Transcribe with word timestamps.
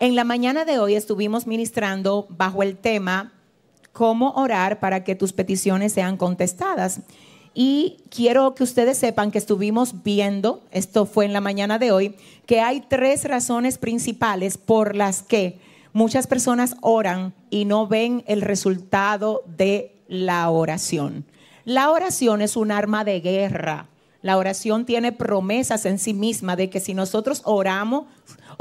En 0.00 0.16
la 0.16 0.24
mañana 0.24 0.64
de 0.64 0.78
hoy 0.78 0.94
estuvimos 0.94 1.46
ministrando 1.46 2.26
bajo 2.30 2.62
el 2.62 2.78
tema 2.78 3.34
cómo 3.92 4.30
orar 4.30 4.80
para 4.80 5.04
que 5.04 5.14
tus 5.14 5.34
peticiones 5.34 5.92
sean 5.92 6.16
contestadas. 6.16 7.00
Y 7.52 7.98
quiero 8.08 8.54
que 8.54 8.62
ustedes 8.62 8.96
sepan 8.96 9.30
que 9.30 9.36
estuvimos 9.36 10.02
viendo, 10.02 10.62
esto 10.70 11.04
fue 11.04 11.26
en 11.26 11.34
la 11.34 11.42
mañana 11.42 11.78
de 11.78 11.92
hoy, 11.92 12.16
que 12.46 12.62
hay 12.62 12.80
tres 12.80 13.24
razones 13.24 13.76
principales 13.76 14.56
por 14.56 14.96
las 14.96 15.22
que 15.22 15.58
muchas 15.92 16.26
personas 16.26 16.76
oran 16.80 17.34
y 17.50 17.66
no 17.66 17.86
ven 17.86 18.24
el 18.26 18.40
resultado 18.40 19.42
de 19.58 19.94
la 20.08 20.48
oración. 20.48 21.26
La 21.66 21.90
oración 21.90 22.40
es 22.40 22.56
un 22.56 22.72
arma 22.72 23.04
de 23.04 23.20
guerra. 23.20 23.90
La 24.22 24.38
oración 24.38 24.86
tiene 24.86 25.12
promesas 25.12 25.84
en 25.84 25.98
sí 25.98 26.14
misma 26.14 26.56
de 26.56 26.70
que 26.70 26.80
si 26.80 26.94
nosotros 26.94 27.42
oramos, 27.44 28.04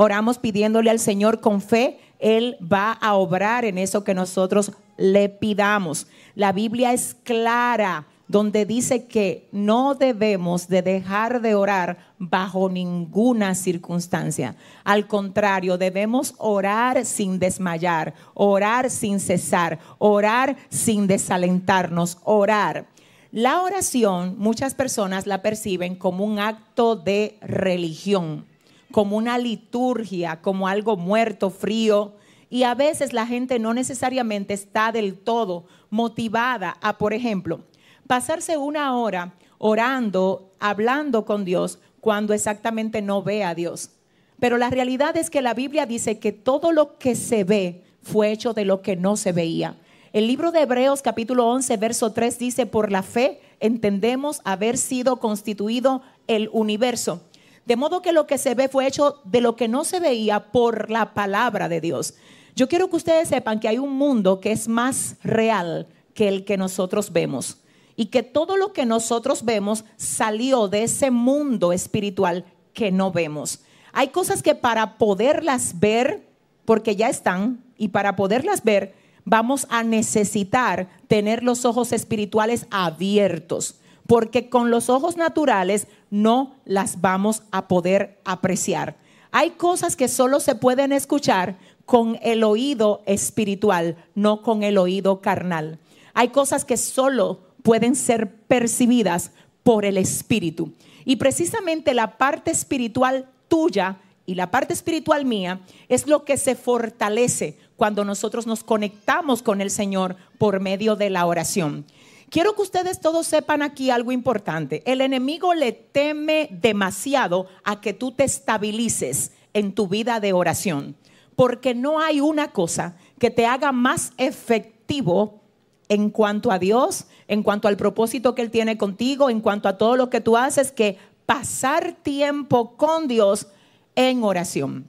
oramos 0.01 0.37
pidiéndole 0.37 0.89
al 0.89 0.99
Señor 0.99 1.41
con 1.41 1.59
fe, 1.59 1.99
Él 2.19 2.55
va 2.61 2.93
a 2.93 3.15
obrar 3.15 3.65
en 3.65 3.77
eso 3.77 4.05
que 4.05 4.13
nosotros 4.13 4.71
le 4.95 5.27
pidamos. 5.27 6.07
La 6.35 6.53
Biblia 6.53 6.93
es 6.93 7.17
clara 7.25 8.07
donde 8.29 8.65
dice 8.65 9.07
que 9.07 9.49
no 9.51 9.95
debemos 9.95 10.69
de 10.69 10.83
dejar 10.83 11.41
de 11.41 11.53
orar 11.53 11.97
bajo 12.17 12.69
ninguna 12.69 13.55
circunstancia. 13.55 14.55
Al 14.85 15.05
contrario, 15.05 15.77
debemos 15.77 16.33
orar 16.37 17.05
sin 17.05 17.37
desmayar, 17.37 18.13
orar 18.35 18.89
sin 18.89 19.19
cesar, 19.19 19.79
orar 19.97 20.55
sin 20.69 21.07
desalentarnos, 21.07 22.19
orar. 22.23 22.85
La 23.33 23.63
oración 23.63 24.35
muchas 24.37 24.75
personas 24.75 25.27
la 25.27 25.41
perciben 25.41 25.95
como 25.95 26.23
un 26.23 26.39
acto 26.39 26.95
de 26.95 27.37
religión, 27.41 28.45
como 28.91 29.17
una 29.17 29.37
liturgia, 29.37 30.41
como 30.41 30.67
algo 30.67 30.97
muerto, 30.97 31.49
frío, 31.49 32.13
y 32.49 32.63
a 32.63 32.73
veces 32.73 33.13
la 33.13 33.27
gente 33.27 33.59
no 33.59 33.73
necesariamente 33.73 34.53
está 34.53 34.91
del 34.91 35.17
todo 35.17 35.65
motivada 35.89 36.77
a, 36.81 36.97
por 36.97 37.13
ejemplo, 37.13 37.61
pasarse 38.07 38.57
una 38.57 38.95
hora 38.97 39.33
orando, 39.59 40.49
hablando 40.59 41.25
con 41.25 41.45
Dios, 41.45 41.79
cuando 42.01 42.33
exactamente 42.33 43.01
no 43.01 43.21
ve 43.21 43.43
a 43.43 43.53
Dios. 43.53 43.91
Pero 44.39 44.57
la 44.57 44.69
realidad 44.69 45.17
es 45.17 45.29
que 45.29 45.41
la 45.41 45.53
Biblia 45.53 45.85
dice 45.85 46.17
que 46.17 46.31
todo 46.31 46.71
lo 46.71 46.97
que 46.97 47.15
se 47.15 47.43
ve 47.43 47.83
fue 48.01 48.31
hecho 48.31 48.53
de 48.53 48.65
lo 48.65 48.81
que 48.81 48.95
no 48.95 49.17
se 49.17 49.31
veía. 49.31 49.75
El 50.11 50.25
libro 50.25 50.51
de 50.51 50.61
Hebreos 50.61 51.03
capítulo 51.03 51.47
11, 51.49 51.77
verso 51.77 52.13
3 52.13 52.39
dice, 52.39 52.65
por 52.65 52.91
la 52.91 53.03
fe 53.03 53.41
entendemos 53.59 54.41
haber 54.43 54.77
sido 54.77 55.17
constituido 55.17 56.01
el 56.27 56.49
universo. 56.51 57.21
De 57.69 57.75
modo 57.75 58.01
que 58.01 58.13
lo 58.13 58.25
que 58.25 58.39
se 58.39 58.55
ve 58.55 58.67
fue 58.67 58.87
hecho 58.87 59.21
de 59.25 59.41
lo 59.41 59.55
que 59.55 59.67
no 59.67 59.83
se 59.85 59.99
veía 59.99 60.51
por 60.51 60.89
la 60.89 61.13
palabra 61.13 61.69
de 61.69 61.79
Dios. 61.79 62.15
Yo 62.55 62.67
quiero 62.67 62.89
que 62.89 62.95
ustedes 62.95 63.29
sepan 63.29 63.59
que 63.59 63.67
hay 63.67 63.77
un 63.77 63.93
mundo 63.93 64.39
que 64.39 64.51
es 64.51 64.67
más 64.67 65.17
real 65.21 65.87
que 66.15 66.27
el 66.27 66.45
que 66.45 66.57
nosotros 66.57 67.13
vemos 67.13 67.57
y 67.95 68.07
que 68.07 68.23
todo 68.23 68.57
lo 68.57 68.73
que 68.73 68.87
nosotros 68.87 69.45
vemos 69.45 69.85
salió 69.97 70.67
de 70.67 70.81
ese 70.81 71.11
mundo 71.11 71.71
espiritual 71.71 72.43
que 72.73 72.91
no 72.91 73.11
vemos. 73.11 73.59
Hay 73.93 74.07
cosas 74.07 74.41
que 74.41 74.55
para 74.55 74.97
poderlas 74.97 75.79
ver, 75.79 76.27
porque 76.65 76.95
ya 76.95 77.07
están, 77.07 77.63
y 77.77 77.89
para 77.89 78.15
poderlas 78.15 78.63
ver, 78.63 78.95
vamos 79.25 79.67
a 79.69 79.83
necesitar 79.83 80.89
tener 81.07 81.43
los 81.43 81.65
ojos 81.65 81.91
espirituales 81.91 82.65
abiertos, 82.71 83.75
porque 84.07 84.49
con 84.49 84.71
los 84.71 84.89
ojos 84.89 85.17
naturales 85.17 85.85
no 86.09 86.55
las 86.65 87.01
vamos 87.01 87.43
a 87.51 87.67
poder 87.67 88.19
apreciar. 88.25 88.97
Hay 89.31 89.51
cosas 89.51 89.95
que 89.95 90.07
solo 90.07 90.39
se 90.39 90.55
pueden 90.55 90.91
escuchar 90.91 91.57
con 91.85 92.19
el 92.21 92.43
oído 92.43 93.03
espiritual, 93.05 93.95
no 94.15 94.41
con 94.41 94.63
el 94.63 94.77
oído 94.77 95.21
carnal. 95.21 95.79
Hay 96.13 96.29
cosas 96.29 96.65
que 96.65 96.77
solo 96.77 97.41
pueden 97.63 97.95
ser 97.95 98.31
percibidas 98.47 99.31
por 99.63 99.85
el 99.85 99.97
Espíritu. 99.97 100.73
Y 101.05 101.17
precisamente 101.17 101.93
la 101.93 102.17
parte 102.17 102.51
espiritual 102.51 103.29
tuya 103.47 103.97
y 104.25 104.35
la 104.35 104.51
parte 104.51 104.73
espiritual 104.73 105.25
mía 105.25 105.61
es 105.87 106.05
lo 106.05 106.23
que 106.23 106.37
se 106.37 106.55
fortalece 106.55 107.57
cuando 107.75 108.05
nosotros 108.05 108.45
nos 108.45 108.63
conectamos 108.63 109.41
con 109.41 109.61
el 109.61 109.71
Señor 109.71 110.15
por 110.37 110.59
medio 110.59 110.95
de 110.95 111.09
la 111.09 111.25
oración. 111.25 111.85
Quiero 112.29 112.53
que 112.53 112.61
ustedes 112.61 113.01
todos 113.01 113.25
sepan 113.25 113.63
aquí 113.63 113.89
algo 113.89 114.11
importante. 114.11 114.83
El 114.85 115.01
enemigo 115.01 115.55
le 115.55 115.71
teme 115.71 116.47
demasiado 116.51 117.47
a 117.63 117.81
que 117.81 117.93
tú 117.93 118.11
te 118.11 118.23
estabilices 118.23 119.31
en 119.53 119.73
tu 119.73 119.87
vida 119.87 120.19
de 120.19 120.33
oración, 120.33 120.95
porque 121.35 121.73
no 121.73 121.99
hay 121.99 122.21
una 122.21 122.51
cosa 122.51 122.95
que 123.17 123.31
te 123.31 123.47
haga 123.47 123.71
más 123.71 124.13
efectivo 124.17 125.41
en 125.87 126.11
cuanto 126.11 126.51
a 126.51 126.59
Dios, 126.59 127.07
en 127.27 127.41
cuanto 127.41 127.67
al 127.67 127.77
propósito 127.77 128.35
que 128.35 128.43
Él 128.43 128.51
tiene 128.51 128.77
contigo, 128.77 129.31
en 129.31 129.41
cuanto 129.41 129.67
a 129.67 129.77
todo 129.79 129.95
lo 129.95 130.11
que 130.11 130.21
tú 130.21 130.37
haces, 130.37 130.71
que 130.71 130.97
pasar 131.25 131.95
tiempo 132.03 132.77
con 132.77 133.07
Dios 133.07 133.47
en 133.95 134.23
oración. 134.23 134.87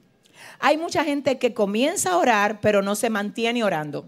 Hay 0.59 0.77
mucha 0.77 1.05
gente 1.05 1.39
que 1.39 1.55
comienza 1.55 2.13
a 2.13 2.19
orar, 2.19 2.61
pero 2.61 2.83
no 2.83 2.95
se 2.97 3.09
mantiene 3.09 3.65
orando. 3.65 4.05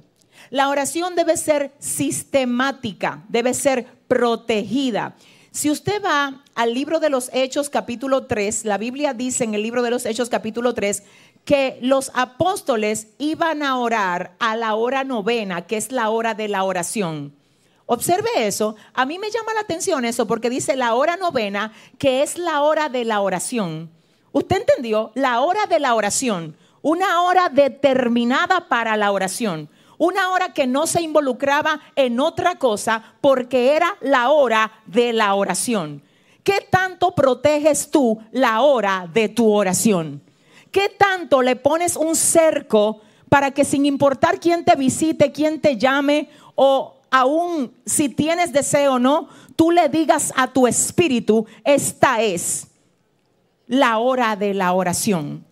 La 0.52 0.68
oración 0.68 1.14
debe 1.14 1.38
ser 1.38 1.72
sistemática, 1.78 3.24
debe 3.30 3.54
ser 3.54 3.86
protegida. 4.06 5.16
Si 5.50 5.70
usted 5.70 6.04
va 6.04 6.42
al 6.54 6.74
libro 6.74 7.00
de 7.00 7.08
los 7.08 7.30
Hechos 7.32 7.70
capítulo 7.70 8.26
3, 8.26 8.66
la 8.66 8.76
Biblia 8.76 9.14
dice 9.14 9.44
en 9.44 9.54
el 9.54 9.62
libro 9.62 9.80
de 9.80 9.88
los 9.88 10.04
Hechos 10.04 10.28
capítulo 10.28 10.74
3 10.74 11.04
que 11.46 11.78
los 11.80 12.10
apóstoles 12.12 13.06
iban 13.16 13.62
a 13.62 13.78
orar 13.78 14.36
a 14.40 14.54
la 14.54 14.74
hora 14.74 15.04
novena, 15.04 15.62
que 15.62 15.78
es 15.78 15.90
la 15.90 16.10
hora 16.10 16.34
de 16.34 16.48
la 16.48 16.64
oración. 16.64 17.34
Observe 17.86 18.28
eso. 18.36 18.76
A 18.92 19.06
mí 19.06 19.18
me 19.18 19.30
llama 19.30 19.54
la 19.54 19.60
atención 19.60 20.04
eso 20.04 20.26
porque 20.26 20.50
dice 20.50 20.76
la 20.76 20.92
hora 20.92 21.16
novena, 21.16 21.72
que 21.96 22.22
es 22.22 22.36
la 22.36 22.60
hora 22.60 22.90
de 22.90 23.06
la 23.06 23.22
oración. 23.22 23.90
¿Usted 24.32 24.56
entendió? 24.56 25.12
La 25.14 25.40
hora 25.40 25.64
de 25.64 25.80
la 25.80 25.94
oración. 25.94 26.58
Una 26.82 27.22
hora 27.22 27.48
determinada 27.48 28.68
para 28.68 28.98
la 28.98 29.12
oración. 29.12 29.70
Una 30.02 30.30
hora 30.30 30.52
que 30.52 30.66
no 30.66 30.88
se 30.88 31.00
involucraba 31.00 31.80
en 31.94 32.18
otra 32.18 32.56
cosa 32.56 33.14
porque 33.20 33.76
era 33.76 33.96
la 34.00 34.30
hora 34.30 34.72
de 34.84 35.12
la 35.12 35.32
oración. 35.36 36.02
¿Qué 36.42 36.66
tanto 36.68 37.14
proteges 37.14 37.88
tú 37.88 38.18
la 38.32 38.62
hora 38.62 39.08
de 39.14 39.28
tu 39.28 39.52
oración? 39.52 40.20
¿Qué 40.72 40.88
tanto 40.88 41.40
le 41.40 41.54
pones 41.54 41.94
un 41.94 42.16
cerco 42.16 43.00
para 43.28 43.52
que 43.52 43.64
sin 43.64 43.86
importar 43.86 44.40
quién 44.40 44.64
te 44.64 44.74
visite, 44.74 45.30
quién 45.30 45.60
te 45.60 45.76
llame 45.76 46.30
o 46.56 46.96
aún 47.12 47.72
si 47.86 48.08
tienes 48.08 48.52
deseo 48.52 48.94
o 48.94 48.98
no, 48.98 49.28
tú 49.54 49.70
le 49.70 49.88
digas 49.88 50.32
a 50.34 50.48
tu 50.48 50.66
espíritu, 50.66 51.46
esta 51.62 52.22
es 52.22 52.66
la 53.68 53.98
hora 53.98 54.34
de 54.34 54.52
la 54.52 54.72
oración. 54.72 55.51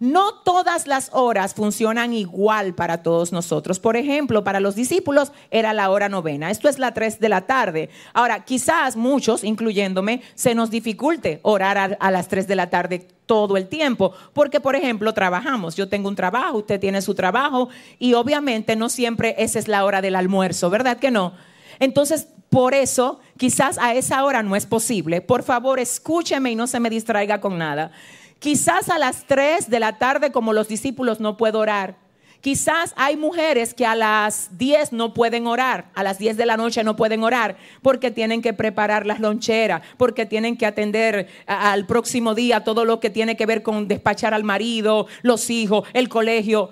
No 0.00 0.32
todas 0.32 0.86
las 0.86 1.10
horas 1.12 1.54
funcionan 1.54 2.12
igual 2.12 2.72
para 2.74 3.02
todos 3.02 3.32
nosotros. 3.32 3.80
Por 3.80 3.96
ejemplo, 3.96 4.44
para 4.44 4.60
los 4.60 4.76
discípulos 4.76 5.32
era 5.50 5.72
la 5.72 5.90
hora 5.90 6.08
novena. 6.08 6.52
Esto 6.52 6.68
es 6.68 6.78
la 6.78 6.94
3 6.94 7.18
de 7.18 7.28
la 7.28 7.46
tarde. 7.46 7.90
Ahora, 8.12 8.44
quizás 8.44 8.94
muchos, 8.94 9.42
incluyéndome, 9.42 10.22
se 10.36 10.54
nos 10.54 10.70
dificulte 10.70 11.40
orar 11.42 11.96
a, 11.98 12.10
las 12.12 12.28
3 12.28 12.46
de 12.46 12.54
la 12.54 12.70
tarde 12.70 13.08
todo 13.26 13.56
el 13.56 13.66
tiempo. 13.66 14.12
Porque, 14.34 14.60
por 14.60 14.76
ejemplo, 14.76 15.12
trabajamos. 15.14 15.74
Yo 15.74 15.88
tengo 15.88 16.08
un 16.08 16.16
trabajo, 16.16 16.58
usted 16.58 16.78
tiene 16.78 17.02
su 17.02 17.16
trabajo 17.16 17.68
y 17.98 18.14
obviamente 18.14 18.76
no 18.76 18.88
siempre 18.88 19.34
esa 19.38 19.58
es 19.58 19.66
la 19.66 19.84
hora 19.84 20.00
del 20.00 20.14
almuerzo, 20.14 20.70
¿verdad 20.70 20.98
que 20.98 21.10
no? 21.10 21.32
Entonces, 21.80 22.28
por 22.50 22.72
eso, 22.72 23.18
quizás 23.36 23.78
a 23.78 23.94
esa 23.94 24.24
hora 24.24 24.44
no 24.44 24.54
es 24.54 24.64
posible. 24.64 25.20
Por 25.20 25.42
favor, 25.42 25.80
escúcheme 25.80 26.52
y 26.52 26.54
no 26.54 26.68
se 26.68 26.78
me 26.78 26.88
distraiga 26.88 27.40
con 27.40 27.58
nada. 27.58 27.90
Quizás 28.38 28.88
a 28.88 28.98
las 28.98 29.24
3 29.26 29.68
de 29.68 29.80
la 29.80 29.98
tarde, 29.98 30.30
como 30.30 30.52
los 30.52 30.68
discípulos, 30.68 31.18
no 31.18 31.36
puedo 31.36 31.58
orar. 31.58 31.96
Quizás 32.40 32.94
hay 32.96 33.16
mujeres 33.16 33.74
que 33.74 33.84
a 33.84 33.96
las 33.96 34.56
10 34.58 34.92
no 34.92 35.12
pueden 35.12 35.48
orar, 35.48 35.86
a 35.94 36.04
las 36.04 36.18
10 36.18 36.36
de 36.36 36.46
la 36.46 36.56
noche 36.56 36.84
no 36.84 36.94
pueden 36.94 37.24
orar 37.24 37.56
porque 37.82 38.12
tienen 38.12 38.42
que 38.42 38.52
preparar 38.52 39.06
las 39.06 39.18
loncheras, 39.18 39.82
porque 39.96 40.24
tienen 40.24 40.56
que 40.56 40.64
atender 40.64 41.26
al 41.46 41.84
próximo 41.86 42.36
día 42.36 42.62
todo 42.62 42.84
lo 42.84 43.00
que 43.00 43.10
tiene 43.10 43.36
que 43.36 43.44
ver 43.44 43.64
con 43.64 43.88
despachar 43.88 44.34
al 44.34 44.44
marido, 44.44 45.08
los 45.22 45.50
hijos, 45.50 45.88
el 45.94 46.08
colegio. 46.08 46.70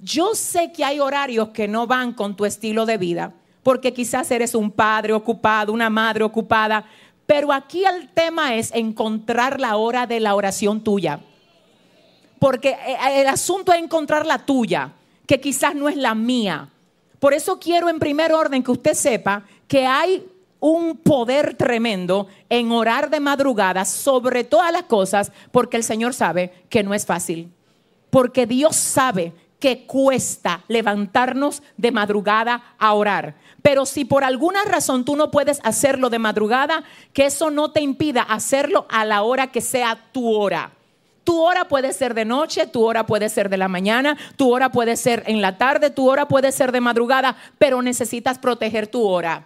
Yo 0.00 0.34
sé 0.34 0.70
que 0.70 0.84
hay 0.84 1.00
horarios 1.00 1.48
que 1.48 1.66
no 1.66 1.86
van 1.86 2.12
con 2.12 2.36
tu 2.36 2.44
estilo 2.44 2.84
de 2.84 2.98
vida, 2.98 3.32
porque 3.62 3.94
quizás 3.94 4.30
eres 4.30 4.54
un 4.54 4.70
padre 4.70 5.14
ocupado, 5.14 5.72
una 5.72 5.88
madre 5.88 6.24
ocupada, 6.24 6.84
pero 7.26 7.52
aquí 7.52 7.84
el 7.84 8.08
tema 8.08 8.54
es 8.54 8.72
encontrar 8.72 9.60
la 9.60 9.76
hora 9.76 10.06
de 10.06 10.20
la 10.20 10.34
oración 10.34 10.82
tuya. 10.82 11.20
Porque 12.38 12.70
eh, 12.70 13.20
el 13.20 13.26
asunto 13.26 13.72
es 13.72 13.78
encontrar 13.78 14.26
la 14.26 14.38
tuya, 14.46 14.92
que 15.26 15.40
quizás 15.40 15.74
no 15.74 15.88
es 15.88 15.96
la 15.96 16.14
mía. 16.14 16.70
Por 17.18 17.34
eso 17.34 17.58
quiero 17.58 17.88
en 17.88 17.98
primer 17.98 18.32
orden 18.32 18.62
que 18.62 18.70
usted 18.70 18.94
sepa 18.94 19.44
que 19.66 19.86
hay 19.86 20.26
un 20.60 20.96
poder 20.96 21.54
tremendo 21.54 22.28
en 22.48 22.70
orar 22.72 23.10
de 23.10 23.20
madrugada 23.20 23.84
sobre 23.84 24.44
todas 24.44 24.72
las 24.72 24.84
cosas, 24.84 25.32
porque 25.50 25.76
el 25.76 25.82
Señor 25.82 26.14
sabe 26.14 26.64
que 26.68 26.82
no 26.82 26.94
es 26.94 27.04
fácil 27.04 27.52
porque 28.16 28.46
Dios 28.46 28.76
sabe 28.76 29.34
que 29.58 29.86
cuesta 29.86 30.64
levantarnos 30.68 31.62
de 31.76 31.92
madrugada 31.92 32.74
a 32.78 32.92
orar. 32.92 33.36
Pero 33.62 33.86
si 33.86 34.04
por 34.04 34.24
alguna 34.24 34.64
razón 34.64 35.04
tú 35.04 35.16
no 35.16 35.30
puedes 35.30 35.60
hacerlo 35.64 36.10
de 36.10 36.18
madrugada, 36.18 36.84
que 37.12 37.26
eso 37.26 37.50
no 37.50 37.72
te 37.72 37.80
impida 37.80 38.22
hacerlo 38.22 38.86
a 38.90 39.04
la 39.04 39.22
hora 39.22 39.48
que 39.48 39.60
sea 39.60 39.98
tu 40.12 40.32
hora. 40.32 40.72
Tu 41.24 41.40
hora 41.40 41.66
puede 41.66 41.92
ser 41.92 42.14
de 42.14 42.24
noche, 42.24 42.68
tu 42.68 42.84
hora 42.84 43.06
puede 43.06 43.28
ser 43.28 43.48
de 43.48 43.56
la 43.56 43.66
mañana, 43.66 44.16
tu 44.36 44.54
hora 44.54 44.70
puede 44.70 44.96
ser 44.96 45.24
en 45.26 45.42
la 45.42 45.58
tarde, 45.58 45.90
tu 45.90 46.08
hora 46.08 46.28
puede 46.28 46.52
ser 46.52 46.70
de 46.70 46.80
madrugada, 46.80 47.36
pero 47.58 47.82
necesitas 47.82 48.38
proteger 48.38 48.86
tu 48.86 49.04
hora. 49.04 49.44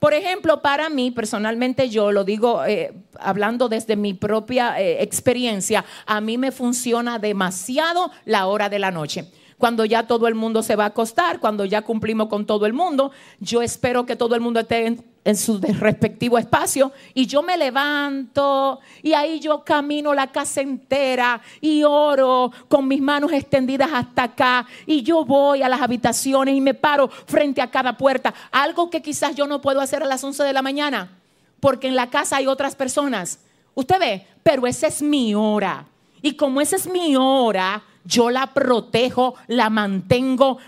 Por 0.00 0.14
ejemplo, 0.14 0.62
para 0.62 0.88
mí, 0.88 1.10
personalmente 1.10 1.90
yo 1.90 2.10
lo 2.10 2.24
digo 2.24 2.64
eh, 2.64 2.92
hablando 3.18 3.68
desde 3.68 3.96
mi 3.96 4.14
propia 4.14 4.80
eh, 4.80 5.02
experiencia, 5.02 5.84
a 6.06 6.22
mí 6.22 6.38
me 6.38 6.52
funciona 6.52 7.18
demasiado 7.18 8.10
la 8.24 8.46
hora 8.46 8.70
de 8.70 8.78
la 8.78 8.90
noche 8.90 9.30
cuando 9.58 9.84
ya 9.84 10.06
todo 10.06 10.26
el 10.26 10.34
mundo 10.34 10.62
se 10.62 10.74
va 10.74 10.84
a 10.84 10.86
acostar, 10.86 11.38
cuando 11.38 11.66
ya 11.66 11.82
cumplimos 11.82 12.28
con 12.28 12.46
todo 12.46 12.64
el 12.64 12.72
mundo. 12.72 13.12
Yo 13.40 13.60
espero 13.60 14.06
que 14.06 14.16
todo 14.16 14.34
el 14.34 14.40
mundo 14.40 14.60
esté 14.60 14.96
en, 15.24 15.36
su 15.36 15.58
respectivo 15.58 16.38
espacio 16.38 16.92
y 17.14 17.26
yo 17.26 17.42
me 17.42 17.56
levanto 17.56 18.80
y 19.02 19.12
ahí 19.12 19.40
yo 19.40 19.62
camino 19.64 20.14
la 20.14 20.28
casa 20.28 20.60
entera 20.60 21.40
y 21.60 21.82
oro 21.84 22.50
con 22.68 22.88
mis 22.88 23.00
manos 23.00 23.32
extendidas 23.32 23.90
hasta 23.92 24.24
acá 24.24 24.66
y 24.86 25.02
yo 25.02 25.24
voy 25.24 25.62
a 25.62 25.68
las 25.68 25.80
habitaciones 25.80 26.54
y 26.54 26.60
me 26.60 26.74
paro 26.74 27.08
frente 27.08 27.60
a 27.60 27.70
cada 27.70 27.96
puerta, 27.96 28.34
algo 28.50 28.90
que 28.90 29.02
quizás 29.02 29.34
yo 29.34 29.46
no 29.46 29.60
puedo 29.60 29.80
hacer 29.80 30.02
a 30.02 30.06
las 30.06 30.22
11 30.24 30.42
de 30.44 30.52
la 30.52 30.62
mañana 30.62 31.16
porque 31.60 31.88
en 31.88 31.94
la 31.94 32.10
casa 32.10 32.38
hay 32.38 32.46
otras 32.46 32.74
personas. 32.74 33.38
Usted 33.74 34.00
ve, 34.00 34.26
pero 34.42 34.66
esa 34.66 34.88
es 34.88 35.02
mi 35.02 35.34
hora. 35.34 35.86
Y 36.22 36.32
como 36.32 36.60
esa 36.60 36.76
es 36.76 36.90
mi 36.90 37.14
hora, 37.16 37.82
yo 38.04 38.30
la 38.30 38.48
protejo, 38.48 39.34
la 39.46 39.70
mantengo, 39.70 40.58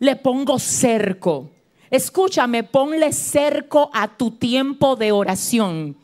le 0.00 0.16
pongo 0.16 0.58
cerco. 0.58 1.50
Escúchame, 1.92 2.62
ponle 2.62 3.12
cerco 3.12 3.90
a 3.92 4.16
tu 4.16 4.30
tiempo 4.30 4.96
de 4.96 5.12
oración. 5.12 5.94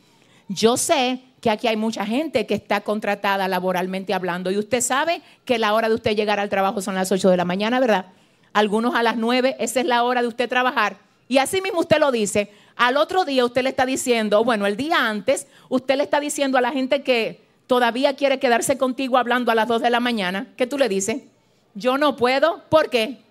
Yo 0.47 0.77
sé 0.77 1.19
que 1.41 1.49
aquí 1.49 1.67
hay 1.67 1.77
mucha 1.77 2.05
gente 2.05 2.45
que 2.45 2.53
está 2.53 2.81
contratada 2.81 3.47
laboralmente 3.47 4.13
hablando 4.13 4.51
y 4.51 4.59
usted 4.59 4.81
sabe 4.81 5.23
que 5.45 5.57
la 5.57 5.73
hora 5.73 5.89
de 5.89 5.95
usted 5.95 6.15
llegar 6.15 6.39
al 6.39 6.47
trabajo 6.47 6.79
son 6.79 6.93
las 6.93 7.11
8 7.11 7.31
de 7.31 7.37
la 7.37 7.43
mañana, 7.43 7.79
¿verdad? 7.79 8.05
Algunos 8.53 8.93
a 8.93 9.01
las 9.01 9.17
9, 9.17 9.55
esa 9.57 9.79
es 9.79 9.87
la 9.87 10.03
hora 10.03 10.21
de 10.21 10.27
usted 10.27 10.47
trabajar. 10.47 10.97
Y 11.27 11.39
así 11.39 11.59
mismo 11.59 11.79
usted 11.79 11.97
lo 11.97 12.11
dice. 12.11 12.51
Al 12.75 12.95
otro 12.95 13.25
día 13.25 13.43
usted 13.43 13.63
le 13.63 13.69
está 13.69 13.87
diciendo, 13.87 14.43
bueno, 14.43 14.67
el 14.67 14.77
día 14.77 15.09
antes, 15.09 15.47
usted 15.69 15.97
le 15.97 16.03
está 16.03 16.19
diciendo 16.19 16.59
a 16.59 16.61
la 16.61 16.71
gente 16.71 17.01
que 17.01 17.41
todavía 17.65 18.15
quiere 18.15 18.37
quedarse 18.37 18.77
contigo 18.77 19.17
hablando 19.17 19.51
a 19.51 19.55
las 19.55 19.67
2 19.67 19.81
de 19.81 19.89
la 19.89 19.99
mañana, 19.99 20.53
¿qué 20.55 20.67
tú 20.67 20.77
le 20.77 20.87
dices? 20.87 21.23
Yo 21.73 21.97
no 21.97 22.15
puedo, 22.15 22.61
¿por 22.69 22.91
qué? 22.91 23.27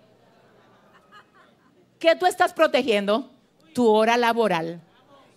¿Qué 1.99 2.15
tú 2.15 2.25
estás 2.25 2.53
protegiendo? 2.53 3.29
Tu 3.73 3.85
hora 3.85 4.15
laboral. 4.15 4.81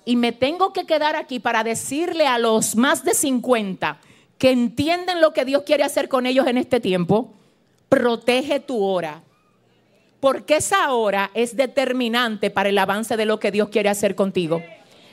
Y 0.04 0.14
me 0.14 0.30
tengo 0.30 0.72
que 0.72 0.86
quedar 0.86 1.16
aquí 1.16 1.40
para 1.40 1.64
decirle 1.64 2.26
a 2.26 2.38
los 2.38 2.76
más 2.76 3.04
de 3.04 3.14
50 3.14 3.98
que 4.38 4.50
entienden 4.50 5.20
lo 5.20 5.32
que 5.32 5.44
Dios 5.44 5.62
quiere 5.64 5.82
hacer 5.82 6.08
con 6.08 6.24
ellos 6.24 6.46
en 6.46 6.58
este 6.58 6.80
tiempo, 6.80 7.34
protege 7.88 8.60
tu 8.60 8.82
hora. 8.82 9.22
Porque 10.20 10.56
esa 10.56 10.92
hora 10.92 11.30
es 11.34 11.56
determinante 11.56 12.50
para 12.50 12.68
el 12.68 12.78
avance 12.78 13.16
de 13.16 13.26
lo 13.26 13.40
que 13.40 13.50
Dios 13.50 13.68
quiere 13.68 13.88
hacer 13.88 14.14
contigo. 14.14 14.62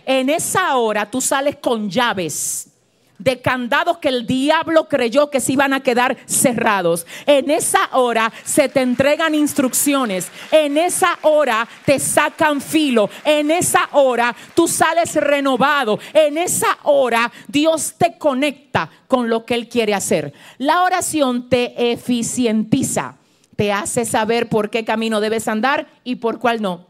En 0.05 0.29
esa 0.29 0.75
hora 0.77 1.09
tú 1.09 1.19
sales 1.19 1.57
con 1.57 1.89
llaves 1.89 2.78
de 3.19 3.41
candados 3.41 3.99
que 3.99 4.07
el 4.07 4.25
diablo 4.25 4.87
creyó 4.87 5.29
que 5.29 5.41
se 5.41 5.53
iban 5.53 5.73
a 5.73 5.81
quedar 5.81 6.17
cerrados. 6.25 7.05
En 7.25 7.51
esa 7.51 7.89
hora 7.91 8.31
se 8.43 8.69
te 8.69 8.81
entregan 8.81 9.35
instrucciones. 9.35 10.31
En 10.51 10.77
esa 10.77 11.19
hora 11.21 11.67
te 11.85 11.99
sacan 11.99 12.61
filo. 12.61 13.09
En 13.25 13.51
esa 13.51 13.89
hora 13.91 14.35
tú 14.55 14.67
sales 14.67 15.13
renovado. 15.15 15.99
En 16.13 16.37
esa 16.37 16.79
hora 16.83 17.31
Dios 17.47 17.95
te 17.97 18.17
conecta 18.17 18.89
con 19.07 19.29
lo 19.29 19.45
que 19.45 19.53
Él 19.53 19.67
quiere 19.67 19.93
hacer. 19.93 20.33
La 20.57 20.83
oración 20.83 21.49
te 21.49 21.91
eficientiza. 21.91 23.17
Te 23.57 23.73
hace 23.73 24.05
saber 24.05 24.47
por 24.47 24.69
qué 24.69 24.85
camino 24.85 25.19
debes 25.19 25.49
andar 25.49 25.89
y 26.05 26.15
por 26.15 26.39
cuál 26.39 26.61
no. 26.61 26.87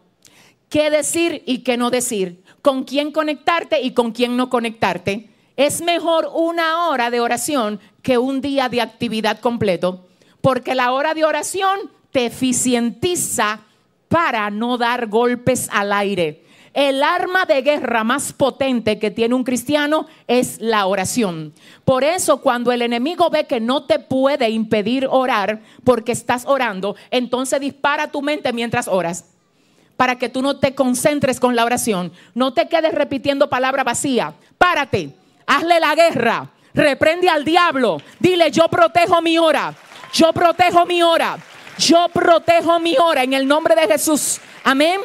Qué 0.70 0.92
decir 0.92 1.42
y 1.48 1.60
qué 1.60 1.78
no 1.78 1.90
decir. 1.90 2.44
Con 2.62 2.84
quién 2.84 3.12
conectarte 3.12 3.82
y 3.82 3.94
con 3.94 4.12
quién 4.12 4.38
no 4.38 4.52
conectarte 4.52 5.30
es 5.60 5.82
mejor 5.82 6.32
una 6.34 6.88
hora 6.88 7.12
de 7.12 7.20
oración 7.20 7.82
que 8.02 8.18
un 8.18 8.40
día 8.40 8.70
de 8.70 8.80
actividad 8.80 9.40
completo, 9.40 10.08
porque 10.40 10.74
la 10.74 10.94
hora 10.94 11.14
de 11.14 11.26
oración 11.26 11.92
te 12.12 12.28
eficientiza 12.28 13.60
para 14.08 14.50
no 14.52 14.78
dar 14.78 15.08
golpes 15.08 15.68
al 15.74 15.92
aire. 15.92 16.46
El 16.74 17.04
arma 17.04 17.44
de 17.44 17.62
guerra 17.62 18.06
más 18.06 18.32
potente 18.32 19.00
que 19.00 19.12
tiene 19.12 19.36
un 19.36 19.44
cristiano 19.44 20.08
es 20.28 20.62
la 20.62 20.86
oración. 20.86 21.52
Por 21.84 22.06
eso 22.06 22.40
cuando 22.40 22.72
el 22.72 22.82
enemigo 22.82 23.30
ve 23.30 23.44
que 23.44 23.60
no 23.60 23.84
te 23.84 24.00
puede 24.00 24.50
impedir 24.50 25.08
orar 25.12 25.60
porque 25.84 26.14
estás 26.14 26.46
orando, 26.46 26.96
entonces 27.12 27.60
dispara 27.60 28.10
tu 28.10 28.22
mente 28.22 28.54
mientras 28.54 28.88
oras. 28.88 29.26
Para 29.98 30.18
que 30.18 30.30
tú 30.30 30.42
no 30.42 30.56
te 30.56 30.74
concentres 30.74 31.38
con 31.38 31.58
la 31.58 31.66
oración. 31.66 32.14
No 32.34 32.54
te 32.54 32.70
quedes 32.70 32.94
repitiendo 32.94 33.50
palabra 33.50 33.84
vacía. 33.84 34.36
Párate 34.58 35.20
hazle 35.50 35.80
la 35.80 35.96
guerra, 35.96 36.48
reprende 36.76 37.28
al 37.28 37.44
diablo, 37.44 38.00
dile 38.20 38.52
yo 38.52 38.68
protejo 38.68 39.20
mi 39.22 39.38
hora, 39.40 39.74
yo 40.14 40.32
protejo 40.32 40.86
mi 40.86 41.02
hora, 41.02 41.40
yo 41.80 42.08
protejo 42.14 42.80
mi 42.80 42.96
hora 42.98 43.24
en 43.24 43.34
el 43.34 43.48
nombre 43.48 43.76
de 43.76 43.88
Jesús. 43.88 44.40
Amén. 44.64 45.02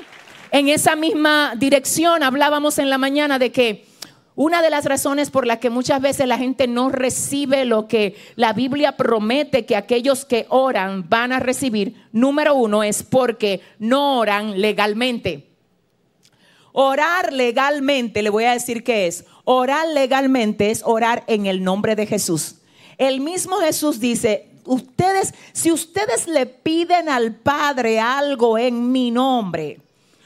En 0.50 0.68
esa 0.68 0.96
misma 0.96 1.54
dirección 1.56 2.22
hablábamos 2.22 2.78
en 2.78 2.90
la 2.90 2.98
mañana 2.98 3.38
de 3.38 3.52
que 3.52 3.86
una 4.34 4.60
de 4.60 4.68
las 4.68 4.84
razones 4.84 5.30
por 5.30 5.46
las 5.46 5.58
que 5.58 5.70
muchas 5.70 6.02
veces 6.02 6.26
la 6.26 6.36
gente 6.36 6.66
no 6.66 6.90
recibe 6.90 7.64
lo 7.64 7.88
que 7.88 8.14
la 8.36 8.52
Biblia 8.52 8.96
promete 8.96 9.64
que 9.64 9.76
aquellos 9.76 10.26
que 10.26 10.44
oran 10.50 11.08
van 11.08 11.32
a 11.32 11.40
recibir, 11.40 11.94
número 12.12 12.54
uno, 12.54 12.82
es 12.82 13.02
porque 13.02 13.62
no 13.78 14.18
oran 14.18 14.60
legalmente. 14.60 15.53
Orar 16.76 17.32
legalmente, 17.32 18.20
le 18.20 18.30
voy 18.30 18.44
a 18.44 18.52
decir 18.52 18.82
qué 18.82 19.06
es. 19.06 19.24
Orar 19.44 19.86
legalmente 19.86 20.72
es 20.72 20.82
orar 20.84 21.22
en 21.28 21.46
el 21.46 21.62
nombre 21.62 21.94
de 21.94 22.04
Jesús. 22.04 22.56
El 22.98 23.20
mismo 23.20 23.58
Jesús 23.58 24.00
dice, 24.00 24.48
ustedes, 24.64 25.34
si 25.52 25.70
ustedes 25.70 26.26
le 26.26 26.46
piden 26.46 27.08
al 27.08 27.32
Padre 27.32 28.00
algo 28.00 28.58
en 28.58 28.90
mi 28.90 29.12
nombre, 29.12 29.78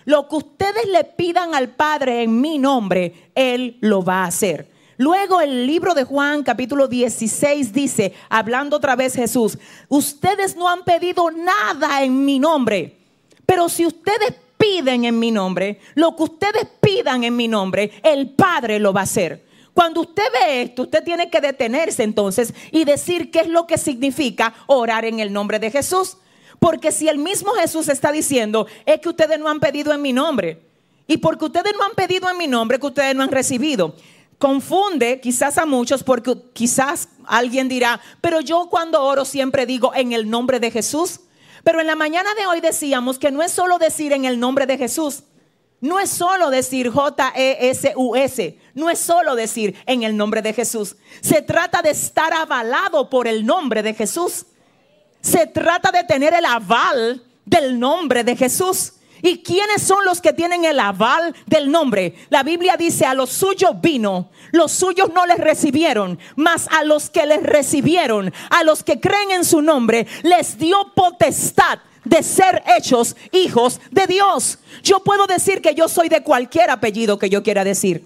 lo 0.06 0.26
que 0.26 0.36
ustedes 0.36 0.86
le 0.86 1.04
pidan 1.04 1.54
al 1.54 1.68
Padre 1.68 2.22
en 2.22 2.40
mi 2.40 2.56
nombre, 2.56 3.30
Él 3.34 3.76
lo 3.82 4.02
va 4.02 4.22
a 4.22 4.28
hacer. 4.28 4.68
Luego 4.96 5.42
el 5.42 5.66
libro 5.66 5.92
de 5.92 6.04
Juan 6.04 6.42
capítulo 6.42 6.88
16 6.88 7.74
dice, 7.74 8.14
hablando 8.30 8.78
otra 8.78 8.96
vez 8.96 9.14
Jesús, 9.14 9.58
ustedes 9.88 10.56
no 10.56 10.66
han 10.66 10.82
pedido 10.82 11.30
nada 11.30 12.02
en 12.02 12.24
mi 12.24 12.38
nombre, 12.38 12.96
pero 13.44 13.68
si 13.68 13.84
ustedes 13.84 14.32
piden 14.58 15.04
en 15.04 15.18
mi 15.18 15.30
nombre, 15.30 15.80
lo 15.94 16.14
que 16.16 16.24
ustedes 16.24 16.66
pidan 16.80 17.24
en 17.24 17.36
mi 17.36 17.48
nombre, 17.48 17.92
el 18.02 18.30
Padre 18.30 18.78
lo 18.78 18.92
va 18.92 19.00
a 19.00 19.04
hacer. 19.04 19.46
Cuando 19.72 20.00
usted 20.00 20.24
ve 20.32 20.62
esto, 20.62 20.82
usted 20.82 21.04
tiene 21.04 21.30
que 21.30 21.40
detenerse 21.40 22.02
entonces 22.02 22.52
y 22.72 22.84
decir 22.84 23.30
qué 23.30 23.40
es 23.40 23.48
lo 23.48 23.68
que 23.68 23.78
significa 23.78 24.52
orar 24.66 25.04
en 25.04 25.20
el 25.20 25.32
nombre 25.32 25.60
de 25.60 25.70
Jesús. 25.70 26.16
Porque 26.58 26.90
si 26.90 27.08
el 27.08 27.18
mismo 27.18 27.52
Jesús 27.52 27.88
está 27.88 28.10
diciendo, 28.10 28.66
es 28.84 29.00
que 29.00 29.08
ustedes 29.08 29.38
no 29.38 29.48
han 29.48 29.60
pedido 29.60 29.92
en 29.92 30.02
mi 30.02 30.12
nombre. 30.12 30.60
Y 31.06 31.18
porque 31.18 31.44
ustedes 31.44 31.72
no 31.78 31.84
han 31.84 31.94
pedido 31.94 32.28
en 32.28 32.36
mi 32.36 32.48
nombre, 32.48 32.80
que 32.80 32.86
ustedes 32.86 33.14
no 33.14 33.22
han 33.22 33.30
recibido. 33.30 33.94
Confunde 34.38 35.20
quizás 35.20 35.58
a 35.58 35.66
muchos 35.66 36.02
porque 36.02 36.36
quizás 36.52 37.08
alguien 37.24 37.68
dirá, 37.68 38.00
pero 38.20 38.40
yo 38.40 38.68
cuando 38.70 39.02
oro 39.02 39.24
siempre 39.24 39.64
digo 39.64 39.92
en 39.94 40.12
el 40.12 40.28
nombre 40.28 40.58
de 40.58 40.70
Jesús. 40.70 41.20
Pero 41.68 41.82
en 41.82 41.86
la 41.86 41.96
mañana 41.96 42.34
de 42.34 42.46
hoy 42.46 42.62
decíamos 42.62 43.18
que 43.18 43.30
no 43.30 43.42
es 43.42 43.52
solo 43.52 43.76
decir 43.76 44.14
en 44.14 44.24
el 44.24 44.40
nombre 44.40 44.64
de 44.64 44.78
Jesús. 44.78 45.24
No 45.82 46.00
es 46.00 46.08
solo 46.08 46.48
decir 46.48 46.88
J-E-S-U-S. 46.88 48.58
No 48.72 48.88
es 48.88 48.98
solo 48.98 49.34
decir 49.34 49.76
en 49.84 50.02
el 50.02 50.16
nombre 50.16 50.40
de 50.40 50.54
Jesús. 50.54 50.96
Se 51.20 51.42
trata 51.42 51.82
de 51.82 51.90
estar 51.90 52.32
avalado 52.32 53.10
por 53.10 53.28
el 53.28 53.44
nombre 53.44 53.82
de 53.82 53.92
Jesús. 53.92 54.46
Se 55.20 55.46
trata 55.46 55.90
de 55.92 56.04
tener 56.04 56.32
el 56.32 56.46
aval 56.46 57.22
del 57.44 57.78
nombre 57.78 58.24
de 58.24 58.34
Jesús. 58.34 58.94
¿Y 59.22 59.38
quiénes 59.42 59.82
son 59.82 60.04
los 60.04 60.20
que 60.20 60.32
tienen 60.32 60.64
el 60.64 60.78
aval 60.78 61.34
del 61.46 61.70
nombre? 61.70 62.14
La 62.30 62.42
Biblia 62.42 62.76
dice, 62.76 63.04
a 63.04 63.14
los 63.14 63.30
suyos 63.30 63.80
vino, 63.80 64.30
los 64.52 64.72
suyos 64.72 65.10
no 65.12 65.26
les 65.26 65.38
recibieron, 65.38 66.18
mas 66.36 66.68
a 66.70 66.84
los 66.84 67.10
que 67.10 67.26
les 67.26 67.42
recibieron, 67.42 68.32
a 68.50 68.64
los 68.64 68.82
que 68.84 69.00
creen 69.00 69.30
en 69.32 69.44
su 69.44 69.62
nombre, 69.62 70.06
les 70.22 70.58
dio 70.58 70.92
potestad 70.94 71.80
de 72.04 72.22
ser 72.22 72.62
hechos 72.76 73.16
hijos 73.32 73.80
de 73.90 74.06
Dios. 74.06 74.58
Yo 74.82 75.00
puedo 75.00 75.26
decir 75.26 75.60
que 75.60 75.74
yo 75.74 75.88
soy 75.88 76.08
de 76.08 76.22
cualquier 76.22 76.70
apellido 76.70 77.18
que 77.18 77.30
yo 77.30 77.42
quiera 77.42 77.64
decir. 77.64 78.04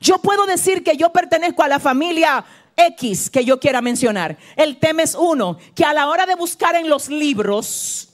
Yo 0.00 0.18
puedo 0.18 0.46
decir 0.46 0.82
que 0.82 0.96
yo 0.96 1.12
pertenezco 1.12 1.62
a 1.62 1.68
la 1.68 1.78
familia 1.78 2.44
X 2.76 3.30
que 3.30 3.44
yo 3.44 3.60
quiera 3.60 3.80
mencionar. 3.80 4.36
El 4.56 4.78
tema 4.78 5.02
es 5.02 5.14
uno, 5.14 5.58
que 5.74 5.84
a 5.84 5.94
la 5.94 6.08
hora 6.08 6.26
de 6.26 6.34
buscar 6.34 6.74
en 6.74 6.88
los 6.88 7.08
libros, 7.08 8.08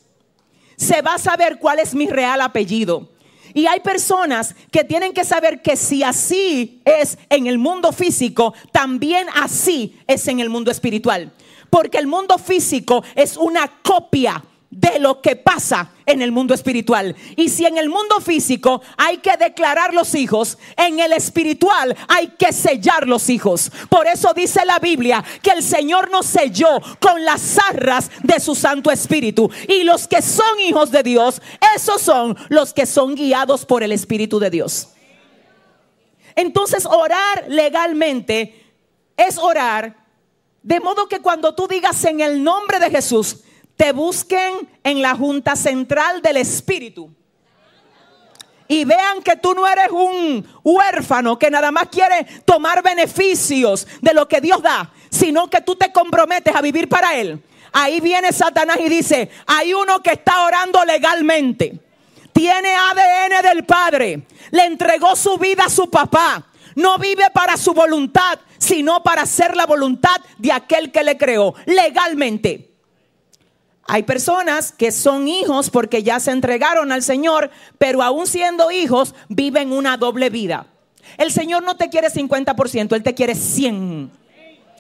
se 0.80 1.02
va 1.02 1.14
a 1.14 1.18
saber 1.18 1.58
cuál 1.58 1.78
es 1.78 1.94
mi 1.94 2.08
real 2.08 2.40
apellido. 2.40 3.10
Y 3.52 3.66
hay 3.66 3.80
personas 3.80 4.54
que 4.70 4.82
tienen 4.82 5.12
que 5.12 5.24
saber 5.24 5.60
que 5.60 5.76
si 5.76 6.02
así 6.02 6.80
es 6.84 7.18
en 7.28 7.46
el 7.46 7.58
mundo 7.58 7.92
físico, 7.92 8.54
también 8.72 9.26
así 9.34 9.98
es 10.06 10.26
en 10.28 10.40
el 10.40 10.48
mundo 10.48 10.70
espiritual. 10.70 11.32
Porque 11.68 11.98
el 11.98 12.06
mundo 12.06 12.38
físico 12.38 13.04
es 13.14 13.36
una 13.36 13.68
copia 13.82 14.42
de 14.70 15.00
lo 15.00 15.20
que 15.20 15.34
pasa 15.34 15.90
en 16.06 16.22
el 16.22 16.30
mundo 16.30 16.54
espiritual. 16.54 17.16
Y 17.36 17.48
si 17.48 17.66
en 17.66 17.76
el 17.76 17.88
mundo 17.88 18.20
físico 18.20 18.80
hay 18.96 19.18
que 19.18 19.36
declarar 19.36 19.92
los 19.92 20.14
hijos, 20.14 20.58
en 20.76 21.00
el 21.00 21.12
espiritual 21.12 21.96
hay 22.06 22.28
que 22.28 22.52
sellar 22.52 23.08
los 23.08 23.28
hijos. 23.28 23.70
Por 23.88 24.06
eso 24.06 24.32
dice 24.32 24.64
la 24.64 24.78
Biblia 24.78 25.24
que 25.42 25.50
el 25.50 25.62
Señor 25.62 26.10
nos 26.10 26.26
selló 26.26 26.80
con 27.00 27.24
las 27.24 27.58
arras 27.58 28.10
de 28.22 28.38
su 28.38 28.54
Santo 28.54 28.92
Espíritu. 28.92 29.50
Y 29.68 29.82
los 29.82 30.06
que 30.06 30.22
son 30.22 30.60
hijos 30.60 30.92
de 30.92 31.02
Dios, 31.02 31.42
esos 31.74 32.00
son 32.00 32.36
los 32.48 32.72
que 32.72 32.86
son 32.86 33.16
guiados 33.16 33.66
por 33.66 33.82
el 33.82 33.90
Espíritu 33.90 34.38
de 34.38 34.50
Dios. 34.50 34.90
Entonces 36.36 36.86
orar 36.86 37.46
legalmente 37.48 38.72
es 39.16 39.36
orar 39.36 39.96
de 40.62 40.78
modo 40.78 41.08
que 41.08 41.20
cuando 41.20 41.54
tú 41.54 41.66
digas 41.66 42.04
en 42.04 42.20
el 42.20 42.44
nombre 42.44 42.78
de 42.78 42.90
Jesús, 42.90 43.38
te 43.80 43.92
busquen 43.92 44.68
en 44.84 45.00
la 45.00 45.14
Junta 45.14 45.56
Central 45.56 46.20
del 46.20 46.36
Espíritu. 46.36 47.10
Y 48.68 48.84
vean 48.84 49.22
que 49.22 49.36
tú 49.36 49.54
no 49.54 49.66
eres 49.66 49.88
un 49.90 50.46
huérfano 50.62 51.38
que 51.38 51.50
nada 51.50 51.70
más 51.70 51.88
quiere 51.88 52.26
tomar 52.44 52.82
beneficios 52.82 53.86
de 54.02 54.12
lo 54.12 54.28
que 54.28 54.42
Dios 54.42 54.60
da, 54.62 54.92
sino 55.08 55.48
que 55.48 55.62
tú 55.62 55.76
te 55.76 55.90
comprometes 55.92 56.54
a 56.54 56.60
vivir 56.60 56.90
para 56.90 57.16
Él. 57.16 57.42
Ahí 57.72 58.00
viene 58.00 58.34
Satanás 58.34 58.76
y 58.80 58.90
dice, 58.90 59.30
hay 59.46 59.72
uno 59.72 60.02
que 60.02 60.10
está 60.10 60.44
orando 60.44 60.84
legalmente. 60.84 61.80
Tiene 62.34 62.74
ADN 62.74 63.42
del 63.42 63.64
Padre. 63.64 64.26
Le 64.50 64.66
entregó 64.66 65.16
su 65.16 65.38
vida 65.38 65.64
a 65.64 65.70
su 65.70 65.88
papá. 65.88 66.44
No 66.74 66.98
vive 66.98 67.30
para 67.32 67.56
su 67.56 67.72
voluntad, 67.72 68.40
sino 68.58 69.02
para 69.02 69.22
hacer 69.22 69.56
la 69.56 69.64
voluntad 69.64 70.20
de 70.36 70.52
aquel 70.52 70.92
que 70.92 71.02
le 71.02 71.16
creó 71.16 71.54
legalmente. 71.64 72.69
Hay 73.92 74.04
personas 74.04 74.70
que 74.70 74.92
son 74.92 75.26
hijos 75.26 75.68
porque 75.68 76.04
ya 76.04 76.20
se 76.20 76.30
entregaron 76.30 76.92
al 76.92 77.02
Señor, 77.02 77.50
pero 77.76 78.04
aún 78.04 78.28
siendo 78.28 78.70
hijos 78.70 79.16
viven 79.28 79.72
una 79.72 79.96
doble 79.96 80.30
vida. 80.30 80.68
El 81.18 81.32
Señor 81.32 81.64
no 81.64 81.76
te 81.76 81.88
quiere 81.88 82.06
50%, 82.06 82.94
Él 82.94 83.02
te 83.02 83.14
quiere 83.14 83.34
100. 83.34 84.12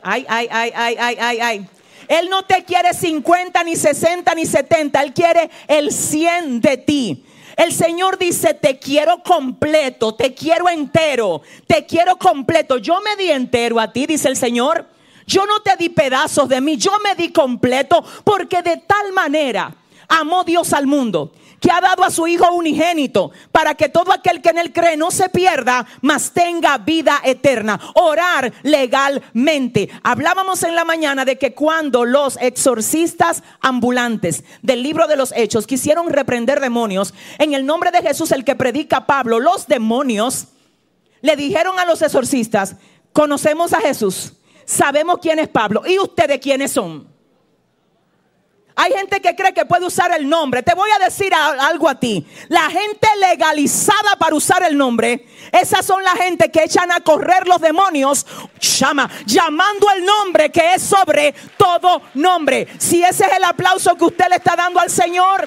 Ay, 0.00 0.24
ay, 0.28 0.46
ay, 0.52 0.72
ay, 0.76 0.96
ay, 0.96 1.16
ay, 1.18 1.40
ay. 1.40 1.66
Él 2.06 2.30
no 2.30 2.44
te 2.44 2.62
quiere 2.62 2.94
50, 2.94 3.64
ni 3.64 3.74
60, 3.74 4.32
ni 4.36 4.46
70. 4.46 5.02
Él 5.02 5.12
quiere 5.12 5.50
el 5.66 5.90
100 5.90 6.60
de 6.60 6.76
ti. 6.76 7.24
El 7.56 7.72
Señor 7.72 8.16
dice, 8.16 8.54
te 8.54 8.78
quiero 8.78 9.24
completo, 9.24 10.14
te 10.14 10.34
quiero 10.34 10.68
entero, 10.68 11.42
te 11.66 11.84
quiero 11.84 12.16
completo. 12.16 12.78
Yo 12.78 13.00
me 13.00 13.16
di 13.20 13.32
entero 13.32 13.80
a 13.80 13.92
ti, 13.92 14.06
dice 14.06 14.28
el 14.28 14.36
Señor. 14.36 14.86
Yo 15.30 15.46
no 15.46 15.60
te 15.60 15.76
di 15.76 15.90
pedazos 15.90 16.48
de 16.48 16.60
mí, 16.60 16.76
yo 16.76 16.90
me 17.04 17.14
di 17.14 17.30
completo 17.30 18.04
porque 18.24 18.62
de 18.62 18.78
tal 18.78 19.12
manera 19.12 19.72
amó 20.08 20.42
Dios 20.42 20.72
al 20.72 20.88
mundo 20.88 21.30
que 21.60 21.70
ha 21.70 21.80
dado 21.80 22.02
a 22.02 22.10
su 22.10 22.26
Hijo 22.26 22.52
unigénito 22.52 23.30
para 23.52 23.76
que 23.76 23.88
todo 23.88 24.12
aquel 24.12 24.42
que 24.42 24.48
en 24.48 24.58
él 24.58 24.72
cree 24.72 24.96
no 24.96 25.12
se 25.12 25.28
pierda, 25.28 25.86
mas 26.00 26.32
tenga 26.32 26.78
vida 26.78 27.20
eterna. 27.22 27.78
Orar 27.94 28.52
legalmente. 28.64 29.88
Hablábamos 30.02 30.64
en 30.64 30.74
la 30.74 30.84
mañana 30.84 31.24
de 31.24 31.38
que 31.38 31.54
cuando 31.54 32.04
los 32.04 32.36
exorcistas 32.40 33.44
ambulantes 33.60 34.42
del 34.62 34.82
libro 34.82 35.06
de 35.06 35.14
los 35.14 35.32
Hechos 35.36 35.68
quisieron 35.68 36.10
reprender 36.10 36.58
demonios, 36.58 37.14
en 37.38 37.54
el 37.54 37.64
nombre 37.66 37.92
de 37.92 38.02
Jesús, 38.02 38.32
el 38.32 38.44
que 38.44 38.56
predica 38.56 39.06
Pablo, 39.06 39.38
los 39.38 39.68
demonios 39.68 40.48
le 41.20 41.36
dijeron 41.36 41.78
a 41.78 41.84
los 41.84 42.02
exorcistas, 42.02 42.74
conocemos 43.12 43.72
a 43.74 43.80
Jesús 43.80 44.32
sabemos 44.70 45.18
quién 45.20 45.38
es 45.38 45.48
Pablo. 45.48 45.82
¿Y 45.86 45.98
ustedes 45.98 46.38
quiénes 46.38 46.72
son? 46.72 47.08
Hay 48.76 48.92
gente 48.92 49.20
que 49.20 49.34
cree 49.34 49.52
que 49.52 49.66
puede 49.66 49.84
usar 49.84 50.10
el 50.12 50.26
nombre. 50.28 50.62
Te 50.62 50.74
voy 50.74 50.88
a 50.90 51.04
decir 51.04 51.34
algo 51.34 51.88
a 51.88 51.96
ti. 51.96 52.24
La 52.48 52.70
gente 52.70 53.08
legalizada 53.18 54.16
para 54.18 54.34
usar 54.34 54.62
el 54.62 54.76
nombre, 54.78 55.26
esas 55.52 55.84
son 55.84 56.02
la 56.02 56.12
gente 56.12 56.50
que 56.50 56.62
echan 56.62 56.90
a 56.92 57.00
correr 57.00 57.46
los 57.46 57.60
demonios, 57.60 58.24
llama, 58.58 59.10
llamando 59.26 59.86
el 59.94 60.04
nombre 60.04 60.50
que 60.50 60.74
es 60.74 60.82
sobre 60.82 61.34
todo 61.58 62.00
nombre. 62.14 62.68
Si 62.78 63.02
ese 63.02 63.26
es 63.26 63.32
el 63.32 63.44
aplauso 63.44 63.96
que 63.96 64.04
usted 64.04 64.28
le 64.30 64.36
está 64.36 64.56
dando 64.56 64.80
al 64.80 64.88
Señor, 64.88 65.46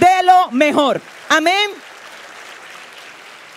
de 0.00 0.22
lo 0.24 0.50
mejor. 0.50 1.00
Amén. 1.28 1.70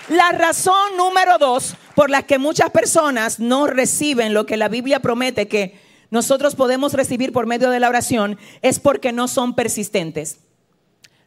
La 0.09 0.31
razón 0.31 0.95
número 0.95 1.37
dos 1.37 1.75
por 1.97 2.09
la 2.11 2.21
que 2.21 2.37
muchas 2.37 2.69
personas 2.69 3.39
no 3.39 3.65
reciben 3.65 4.35
lo 4.35 4.45
que 4.45 4.55
la 4.55 4.69
Biblia 4.69 4.99
promete 4.99 5.47
que 5.47 5.79
nosotros 6.11 6.53
podemos 6.53 6.93
recibir 6.93 7.33
por 7.33 7.47
medio 7.47 7.71
de 7.71 7.79
la 7.79 7.89
oración 7.89 8.37
es 8.61 8.79
porque 8.79 9.11
no 9.11 9.27
son 9.27 9.55
persistentes. 9.55 10.37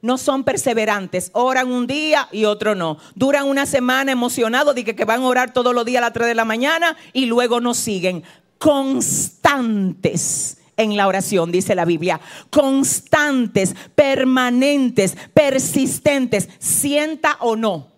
No 0.00 0.16
son 0.16 0.44
perseverantes, 0.44 1.32
oran 1.34 1.72
un 1.72 1.88
día 1.88 2.28
y 2.30 2.44
otro 2.44 2.76
no. 2.76 2.98
Duran 3.16 3.48
una 3.48 3.66
semana 3.66 4.12
emocionados 4.12 4.76
de 4.76 4.84
que, 4.84 5.04
van 5.04 5.22
a 5.22 5.26
orar 5.26 5.52
todos 5.52 5.74
los 5.74 5.84
días 5.84 5.98
a 5.98 6.06
las 6.06 6.12
3 6.12 6.28
de 6.28 6.34
la 6.36 6.44
mañana 6.44 6.96
y 7.12 7.26
luego 7.26 7.60
no 7.60 7.74
siguen. 7.74 8.22
Constantes 8.58 10.58
en 10.76 10.96
la 10.96 11.08
oración, 11.08 11.50
dice 11.50 11.74
la 11.74 11.84
Biblia. 11.84 12.20
Constantes, 12.48 13.74
permanentes, 13.96 15.16
persistentes, 15.34 16.48
sienta 16.60 17.38
o 17.40 17.56
no 17.56 17.90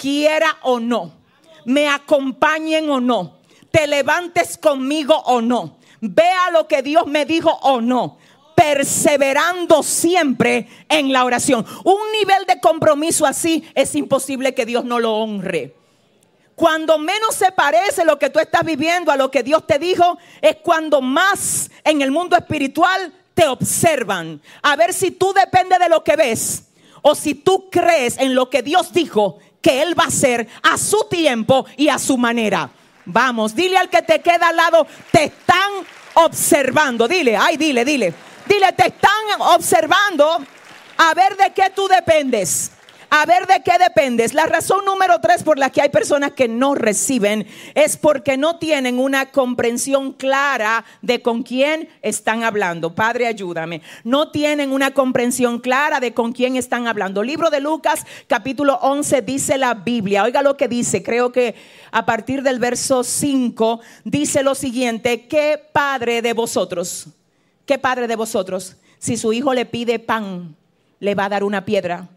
quiera 0.00 0.56
o 0.62 0.80
no, 0.80 1.12
me 1.64 1.88
acompañen 1.88 2.90
o 2.90 3.00
no, 3.00 3.38
te 3.70 3.86
levantes 3.86 4.58
conmigo 4.58 5.14
o 5.26 5.40
no, 5.40 5.76
vea 6.00 6.50
lo 6.50 6.66
que 6.66 6.82
Dios 6.82 7.06
me 7.06 7.24
dijo 7.24 7.50
o 7.62 7.80
no, 7.80 8.18
perseverando 8.54 9.82
siempre 9.82 10.68
en 10.88 11.12
la 11.12 11.24
oración. 11.24 11.64
Un 11.84 12.12
nivel 12.18 12.44
de 12.46 12.60
compromiso 12.60 13.24
así 13.24 13.64
es 13.74 13.94
imposible 13.94 14.54
que 14.54 14.66
Dios 14.66 14.84
no 14.84 14.98
lo 14.98 15.16
honre. 15.16 15.74
Cuando 16.54 16.98
menos 16.98 17.34
se 17.34 17.52
parece 17.52 18.04
lo 18.04 18.18
que 18.18 18.28
tú 18.28 18.38
estás 18.38 18.62
viviendo 18.62 19.10
a 19.10 19.16
lo 19.16 19.30
que 19.30 19.42
Dios 19.42 19.66
te 19.66 19.78
dijo, 19.78 20.18
es 20.42 20.56
cuando 20.56 21.00
más 21.00 21.70
en 21.84 22.02
el 22.02 22.10
mundo 22.10 22.36
espiritual 22.36 23.14
te 23.32 23.46
observan. 23.46 24.42
A 24.60 24.76
ver 24.76 24.92
si 24.92 25.10
tú 25.10 25.32
dependes 25.32 25.78
de 25.78 25.88
lo 25.88 26.04
que 26.04 26.16
ves 26.16 26.64
o 27.00 27.14
si 27.14 27.34
tú 27.34 27.70
crees 27.70 28.18
en 28.18 28.34
lo 28.34 28.50
que 28.50 28.62
Dios 28.62 28.92
dijo 28.92 29.38
que 29.60 29.82
Él 29.82 29.98
va 29.98 30.04
a 30.04 30.08
hacer 30.08 30.48
a 30.62 30.78
su 30.78 31.06
tiempo 31.10 31.66
y 31.76 31.88
a 31.88 31.98
su 31.98 32.16
manera. 32.16 32.70
Vamos, 33.04 33.54
dile 33.54 33.76
al 33.76 33.88
que 33.88 34.02
te 34.02 34.20
queda 34.20 34.48
al 34.48 34.56
lado, 34.56 34.86
te 35.10 35.24
están 35.24 35.70
observando. 36.14 37.08
Dile, 37.08 37.36
ay, 37.36 37.56
dile, 37.56 37.84
dile. 37.84 38.14
Dile, 38.46 38.72
te 38.72 38.88
están 38.88 39.40
observando 39.40 40.44
a 40.96 41.14
ver 41.14 41.36
de 41.36 41.52
qué 41.52 41.70
tú 41.70 41.88
dependes. 41.88 42.72
A 43.12 43.26
ver 43.26 43.48
de 43.48 43.60
qué 43.64 43.72
dependes. 43.76 44.34
La 44.34 44.46
razón 44.46 44.84
número 44.84 45.20
tres 45.20 45.42
por 45.42 45.58
la 45.58 45.70
que 45.70 45.82
hay 45.82 45.88
personas 45.88 46.30
que 46.30 46.46
no 46.46 46.76
reciben 46.76 47.44
es 47.74 47.96
porque 47.96 48.36
no 48.36 48.58
tienen 48.58 49.00
una 49.00 49.32
comprensión 49.32 50.12
clara 50.12 50.84
de 51.02 51.20
con 51.20 51.42
quién 51.42 51.88
están 52.02 52.44
hablando. 52.44 52.94
Padre, 52.94 53.26
ayúdame. 53.26 53.82
No 54.04 54.30
tienen 54.30 54.70
una 54.70 54.92
comprensión 54.92 55.58
clara 55.58 55.98
de 55.98 56.14
con 56.14 56.30
quién 56.32 56.54
están 56.54 56.86
hablando. 56.86 57.24
Libro 57.24 57.50
de 57.50 57.58
Lucas, 57.58 58.06
capítulo 58.28 58.78
11, 58.80 59.22
dice 59.22 59.58
la 59.58 59.74
Biblia. 59.74 60.22
Oiga 60.22 60.40
lo 60.42 60.56
que 60.56 60.68
dice. 60.68 61.02
Creo 61.02 61.32
que 61.32 61.56
a 61.90 62.06
partir 62.06 62.44
del 62.44 62.60
verso 62.60 63.02
5 63.02 63.80
dice 64.04 64.44
lo 64.44 64.54
siguiente. 64.54 65.26
¿Qué 65.26 65.60
padre 65.72 66.22
de 66.22 66.32
vosotros? 66.32 67.08
¿Qué 67.66 67.76
padre 67.76 68.06
de 68.06 68.14
vosotros? 68.14 68.76
Si 69.00 69.16
su 69.16 69.32
hijo 69.32 69.52
le 69.52 69.66
pide 69.66 69.98
pan, 69.98 70.54
le 71.00 71.16
va 71.16 71.24
a 71.24 71.30
dar 71.30 71.42
una 71.42 71.64
piedra. 71.64 72.08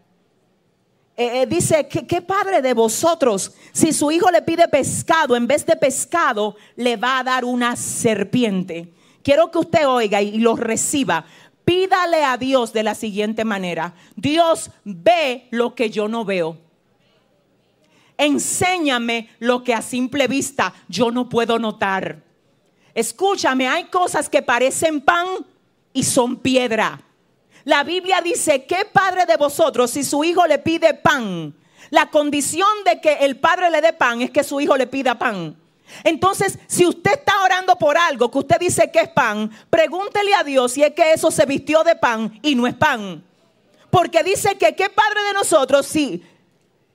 Eh, 1.16 1.42
eh, 1.42 1.46
dice, 1.46 1.86
que 1.86 2.06
¿qué 2.06 2.20
padre 2.22 2.60
de 2.60 2.74
vosotros, 2.74 3.52
si 3.72 3.92
su 3.92 4.10
hijo 4.10 4.30
le 4.30 4.42
pide 4.42 4.66
pescado, 4.66 5.36
en 5.36 5.46
vez 5.46 5.64
de 5.64 5.76
pescado, 5.76 6.56
le 6.74 6.96
va 6.96 7.20
a 7.20 7.24
dar 7.24 7.44
una 7.44 7.76
serpiente? 7.76 8.92
Quiero 9.22 9.50
que 9.50 9.58
usted 9.58 9.88
oiga 9.88 10.20
y 10.20 10.38
lo 10.38 10.56
reciba. 10.56 11.24
Pídale 11.64 12.24
a 12.24 12.36
Dios 12.36 12.72
de 12.72 12.82
la 12.82 12.94
siguiente 12.94 13.44
manera. 13.44 13.94
Dios 14.16 14.70
ve 14.84 15.46
lo 15.50 15.74
que 15.74 15.88
yo 15.88 16.08
no 16.08 16.24
veo. 16.24 16.58
Enséñame 18.18 19.30
lo 19.38 19.64
que 19.64 19.72
a 19.72 19.82
simple 19.82 20.28
vista 20.28 20.74
yo 20.88 21.10
no 21.10 21.28
puedo 21.28 21.58
notar. 21.58 22.22
Escúchame, 22.92 23.66
hay 23.66 23.84
cosas 23.84 24.28
que 24.28 24.42
parecen 24.42 25.00
pan 25.00 25.26
y 25.92 26.02
son 26.02 26.36
piedra. 26.36 27.00
La 27.64 27.82
Biblia 27.82 28.20
dice, 28.22 28.66
¿qué 28.66 28.84
padre 28.92 29.24
de 29.26 29.36
vosotros 29.36 29.90
si 29.90 30.04
su 30.04 30.22
hijo 30.22 30.46
le 30.46 30.58
pide 30.58 30.94
pan? 30.94 31.54
La 31.90 32.10
condición 32.10 32.68
de 32.84 33.00
que 33.00 33.24
el 33.24 33.38
padre 33.38 33.70
le 33.70 33.80
dé 33.80 33.92
pan 33.92 34.20
es 34.20 34.30
que 34.30 34.44
su 34.44 34.60
hijo 34.60 34.76
le 34.76 34.86
pida 34.86 35.18
pan. 35.18 35.56
Entonces, 36.02 36.58
si 36.66 36.86
usted 36.86 37.12
está 37.12 37.42
orando 37.42 37.76
por 37.76 37.96
algo 37.96 38.30
que 38.30 38.38
usted 38.38 38.58
dice 38.58 38.90
que 38.90 39.00
es 39.00 39.08
pan, 39.08 39.50
pregúntele 39.70 40.34
a 40.34 40.42
Dios 40.44 40.72
si 40.72 40.82
es 40.82 40.92
que 40.92 41.12
eso 41.12 41.30
se 41.30 41.46
vistió 41.46 41.84
de 41.84 41.96
pan 41.96 42.38
y 42.42 42.54
no 42.54 42.66
es 42.66 42.74
pan. 42.74 43.22
Porque 43.90 44.22
dice 44.22 44.56
que 44.58 44.74
qué 44.74 44.90
padre 44.90 45.22
de 45.28 45.32
nosotros 45.34 45.86
si 45.86 46.22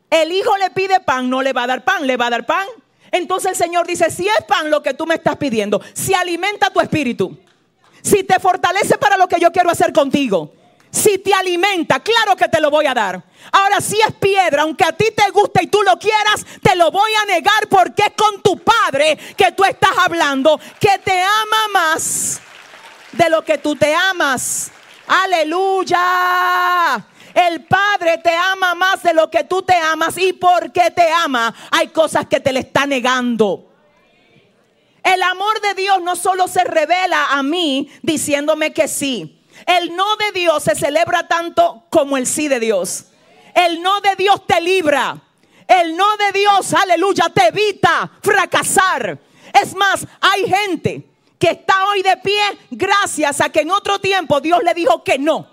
el 0.10 0.32
hijo 0.32 0.56
le 0.58 0.70
pide 0.72 1.00
pan, 1.00 1.30
no 1.30 1.42
le 1.42 1.54
va 1.54 1.64
a 1.64 1.68
dar 1.68 1.84
pan, 1.84 2.06
le 2.06 2.18
va 2.18 2.28
a 2.28 2.32
dar 2.32 2.46
pan. 2.46 2.68
Entonces 3.12 3.52
el 3.52 3.58
Señor 3.58 3.88
dice, 3.88 4.12
si 4.12 4.28
es 4.28 4.44
pan 4.48 4.70
lo 4.70 4.84
que 4.84 4.94
tú 4.94 5.06
me 5.06 5.16
estás 5.16 5.38
pidiendo, 5.38 5.82
si 5.94 6.14
alimenta 6.14 6.72
tu 6.72 6.80
espíritu, 6.80 7.38
si 8.02 8.24
te 8.24 8.40
fortalece 8.40 8.98
para 8.98 9.18
lo 9.18 9.28
que 9.28 9.40
yo 9.40 9.52
quiero 9.52 9.70
hacer 9.70 9.94
contigo, 9.94 10.54
si 10.92 11.20
te 11.20 11.34
alimenta, 11.34 12.00
claro 12.00 12.36
que 12.36 12.48
te 12.48 12.60
lo 12.60 12.72
voy 12.72 12.86
a 12.88 12.94
dar. 12.94 13.24
Ahora, 13.52 13.80
si 13.80 14.00
es 14.02 14.14
piedra, 14.20 14.64
aunque 14.64 14.84
a 14.84 14.92
ti 14.92 15.06
te 15.16 15.30
guste 15.32 15.64
y 15.64 15.68
tú 15.68 15.82
lo 15.84 15.98
quieras, 15.98 16.46
te 16.62 16.76
lo 16.76 16.92
voy 16.92 17.12
a 17.22 17.26
negar 17.26 17.68
porque 17.70 18.04
es 18.04 18.14
con 18.16 18.42
tu 18.42 18.58
padre 18.60 19.18
que 19.38 19.52
tú 19.52 19.64
estás 19.64 19.98
hablando, 19.98 20.60
que 20.80 20.98
te 21.00 21.22
ama 21.22 21.68
más 21.74 22.42
de 23.12 23.30
lo 23.30 23.44
que 23.44 23.58
tú 23.58 23.76
te 23.76 23.94
amas. 23.94 24.72
Aleluya. 25.08 26.00
El 27.34 27.64
Padre 27.66 28.18
te 28.18 28.36
ama 28.36 28.76
más 28.76 29.04
de 29.04 29.14
lo 29.14 29.30
que 29.30 29.44
tú 29.44 29.62
te 29.62 29.76
amas 29.76 30.18
y 30.18 30.34
porque 30.34 30.92
te 30.92 31.10
ama 31.10 31.54
hay 31.72 31.88
cosas 31.90 32.26
que 32.28 32.40
te 32.40 32.52
le 32.52 32.60
está 32.62 32.86
negando. 32.86 33.66
El 35.04 35.22
amor 35.24 35.62
de 35.62 35.74
Dios 35.76 36.02
no 36.02 36.16
solo 36.16 36.48
se 36.48 36.64
revela 36.64 37.28
a 37.32 37.44
mí 37.44 37.90
diciéndome 38.02 38.74
que 38.74 38.88
sí. 38.88 39.39
El 39.70 39.96
no 39.96 40.16
de 40.16 40.32
Dios 40.32 40.64
se 40.64 40.74
celebra 40.74 41.28
tanto 41.28 41.84
como 41.92 42.18
el 42.18 42.26
sí 42.26 42.48
de 42.48 42.60
Dios. 42.60 43.06
El 43.54 43.84
no 43.84 44.02
de 44.02 44.16
Dios 44.16 44.48
te 44.48 44.60
libra. 44.62 45.16
El 45.68 45.96
no 45.96 46.18
de 46.18 46.40
Dios, 46.40 46.74
aleluya, 46.74 47.30
te 47.32 47.50
evita 47.50 48.10
fracasar. 48.24 49.20
Es 49.54 49.76
más, 49.76 50.08
hay 50.20 50.50
gente 50.50 51.08
que 51.38 51.52
está 51.52 51.86
hoy 51.86 52.02
de 52.02 52.18
pie 52.18 52.42
gracias 52.72 53.42
a 53.42 53.50
que 53.50 53.60
en 53.60 53.70
otro 53.70 54.00
tiempo 54.00 54.42
Dios 54.42 54.64
le 54.64 54.74
dijo 54.74 55.04
que 55.04 55.20
no 55.20 55.48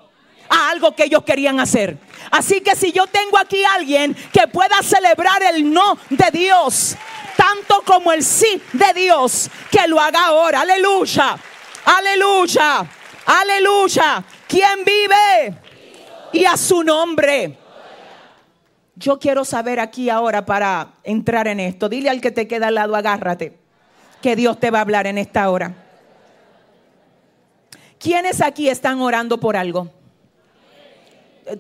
a 0.49 0.71
algo 0.71 0.97
que 0.97 1.05
ellos 1.05 1.23
querían 1.23 1.61
hacer. 1.61 1.99
Así 2.31 2.63
que 2.63 2.75
si 2.75 2.93
yo 2.93 3.07
tengo 3.09 3.37
aquí 3.37 3.63
alguien 3.67 4.15
que 4.33 4.49
pueda 4.49 4.83
celebrar 4.83 5.43
el 5.43 5.71
no 5.71 5.99
de 6.09 6.31
Dios, 6.33 6.97
tanto 7.37 7.83
como 7.85 8.13
el 8.13 8.25
sí 8.25 8.63
de 8.73 8.95
Dios, 8.95 9.51
que 9.71 9.87
lo 9.87 10.01
haga 10.01 10.25
ahora. 10.25 10.63
Aleluya, 10.63 11.39
aleluya, 11.85 12.87
aleluya. 13.27 14.25
¿Quién 14.49 14.85
vive? 14.85 15.59
Y 16.33 16.45
a 16.45 16.57
su 16.57 16.83
nombre. 16.83 17.59
Yo 18.95 19.19
quiero 19.19 19.45
saber 19.45 19.79
aquí 19.79 20.09
ahora 20.09 20.47
para 20.47 20.95
entrar 21.05 21.49
en 21.49 21.61
esto. 21.61 21.89
Dile 21.89 22.09
al 22.09 22.23
que 22.23 22.31
te 22.31 22.49
queda 22.49 22.69
al 22.69 22.77
lado, 22.77 22.97
agárrate, 22.97 23.59
que 24.23 24.37
Dios 24.37 24.59
te 24.59 24.71
va 24.71 24.79
a 24.79 24.83
hablar 24.83 25.07
en 25.07 25.19
esta 25.19 25.51
hora. 25.51 25.75
¿Quiénes 27.99 28.41
aquí 28.41 28.71
están 28.71 29.01
orando 29.01 29.39
por 29.39 29.57
algo? 29.57 29.91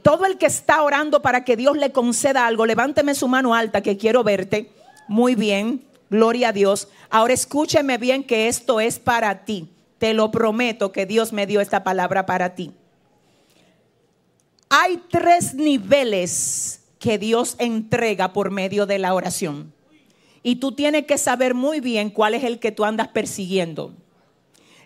Todo 0.02 0.25
el 0.26 0.38
que 0.38 0.46
está 0.46 0.82
orando 0.82 1.20
para 1.23 1.44
que 1.44 1.56
Dios 1.56 1.76
le 1.76 1.92
conceda 1.92 2.46
algo, 2.46 2.66
levánteme 2.66 3.14
su 3.14 3.28
mano 3.28 3.54
alta 3.54 3.82
que 3.82 3.96
quiero 3.96 4.25
verte. 4.25 4.73
Muy 5.06 5.35
bien, 5.35 5.85
gloria 6.08 6.49
a 6.49 6.52
Dios. 6.52 6.88
Ahora 7.11 7.35
escúcheme 7.35 7.99
bien 7.99 8.25
que 8.25 8.49
esto 8.49 8.80
es 8.80 8.99
para 8.99 9.44
ti. 9.44 9.68
Te 9.98 10.12
lo 10.12 10.30
prometo 10.30 10.92
que 10.92 11.06
Dios 11.06 11.32
me 11.32 11.46
dio 11.46 11.60
esta 11.60 11.82
palabra 11.82 12.26
para 12.26 12.54
ti. 12.54 12.72
Hay 14.68 15.02
tres 15.10 15.54
niveles 15.54 16.82
que 16.98 17.18
Dios 17.18 17.56
entrega 17.58 18.32
por 18.32 18.50
medio 18.50 18.84
de 18.84 18.98
la 18.98 19.14
oración. 19.14 19.72
Y 20.42 20.56
tú 20.56 20.72
tienes 20.72 21.06
que 21.06 21.18
saber 21.18 21.54
muy 21.54 21.80
bien 21.80 22.10
cuál 22.10 22.34
es 22.34 22.44
el 22.44 22.58
que 22.58 22.72
tú 22.72 22.84
andas 22.84 23.08
persiguiendo. 23.08 23.94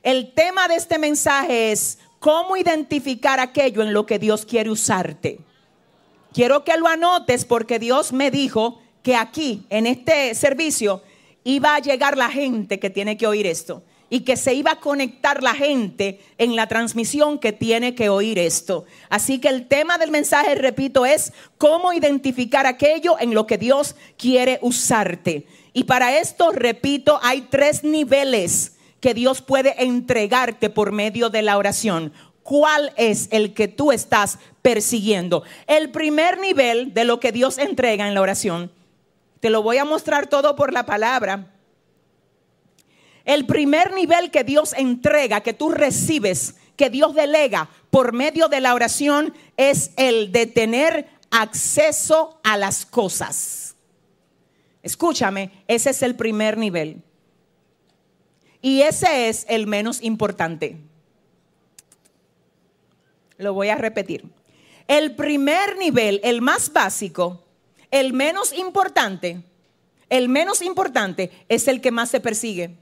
El 0.02 0.32
tema 0.32 0.68
de 0.68 0.76
este 0.76 0.98
mensaje 0.98 1.72
es 1.72 1.98
cómo 2.18 2.56
identificar 2.56 3.40
aquello 3.40 3.82
en 3.82 3.92
lo 3.92 4.06
que 4.06 4.18
Dios 4.18 4.46
quiere 4.46 4.70
usarte. 4.70 5.40
Quiero 6.32 6.64
que 6.64 6.76
lo 6.76 6.86
anotes 6.86 7.44
porque 7.44 7.78
Dios 7.78 8.12
me 8.12 8.30
dijo 8.30 8.80
que 9.02 9.16
aquí, 9.16 9.66
en 9.70 9.86
este 9.86 10.34
servicio, 10.34 11.02
iba 11.42 11.74
a 11.74 11.80
llegar 11.80 12.16
la 12.16 12.30
gente 12.30 12.78
que 12.78 12.90
tiene 12.90 13.16
que 13.16 13.26
oír 13.26 13.46
esto 13.46 13.82
y 14.10 14.20
que 14.20 14.36
se 14.36 14.52
iba 14.52 14.72
a 14.72 14.80
conectar 14.80 15.42
la 15.42 15.54
gente 15.54 16.20
en 16.36 16.56
la 16.56 16.66
transmisión 16.66 17.38
que 17.38 17.52
tiene 17.52 17.94
que 17.94 18.08
oír 18.08 18.38
esto. 18.40 18.84
Así 19.08 19.38
que 19.38 19.48
el 19.48 19.68
tema 19.68 19.96
del 19.98 20.10
mensaje, 20.10 20.56
repito, 20.56 21.06
es 21.06 21.32
cómo 21.56 21.92
identificar 21.92 22.66
aquello 22.66 23.16
en 23.20 23.32
lo 23.32 23.46
que 23.46 23.56
Dios 23.56 23.94
quiere 24.18 24.58
usarte. 24.62 25.46
Y 25.72 25.84
para 25.84 26.18
esto, 26.18 26.50
repito, 26.50 27.20
hay 27.22 27.42
tres 27.42 27.84
niveles 27.84 28.76
que 28.98 29.14
Dios 29.14 29.40
puede 29.40 29.82
entregarte 29.82 30.68
por 30.68 30.90
medio 30.90 31.30
de 31.30 31.42
la 31.42 31.56
oración. 31.56 32.12
¿Cuál 32.42 32.92
es 32.96 33.28
el 33.30 33.54
que 33.54 33.68
tú 33.68 33.92
estás 33.92 34.38
persiguiendo? 34.60 35.44
El 35.68 35.90
primer 35.90 36.40
nivel 36.40 36.92
de 36.94 37.04
lo 37.04 37.20
que 37.20 37.30
Dios 37.30 37.58
entrega 37.58 38.08
en 38.08 38.14
la 38.14 38.20
oración, 38.20 38.72
te 39.38 39.50
lo 39.50 39.62
voy 39.62 39.78
a 39.78 39.84
mostrar 39.84 40.26
todo 40.26 40.56
por 40.56 40.72
la 40.72 40.84
palabra 40.84 41.54
el 43.24 43.46
primer 43.46 43.92
nivel 43.92 44.30
que 44.30 44.44
Dios 44.44 44.72
entrega, 44.72 45.40
que 45.40 45.52
tú 45.52 45.70
recibes, 45.70 46.56
que 46.76 46.90
Dios 46.90 47.14
delega 47.14 47.68
por 47.90 48.12
medio 48.12 48.48
de 48.48 48.60
la 48.60 48.74
oración, 48.74 49.34
es 49.56 49.92
el 49.96 50.32
de 50.32 50.46
tener 50.46 51.06
acceso 51.30 52.40
a 52.42 52.56
las 52.56 52.86
cosas. 52.86 53.74
Escúchame, 54.82 55.50
ese 55.68 55.90
es 55.90 56.02
el 56.02 56.16
primer 56.16 56.56
nivel. 56.56 57.02
Y 58.62 58.82
ese 58.82 59.28
es 59.28 59.46
el 59.48 59.66
menos 59.66 60.02
importante. 60.02 60.76
Lo 63.38 63.54
voy 63.54 63.68
a 63.68 63.76
repetir. 63.76 64.24
El 64.86 65.14
primer 65.14 65.76
nivel, 65.76 66.20
el 66.24 66.42
más 66.42 66.72
básico, 66.72 67.44
el 67.90 68.12
menos 68.12 68.52
importante, 68.52 69.42
el 70.08 70.28
menos 70.28 70.62
importante 70.62 71.30
es 71.48 71.68
el 71.68 71.80
que 71.80 71.90
más 71.90 72.10
se 72.10 72.20
persigue. 72.20 72.76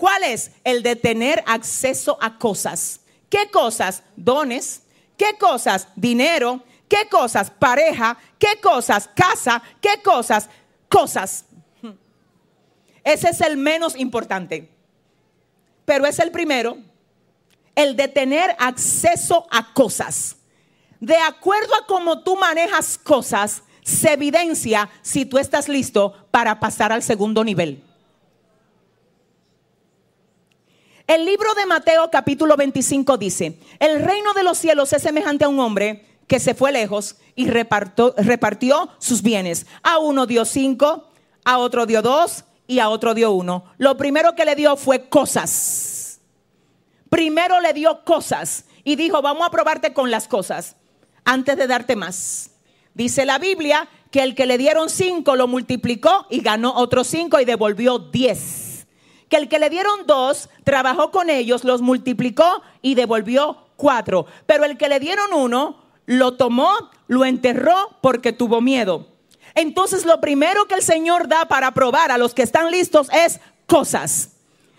¿Cuál 0.00 0.24
es? 0.24 0.52
El 0.64 0.82
de 0.82 0.96
tener 0.96 1.44
acceso 1.46 2.16
a 2.22 2.38
cosas. 2.38 3.00
¿Qué 3.28 3.50
cosas? 3.50 4.02
Dones. 4.16 4.84
¿Qué 5.18 5.36
cosas? 5.38 5.88
Dinero. 5.94 6.62
¿Qué 6.88 7.06
cosas? 7.10 7.50
Pareja. 7.50 8.16
¿Qué 8.38 8.58
cosas? 8.62 9.10
Casa. 9.14 9.62
¿Qué 9.78 10.00
cosas? 10.02 10.48
Cosas. 10.88 11.44
Ese 13.04 13.28
es 13.28 13.42
el 13.42 13.58
menos 13.58 13.94
importante. 13.94 14.70
Pero 15.84 16.06
es 16.06 16.18
el 16.18 16.30
primero. 16.30 16.78
El 17.74 17.94
de 17.94 18.08
tener 18.08 18.56
acceso 18.58 19.46
a 19.50 19.74
cosas. 19.74 20.36
De 20.98 21.18
acuerdo 21.18 21.74
a 21.74 21.86
cómo 21.86 22.22
tú 22.22 22.36
manejas 22.36 22.96
cosas, 22.96 23.64
se 23.82 24.14
evidencia 24.14 24.88
si 25.02 25.26
tú 25.26 25.36
estás 25.36 25.68
listo 25.68 26.26
para 26.30 26.58
pasar 26.58 26.90
al 26.90 27.02
segundo 27.02 27.44
nivel. 27.44 27.84
El 31.10 31.24
libro 31.24 31.54
de 31.54 31.66
Mateo 31.66 32.08
capítulo 32.08 32.56
25 32.56 33.18
dice, 33.18 33.58
el 33.80 34.00
reino 34.00 34.32
de 34.32 34.44
los 34.44 34.56
cielos 34.58 34.92
es 34.92 35.02
semejante 35.02 35.44
a 35.44 35.48
un 35.48 35.58
hombre 35.58 36.06
que 36.28 36.38
se 36.38 36.54
fue 36.54 36.70
lejos 36.70 37.16
y 37.34 37.48
repartió, 37.48 38.14
sus 39.00 39.20
bienes. 39.20 39.66
A 39.82 39.98
uno 39.98 40.26
dio 40.26 40.44
cinco, 40.44 41.10
a 41.44 41.58
otro 41.58 41.86
dio 41.86 42.00
dos 42.00 42.44
y 42.68 42.78
a 42.78 42.88
otro 42.88 43.14
dio 43.14 43.32
uno. 43.32 43.64
Lo 43.76 43.96
primero 43.96 44.36
que 44.36 44.44
le 44.44 44.54
dio 44.54 44.76
fue 44.76 45.08
cosas. 45.08 46.20
Primero 47.08 47.60
le 47.60 47.72
dio 47.72 48.04
cosas 48.04 48.66
y 48.84 48.94
dijo, 48.94 49.20
vamos 49.20 49.44
a 49.44 49.50
probarte 49.50 49.92
con 49.92 50.12
las 50.12 50.28
cosas 50.28 50.76
antes 51.24 51.56
de 51.56 51.66
darte 51.66 51.96
más. 51.96 52.52
Dice 52.94 53.26
la 53.26 53.40
Biblia 53.40 53.88
que 54.12 54.22
el 54.22 54.36
que 54.36 54.46
le 54.46 54.58
dieron 54.58 54.88
cinco 54.88 55.34
lo 55.34 55.48
multiplicó 55.48 56.28
y 56.30 56.40
ganó 56.40 56.72
otros 56.76 57.08
cinco 57.08 57.40
y 57.40 57.44
devolvió 57.44 57.98
diez 57.98 58.69
que 59.30 59.36
el 59.36 59.48
que 59.48 59.60
le 59.60 59.70
dieron 59.70 60.06
dos, 60.06 60.50
trabajó 60.64 61.12
con 61.12 61.30
ellos, 61.30 61.64
los 61.64 61.80
multiplicó 61.80 62.62
y 62.82 62.96
devolvió 62.96 63.56
cuatro. 63.76 64.26
Pero 64.44 64.64
el 64.64 64.76
que 64.76 64.88
le 64.88 64.98
dieron 64.98 65.32
uno, 65.32 65.84
lo 66.04 66.36
tomó, 66.36 66.90
lo 67.06 67.24
enterró 67.24 67.96
porque 68.02 68.32
tuvo 68.32 68.60
miedo. 68.60 69.06
Entonces 69.54 70.04
lo 70.04 70.20
primero 70.20 70.66
que 70.66 70.74
el 70.74 70.82
Señor 70.82 71.28
da 71.28 71.46
para 71.46 71.72
probar 71.72 72.10
a 72.10 72.18
los 72.18 72.34
que 72.34 72.42
están 72.42 72.72
listos 72.72 73.08
es 73.12 73.40
cosas. 73.66 74.32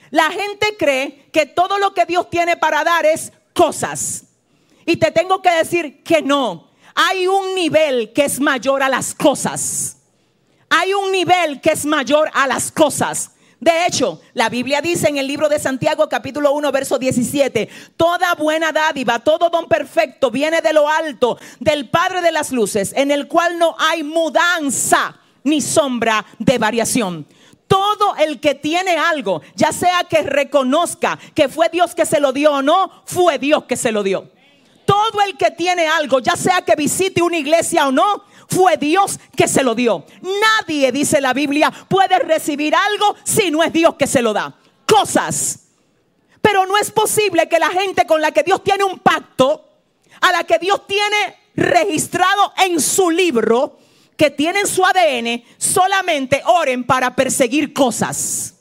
La 0.10 0.30
gente 0.30 0.76
cree 0.78 1.30
que 1.32 1.46
todo 1.46 1.80
lo 1.80 1.94
que 1.94 2.06
Dios 2.06 2.30
tiene 2.30 2.58
para 2.58 2.84
dar 2.84 3.06
es 3.06 3.32
cosas. 3.54 4.26
Y 4.86 4.98
te 4.98 5.12
tengo 5.12 5.42
que 5.42 5.52
decir 5.52 6.04
que 6.04 6.22
no. 6.22 6.68
Hay 6.94 7.26
un 7.26 7.56
nivel 7.56 8.12
que 8.12 8.26
es 8.26 8.42
mayor 8.42 8.84
a 8.84 8.90
las 8.90 9.16
cosas. 9.16 9.96
Hay 10.70 10.94
un 10.94 11.10
nivel 11.14 11.62
que 11.62 11.72
es 11.72 11.86
mayor 11.86 12.30
a 12.34 12.48
las 12.48 12.70
cosas. 12.70 13.32
De 13.62 13.86
hecho, 13.86 14.20
la 14.34 14.50
Biblia 14.50 14.82
dice 14.82 15.08
en 15.08 15.18
el 15.18 15.28
libro 15.28 15.48
de 15.48 15.60
Santiago 15.60 16.10
capítulo 16.10 16.52
1 16.54 16.72
verso 16.72 16.98
17, 16.98 17.70
toda 17.96 18.34
buena 18.34 18.72
dádiva, 18.72 19.20
todo 19.20 19.52
don 19.52 19.68
perfecto 19.68 20.32
viene 20.32 20.62
de 20.62 20.74
lo 20.74 20.90
alto, 20.90 21.38
del 21.60 21.88
Padre 21.88 22.24
de 22.24 22.32
las 22.32 22.52
Luces, 22.52 22.92
en 22.96 23.12
el 23.12 23.28
cual 23.28 23.60
no 23.60 23.76
hay 23.78 24.02
mudanza 24.02 25.16
ni 25.44 25.62
sombra 25.62 26.26
de 26.40 26.58
variación. 26.58 27.28
Todo 27.68 28.16
el 28.16 28.40
que 28.40 28.56
tiene 28.56 28.98
algo, 28.98 29.44
ya 29.56 29.72
sea 29.72 30.06
que 30.10 30.24
reconozca 30.24 31.20
que 31.36 31.48
fue 31.48 31.70
Dios 31.70 31.94
que 31.94 32.08
se 32.08 32.20
lo 32.20 32.34
dio 32.34 32.54
o 32.54 32.62
no, 32.64 33.04
fue 33.06 33.38
Dios 33.38 33.66
que 33.66 33.78
se 33.78 33.92
lo 33.92 34.02
dio. 34.02 34.32
Todo 34.86 35.22
el 35.22 35.38
que 35.38 35.52
tiene 35.52 35.86
algo, 35.86 36.18
ya 36.20 36.36
sea 36.36 36.64
que 36.64 36.76
visite 36.76 37.22
una 37.22 37.38
iglesia 37.38 37.88
o 37.88 37.92
no, 37.92 38.24
fue 38.52 38.78
Dios 38.78 39.20
que 39.36 39.48
se 39.48 39.64
lo 39.64 39.74
dio. 39.74 40.06
Nadie, 40.22 40.92
dice 40.92 41.22
la 41.22 41.34
Biblia, 41.34 41.72
puede 41.88 42.20
recibir 42.20 42.76
algo 42.76 43.16
si 43.24 43.50
no 43.50 43.64
es 43.64 43.72
Dios 43.72 43.96
que 43.96 44.08
se 44.08 44.22
lo 44.22 44.34
da. 44.34 44.56
Cosas. 44.86 45.60
Pero 46.42 46.66
no 46.66 46.78
es 46.78 46.92
posible 46.92 47.48
que 47.48 47.60
la 47.60 47.70
gente 47.70 48.06
con 48.06 48.20
la 48.22 48.32
que 48.32 48.44
Dios 48.44 48.64
tiene 48.64 48.84
un 48.84 49.00
pacto, 49.00 49.66
a 50.20 50.32
la 50.32 50.44
que 50.44 50.60
Dios 50.60 50.86
tiene 50.86 51.38
registrado 51.56 52.54
en 52.66 52.82
su 52.82 53.10
libro, 53.10 53.78
que 54.18 54.30
tienen 54.30 54.68
su 54.68 54.86
ADN, 54.86 55.44
solamente 55.58 56.42
oren 56.46 56.84
para 56.84 57.16
perseguir 57.16 57.74
cosas. 57.74 58.56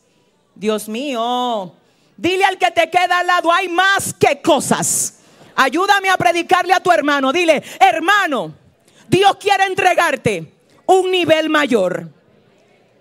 Dios 0.54 0.88
mío, 0.88 1.74
dile 2.16 2.44
al 2.44 2.58
que 2.58 2.70
te 2.70 2.88
queda 2.90 3.20
al 3.20 3.26
lado, 3.26 3.52
hay 3.52 3.68
más 3.68 4.14
que 4.14 4.40
cosas. 4.40 5.18
Ayúdame 5.56 6.08
a 6.10 6.16
predicarle 6.16 6.72
a 6.72 6.80
tu 6.80 6.92
hermano. 6.92 7.32
Dile, 7.32 7.62
hermano, 7.78 8.54
Dios 9.10 9.36
quiere 9.40 9.64
entregarte 9.64 10.52
un 10.86 11.10
nivel 11.10 11.50
mayor. 11.50 12.08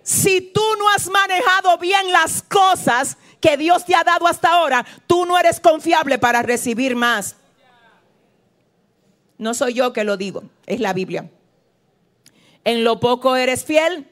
Si 0.01 0.41
tú 0.41 0.63
no 0.79 0.89
has 0.89 1.07
manejado 1.07 1.77
bien 1.77 2.11
las 2.11 2.41
cosas 2.41 3.15
que 3.39 3.57
Dios 3.57 3.85
te 3.85 3.93
ha 3.93 4.03
dado 4.03 4.25
hasta 4.25 4.49
ahora, 4.49 4.83
tú 5.05 5.27
no 5.27 5.37
eres 5.37 5.59
confiable 5.59 6.17
para 6.17 6.41
recibir 6.41 6.95
más. 6.95 7.35
No 9.37 9.53
soy 9.53 9.75
yo 9.75 9.93
que 9.93 10.03
lo 10.03 10.17
digo, 10.17 10.43
es 10.65 10.79
la 10.79 10.93
Biblia. 10.93 11.29
En 12.63 12.83
lo 12.83 12.99
poco 12.99 13.35
eres 13.35 13.63
fiel, 13.63 14.07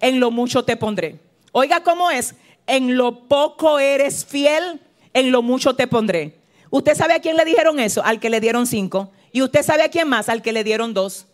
en 0.00 0.18
lo 0.18 0.32
mucho 0.32 0.64
te 0.64 0.76
pondré. 0.76 1.20
Oiga 1.52 1.84
cómo 1.84 2.10
es, 2.10 2.34
en 2.66 2.96
lo 2.96 3.28
poco 3.28 3.78
eres 3.78 4.26
fiel, 4.26 4.82
en 5.14 5.30
lo 5.30 5.42
mucho 5.42 5.76
te 5.76 5.86
pondré. 5.86 6.40
¿Usted 6.70 6.96
sabe 6.96 7.14
a 7.14 7.20
quién 7.20 7.36
le 7.36 7.44
dijeron 7.44 7.78
eso? 7.78 8.04
Al 8.04 8.18
que 8.18 8.30
le 8.30 8.40
dieron 8.40 8.66
cinco. 8.66 9.12
¿Y 9.32 9.42
usted 9.42 9.62
sabe 9.62 9.82
a 9.82 9.90
quién 9.90 10.08
más? 10.08 10.28
Al 10.28 10.42
que 10.42 10.52
le 10.52 10.64
dieron 10.64 10.94
dos. 10.94 11.26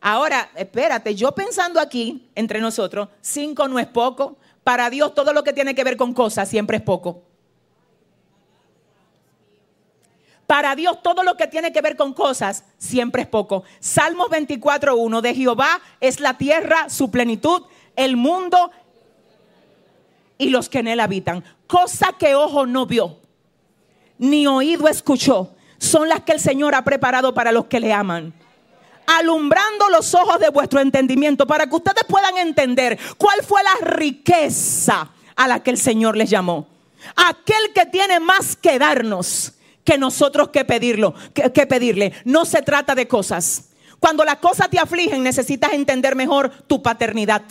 Ahora, 0.00 0.50
espérate, 0.54 1.14
yo 1.14 1.32
pensando 1.32 1.80
aquí, 1.80 2.28
entre 2.34 2.60
nosotros, 2.60 3.08
cinco 3.20 3.66
no 3.68 3.78
es 3.78 3.86
poco. 3.86 4.36
Para 4.62 4.90
Dios 4.90 5.14
todo 5.14 5.32
lo 5.32 5.44
que 5.44 5.52
tiene 5.52 5.74
que 5.74 5.84
ver 5.84 5.96
con 5.96 6.12
cosas 6.12 6.48
siempre 6.48 6.78
es 6.78 6.82
poco. 6.82 7.22
Para 10.46 10.76
Dios 10.76 11.02
todo 11.02 11.24
lo 11.24 11.36
que 11.36 11.48
tiene 11.48 11.72
que 11.72 11.80
ver 11.80 11.96
con 11.96 12.12
cosas 12.12 12.64
siempre 12.78 13.22
es 13.22 13.28
poco. 13.28 13.64
Salmos 13.80 14.28
24.1 14.28 15.20
de 15.20 15.34
Jehová 15.34 15.80
es 16.00 16.20
la 16.20 16.38
tierra, 16.38 16.88
su 16.88 17.10
plenitud, 17.10 17.62
el 17.96 18.16
mundo 18.16 18.70
y 20.38 20.50
los 20.50 20.68
que 20.68 20.78
en 20.78 20.88
él 20.88 21.00
habitan. 21.00 21.42
Cosa 21.66 22.14
que 22.16 22.36
ojo 22.36 22.64
no 22.64 22.86
vio, 22.86 23.18
ni 24.18 24.46
oído 24.46 24.86
escuchó, 24.86 25.55
son 25.78 26.08
las 26.08 26.20
que 26.20 26.32
el 26.32 26.40
Señor 26.40 26.74
ha 26.74 26.84
preparado 26.84 27.34
para 27.34 27.52
los 27.52 27.66
que 27.66 27.80
le 27.80 27.92
aman. 27.92 28.32
Alumbrando 29.06 29.88
los 29.90 30.14
ojos 30.14 30.40
de 30.40 30.48
vuestro 30.48 30.80
entendimiento 30.80 31.46
para 31.46 31.66
que 31.66 31.76
ustedes 31.76 32.04
puedan 32.08 32.38
entender 32.38 32.98
cuál 33.16 33.42
fue 33.42 33.62
la 33.62 33.86
riqueza 33.86 35.10
a 35.36 35.48
la 35.48 35.62
que 35.62 35.70
el 35.70 35.78
Señor 35.78 36.16
les 36.16 36.30
llamó. 36.30 36.66
Aquel 37.14 37.72
que 37.74 37.86
tiene 37.86 38.18
más 38.18 38.56
que 38.56 38.78
darnos 38.78 39.52
que 39.84 39.96
nosotros 39.96 40.48
que 40.48 40.64
pedirlo, 40.64 41.14
que, 41.32 41.52
que 41.52 41.66
pedirle. 41.66 42.12
No 42.24 42.44
se 42.44 42.62
trata 42.62 42.96
de 42.96 43.06
cosas. 43.06 43.70
Cuando 44.00 44.24
las 44.24 44.36
cosas 44.36 44.68
te 44.68 44.78
afligen, 44.78 45.22
necesitas 45.22 45.72
entender 45.72 46.16
mejor 46.16 46.50
tu 46.66 46.82
paternidad 46.82 47.42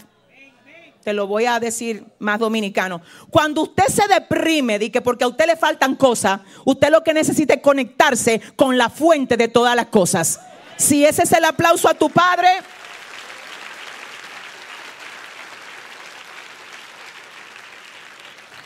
te 1.06 1.14
lo 1.14 1.28
voy 1.28 1.46
a 1.46 1.60
decir 1.60 2.04
más 2.18 2.40
dominicano. 2.40 3.00
Cuando 3.30 3.62
usted 3.62 3.86
se 3.90 4.08
deprime, 4.08 4.80
di 4.80 4.90
que 4.90 5.02
porque 5.02 5.24
a 5.24 5.28
usted 5.28 5.46
le 5.46 5.56
faltan 5.56 5.96
cosas, 5.96 6.42
usted 6.66 6.90
lo 6.90 7.04
que 7.04 7.14
necesita 7.14 7.54
es 7.54 7.62
conectarse 7.62 8.42
con 8.56 8.76
la 8.76 8.90
fuente 8.90 9.38
de 9.38 9.48
todas 9.48 9.76
las 9.76 9.86
cosas. 9.86 10.40
Si 10.78 11.06
ese 11.06 11.22
es 11.22 11.32
el 11.32 11.46
aplauso 11.46 11.88
a 11.88 11.94
tu 11.94 12.10
padre, 12.10 12.48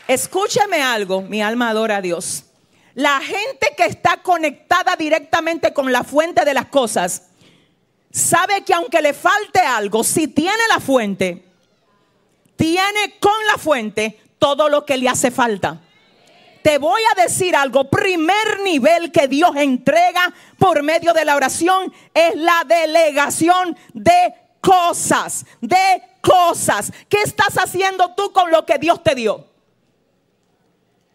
escúcheme 0.08 0.80
algo, 0.80 1.20
mi 1.20 1.42
alma 1.42 1.68
adora 1.68 1.98
a 1.98 2.00
Dios. 2.00 2.44
La 2.94 3.20
gente 3.20 3.74
que 3.76 3.84
está 3.84 4.16
conectada 4.22 4.96
directamente 4.96 5.74
con 5.74 5.92
la 5.92 6.04
fuente 6.04 6.46
de 6.46 6.54
las 6.54 6.66
cosas, 6.66 7.24
sabe 8.10 8.64
que 8.64 8.72
aunque 8.72 9.02
le 9.02 9.12
falte 9.12 9.60
algo, 9.60 10.02
si 10.02 10.26
tiene 10.26 10.62
la 10.70 10.80
fuente, 10.80 11.49
tiene 12.60 13.16
con 13.18 13.32
la 13.50 13.56
fuente 13.56 14.20
todo 14.38 14.68
lo 14.68 14.84
que 14.84 14.98
le 14.98 15.08
hace 15.08 15.30
falta. 15.30 15.80
Te 16.62 16.76
voy 16.76 17.00
a 17.16 17.22
decir 17.22 17.56
algo, 17.56 17.88
primer 17.88 18.60
nivel 18.62 19.10
que 19.10 19.28
Dios 19.28 19.56
entrega 19.56 20.30
por 20.58 20.82
medio 20.82 21.14
de 21.14 21.24
la 21.24 21.36
oración 21.36 21.90
es 22.12 22.36
la 22.36 22.62
delegación 22.66 23.78
de 23.94 24.34
cosas, 24.60 25.46
de 25.62 26.02
cosas. 26.20 26.92
¿Qué 27.08 27.22
estás 27.22 27.56
haciendo 27.56 28.14
tú 28.14 28.30
con 28.30 28.50
lo 28.50 28.66
que 28.66 28.76
Dios 28.76 29.02
te 29.02 29.14
dio? 29.14 29.49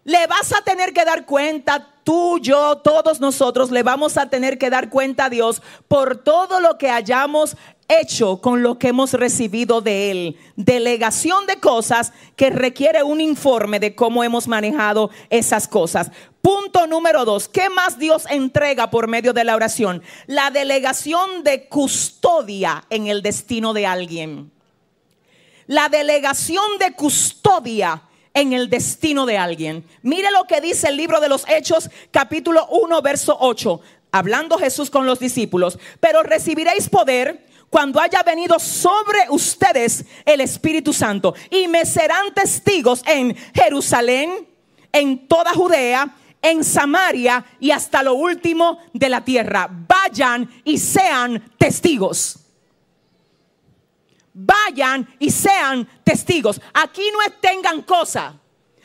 Le 0.06 0.28
vas 0.28 0.54
a 0.54 0.62
tener 0.62 0.94
que 0.94 1.04
dar 1.04 1.26
cuenta, 1.26 1.89
tú, 2.04 2.38
yo, 2.39 2.78
todos 2.78 3.20
nosotros 3.20 3.72
le 3.72 3.82
vamos 3.82 4.18
a 4.18 4.30
tener 4.30 4.60
que 4.60 4.70
dar 4.70 4.91
cuenta 4.91 5.26
a 5.26 5.30
Dios 5.32 5.63
por 5.88 6.18
todo 6.18 6.60
lo 6.62 6.78
que 6.78 6.91
hayamos 6.91 7.58
hecho 7.88 8.39
con 8.39 8.62
lo 8.62 8.78
que 8.78 8.89
hemos 8.89 9.13
recibido 9.13 9.82
de 9.82 10.12
Él. 10.12 10.38
Delegación 10.56 11.48
de 11.48 11.60
cosas 11.60 12.13
que 12.36 12.52
requiere 12.52 13.02
un 13.02 13.20
informe 13.20 13.80
de 13.80 13.96
cómo 13.96 14.24
hemos 14.24 14.48
manejado 14.48 15.10
esas 15.32 15.68
cosas. 15.68 16.12
Punto 16.39 16.86
número 16.86 17.26
dos, 17.26 17.48
¿qué 17.48 17.70
más 17.70 17.98
Dios 17.98 18.26
entrega 18.30 18.91
por 18.91 19.08
medio 19.08 19.34
de 19.34 19.44
la 19.44 19.56
oración? 19.56 20.04
La 20.28 20.52
delegación 20.52 21.44
de 21.44 21.68
custodia 21.68 22.86
en 22.91 23.08
el 23.08 23.24
destino 23.24 23.74
de 23.74 23.88
alguien. 23.88 24.52
La 25.65 25.89
delegación 25.89 26.78
de 26.78 26.94
custodia 26.94 28.04
en 28.36 28.54
el 28.54 28.69
destino 28.69 29.26
de 29.26 29.39
alguien. 29.39 29.84
Mire 30.04 30.30
lo 30.30 30.43
que 30.43 30.62
dice 30.62 30.89
el 30.89 30.98
libro 30.98 31.19
de 31.19 31.30
los 31.30 31.48
Hechos, 31.50 31.89
capítulo 32.12 32.67
1, 32.67 33.02
verso 33.02 33.36
8. 33.39 33.82
Hablando 34.12 34.60
Jesús 34.60 34.91
con 34.91 35.08
los 35.08 35.19
discípulos, 35.19 35.80
pero 36.00 36.21
recibiréis 36.21 36.89
poder 36.89 37.48
cuando 37.69 38.00
haya 38.00 38.21
venido 38.24 38.60
sobre 38.60 39.30
ustedes 39.30 40.06
el 40.26 40.41
Espíritu 40.41 40.93
Santo 40.93 41.34
y 41.50 41.67
me 41.67 41.86
serán 41.86 42.34
testigos 42.34 43.02
en 43.08 43.36
Jerusalén, 43.54 44.48
en 44.91 45.28
toda 45.28 45.54
Judea, 45.54 46.15
en 46.41 46.63
Samaria 46.63 47.43
y 47.60 47.71
hasta 47.71 48.04
lo 48.04 48.13
último 48.13 48.80
de 48.93 49.10
la 49.10 49.24
tierra. 49.24 49.69
Vayan 49.69 50.50
y 50.63 50.78
sean 50.78 51.52
testigos. 51.58 52.44
Vayan 54.38 55.08
y 55.17 55.32
sean 55.32 55.88
testigos. 56.04 56.60
Aquí 56.74 57.10
no 57.13 57.21
es 57.21 57.39
tengan 57.39 57.84
cosa, 57.84 58.36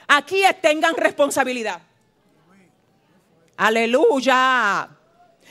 aquí 0.07 0.45
es 0.45 0.61
tengan 0.61 0.95
responsabilidad. 0.95 1.83
Aleluya. 3.57 4.89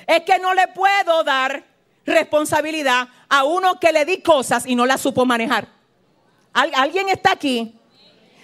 Es 0.07 0.21
que 0.21 0.39
no 0.39 0.53
le 0.53 0.69
puedo 0.69 1.21
dar 1.25 1.63
responsabilidad 2.05 3.09
a 3.27 3.43
uno 3.43 3.77
que 3.77 3.91
le 3.91 4.05
di 4.05 4.21
cosas 4.21 4.65
y 4.65 4.73
no 4.73 4.85
las 4.85 5.01
supo 5.01 5.25
manejar. 5.25 5.67
¿Alguien 6.53 7.09
está 7.09 7.33
aquí? 7.33 7.75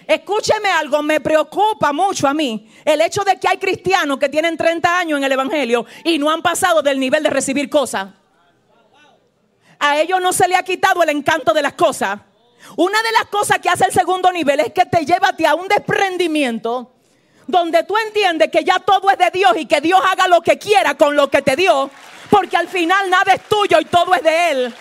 Escúcheme 0.06 0.68
algo, 0.68 1.02
me 1.02 1.20
preocupa 1.20 1.92
mucho 1.92 2.28
a 2.28 2.34
mí 2.34 2.70
el 2.84 3.00
hecho 3.00 3.24
de 3.24 3.40
que 3.40 3.48
hay 3.48 3.56
cristianos 3.56 4.18
que 4.18 4.28
tienen 4.28 4.58
30 4.58 4.98
años 4.98 5.18
en 5.18 5.24
el 5.24 5.32
Evangelio 5.32 5.86
y 6.04 6.18
no 6.18 6.30
han 6.30 6.42
pasado 6.42 6.82
del 6.82 7.00
nivel 7.00 7.22
de 7.22 7.30
recibir 7.30 7.70
cosas. 7.70 8.08
A 9.78 9.98
ellos 10.00 10.20
no 10.20 10.32
se 10.32 10.48
le 10.48 10.56
ha 10.56 10.62
quitado 10.62 11.02
el 11.02 11.10
encanto 11.10 11.52
de 11.52 11.62
las 11.62 11.74
cosas. 11.74 12.18
Una 12.76 13.02
de 13.02 13.12
las 13.12 13.26
cosas 13.26 13.58
que 13.58 13.68
hace 13.68 13.84
el 13.84 13.92
segundo 13.92 14.32
nivel 14.32 14.60
es 14.60 14.72
que 14.72 14.86
te 14.86 15.04
lleva 15.04 15.28
a 15.48 15.54
un 15.54 15.68
desprendimiento 15.68 16.92
donde 17.46 17.84
tú 17.84 17.96
entiendes 17.96 18.50
que 18.50 18.64
ya 18.64 18.80
todo 18.80 19.08
es 19.10 19.18
de 19.18 19.30
Dios 19.30 19.52
y 19.56 19.66
que 19.66 19.80
Dios 19.80 20.00
haga 20.04 20.26
lo 20.26 20.40
que 20.40 20.58
quiera 20.58 20.96
con 20.96 21.14
lo 21.14 21.30
que 21.30 21.42
te 21.42 21.54
dio 21.54 21.90
porque 22.30 22.56
al 22.56 22.68
final 22.68 23.08
nada 23.10 23.34
es 23.34 23.42
tuyo 23.42 23.78
y 23.80 23.84
todo 23.84 24.14
es 24.14 24.22
de 24.22 24.50
Él. 24.50 24.74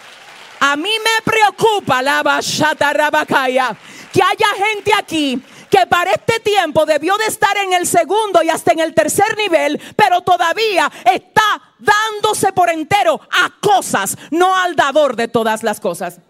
A 0.60 0.76
mí 0.76 0.90
me 0.90 1.32
preocupa 1.32 2.02
la 2.02 2.24
rabacaya 2.24 3.76
que 4.16 4.22
haya 4.24 4.66
gente 4.66 4.92
aquí 4.98 5.42
que 5.70 5.86
para 5.88 6.12
este 6.12 6.40
tiempo 6.40 6.86
debió 6.86 7.18
de 7.18 7.26
estar 7.26 7.58
en 7.58 7.74
el 7.74 7.86
segundo 7.86 8.42
y 8.42 8.50
hasta 8.50 8.72
en 8.72 8.80
el 8.80 8.94
tercer 8.94 9.36
nivel, 9.36 9.78
pero 9.98 10.22
todavía 10.22 10.90
está 11.04 11.74
dándose 11.80 12.54
por 12.54 12.70
entero 12.70 13.20
a 13.30 13.54
cosas, 13.60 14.18
no 14.32 14.56
al 14.56 14.78
dador 14.78 15.18
de 15.18 15.28
todas 15.28 15.64
las 15.64 15.82
cosas. 15.82 16.22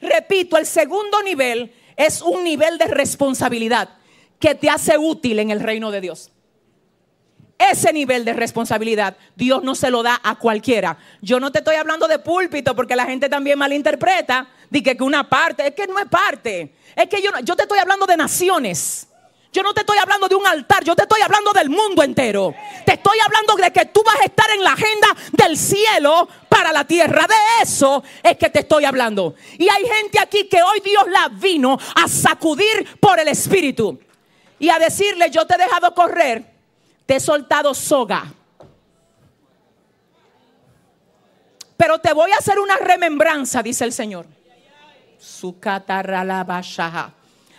Repito, 0.00 0.56
el 0.56 0.64
segundo 0.64 1.22
nivel 1.22 1.74
es 1.94 2.22
un 2.22 2.42
nivel 2.42 2.78
de 2.78 2.86
responsabilidad 2.86 3.90
que 4.38 4.54
te 4.54 4.70
hace 4.70 4.96
útil 4.96 5.40
en 5.40 5.50
el 5.50 5.60
reino 5.60 5.90
de 5.90 6.00
Dios. 6.00 6.30
Ese 7.58 7.92
nivel 7.92 8.24
de 8.24 8.32
responsabilidad 8.32 9.16
Dios 9.36 9.62
no 9.62 9.74
se 9.74 9.90
lo 9.90 10.02
da 10.02 10.18
a 10.22 10.38
cualquiera. 10.38 10.96
Yo 11.20 11.38
no 11.38 11.52
te 11.52 11.58
estoy 11.58 11.74
hablando 11.74 12.08
de 12.08 12.18
púlpito 12.18 12.74
porque 12.74 12.96
la 12.96 13.04
gente 13.04 13.28
también 13.28 13.58
malinterpreta. 13.58 14.48
Dije 14.70 14.96
que 14.96 15.02
una 15.02 15.28
parte, 15.28 15.66
es 15.66 15.74
que 15.74 15.86
no 15.86 15.98
es 15.98 16.06
parte. 16.06 16.74
Es 16.94 17.08
que 17.08 17.22
yo, 17.22 17.30
yo 17.42 17.56
te 17.56 17.62
estoy 17.62 17.78
hablando 17.78 18.06
de 18.06 18.16
naciones. 18.16 19.08
Yo 19.50 19.62
no 19.62 19.72
te 19.72 19.80
estoy 19.80 19.96
hablando 19.96 20.28
de 20.28 20.34
un 20.34 20.46
altar, 20.46 20.84
yo 20.84 20.94
te 20.94 21.02
estoy 21.02 21.22
hablando 21.22 21.52
del 21.52 21.70
mundo 21.70 22.02
entero. 22.02 22.54
Te 22.84 22.94
estoy 22.94 23.18
hablando 23.24 23.56
de 23.56 23.72
que 23.72 23.86
tú 23.86 24.02
vas 24.04 24.16
a 24.20 24.24
estar 24.24 24.50
en 24.50 24.62
la 24.62 24.72
agenda 24.72 25.08
del 25.32 25.56
cielo 25.56 26.28
para 26.48 26.70
la 26.70 26.84
tierra. 26.84 27.26
De 27.26 27.62
eso 27.62 28.02
es 28.22 28.36
que 28.36 28.50
te 28.50 28.60
estoy 28.60 28.84
hablando. 28.84 29.34
Y 29.58 29.68
hay 29.68 29.84
gente 29.86 30.20
aquí 30.20 30.48
que 30.48 30.62
hoy 30.62 30.80
Dios 30.80 31.04
la 31.08 31.28
vino 31.28 31.78
a 31.94 32.06
sacudir 32.08 32.98
por 33.00 33.18
el 33.18 33.28
Espíritu 33.28 33.98
y 34.58 34.68
a 34.68 34.78
decirle, 34.78 35.30
yo 35.30 35.46
te 35.46 35.54
he 35.54 35.58
dejado 35.58 35.94
correr, 35.94 36.44
te 37.06 37.16
he 37.16 37.20
soltado 37.20 37.72
soga. 37.72 38.26
Pero 41.78 42.00
te 42.00 42.12
voy 42.12 42.32
a 42.32 42.36
hacer 42.36 42.58
una 42.58 42.76
remembranza, 42.76 43.62
dice 43.62 43.84
el 43.84 43.92
Señor. 43.92 44.37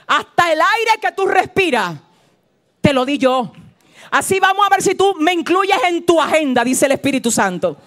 Hasta 0.08 0.52
el 0.52 0.60
aire 0.60 1.00
que 1.02 1.12
tú 1.12 1.26
respiras, 1.26 1.96
te 2.82 2.94
lo 2.94 3.06
di 3.06 3.18
yo. 3.18 3.52
Así 4.12 4.40
vamos 4.40 4.66
a 4.66 4.70
ver 4.70 4.82
si 4.82 4.96
tú 4.96 5.16
me 5.20 5.34
incluyes 5.34 5.78
en 5.88 6.06
tu 6.06 6.20
agenda, 6.20 6.64
dice 6.64 6.88
el 6.88 6.94
Espíritu 6.94 7.30
Santo. 7.30 7.78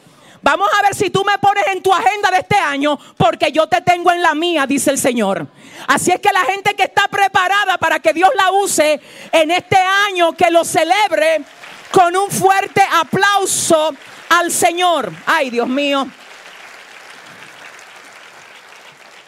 Vamos 0.43 0.69
a 0.77 0.83
ver 0.83 0.95
si 0.95 1.11
tú 1.11 1.25
me 1.25 1.39
pones 1.39 1.65
en 1.69 1.83
tu 1.83 1.93
agenda 1.93 2.31
de 2.31 2.39
este 2.39 2.57
año, 2.57 2.99
porque 3.17 3.53
yo 3.53 3.69
te 3.69 3.81
tengo 3.81 4.11
en 4.11 4.23
la 4.23 4.35
mía, 4.35 4.67
dice 4.67 4.91
el 4.91 4.99
Señor. 4.99 5.47
Así 5.87 6.11
es 6.11 6.21
que 6.21 6.33
la 6.33 6.45
gente 6.45 6.75
que 6.75 6.83
está 6.83 7.07
preparada 7.09 7.79
para 7.79 8.01
que 8.01 8.13
Dios 8.13 8.31
la 8.37 8.51
use 8.51 9.01
en 9.31 9.51
este 9.53 9.77
año, 9.77 10.33
que 10.33 10.51
lo 10.51 10.65
celebre 10.65 11.45
con 11.93 12.17
un 12.17 12.29
fuerte 12.31 12.83
aplauso 12.93 13.95
al 14.31 14.51
Señor. 14.51 15.13
Ay, 15.27 15.51
Dios 15.51 15.69
mío. 15.69 16.09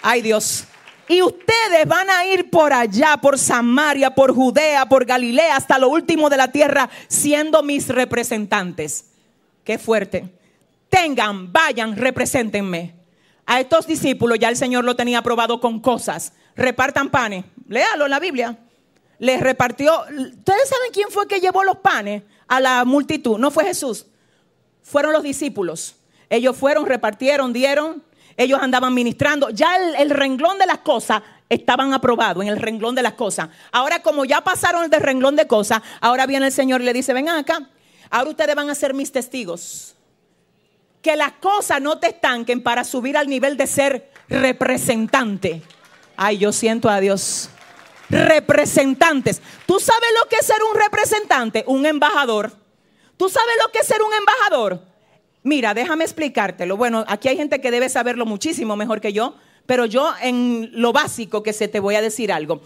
Ay, 0.06 0.22
Dios. 0.22 0.64
Y 1.08 1.20
ustedes 1.20 1.86
van 1.86 2.08
a 2.10 2.26
ir 2.26 2.50
por 2.50 2.72
allá, 2.72 3.16
por 3.16 3.38
Samaria, 3.38 4.14
por 4.14 4.34
Judea, 4.34 4.86
por 4.86 5.04
Galilea, 5.04 5.56
hasta 5.56 5.78
lo 5.78 5.88
último 5.88 6.30
de 6.30 6.36
la 6.36 6.52
tierra, 6.52 6.88
siendo 7.08 7.62
mis 7.62 7.88
representantes. 7.88 9.06
Qué 9.64 9.78
fuerte 9.78 10.30
tengan, 10.94 11.52
vayan, 11.52 11.96
represéntenme. 11.96 12.94
A 13.46 13.60
estos 13.60 13.84
discípulos 13.88 14.38
ya 14.38 14.48
el 14.48 14.56
Señor 14.56 14.84
lo 14.84 14.94
tenía 14.94 15.18
aprobado 15.18 15.60
con 15.60 15.80
cosas. 15.80 16.32
Repartan 16.54 17.10
panes. 17.10 17.44
Léalo 17.68 18.04
en 18.04 18.10
la 18.12 18.20
Biblia. 18.20 18.56
Les 19.18 19.40
repartió. 19.40 19.92
¿Ustedes 20.02 20.68
saben 20.68 20.92
quién 20.92 21.08
fue 21.10 21.26
que 21.26 21.40
llevó 21.40 21.64
los 21.64 21.78
panes 21.78 22.22
a 22.46 22.60
la 22.60 22.84
multitud? 22.84 23.38
No 23.38 23.50
fue 23.50 23.64
Jesús. 23.64 24.06
Fueron 24.82 25.12
los 25.12 25.24
discípulos. 25.24 25.96
Ellos 26.30 26.56
fueron, 26.56 26.86
repartieron, 26.86 27.52
dieron. 27.52 28.04
Ellos 28.36 28.60
andaban 28.60 28.94
ministrando. 28.94 29.50
Ya 29.50 29.76
el, 29.76 29.94
el 29.96 30.10
renglón 30.10 30.58
de 30.58 30.66
las 30.66 30.78
cosas 30.78 31.22
estaban 31.48 31.92
aprobados 31.92 32.42
en 32.42 32.48
el 32.48 32.60
renglón 32.60 32.94
de 32.94 33.02
las 33.02 33.14
cosas. 33.14 33.48
Ahora, 33.72 34.02
como 34.02 34.24
ya 34.24 34.42
pasaron 34.42 34.88
del 34.90 35.00
renglón 35.00 35.36
de 35.36 35.46
cosas, 35.46 35.80
ahora 36.00 36.26
viene 36.26 36.46
el 36.46 36.52
Señor 36.52 36.80
y 36.80 36.84
le 36.84 36.92
dice: 36.92 37.12
Vengan 37.12 37.38
acá. 37.38 37.68
Ahora 38.10 38.30
ustedes 38.30 38.54
van 38.54 38.70
a 38.70 38.74
ser 38.74 38.94
mis 38.94 39.10
testigos 39.10 39.94
que 41.04 41.16
las 41.16 41.32
cosas 41.32 41.82
no 41.82 41.98
te 41.98 42.08
estanquen 42.08 42.62
para 42.62 42.82
subir 42.82 43.18
al 43.18 43.28
nivel 43.28 43.58
de 43.58 43.66
ser 43.66 44.10
representante. 44.26 45.62
Ay, 46.16 46.38
yo 46.38 46.50
siento 46.50 46.88
a 46.88 46.98
Dios. 46.98 47.50
Representantes. 48.08 49.42
¿Tú 49.66 49.78
sabes 49.78 50.08
lo 50.18 50.28
que 50.30 50.36
es 50.36 50.46
ser 50.46 50.56
un 50.62 50.80
representante? 50.80 51.62
Un 51.66 51.84
embajador. 51.84 52.52
¿Tú 53.18 53.28
sabes 53.28 53.54
lo 53.62 53.70
que 53.70 53.80
es 53.80 53.86
ser 53.86 54.00
un 54.02 54.14
embajador? 54.14 54.80
Mira, 55.44 55.74
déjame 55.74 56.04
explicártelo. 56.04 56.78
Bueno, 56.78 57.04
aquí 57.07 57.28
hay 57.28 57.37
gente 57.37 57.61
que 57.61 57.70
debe 57.70 57.90
saberlo 57.90 58.24
muchísimo 58.24 58.76
mejor 58.76 59.02
que 59.02 59.12
yo, 59.12 59.37
pero 59.66 59.85
yo 59.85 60.11
en 60.22 60.70
lo 60.72 60.92
básico 60.92 61.42
que 61.42 61.52
se 61.52 61.68
te 61.68 61.80
voy 61.80 61.96
a 61.96 62.02
decir 62.02 62.33
algo. 62.33 62.62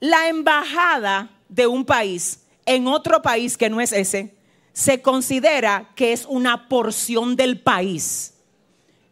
La 0.00 0.28
embajada 0.28 1.30
de 1.48 1.68
un 1.68 1.84
país 1.84 2.40
en 2.66 2.88
otro 2.88 3.22
país 3.22 3.56
que 3.56 3.70
no 3.70 3.80
es 3.80 3.92
ese 3.92 4.34
se 4.72 5.00
considera 5.00 5.92
que 5.94 6.12
es 6.12 6.26
una 6.28 6.68
porción 6.68 7.36
del 7.36 7.60
país. 7.60 8.34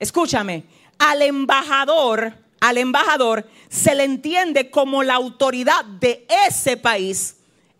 Escúchame, 0.00 0.64
al 0.98 1.22
embajador, 1.22 2.34
al 2.58 2.76
embajador 2.76 3.48
se 3.68 3.94
le 3.94 4.02
entiende 4.02 4.68
como 4.68 5.04
la 5.04 5.14
autoridad 5.14 5.84
de 5.84 6.26
ese 6.48 6.76
país 6.76 7.36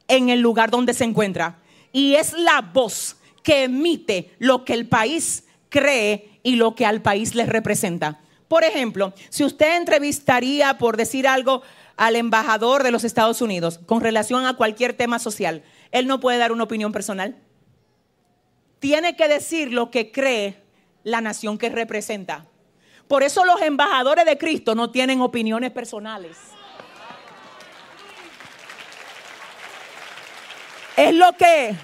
en 0.06 0.28
el 0.28 0.40
lugar 0.40 0.70
donde 0.70 0.94
se 0.94 1.02
encuentra. 1.02 1.58
Y 1.92 2.14
es 2.14 2.32
la 2.32 2.60
voz 2.60 3.16
que 3.44 3.62
emite 3.62 4.34
lo 4.40 4.64
que 4.64 4.72
el 4.72 4.88
país 4.88 5.44
cree 5.68 6.40
y 6.42 6.56
lo 6.56 6.74
que 6.74 6.86
al 6.86 7.00
país 7.00 7.36
le 7.36 7.46
representa. 7.46 8.20
Por 8.48 8.64
ejemplo, 8.64 9.14
si 9.28 9.44
usted 9.44 9.76
entrevistaría, 9.76 10.78
por 10.78 10.96
decir 10.96 11.28
algo, 11.28 11.62
al 11.96 12.16
embajador 12.16 12.82
de 12.82 12.90
los 12.90 13.04
Estados 13.04 13.40
Unidos 13.40 13.78
con 13.86 14.00
relación 14.00 14.46
a 14.46 14.56
cualquier 14.56 14.94
tema 14.94 15.20
social, 15.20 15.62
él 15.92 16.08
no 16.08 16.18
puede 16.18 16.38
dar 16.38 16.50
una 16.50 16.64
opinión 16.64 16.90
personal 16.90 17.36
tiene 18.84 19.16
que 19.16 19.28
decir 19.28 19.72
lo 19.72 19.90
que 19.90 20.12
cree 20.12 20.62
la 21.04 21.22
nación 21.22 21.56
que 21.56 21.70
representa. 21.70 22.44
Por 23.08 23.22
eso 23.22 23.46
los 23.46 23.62
embajadores 23.62 24.26
de 24.26 24.36
Cristo 24.36 24.74
no 24.74 24.90
tienen 24.90 25.22
opiniones 25.22 25.70
personales. 25.70 26.36
Es 30.98 31.14
lo 31.14 31.32
que 31.32 31.74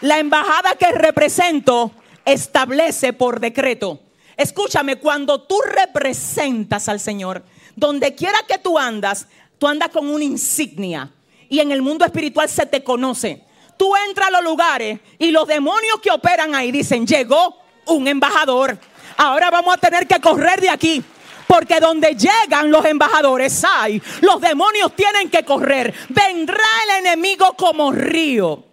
la 0.00 0.18
embajada 0.18 0.76
que 0.76 0.92
represento 0.92 1.92
establece 2.24 3.12
por 3.12 3.40
decreto. 3.40 4.00
Escúchame, 4.36 4.96
cuando 4.96 5.42
tú 5.42 5.56
representas 5.62 6.88
al 6.88 7.00
Señor, 7.00 7.42
donde 7.76 8.14
quiera 8.14 8.38
que 8.48 8.58
tú 8.58 8.78
andas, 8.78 9.26
tú 9.58 9.68
andas 9.68 9.90
con 9.90 10.08
una 10.08 10.24
insignia 10.24 11.10
y 11.48 11.60
en 11.60 11.72
el 11.72 11.82
mundo 11.82 12.04
espiritual 12.04 12.48
se 12.48 12.66
te 12.66 12.82
conoce 12.82 13.44
tú 13.80 13.96
entras 14.06 14.28
a 14.28 14.30
los 14.30 14.44
lugares 14.44 15.00
y 15.18 15.30
los 15.30 15.46
demonios 15.46 16.00
que 16.02 16.10
operan 16.10 16.54
ahí 16.54 16.70
dicen, 16.70 17.06
llegó 17.06 17.56
un 17.86 18.06
embajador. 18.06 18.78
Ahora 19.16 19.50
vamos 19.50 19.74
a 19.74 19.78
tener 19.78 20.06
que 20.06 20.20
correr 20.20 20.60
de 20.60 20.68
aquí. 20.68 21.02
Porque 21.46 21.80
donde 21.80 22.14
llegan 22.14 22.70
los 22.70 22.84
embajadores 22.84 23.64
hay, 23.64 24.00
los 24.20 24.38
demonios 24.38 24.94
tienen 24.94 25.30
que 25.30 25.46
correr. 25.46 25.94
Vendrá 26.10 26.62
el 26.84 27.06
enemigo 27.06 27.54
como 27.56 27.90
río. 27.90 28.64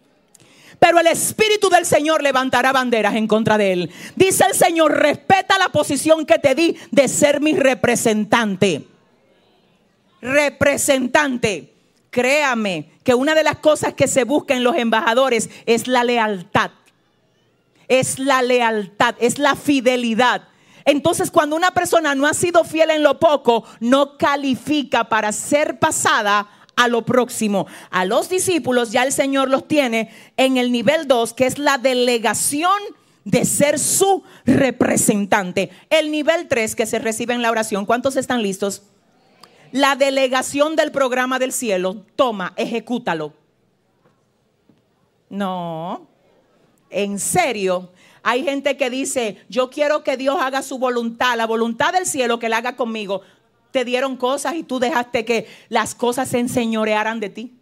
Pero 0.79 0.99
el 0.99 1.07
Espíritu 1.07 1.69
del 1.69 1.85
Señor 1.85 2.21
levantará 2.21 2.71
banderas 2.71 3.15
en 3.15 3.27
contra 3.27 3.57
de 3.57 3.73
él. 3.73 3.91
Dice 4.15 4.45
el 4.45 4.53
Señor, 4.53 4.97
respeta 4.97 5.57
la 5.57 5.69
posición 5.69 6.25
que 6.25 6.39
te 6.39 6.55
di 6.55 6.75
de 6.91 7.07
ser 7.07 7.41
mi 7.41 7.53
representante. 7.53 8.87
Representante. 10.21 11.73
Créame 12.09 12.91
que 13.03 13.13
una 13.13 13.35
de 13.35 13.43
las 13.43 13.57
cosas 13.57 13.93
que 13.93 14.07
se 14.07 14.23
busca 14.23 14.55
en 14.55 14.63
los 14.63 14.75
embajadores 14.75 15.49
es 15.65 15.87
la 15.87 16.03
lealtad. 16.03 16.71
Es 17.87 18.19
la 18.19 18.41
lealtad, 18.41 19.15
es 19.19 19.39
la 19.39 19.55
fidelidad. 19.55 20.43
Entonces, 20.85 21.31
cuando 21.31 21.55
una 21.55 21.71
persona 21.71 22.15
no 22.15 22.27
ha 22.27 22.33
sido 22.33 22.63
fiel 22.63 22.91
en 22.91 23.03
lo 23.03 23.19
poco, 23.19 23.65
no 23.79 24.17
califica 24.17 25.09
para 25.09 25.31
ser 25.31 25.79
pasada 25.79 26.47
a 26.77 26.87
lo 26.87 27.03
próximo. 27.03 27.67
A 27.89 28.05
los 28.05 28.29
discípulos 28.29 28.91
ya 28.93 29.03
el 29.03 29.11
Señor 29.11 29.49
los 29.49 29.67
tiene 29.67 30.09
en 30.37 30.55
el 30.55 30.71
nivel 30.71 31.07
2, 31.07 31.33
que 31.33 31.45
es 31.45 31.59
la 31.59 31.77
delegación 31.77 32.79
de 33.25 33.43
ser 33.43 33.77
su 33.77 34.23
representante. 34.45 35.69
El 35.89 36.11
nivel 36.11 36.47
3 36.47 36.73
que 36.75 36.85
se 36.85 36.99
recibe 36.99 37.33
en 37.33 37.41
la 37.41 37.51
oración. 37.51 37.85
¿Cuántos 37.85 38.15
están 38.15 38.41
listos? 38.41 38.83
la 39.71 39.95
delegación 39.95 40.75
del 40.75 40.91
programa 40.91 41.39
del 41.39 41.51
cielo, 41.51 42.05
toma, 42.15 42.53
ejecútalo. 42.55 43.33
No, 45.29 46.07
en 46.89 47.19
serio. 47.19 47.91
Hay 48.23 48.43
gente 48.43 48.75
que 48.75 48.89
dice, 48.89 49.37
yo 49.49 49.69
quiero 49.69 50.03
que 50.03 50.17
Dios 50.17 50.37
haga 50.39 50.61
su 50.61 50.77
voluntad, 50.79 51.37
la 51.37 51.45
voluntad 51.45 51.93
del 51.93 52.05
cielo 52.05 52.39
que 52.39 52.49
la 52.49 52.57
haga 52.57 52.75
conmigo. 52.75 53.21
Te 53.71 53.85
dieron 53.85 54.17
cosas 54.17 54.55
y 54.55 54.63
tú 54.63 54.79
dejaste 54.79 55.25
que 55.25 55.47
las 55.69 55.95
cosas 55.95 56.29
se 56.29 56.39
enseñorearan 56.39 57.19
de 57.19 57.29
ti. 57.29 57.53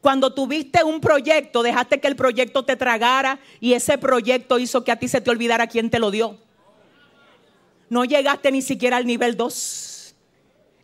Cuando 0.00 0.34
tuviste 0.34 0.82
un 0.82 1.00
proyecto, 1.00 1.62
dejaste 1.62 2.00
que 2.00 2.08
el 2.08 2.16
proyecto 2.16 2.64
te 2.64 2.74
tragara 2.74 3.38
y 3.60 3.74
ese 3.74 3.98
proyecto 3.98 4.58
hizo 4.58 4.82
que 4.82 4.90
a 4.90 4.98
ti 4.98 5.06
se 5.06 5.20
te 5.20 5.30
olvidara 5.30 5.68
quién 5.68 5.90
te 5.90 6.00
lo 6.00 6.10
dio. 6.10 6.38
No 7.88 8.04
llegaste 8.04 8.50
ni 8.50 8.62
siquiera 8.62 8.96
al 8.96 9.06
nivel 9.06 9.36
2. 9.36 10.14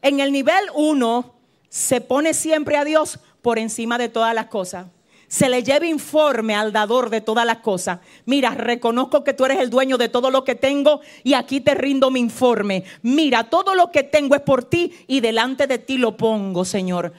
En 0.03 0.21
el 0.21 0.31
nivel 0.31 0.65
1 0.75 1.35
se 1.69 2.01
pone 2.01 2.33
siempre 2.33 2.77
a 2.77 2.85
Dios 2.85 3.19
por 3.43 3.59
encima 3.59 3.99
de 3.99 4.09
todas 4.09 4.35
las 4.35 4.47
cosas. 4.47 4.87
Se 5.29 5.51
le 5.51 5.63
lleva 5.63 5.87
informe 5.87 6.55
al 6.55 6.73
dador 6.73 7.11
de 7.11 7.21
todas 7.21 7.45
las 7.45 7.59
cosas. 7.59 8.01
Mira, 8.25 8.51
reconozco 8.53 9.23
que 9.23 9.35
tú 9.35 9.45
eres 9.45 9.61
el 9.61 9.69
dueño 9.69 9.99
de 9.99 10.09
todo 10.09 10.31
lo 10.31 10.43
que 10.43 10.55
tengo 10.55 11.03
y 11.23 11.35
aquí 11.35 11.61
te 11.61 11.75
rindo 11.75 12.11
mi 12.11 12.19
informe. 12.19 12.85
Mira, 13.03 13.45
todo 13.45 13.75
lo 13.75 13.93
que 13.93 14.03
tengo 14.03 14.35
es 14.35 14.41
por 14.41 14.65
ti 14.65 14.95
y 15.07 15.21
delante 15.21 15.67
de 15.67 15.79
ti 15.79 15.99
lo 15.99 16.17
pongo, 16.17 16.65
Señor. 16.65 17.13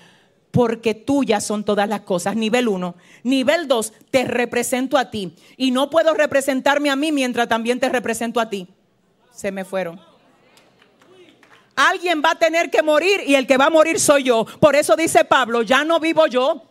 Porque 0.49 0.95
tuyas 0.95 1.45
son 1.45 1.63
todas 1.63 1.87
las 1.87 2.01
cosas. 2.01 2.35
Nivel 2.35 2.67
1. 2.67 2.95
Nivel 3.23 3.67
2, 3.67 3.93
te 4.09 4.25
represento 4.25 4.97
a 4.97 5.11
ti. 5.11 5.35
Y 5.55 5.69
no 5.69 5.91
puedo 5.91 6.15
representarme 6.15 6.89
a 6.89 6.95
mí 6.95 7.11
mientras 7.11 7.47
también 7.47 7.79
te 7.79 7.89
represento 7.89 8.39
a 8.39 8.49
ti. 8.49 8.67
Se 9.31 9.51
me 9.51 9.63
fueron. 9.63 10.01
Alguien 11.75 12.23
va 12.25 12.31
a 12.31 12.35
tener 12.35 12.71
que 12.71 12.81
morir 12.81 13.21
y 13.25 13.35
el 13.35 13.45
que 13.45 13.57
va 13.57 13.67
a 13.67 13.69
morir 13.69 13.99
soy 13.99 14.23
yo. 14.23 14.45
Por 14.59 14.75
eso 14.75 14.95
dice 14.95 15.23
Pablo, 15.23 15.61
ya 15.61 15.85
no 15.85 15.99
vivo 15.99 16.25
yo, 16.27 16.68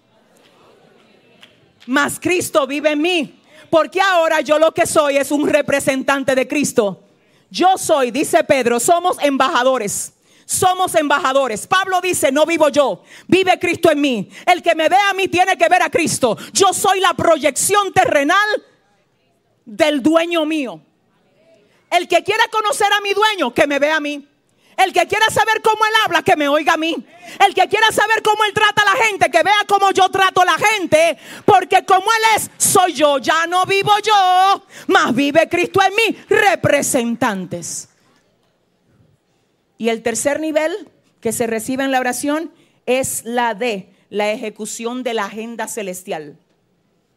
mas 1.88 2.20
Cristo 2.20 2.66
vive 2.66 2.92
en 2.92 3.00
mí. 3.00 3.40
Porque 3.70 4.00
ahora 4.00 4.40
yo 4.40 4.58
lo 4.58 4.72
que 4.72 4.86
soy 4.86 5.16
es 5.16 5.30
un 5.30 5.48
representante 5.48 6.34
de 6.34 6.46
Cristo. 6.46 7.02
Yo 7.50 7.76
soy, 7.78 8.10
dice 8.10 8.44
Pedro, 8.44 8.78
somos 8.78 9.16
embajadores. 9.22 10.12
Somos 10.44 10.94
embajadores. 10.94 11.66
Pablo 11.66 12.00
dice, 12.00 12.30
no 12.32 12.46
vivo 12.46 12.68
yo, 12.68 13.02
vive 13.26 13.58
Cristo 13.58 13.90
en 13.90 14.00
mí. 14.00 14.30
El 14.46 14.62
que 14.62 14.74
me 14.74 14.88
ve 14.88 14.96
a 15.10 15.14
mí 15.14 15.28
tiene 15.28 15.56
que 15.56 15.68
ver 15.68 15.82
a 15.82 15.90
Cristo. 15.90 16.36
Yo 16.52 16.72
soy 16.72 17.00
la 17.00 17.12
proyección 17.14 17.92
terrenal 17.92 18.64
del 19.64 20.02
dueño 20.02 20.46
mío. 20.46 20.80
El 21.90 22.06
que 22.06 22.22
quiera 22.22 22.44
conocer 22.50 22.88
a 22.92 23.00
mi 23.00 23.12
dueño, 23.12 23.52
que 23.52 23.66
me 23.66 23.78
vea 23.78 23.96
a 23.96 24.00
mí. 24.00 24.26
El 24.78 24.92
que 24.92 25.08
quiera 25.08 25.26
saber 25.30 25.60
cómo 25.60 25.84
él 25.84 25.92
habla, 26.04 26.22
que 26.22 26.36
me 26.36 26.48
oiga 26.48 26.74
a 26.74 26.76
mí. 26.76 26.94
El 27.44 27.52
que 27.52 27.68
quiera 27.68 27.90
saber 27.90 28.22
cómo 28.22 28.44
él 28.44 28.54
trata 28.54 28.82
a 28.82 28.94
la 28.94 29.04
gente, 29.04 29.28
que 29.28 29.42
vea 29.42 29.64
cómo 29.66 29.90
yo 29.90 30.08
trato 30.08 30.42
a 30.42 30.44
la 30.44 30.56
gente. 30.56 31.18
Porque 31.44 31.84
como 31.84 32.06
él 32.12 32.22
es, 32.36 32.50
soy 32.58 32.92
yo. 32.92 33.18
Ya 33.18 33.48
no 33.48 33.64
vivo 33.64 33.90
yo, 34.04 34.64
más 34.86 35.12
vive 35.12 35.48
Cristo 35.48 35.80
en 35.82 35.94
mí. 35.96 36.18
Representantes. 36.28 37.88
Y 39.78 39.88
el 39.88 40.02
tercer 40.02 40.38
nivel 40.38 40.88
que 41.20 41.32
se 41.32 41.48
recibe 41.48 41.82
en 41.82 41.90
la 41.90 41.98
oración 41.98 42.52
es 42.86 43.24
la 43.24 43.54
de 43.54 43.92
la 44.10 44.30
ejecución 44.30 45.02
de 45.02 45.14
la 45.14 45.24
agenda 45.24 45.66
celestial. 45.66 46.38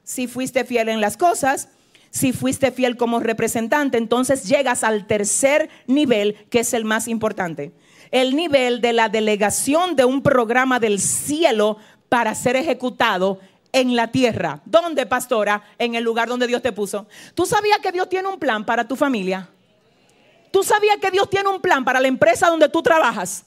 Si 0.04 0.28
fuiste 0.28 0.66
fiel 0.66 0.90
en 0.90 1.00
las 1.00 1.16
cosas, 1.16 1.70
si 2.12 2.34
fuiste 2.34 2.72
fiel 2.72 2.98
como 2.98 3.20
representante, 3.22 3.98
entonces 3.98 4.44
llegas 4.44 4.84
al 4.84 5.08
tercer 5.08 5.70
nivel, 5.88 6.36
que 6.50 6.60
es 6.60 6.74
el 6.74 6.86
más 6.86 7.08
importante. 7.08 7.72
El 8.12 8.36
nivel 8.36 8.82
de 8.82 8.92
la 8.92 9.08
delegación 9.08 9.96
de 9.96 10.04
un 10.04 10.22
programa 10.22 10.80
del 10.80 11.00
cielo 11.00 11.78
para 12.10 12.36
ser 12.36 12.58
ejecutado 12.58 13.40
en 13.72 13.96
la 13.96 14.12
tierra. 14.12 14.62
¿Dónde, 14.66 15.06
pastora? 15.06 15.64
En 15.80 15.96
el 15.96 16.04
lugar 16.04 16.28
donde 16.28 16.48
Dios 16.48 16.62
te 16.62 16.74
puso. 16.74 17.08
¿Tú 17.34 17.46
sabías 17.46 17.80
que 17.80 17.94
Dios 17.94 18.10
tiene 18.10 18.28
un 18.28 18.38
plan 18.38 18.66
para 18.66 18.86
tu 18.86 18.98
familia? 18.98 19.50
¿Tú 20.52 20.64
sabías 20.64 20.98
que 20.98 21.12
Dios 21.12 21.30
tiene 21.30 21.48
un 21.48 21.62
plan 21.62 21.86
para 21.86 22.02
la 22.02 22.10
empresa 22.10 22.50
donde 22.50 22.68
tú 22.68 22.84
trabajas? 22.84 23.46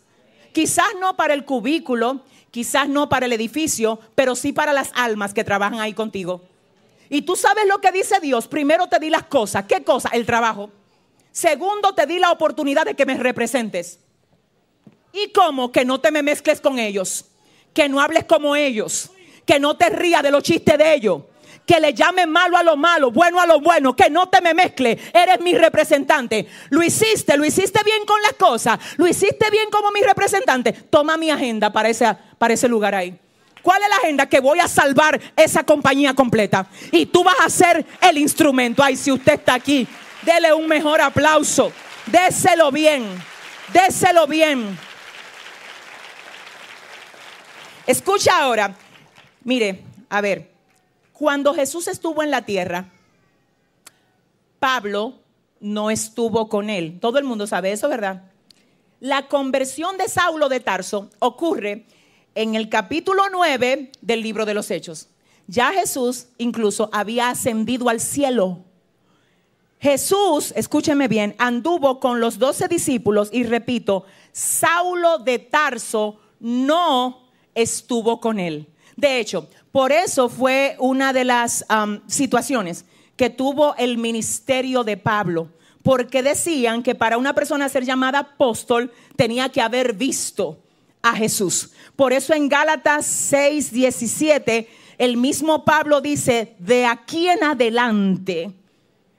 Quizás 0.54 0.86
no 0.98 1.14
para 1.16 1.34
el 1.34 1.44
cubículo, 1.44 2.22
quizás 2.50 2.88
no 2.88 3.10
para 3.10 3.26
el 3.26 3.34
edificio, 3.34 4.00
pero 4.14 4.34
sí 4.34 4.54
para 4.54 4.72
las 4.72 4.90
almas 4.94 5.34
que 5.34 5.44
trabajan 5.44 5.80
ahí 5.80 5.92
contigo. 5.92 6.40
Y 7.08 7.22
tú 7.22 7.36
sabes 7.36 7.66
lo 7.66 7.80
que 7.80 7.92
dice 7.92 8.20
Dios. 8.20 8.48
Primero 8.48 8.86
te 8.88 8.98
di 8.98 9.10
las 9.10 9.24
cosas. 9.24 9.64
¿Qué 9.66 9.82
cosa? 9.84 10.10
El 10.12 10.26
trabajo. 10.26 10.70
Segundo, 11.32 11.94
te 11.94 12.06
di 12.06 12.18
la 12.18 12.30
oportunidad 12.30 12.84
de 12.84 12.94
que 12.94 13.06
me 13.06 13.16
representes. 13.16 13.98
¿Y 15.12 15.30
cómo? 15.32 15.70
Que 15.70 15.84
no 15.84 16.00
te 16.00 16.10
me 16.10 16.22
mezcles 16.22 16.60
con 16.60 16.78
ellos. 16.78 17.26
Que 17.72 17.88
no 17.88 18.00
hables 18.00 18.24
como 18.24 18.56
ellos. 18.56 19.10
Que 19.46 19.58
no 19.58 19.76
te 19.76 19.90
rías 19.90 20.22
de 20.22 20.30
los 20.30 20.42
chistes 20.42 20.78
de 20.78 20.94
ellos. 20.94 21.22
Que 21.66 21.80
le 21.80 21.94
llames 21.94 22.26
malo 22.26 22.56
a 22.56 22.62
lo 22.62 22.76
malo, 22.76 23.10
bueno 23.10 23.40
a 23.40 23.46
lo 23.46 23.60
bueno. 23.60 23.96
Que 23.96 24.10
no 24.10 24.28
te 24.28 24.40
me 24.40 24.54
mezcle. 24.54 24.98
Eres 25.12 25.40
mi 25.40 25.54
representante. 25.54 26.46
Lo 26.70 26.82
hiciste, 26.82 27.36
lo 27.36 27.44
hiciste 27.44 27.82
bien 27.84 28.04
con 28.06 28.20
las 28.22 28.34
cosas. 28.34 28.78
Lo 28.96 29.06
hiciste 29.06 29.50
bien 29.50 29.70
como 29.70 29.90
mi 29.90 30.02
representante. 30.02 30.72
Toma 30.72 31.16
mi 31.16 31.30
agenda 31.30 31.72
para 31.72 31.88
ese, 31.88 32.06
para 32.38 32.54
ese 32.54 32.68
lugar 32.68 32.94
ahí. 32.94 33.18
¿Cuál 33.64 33.80
es 33.80 33.88
la 33.88 33.96
agenda? 33.96 34.26
Que 34.26 34.40
voy 34.40 34.60
a 34.60 34.68
salvar 34.68 35.18
esa 35.34 35.64
compañía 35.64 36.12
completa. 36.12 36.66
Y 36.92 37.06
tú 37.06 37.24
vas 37.24 37.36
a 37.42 37.48
ser 37.48 37.86
el 38.02 38.18
instrumento. 38.18 38.82
Ay, 38.82 38.94
si 38.94 39.10
usted 39.10 39.32
está 39.32 39.54
aquí, 39.54 39.88
dele 40.20 40.52
un 40.52 40.68
mejor 40.68 41.00
aplauso. 41.00 41.72
Déselo 42.04 42.70
bien. 42.70 43.06
Déselo 43.72 44.26
bien. 44.26 44.78
Escucha 47.86 48.38
ahora. 48.38 48.76
Mire, 49.44 49.82
a 50.10 50.20
ver. 50.20 50.50
Cuando 51.14 51.54
Jesús 51.54 51.88
estuvo 51.88 52.22
en 52.22 52.30
la 52.30 52.42
tierra, 52.42 52.90
Pablo 54.58 55.20
no 55.60 55.90
estuvo 55.90 56.50
con 56.50 56.68
él. 56.68 56.98
Todo 57.00 57.16
el 57.16 57.24
mundo 57.24 57.46
sabe 57.46 57.72
eso, 57.72 57.88
¿verdad? 57.88 58.24
La 59.00 59.26
conversión 59.28 59.96
de 59.96 60.10
Saulo 60.10 60.50
de 60.50 60.60
Tarso 60.60 61.08
ocurre 61.18 61.86
en 62.34 62.54
el 62.54 62.68
capítulo 62.68 63.24
9 63.30 63.92
del 64.00 64.22
libro 64.22 64.44
de 64.44 64.54
los 64.54 64.70
Hechos. 64.70 65.08
Ya 65.46 65.72
Jesús 65.72 66.26
incluso 66.38 66.88
había 66.92 67.30
ascendido 67.30 67.88
al 67.88 68.00
cielo. 68.00 68.64
Jesús, 69.78 70.52
escúcheme 70.56 71.08
bien, 71.08 71.34
anduvo 71.38 72.00
con 72.00 72.20
los 72.20 72.38
doce 72.38 72.68
discípulos 72.68 73.28
y 73.32 73.44
repito, 73.44 74.04
Saulo 74.32 75.18
de 75.18 75.38
Tarso 75.38 76.18
no 76.40 77.28
estuvo 77.54 78.20
con 78.20 78.38
él. 78.38 78.66
De 78.96 79.18
hecho, 79.20 79.48
por 79.72 79.92
eso 79.92 80.28
fue 80.28 80.76
una 80.78 81.12
de 81.12 81.24
las 81.24 81.66
situaciones 82.06 82.86
que 83.16 83.28
tuvo 83.28 83.74
el 83.76 83.98
ministerio 83.98 84.84
de 84.84 84.96
Pablo, 84.96 85.50
porque 85.82 86.22
decían 86.22 86.82
que 86.82 86.94
para 86.94 87.18
una 87.18 87.34
persona 87.34 87.68
ser 87.68 87.84
llamada 87.84 88.20
apóstol 88.20 88.90
tenía 89.16 89.50
que 89.50 89.60
haber 89.60 89.92
visto 89.92 90.63
a 91.04 91.14
Jesús. 91.14 91.70
Por 91.94 92.14
eso 92.14 92.32
en 92.32 92.48
Gálatas 92.48 93.04
6, 93.04 93.70
17, 93.70 94.68
el 94.96 95.18
mismo 95.18 95.64
Pablo 95.64 96.00
dice, 96.00 96.56
de 96.58 96.86
aquí 96.86 97.28
en 97.28 97.44
adelante, 97.44 98.50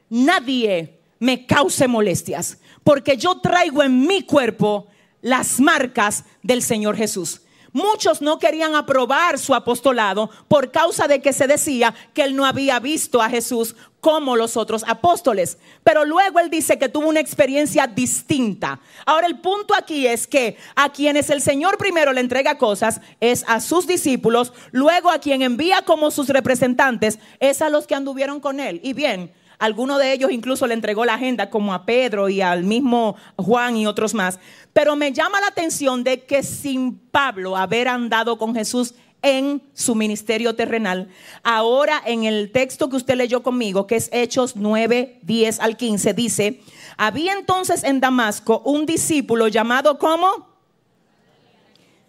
nadie 0.10 1.00
me 1.20 1.46
cause 1.46 1.88
molestias, 1.88 2.58
porque 2.84 3.18
yo 3.18 3.40
traigo 3.40 3.84
en 3.84 4.06
mi 4.06 4.24
cuerpo 4.24 4.88
las 5.22 5.60
marcas 5.60 6.26
del 6.42 6.64
Señor 6.64 6.98
Jesús. 6.98 7.42
Muchos 7.72 8.20
no 8.22 8.40
querían 8.40 8.74
aprobar 8.74 9.38
su 9.38 9.54
apostolado 9.54 10.32
por 10.48 10.72
causa 10.72 11.08
de 11.08 11.22
que 11.22 11.34
se 11.34 11.46
decía 11.46 11.94
que 12.16 12.24
él 12.24 12.36
no 12.36 12.46
había 12.46 12.80
visto 12.80 13.22
a 13.22 13.30
Jesús 13.30 13.76
como 14.06 14.36
los 14.36 14.56
otros 14.56 14.84
apóstoles. 14.86 15.58
Pero 15.84 16.06
luego 16.06 16.40
él 16.40 16.52
dice 16.52 16.78
que 16.78 16.90
tuvo 16.90 17.10
una 17.10 17.20
experiencia 17.20 17.88
distinta. 17.88 18.80
Ahora 19.04 19.26
el 19.26 19.40
punto 19.40 19.74
aquí 19.74 20.06
es 20.06 20.28
que 20.28 20.58
a 20.76 20.92
quienes 20.92 21.32
el 21.32 21.42
Señor 21.42 21.80
primero 21.80 22.14
le 22.14 22.22
entrega 22.22 22.60
cosas 22.60 23.02
es 23.20 23.44
a 23.48 23.60
sus 23.60 23.88
discípulos, 23.88 24.54
luego 24.72 25.10
a 25.10 25.18
quien 25.18 25.42
envía 25.42 25.82
como 25.82 26.12
sus 26.12 26.30
representantes 26.30 27.18
es 27.40 27.64
a 27.64 27.70
los 27.72 27.88
que 27.88 27.96
anduvieron 27.96 28.40
con 28.40 28.60
él. 28.60 28.80
Y 28.84 28.94
bien, 28.94 29.34
Alguno 29.58 29.98
de 29.98 30.12
ellos 30.12 30.32
incluso 30.32 30.68
le 30.68 30.74
entregó 30.74 31.06
la 31.06 31.14
agenda 31.14 31.50
como 31.50 31.74
a 31.74 31.86
Pedro 31.86 32.28
y 32.28 32.42
al 32.42 32.64
mismo 32.64 33.16
Juan 33.38 33.78
y 33.78 33.88
otros 33.88 34.14
más. 34.14 34.38
Pero 34.74 34.98
me 34.98 35.14
llama 35.14 35.40
la 35.40 35.48
atención 35.48 36.04
de 36.04 36.26
que 36.26 36.44
sin 36.44 37.00
Pablo 37.00 37.56
haber 37.56 37.88
andado 37.88 38.38
con 38.38 38.54
Jesús 38.54 38.96
en 39.26 39.64
su 39.74 39.96
ministerio 39.96 40.56
terrenal, 40.56 41.10
ahora 41.42 42.00
en 42.06 42.26
el 42.26 42.52
texto 42.52 42.90
que 42.90 42.96
usted 42.96 43.16
leyó 43.16 43.42
conmigo, 43.42 43.88
que 43.88 43.96
es 43.96 44.08
Hechos 44.14 44.56
9, 44.56 45.20
10 45.24 45.60
al 45.60 45.78
15, 45.78 46.14
dice, 46.14 46.62
había 46.96 47.34
entonces 47.34 47.84
en 47.84 48.00
Damasco 48.00 48.62
un 48.66 48.86
discípulo 48.86 49.48
llamado 49.48 49.98
como 49.98 50.48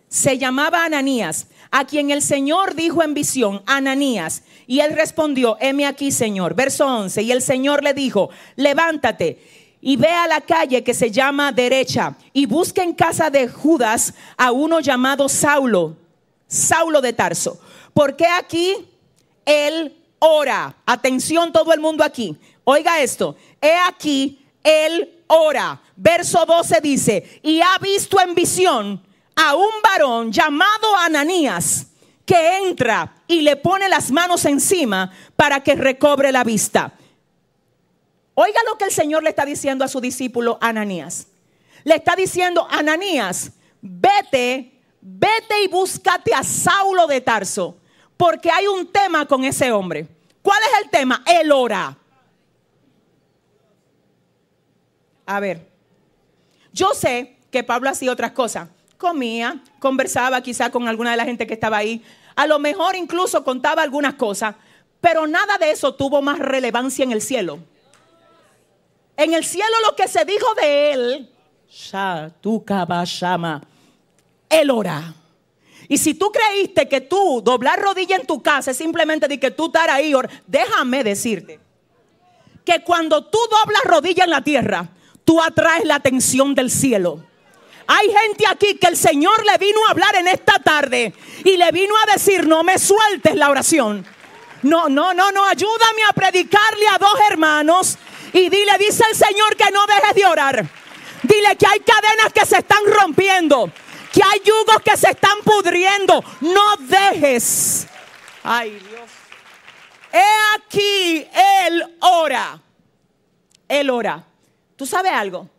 se 0.08 0.36
llamaba 0.36 0.84
Ananías, 0.84 1.48
a 1.70 1.86
quien 1.86 2.10
el 2.10 2.20
Señor 2.20 2.74
dijo 2.74 3.02
en 3.02 3.14
visión, 3.14 3.62
Ananías, 3.64 4.42
y 4.66 4.80
él 4.80 4.94
respondió, 4.94 5.56
heme 5.58 5.86
aquí, 5.86 6.12
Señor. 6.12 6.54
Verso 6.54 6.86
11, 6.86 7.22
y 7.22 7.32
el 7.32 7.40
Señor 7.40 7.82
le 7.82 7.94
dijo, 7.94 8.28
levántate 8.56 9.38
y 9.80 9.96
ve 9.96 10.10
a 10.10 10.26
la 10.26 10.40
calle 10.40 10.84
que 10.84 10.94
se 10.94 11.10
llama 11.10 11.52
derecha 11.52 12.16
y 12.32 12.46
busca 12.46 12.82
en 12.82 12.92
casa 12.92 13.30
de 13.30 13.48
Judas 13.48 14.14
a 14.36 14.52
uno 14.52 14.80
llamado 14.80 15.28
Saulo, 15.28 15.96
Saulo 16.46 17.00
de 17.00 17.12
Tarso, 17.12 17.60
porque 17.92 18.26
aquí 18.26 18.88
él 19.44 19.96
ora. 20.18 20.76
Atención 20.86 21.52
todo 21.52 21.72
el 21.72 21.80
mundo 21.80 22.04
aquí. 22.04 22.36
Oiga 22.64 23.00
esto, 23.00 23.36
he 23.60 23.76
aquí 23.88 24.44
él 24.62 25.22
ora. 25.26 25.80
Verso 25.96 26.44
12 26.44 26.80
dice, 26.80 27.40
y 27.42 27.60
ha 27.60 27.78
visto 27.80 28.20
en 28.20 28.34
visión 28.34 29.02
a 29.34 29.54
un 29.54 29.82
varón 29.82 30.32
llamado 30.32 30.96
Ananías 30.96 31.86
que 32.24 32.58
entra 32.58 33.14
y 33.28 33.42
le 33.42 33.56
pone 33.56 33.88
las 33.88 34.10
manos 34.10 34.44
encima 34.44 35.12
para 35.36 35.62
que 35.62 35.76
recobre 35.76 36.32
la 36.32 36.42
vista. 36.42 36.92
Oiga 38.34 38.60
lo 38.68 38.76
que 38.76 38.84
el 38.84 38.90
Señor 38.90 39.22
le 39.22 39.30
está 39.30 39.46
diciendo 39.46 39.84
a 39.84 39.88
su 39.88 40.00
discípulo 40.00 40.58
Ananías. 40.60 41.28
Le 41.84 41.94
está 41.94 42.16
diciendo, 42.16 42.66
Ananías, 42.68 43.52
vete, 43.80 44.75
vete 45.08 45.62
y 45.62 45.68
búscate 45.68 46.34
a 46.34 46.42
Saulo 46.42 47.06
de 47.06 47.20
Tarso, 47.20 47.76
porque 48.16 48.50
hay 48.50 48.66
un 48.66 48.90
tema 48.90 49.26
con 49.26 49.44
ese 49.44 49.70
hombre. 49.70 50.08
¿Cuál 50.42 50.58
es 50.62 50.84
el 50.84 50.90
tema? 50.90 51.22
Él 51.26 51.52
ora. 51.52 51.96
A 55.26 55.40
ver, 55.40 55.68
yo 56.72 56.92
sé 56.94 57.36
que 57.50 57.62
Pablo 57.62 57.90
hacía 57.90 58.12
otras 58.12 58.32
cosas 58.32 58.68
comía, 58.96 59.62
conversaba 59.78 60.40
quizá 60.40 60.70
con 60.70 60.88
alguna 60.88 61.10
de 61.10 61.16
la 61.16 61.24
gente 61.24 61.46
que 61.46 61.54
estaba 61.54 61.78
ahí, 61.78 62.02
a 62.34 62.46
lo 62.46 62.58
mejor 62.58 62.96
incluso 62.96 63.44
contaba 63.44 63.82
algunas 63.82 64.14
cosas, 64.14 64.54
pero 65.00 65.26
nada 65.26 65.58
de 65.58 65.70
eso 65.70 65.94
tuvo 65.94 66.22
más 66.22 66.38
relevancia 66.38 67.04
en 67.04 67.12
el 67.12 67.22
cielo. 67.22 67.58
En 69.16 69.32
el 69.32 69.44
cielo 69.44 69.74
lo 69.86 69.96
que 69.96 70.08
se 70.08 70.24
dijo 70.24 70.46
de 70.54 70.92
él 70.92 71.30
Él 74.48 74.70
ora. 74.70 75.14
Y 75.88 75.98
si 75.98 76.14
tú 76.14 76.32
creíste 76.32 76.88
que 76.88 77.00
tú 77.00 77.40
doblar 77.44 77.80
rodilla 77.80 78.16
en 78.16 78.26
tu 78.26 78.42
casa 78.42 78.72
es 78.72 78.76
simplemente 78.76 79.28
de 79.28 79.38
que 79.38 79.50
tú 79.50 79.66
estar 79.66 79.88
ahí, 79.88 80.12
déjame 80.46 81.04
decirte 81.04 81.60
que 82.64 82.82
cuando 82.82 83.24
tú 83.24 83.38
doblas 83.50 83.84
rodilla 83.84 84.24
en 84.24 84.30
la 84.30 84.42
tierra, 84.42 84.88
tú 85.24 85.40
atraes 85.40 85.84
la 85.84 85.96
atención 85.96 86.54
del 86.54 86.70
cielo. 86.70 87.24
Hay 87.86 88.08
gente 88.08 88.44
aquí 88.48 88.74
que 88.76 88.88
el 88.88 88.96
Señor 88.96 89.44
le 89.46 89.58
vino 89.58 89.78
a 89.86 89.92
hablar 89.92 90.16
en 90.16 90.26
esta 90.26 90.58
tarde 90.58 91.14
y 91.44 91.56
le 91.56 91.70
vino 91.70 91.94
a 92.02 92.12
decir, 92.12 92.48
no 92.48 92.64
me 92.64 92.78
sueltes 92.78 93.36
la 93.36 93.48
oración. 93.48 94.04
No, 94.62 94.88
no, 94.88 95.14
no, 95.14 95.30
no, 95.30 95.44
ayúdame 95.44 96.02
a 96.08 96.12
predicarle 96.12 96.88
a 96.88 96.98
dos 96.98 97.14
hermanos 97.30 97.96
y 98.32 98.48
dile, 98.48 98.72
dice 98.78 99.04
el 99.08 99.16
Señor 99.16 99.54
que 99.56 99.70
no 99.70 99.86
dejes 99.86 100.14
de 100.16 100.26
orar. 100.26 100.68
Dile 101.22 101.56
que 101.56 101.66
hay 101.66 101.80
cadenas 101.80 102.32
que 102.32 102.44
se 102.44 102.58
están 102.58 102.80
rompiendo, 102.86 103.70
que 104.16 104.22
hay 104.22 104.40
yugos 104.42 104.82
que 104.82 104.96
se 104.96 105.10
están 105.10 105.40
pudriendo. 105.44 106.24
No 106.40 106.76
dejes. 106.88 107.86
Ay 108.42 108.70
Dios. 108.70 109.10
He 110.10 110.56
aquí, 110.56 111.28
Él 111.66 111.96
ora. 112.00 112.62
Él 113.68 113.90
ora. 113.90 114.24
¿Tú 114.74 114.86
sabes 114.86 115.12
algo? 115.12 115.50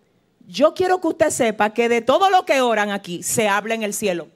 Yo 0.47 0.73
quiero 0.73 0.99
que 0.99 1.07
usted 1.07 1.29
sepa 1.29 1.71
que 1.71 1.87
de 1.87 2.01
todo 2.01 2.31
lo 2.31 2.45
que 2.45 2.61
oran 2.61 2.89
aquí 2.89 3.21
se 3.21 3.47
habla 3.47 3.75
en 3.75 3.83
el 3.83 3.93
cielo. 3.93 4.27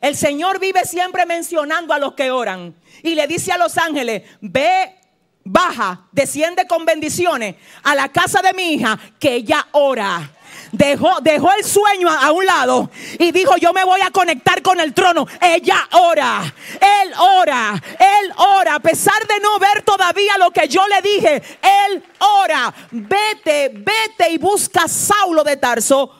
El 0.00 0.14
Señor 0.14 0.60
vive 0.60 0.84
siempre 0.84 1.26
mencionando 1.26 1.94
a 1.94 1.98
los 1.98 2.12
que 2.12 2.30
oran 2.30 2.76
y 3.02 3.14
le 3.16 3.26
dice 3.26 3.50
a 3.50 3.58
los 3.58 3.76
ángeles, 3.76 4.22
ve, 4.40 4.94
baja, 5.42 6.06
desciende 6.12 6.68
con 6.68 6.84
bendiciones 6.84 7.56
a 7.82 7.94
la 7.96 8.10
casa 8.10 8.40
de 8.40 8.52
mi 8.52 8.74
hija 8.74 9.00
que 9.18 9.34
ella 9.34 9.66
ora. 9.72 10.33
Dejó, 10.76 11.20
dejó, 11.22 11.52
el 11.52 11.64
sueño 11.64 12.08
a, 12.10 12.32
un 12.32 12.44
lado 12.44 12.90
y 13.16 13.30
dijo, 13.30 13.56
yo 13.58 13.72
me 13.72 13.84
voy 13.84 14.00
a 14.00 14.10
conectar 14.10 14.60
con 14.60 14.80
el 14.80 14.92
trono. 14.92 15.24
Ella 15.40 15.76
ora, 15.92 16.52
él 16.80 17.12
ora, 17.16 17.80
él 18.00 18.32
ora. 18.36 18.74
A 18.74 18.80
pesar 18.80 19.24
de 19.28 19.38
no 19.40 19.56
ver 19.60 19.82
todavía 19.82 20.36
lo 20.36 20.50
que 20.50 20.66
yo 20.66 20.82
le 20.88 21.00
dije, 21.00 21.42
él 21.62 22.02
ora. 22.18 22.74
Vete, 22.90 23.68
vete 23.72 24.32
y 24.32 24.38
busca 24.38 24.82
a 24.82 24.88
Saulo 24.88 25.44
de 25.44 25.56
Tarso. 25.56 26.10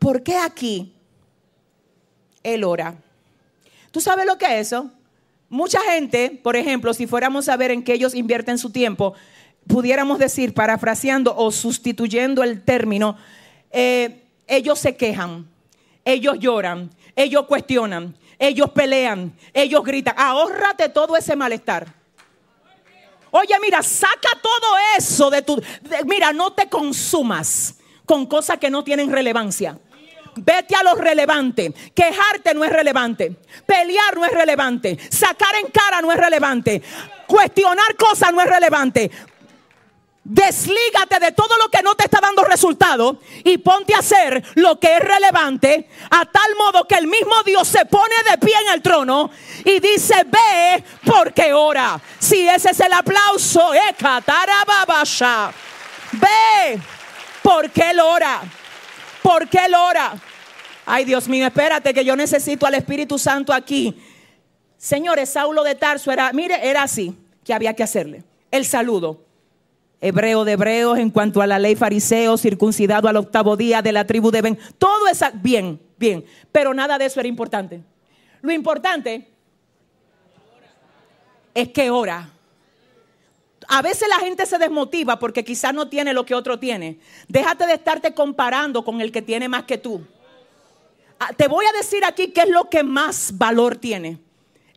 ¿Por 0.00 0.24
qué 0.24 0.38
aquí? 0.38 0.92
Él 2.42 2.64
ora. 2.64 2.96
¿Tú 3.92 4.00
sabes 4.00 4.26
lo 4.26 4.36
que 4.38 4.46
es 4.58 4.66
eso? 4.66 4.90
Mucha 5.48 5.80
gente, 5.82 6.40
por 6.42 6.56
ejemplo, 6.56 6.92
si 6.94 7.06
fuéramos 7.06 7.48
a 7.48 7.56
ver 7.56 7.70
en 7.70 7.84
qué 7.84 7.92
ellos 7.92 8.16
invierten 8.16 8.58
su 8.58 8.70
tiempo, 8.70 9.14
pudiéramos 9.68 10.18
decir, 10.18 10.52
parafraseando 10.52 11.36
o 11.36 11.52
sustituyendo 11.52 12.42
el 12.42 12.64
término, 12.64 13.16
eh, 13.76 14.22
ellos 14.46 14.78
se 14.78 14.96
quejan, 14.96 15.48
ellos 16.04 16.36
lloran, 16.38 16.90
ellos 17.16 17.46
cuestionan, 17.46 18.16
ellos 18.38 18.70
pelean, 18.70 19.36
ellos 19.52 19.82
gritan. 19.82 20.14
Ahórrate 20.16 20.88
todo 20.90 21.16
ese 21.16 21.34
malestar. 21.34 21.92
Oye, 23.32 23.54
mira, 23.60 23.82
saca 23.82 24.30
todo 24.40 24.76
eso 24.96 25.28
de 25.28 25.42
tu... 25.42 25.60
mira, 26.06 26.32
no 26.32 26.52
te 26.52 26.68
consumas 26.68 27.74
con 28.06 28.26
cosas 28.26 28.58
que 28.58 28.70
no 28.70 28.84
tienen 28.84 29.10
relevancia. 29.10 29.76
Vete 30.36 30.76
a 30.76 30.84
lo 30.84 30.94
relevante. 30.94 31.72
Quejarte 31.92 32.54
no 32.54 32.64
es 32.64 32.72
relevante. 32.72 33.34
Pelear 33.66 34.16
no 34.16 34.24
es 34.24 34.32
relevante. 34.32 34.96
Sacar 35.10 35.56
en 35.56 35.66
cara 35.72 36.00
no 36.00 36.12
es 36.12 36.18
relevante. 36.18 36.80
Cuestionar 37.26 37.96
cosas 37.96 38.32
no 38.32 38.40
es 38.40 38.48
relevante. 38.48 39.10
Deslígate 40.24 41.20
de 41.20 41.32
todo 41.32 41.58
lo 41.58 41.68
que 41.68 41.82
no 41.82 41.94
te 41.94 42.04
está 42.04 42.18
dando 42.18 42.44
resultado 42.44 43.20
y 43.44 43.58
ponte 43.58 43.94
a 43.94 43.98
hacer 43.98 44.42
lo 44.54 44.80
que 44.80 44.96
es 44.96 45.00
relevante 45.00 45.86
a 46.10 46.24
tal 46.24 46.56
modo 46.56 46.88
que 46.88 46.94
el 46.94 47.06
mismo 47.06 47.42
Dios 47.44 47.68
se 47.68 47.84
pone 47.84 48.14
de 48.30 48.38
pie 48.38 48.54
en 48.66 48.72
el 48.72 48.80
trono 48.80 49.30
y 49.66 49.80
dice, 49.80 50.24
ve 50.24 50.82
porque 51.04 51.52
ora. 51.52 52.00
Si 52.18 52.48
ese 52.48 52.70
es 52.70 52.80
el 52.80 52.94
aplauso, 52.94 53.72
ve 56.12 56.80
porque 57.42 57.90
él 57.90 58.00
ora. 58.00 58.40
¿Por 59.20 59.46
qué 59.46 59.66
él 59.66 59.74
ora? 59.74 60.14
Ay, 60.86 61.04
Dios 61.04 61.28
mío, 61.28 61.46
espérate 61.46 61.92
que 61.92 62.04
yo 62.04 62.16
necesito 62.16 62.64
al 62.66 62.74
Espíritu 62.74 63.18
Santo 63.18 63.52
aquí. 63.52 64.02
Señores, 64.78 65.30
Saulo 65.30 65.62
de 65.64 65.74
Tarso 65.74 66.10
era, 66.10 66.32
mire, 66.32 66.66
era 66.66 66.82
así 66.82 67.14
que 67.44 67.52
había 67.52 67.74
que 67.74 67.82
hacerle. 67.82 68.24
El 68.50 68.64
saludo. 68.64 69.23
Hebreo 70.06 70.44
de 70.44 70.52
hebreos 70.52 70.98
en 70.98 71.08
cuanto 71.08 71.40
a 71.40 71.46
la 71.46 71.58
ley 71.58 71.76
fariseo, 71.76 72.36
circuncidado 72.36 73.08
al 73.08 73.16
octavo 73.16 73.56
día 73.56 73.80
de 73.80 73.90
la 73.90 74.06
tribu 74.06 74.30
de 74.30 74.42
Ben. 74.42 74.58
Todo 74.76 75.08
eso, 75.08 75.24
bien, 75.32 75.80
bien. 75.96 76.26
Pero 76.52 76.74
nada 76.74 76.98
de 76.98 77.06
eso 77.06 77.20
era 77.20 77.28
importante. 77.28 77.82
Lo 78.42 78.52
importante 78.52 79.26
es 81.54 81.70
que 81.70 81.88
ora. 81.88 82.28
A 83.66 83.80
veces 83.80 84.06
la 84.06 84.18
gente 84.22 84.44
se 84.44 84.58
desmotiva 84.58 85.18
porque 85.18 85.42
quizás 85.42 85.72
no 85.72 85.88
tiene 85.88 86.12
lo 86.12 86.26
que 86.26 86.34
otro 86.34 86.58
tiene. 86.58 86.98
Déjate 87.26 87.66
de 87.66 87.72
estarte 87.72 88.12
comparando 88.12 88.84
con 88.84 89.00
el 89.00 89.10
que 89.10 89.22
tiene 89.22 89.48
más 89.48 89.64
que 89.64 89.78
tú. 89.78 90.06
Ah, 91.18 91.30
te 91.34 91.48
voy 91.48 91.64
a 91.64 91.72
decir 91.72 92.04
aquí 92.04 92.28
qué 92.28 92.42
es 92.42 92.50
lo 92.50 92.68
que 92.68 92.82
más 92.82 93.38
valor 93.38 93.76
tiene. 93.76 94.18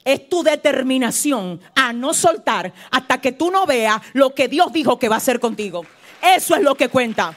Es 0.08 0.30
tu 0.30 0.42
determinación 0.42 1.60
a 1.76 1.92
no 1.92 2.14
soltar 2.14 2.72
hasta 2.92 3.20
que 3.20 3.34
tú 3.34 3.52
no 3.52 3.66
veas 3.66 4.02
lo 4.14 4.34
que 4.34 4.48
Dios 4.48 4.72
dijo 4.72 4.98
que 4.98 5.10
va 5.10 5.16
a 5.16 5.18
hacer 5.18 5.42
contigo. 5.42 5.86
Eso 6.22 6.56
es 6.56 6.62
lo 6.62 6.76
que 6.76 6.88
cuenta. 6.88 7.36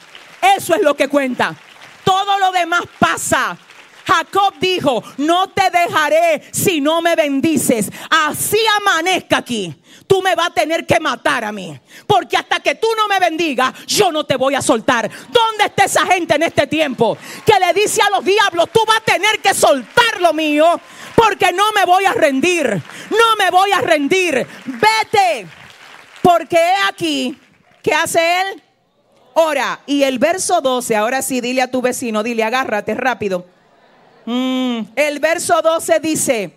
Eso 0.55 0.73
es 0.73 0.81
lo 0.81 0.95
que 0.95 1.09
cuenta. 1.09 1.53
Todo 2.05 2.39
lo 2.39 2.53
demás 2.53 2.83
pasa. 2.97 3.57
Jacob 4.07 4.53
dijo, 4.61 5.03
no 5.17 5.49
te 5.49 5.69
dejaré 5.69 6.43
si 6.51 6.79
no 6.79 7.01
me 7.01 7.13
bendices. 7.17 7.91
Así 8.09 8.57
amanezca 8.79 9.39
aquí. 9.39 9.75
Tú 10.07 10.21
me 10.21 10.33
vas 10.35 10.47
a 10.47 10.53
tener 10.53 10.85
que 10.85 10.99
matar 11.01 11.43
a 11.43 11.51
mí. 11.51 11.77
Porque 12.07 12.37
hasta 12.37 12.61
que 12.61 12.75
tú 12.75 12.87
no 12.97 13.09
me 13.09 13.19
bendigas, 13.19 13.85
yo 13.85 14.13
no 14.13 14.25
te 14.25 14.37
voy 14.37 14.55
a 14.55 14.61
soltar. 14.61 15.09
¿Dónde 15.29 15.65
está 15.65 15.83
esa 15.85 16.05
gente 16.05 16.35
en 16.35 16.43
este 16.43 16.67
tiempo? 16.67 17.17
Que 17.45 17.59
le 17.59 17.73
dice 17.73 18.01
a 18.01 18.09
los 18.09 18.23
diablos, 18.23 18.69
tú 18.71 18.79
vas 18.87 18.97
a 18.97 19.01
tener 19.01 19.39
que 19.41 19.53
soltar 19.53 20.21
lo 20.21 20.33
mío. 20.33 20.79
Porque 21.23 21.51
no 21.53 21.71
me 21.73 21.85
voy 21.85 22.05
a 22.05 22.13
rendir. 22.13 22.81
No 23.11 23.35
me 23.37 23.51
voy 23.51 23.71
a 23.71 23.81
rendir. 23.81 24.47
Vete. 24.65 25.47
Porque 26.21 26.55
he 26.57 26.89
aquí, 26.89 27.37
¿qué 27.83 27.93
hace 27.93 28.41
él? 28.41 28.63
Ora. 29.35 29.81
Y 29.85 30.03
el 30.03 30.17
verso 30.17 30.61
12, 30.61 30.95
ahora 30.95 31.21
sí, 31.21 31.39
dile 31.39 31.61
a 31.61 31.69
tu 31.69 31.81
vecino, 31.81 32.23
dile, 32.23 32.43
agárrate 32.43 32.95
rápido. 32.95 33.45
Mm, 34.25 34.79
el 34.95 35.19
verso 35.19 35.61
12 35.61 35.99
dice, 35.99 36.55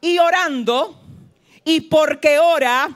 y 0.00 0.18
orando, 0.18 0.98
y 1.64 1.82
porque 1.82 2.38
ora, 2.38 2.88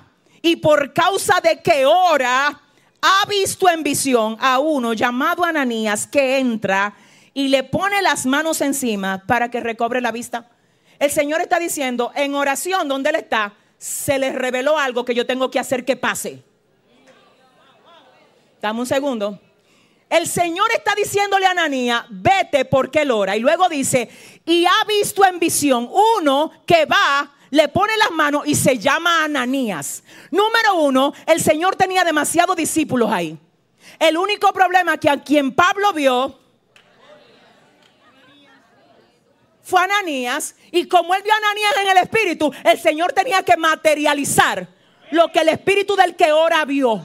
y 0.43 0.57
por 0.57 0.93
causa 0.93 1.41
de 1.41 1.61
que 1.61 1.85
ora, 1.85 2.61
ha 3.03 3.29
visto 3.29 3.69
en 3.69 3.83
visión 3.83 4.37
a 4.41 4.59
uno 4.59 4.93
llamado 4.93 5.45
Ananías 5.45 6.07
que 6.07 6.39
entra 6.39 6.95
y 7.35 7.49
le 7.49 7.63
pone 7.63 8.03
las 8.03 8.27
manos 8.27 8.61
encima 8.61 9.25
para 9.27 9.51
que 9.51 9.61
recobre 9.61 10.01
la 10.01 10.13
vista. 10.13 10.51
El 10.99 11.11
Señor 11.11 11.41
está 11.41 11.59
diciendo, 11.59 12.13
en 12.15 12.35
oración 12.35 12.89
donde 12.89 13.11
Él 13.11 13.17
está, 13.17 13.55
se 13.79 14.19
le 14.19 14.33
reveló 14.33 14.79
algo 14.79 15.05
que 15.05 15.15
yo 15.15 15.27
tengo 15.27 15.51
que 15.51 15.59
hacer 15.59 15.85
que 15.85 15.97
pase. 15.97 16.43
Dame 18.61 18.81
un 18.81 18.87
segundo. 18.87 19.41
El 20.11 20.27
Señor 20.27 20.67
está 20.75 20.95
diciéndole 20.95 21.47
a 21.47 21.53
Ananía, 21.53 22.05
vete 22.11 22.65
porque 22.65 23.03
él 23.03 23.13
ora. 23.13 23.37
Y 23.37 23.41
luego 23.41 23.69
dice, 23.69 24.11
y 24.45 24.67
ha 24.67 24.85
visto 24.87 25.25
en 25.25 25.39
visión 25.39 25.89
uno 26.19 26.51
que 26.67 26.85
va, 26.85 27.33
le 27.51 27.69
pone 27.69 27.97
las 27.97 28.11
manos 28.11 28.43
y 28.45 28.57
se 28.57 28.77
llama 28.77 29.25
Ananías. 29.25 30.03
Número 30.33 30.75
uno, 30.81 31.15
el 31.27 31.41
Señor 31.41 31.77
tenía 31.77 32.03
demasiados 32.03 32.57
discípulos 32.57 33.11
ahí. 33.11 33.39
El 34.01 34.17
único 34.17 34.53
problema 34.53 34.99
que 34.99 35.09
a 35.09 35.23
quien 35.23 35.53
Pablo 35.53 35.93
vio 35.93 36.40
fue 39.71 39.83
Ananías. 39.83 40.57
Y 40.73 40.87
como 40.87 41.15
él 41.15 41.23
vio 41.23 41.33
a 41.33 41.37
Ananías 41.37 41.73
en 41.83 41.89
el 41.89 41.97
Espíritu, 41.99 42.53
el 42.65 42.79
Señor 42.79 43.13
tenía 43.13 43.43
que 43.43 43.57
materializar 43.57 44.69
lo 45.13 45.31
que 45.33 45.39
el 45.41 45.49
Espíritu 45.49 45.97
del 45.97 46.17
que 46.17 46.33
ora 46.33 46.65
vio. 46.65 47.01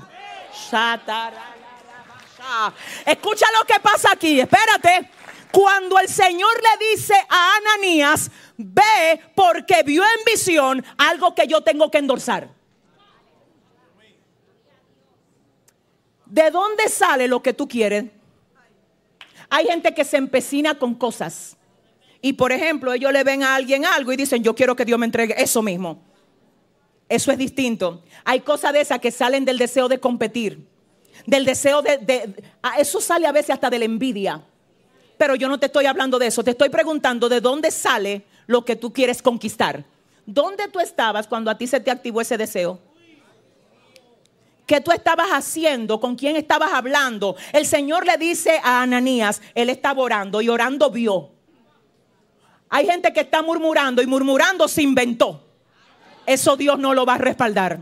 Escucha 3.05 3.45
lo 3.57 3.65
que 3.65 3.79
pasa 3.79 4.11
aquí, 4.11 4.39
espérate. 4.39 5.09
Cuando 5.51 5.97
el 5.99 6.09
Señor 6.09 6.51
le 6.61 6.87
dice 6.91 7.13
a 7.29 7.55
Ananías, 7.55 8.29
ve 8.57 9.21
porque 9.33 9.83
vio 9.83 10.03
en 10.03 10.25
visión 10.25 10.85
algo 10.97 11.33
que 11.33 11.47
yo 11.47 11.61
tengo 11.61 11.89
que 11.89 11.99
endorsar. 11.99 12.49
¿De 16.25 16.51
dónde 16.51 16.89
sale 16.89 17.27
lo 17.27 17.41
que 17.41 17.53
tú 17.53 17.67
quieres? 17.67 18.05
Hay 19.49 19.67
gente 19.67 19.93
que 19.93 20.03
se 20.03 20.17
empecina 20.17 20.75
con 20.75 20.95
cosas. 20.95 21.55
Y 22.21 22.33
por 22.33 22.51
ejemplo, 22.51 22.93
ellos 22.93 23.11
le 23.13 23.23
ven 23.23 23.43
a 23.43 23.55
alguien 23.55 23.85
algo 23.85 24.11
y 24.11 24.17
dicen, 24.17 24.43
yo 24.43 24.55
quiero 24.55 24.75
que 24.75 24.85
Dios 24.85 24.97
me 24.99 25.05
entregue 25.05 25.35
eso 25.37 25.61
mismo. 25.61 26.01
Eso 27.07 27.31
es 27.31 27.37
distinto. 27.37 28.03
Hay 28.23 28.39
cosas 28.41 28.73
de 28.73 28.81
esas 28.81 28.99
que 28.99 29.11
salen 29.11 29.45
del 29.45 29.57
deseo 29.57 29.87
de 29.87 29.99
competir 29.99 30.67
del 31.25 31.45
deseo 31.45 31.81
de, 31.81 31.97
de- 31.97 32.43
a- 32.61 32.77
eso 32.77 32.99
sale 32.99 33.25
a 33.25 33.31
veces 33.31 33.51
hasta 33.51 33.69
de 33.69 33.79
la 33.79 33.85
envidia. 33.85 34.43
Pero 35.17 35.33
yo 35.35 35.47
no 35.47 35.57
te 35.57 35.67
estoy 35.67 35.85
hablando 35.85 36.19
de 36.19 36.27
eso, 36.27 36.43
te 36.43 36.51
estoy 36.51 36.69
preguntando 36.69 37.29
de 37.29 37.39
dónde 37.41 37.71
sale 37.71 38.25
lo 38.47 38.65
que 38.65 38.75
tú 38.75 38.91
quieres 38.91 39.21
conquistar. 39.21 39.85
¿Dónde 40.25 40.67
tú 40.67 40.79
estabas 40.81 41.25
cuando 41.25 41.49
a 41.49 41.57
ti 41.57 41.67
se 41.67 41.79
te 41.79 41.89
activó 41.89 42.19
ese 42.21 42.37
deseo? 42.37 42.79
¿Qué 44.67 44.81
tú 44.81 44.91
estabas 44.91 45.29
haciendo? 45.29 45.99
¿Con 45.99 46.15
quién 46.15 46.35
estabas 46.35 46.73
hablando? 46.73 47.35
El 47.53 47.65
Señor 47.65 48.05
le 48.05 48.17
dice 48.17 48.59
a 48.63 48.81
Ananías, 48.81 49.41
él 49.55 49.69
estaba 49.69 50.01
orando 50.01 50.41
y 50.41 50.49
orando 50.49 50.89
vio. 50.91 51.29
Hay 52.69 52.85
gente 52.85 53.13
que 53.13 53.21
está 53.21 53.41
murmurando 53.41 54.01
y 54.01 54.07
murmurando 54.07 54.67
se 54.67 54.81
inventó. 54.81 55.43
Eso 56.25 56.57
Dios 56.57 56.79
no 56.79 56.93
lo 56.93 57.05
va 57.05 57.15
a 57.15 57.17
respaldar. 57.17 57.79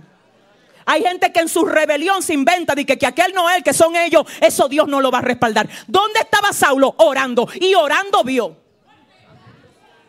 Hay 0.86 1.02
gente 1.02 1.32
que 1.32 1.40
en 1.40 1.50
su 1.50 1.66
rebelión 1.66 2.22
se 2.22 2.34
inventa 2.34 2.76
de 2.76 2.86
que, 2.86 2.98
que 2.98 3.06
aquel 3.06 3.34
no 3.34 3.50
es 3.50 3.58
el 3.58 3.64
que 3.64 3.74
son 3.74 3.96
ellos. 3.96 4.26
Eso 4.42 4.68
Dios 4.68 4.88
no 4.88 5.00
lo 5.00 5.12
va 5.12 5.20
a 5.20 5.22
respaldar. 5.22 5.68
¿Dónde 5.88 6.20
estaba 6.20 6.52
Saulo? 6.52 6.94
Orando. 6.98 7.48
Y 7.56 7.74
orando 7.74 8.24
vio. 8.24 8.58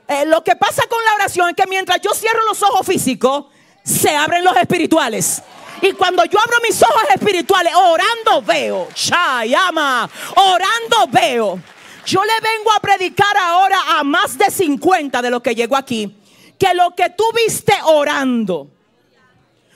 Eh, 0.08 0.26
lo 0.26 0.42
que 0.42 0.56
pasa 0.56 0.82
con 0.88 1.02
la 1.04 1.14
oración 1.14 1.50
es 1.50 1.56
que 1.56 1.66
mientras 1.66 2.00
yo 2.00 2.10
cierro 2.12 2.40
los 2.46 2.62
ojos 2.62 2.86
físicos, 2.86 3.46
se 3.82 4.14
abren 4.14 4.44
los 4.44 4.56
espirituales. 4.56 5.42
Y 5.80 5.92
cuando 5.92 6.24
yo 6.24 6.38
abro 6.40 6.56
mis 6.62 6.82
ojos 6.82 7.04
espirituales, 7.14 7.72
orando 7.74 8.42
veo. 8.42 8.88
Chayama. 8.94 10.08
Orando 10.36 11.06
veo. 11.10 11.60
Yo 12.06 12.22
le 12.22 12.32
vengo 12.40 12.72
a 12.72 12.80
predicar 12.80 13.36
ahora 13.36 13.78
a 13.98 14.04
más 14.04 14.36
de 14.36 14.50
50 14.50 15.22
de 15.22 15.30
los 15.30 15.42
que 15.42 15.54
llegó 15.54 15.76
aquí. 15.76 16.16
Que 16.58 16.74
lo 16.74 16.90
que 16.94 17.10
tú 17.10 17.24
viste 17.34 17.74
orando, 17.84 18.68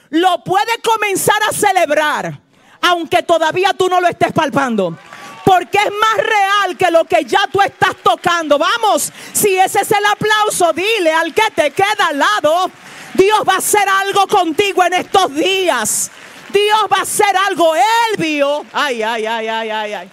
lo 0.09 0.43
puede 0.43 0.79
comenzar 0.81 1.41
a 1.49 1.53
celebrar, 1.53 2.39
aunque 2.81 3.23
todavía 3.23 3.73
tú 3.73 3.89
no 3.89 3.99
lo 3.99 4.07
estés 4.07 4.31
palpando. 4.31 4.97
Porque 5.43 5.77
es 5.77 5.91
más 5.91 6.17
real 6.17 6.77
que 6.77 6.91
lo 6.91 7.05
que 7.05 7.25
ya 7.25 7.47
tú 7.51 7.61
estás 7.61 7.95
tocando. 8.03 8.59
Vamos, 8.59 9.11
si 9.33 9.57
ese 9.57 9.81
es 9.81 9.91
el 9.91 10.05
aplauso, 10.05 10.71
dile 10.73 11.11
al 11.11 11.33
que 11.33 11.49
te 11.55 11.71
queda 11.71 12.07
al 12.09 12.19
lado, 12.19 12.71
Dios 13.15 13.39
va 13.47 13.55
a 13.55 13.57
hacer 13.57 13.87
algo 13.89 14.27
contigo 14.27 14.83
en 14.83 14.93
estos 14.93 15.33
días. 15.33 16.11
Dios 16.53 16.79
va 16.91 16.97
a 16.97 17.01
hacer 17.01 17.35
algo. 17.47 17.75
Él 17.75 18.17
vio. 18.17 18.65
Ay, 18.71 19.01
ay, 19.01 19.25
ay, 19.25 19.47
ay, 19.47 19.69
ay, 19.69 19.93
ay. 19.93 20.11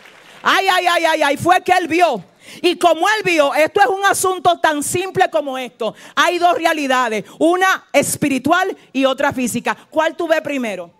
Ay, 0.49 0.69
ay, 0.71 0.87
ay, 0.87 1.05
ay, 1.05 1.23
ay. 1.23 1.37
Fue 1.37 1.61
que 1.61 1.73
él 1.73 1.89
vio. 1.89 2.25
Y 2.63 2.77
como 2.79 3.09
él 3.09 3.23
vio, 3.25 3.53
esto 3.53 3.81
es 3.81 3.89
un 3.89 4.05
asunto 4.05 4.61
tan 4.61 4.81
simple 4.85 5.29
como 5.29 5.59
esto. 5.59 5.93
Hay 6.15 6.39
dos 6.39 6.57
realidades, 6.57 7.25
una 7.41 7.87
espiritual 7.93 8.77
y 8.93 9.05
otra 9.07 9.33
física. 9.33 9.77
¿Cuál 9.91 10.17
tú 10.17 10.29
ves 10.29 10.41
primero? 10.43 10.93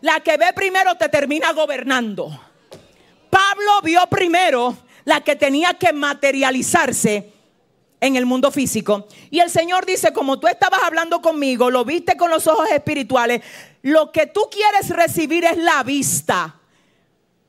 La 0.00 0.18
que 0.18 0.36
ve 0.36 0.52
primero 0.52 0.96
te 0.96 1.08
termina 1.08 1.52
gobernando. 1.52 2.28
Pablo 3.30 3.82
vio 3.84 4.04
primero 4.08 4.76
la 5.04 5.20
que 5.20 5.36
tenía 5.36 5.74
que 5.74 5.92
materializarse 5.92 7.32
en 8.00 8.16
el 8.16 8.26
mundo 8.26 8.50
físico. 8.50 9.06
Y 9.30 9.38
el 9.38 9.48
Señor 9.48 9.86
dice, 9.86 10.12
como 10.12 10.40
tú 10.40 10.48
estabas 10.48 10.82
hablando 10.82 11.22
conmigo, 11.22 11.70
lo 11.70 11.84
viste 11.84 12.16
con 12.16 12.32
los 12.32 12.48
ojos 12.48 12.68
espirituales, 12.68 13.42
lo 13.82 14.10
que 14.10 14.26
tú 14.26 14.48
quieres 14.50 14.88
recibir 14.88 15.44
es 15.44 15.56
la 15.56 15.84
vista 15.84 16.56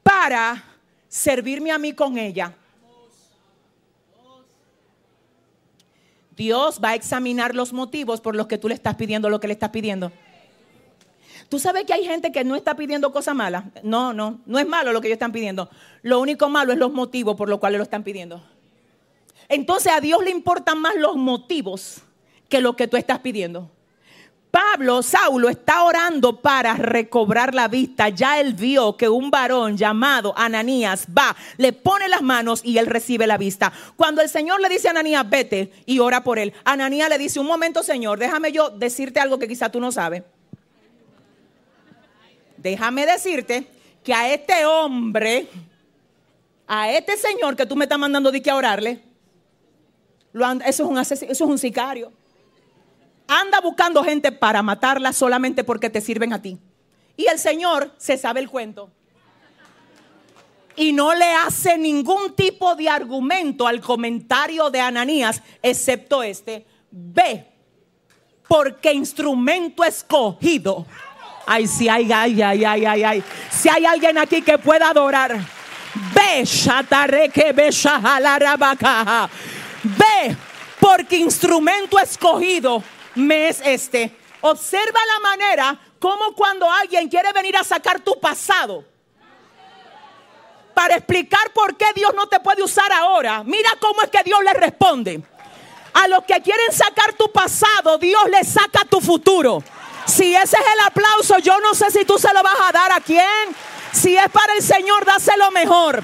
para 0.04 0.73
servirme 1.14 1.72
a 1.72 1.78
mí 1.78 1.94
con 1.94 2.18
ella. 2.18 2.56
Dios 6.36 6.82
va 6.84 6.90
a 6.90 6.96
examinar 6.96 7.54
los 7.54 7.72
motivos 7.72 8.20
por 8.20 8.36
los 8.36 8.48
que 8.48 8.58
tú 8.58 8.68
le 8.68 8.74
estás 8.74 8.96
pidiendo 8.96 9.30
lo 9.30 9.40
que 9.40 9.46
le 9.46 9.54
estás 9.54 9.70
pidiendo. 9.70 10.12
¿Tú 11.50 11.60
sabes 11.60 11.86
que 11.86 11.94
hay 11.94 12.04
gente 12.04 12.32
que 12.32 12.44
no 12.44 12.56
está 12.56 12.76
pidiendo 12.76 13.12
cosas 13.12 13.36
malas? 13.36 13.66
No, 13.84 14.12
no, 14.12 14.42
no 14.48 14.58
es 14.58 14.68
malo 14.68 14.92
lo 14.92 15.02
que 15.02 15.08
ellos 15.08 15.18
están 15.18 15.32
pidiendo. 15.32 15.70
Lo 16.02 16.20
único 16.20 16.50
malo 16.50 16.74
es 16.74 16.80
los 16.80 16.92
motivos 16.92 17.36
por 17.36 17.48
los 17.48 17.60
cuales 17.60 17.78
lo 17.78 17.84
están 17.84 18.04
pidiendo. 18.04 18.44
Entonces 19.50 19.94
a 19.94 20.02
Dios 20.02 20.24
le 20.24 20.32
importan 20.32 20.82
más 20.82 20.96
los 20.96 21.16
motivos 21.16 22.02
que 22.50 22.60
lo 22.60 22.76
que 22.76 22.88
tú 22.88 22.98
estás 22.98 23.20
pidiendo. 23.20 23.70
Pablo, 24.54 25.02
Saulo, 25.02 25.50
está 25.50 25.82
orando 25.84 26.40
para 26.40 26.76
recobrar 26.76 27.56
la 27.56 27.68
vista. 27.68 28.10
Ya 28.10 28.40
él 28.40 28.54
vio 28.54 28.96
que 28.96 29.10
un 29.10 29.32
varón 29.32 29.76
llamado 29.78 30.32
Ananías 30.38 31.08
va, 31.08 31.36
le 31.58 31.74
pone 31.74 32.08
las 32.08 32.22
manos 32.22 32.62
y 32.64 32.78
él 32.78 32.86
recibe 32.86 33.26
la 33.26 33.40
vista. 33.40 33.74
Cuando 33.96 34.22
el 34.22 34.30
Señor 34.30 34.62
le 34.62 34.70
dice 34.70 34.90
a 34.90 34.92
Ananías, 34.92 35.28
vete 35.28 35.72
y 35.88 35.98
ora 35.98 36.24
por 36.24 36.38
él, 36.38 36.54
Ananías 36.66 37.10
le 37.10 37.18
dice, 37.18 37.40
un 37.40 37.48
momento 37.48 37.82
Señor, 37.82 38.20
déjame 38.20 38.52
yo 38.52 38.70
decirte 38.70 39.20
algo 39.20 39.40
que 39.40 39.48
quizá 39.48 39.72
tú 39.72 39.80
no 39.80 39.92
sabes. 39.92 40.22
Déjame 42.58 43.08
decirte 43.08 43.68
que 44.04 44.14
a 44.14 44.32
este 44.32 44.68
hombre, 44.68 45.48
a 46.68 46.92
este 46.92 47.18
señor 47.18 47.56
que 47.56 47.66
tú 47.66 47.76
me 47.76 47.86
estás 47.86 47.98
mandando 47.98 48.32
de 48.32 48.40
que 48.40 48.52
orarle, 48.52 49.02
lo 50.32 50.52
eso, 50.52 50.64
es 50.68 50.80
un 50.82 50.98
asesin- 50.98 51.32
eso 51.32 51.44
es 51.44 51.50
un 51.50 51.58
sicario. 51.58 52.12
Anda 53.28 53.62
buscando 53.62 54.04
gente 54.04 54.32
para 54.32 54.62
matarla 54.62 55.14
solamente 55.14 55.64
porque 55.64 55.90
te 55.90 56.02
sirven 56.02 56.34
a 56.34 56.42
ti. 56.42 56.60
Y 57.16 57.28
el 57.28 57.40
Señor 57.40 57.94
se 57.98 58.18
sabe 58.18 58.40
el 58.40 58.50
cuento. 58.50 58.90
Y 60.76 60.92
no 60.92 61.14
le 61.14 61.36
hace 61.36 61.78
ningún 61.78 62.36
tipo 62.36 62.76
de 62.76 62.90
argumento 62.90 63.68
al 63.68 63.80
comentario 63.80 64.72
de 64.72 64.80
Ananías, 64.80 65.44
excepto 65.62 66.24
este. 66.24 66.66
Ve, 66.90 67.46
porque 68.48 68.92
instrumento 68.92 69.84
escogido. 69.84 70.88
Ay, 71.46 71.68
si 71.68 71.88
hay, 71.90 72.12
ay, 72.12 72.42
ay, 72.42 72.66
ay, 72.66 72.86
ay, 72.86 73.04
ay. 73.04 73.24
Si 73.52 73.70
hay 73.70 73.86
alguien 73.86 74.18
aquí 74.18 74.42
que 74.42 74.58
pueda 74.58 74.90
adorar. 74.90 75.40
Ve, 76.16 76.44
shahalarabakaja. 76.44 79.30
Ve, 79.84 80.36
porque 80.80 81.18
instrumento 81.18 82.00
escogido 82.00 82.84
me 83.16 83.50
es 83.50 83.62
este. 83.64 84.16
Observa 84.42 85.00
la 85.14 85.20
manera 85.22 85.80
como 86.00 86.34
cuando 86.34 86.70
alguien 86.70 87.08
quiere 87.08 87.32
venir 87.32 87.56
a 87.56 87.64
sacar 87.64 88.00
tu 88.02 88.20
pasado 88.20 88.84
para 90.74 90.96
explicar 90.96 91.52
por 91.54 91.78
qué 91.78 91.86
Dios 91.96 92.14
no 92.16 92.28
te 92.28 92.40
puede 92.40 92.64
usar 92.64 92.92
ahora. 92.92 93.44
Mira 93.44 93.72
cómo 93.80 94.02
es 94.02 94.10
que 94.10 94.24
Dios 94.24 94.40
le 94.44 94.54
responde. 94.54 95.22
A 95.94 96.08
los 96.08 96.24
que 96.24 96.42
quieren 96.42 96.72
sacar 96.72 97.14
tu 97.14 97.32
pasado, 97.32 97.98
Dios 98.00 98.24
le 98.30 98.44
saca 98.44 98.84
tu 98.86 99.00
futuro. 99.00 99.64
Si 100.06 100.36
ese 100.36 100.58
es 100.58 100.66
el 100.74 100.80
aplauso, 100.88 101.38
yo 101.38 101.60
no 101.60 101.74
sé 101.76 101.92
si 101.92 102.04
tú 102.04 102.18
se 102.18 102.34
lo 102.34 102.42
vas 102.42 102.58
a 102.68 102.72
dar 102.72 102.92
a 102.92 103.00
quién. 103.00 103.56
Si 103.92 104.18
es 104.18 104.30
para 104.30 104.54
el 104.54 104.64
Señor, 104.64 105.06
dáselo 105.06 105.52
mejor. 105.52 106.04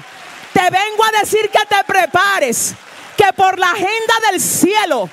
Te 0.52 0.62
vengo 0.62 1.04
a 1.04 1.20
decir 1.20 1.50
que 1.50 1.64
te 1.66 1.84
prepares, 1.84 2.74
que 3.16 3.32
por 3.32 3.58
la 3.58 3.70
agenda 3.70 4.14
del 4.30 4.40
cielo, 4.40 5.10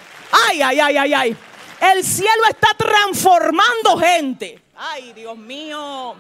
ay, 0.48 0.62
ay, 0.62 0.80
ay, 0.80 0.98
ay, 0.98 1.14
ay, 1.14 1.38
el 1.80 2.04
cielo 2.04 2.44
está 2.50 2.70
transformando 2.78 3.98
gente. 3.98 4.62
Ay, 4.76 5.14
Dios 5.14 5.38
mío. 5.38 6.16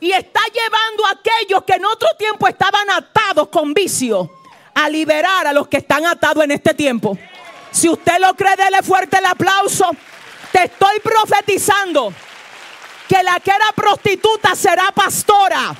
Y 0.00 0.12
está 0.12 0.40
llevando 0.52 1.06
a 1.06 1.10
aquellos 1.10 1.64
que 1.64 1.74
en 1.74 1.84
otro 1.84 2.08
tiempo 2.18 2.46
estaban 2.46 2.88
atados 2.90 3.48
con 3.48 3.74
vicio 3.74 4.30
a 4.74 4.88
liberar 4.88 5.46
a 5.46 5.52
los 5.52 5.66
que 5.68 5.78
están 5.78 6.06
atados 6.06 6.44
en 6.44 6.52
este 6.52 6.72
tiempo. 6.74 7.18
Si 7.70 7.88
usted 7.88 8.18
lo 8.20 8.34
cree, 8.34 8.56
dele 8.56 8.82
fuerte 8.82 9.18
el 9.18 9.26
aplauso. 9.26 9.90
Te 10.52 10.64
estoy 10.64 11.00
profetizando 11.00 12.12
que 13.08 13.22
la 13.22 13.40
que 13.40 13.50
era 13.50 13.72
prostituta 13.74 14.54
será 14.54 14.92
pastora, 14.92 15.74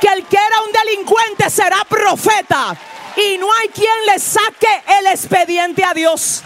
que 0.00 0.08
el 0.08 0.24
que 0.24 0.36
era 0.36 0.62
un 0.62 0.72
delincuente 0.72 1.50
será 1.50 1.84
profeta. 1.88 2.76
Y 3.16 3.38
no 3.38 3.52
hay 3.52 3.68
quien 3.68 4.06
le 4.06 4.18
saque 4.18 4.82
el 4.98 5.08
expediente 5.08 5.84
a 5.84 5.92
Dios. 5.92 6.42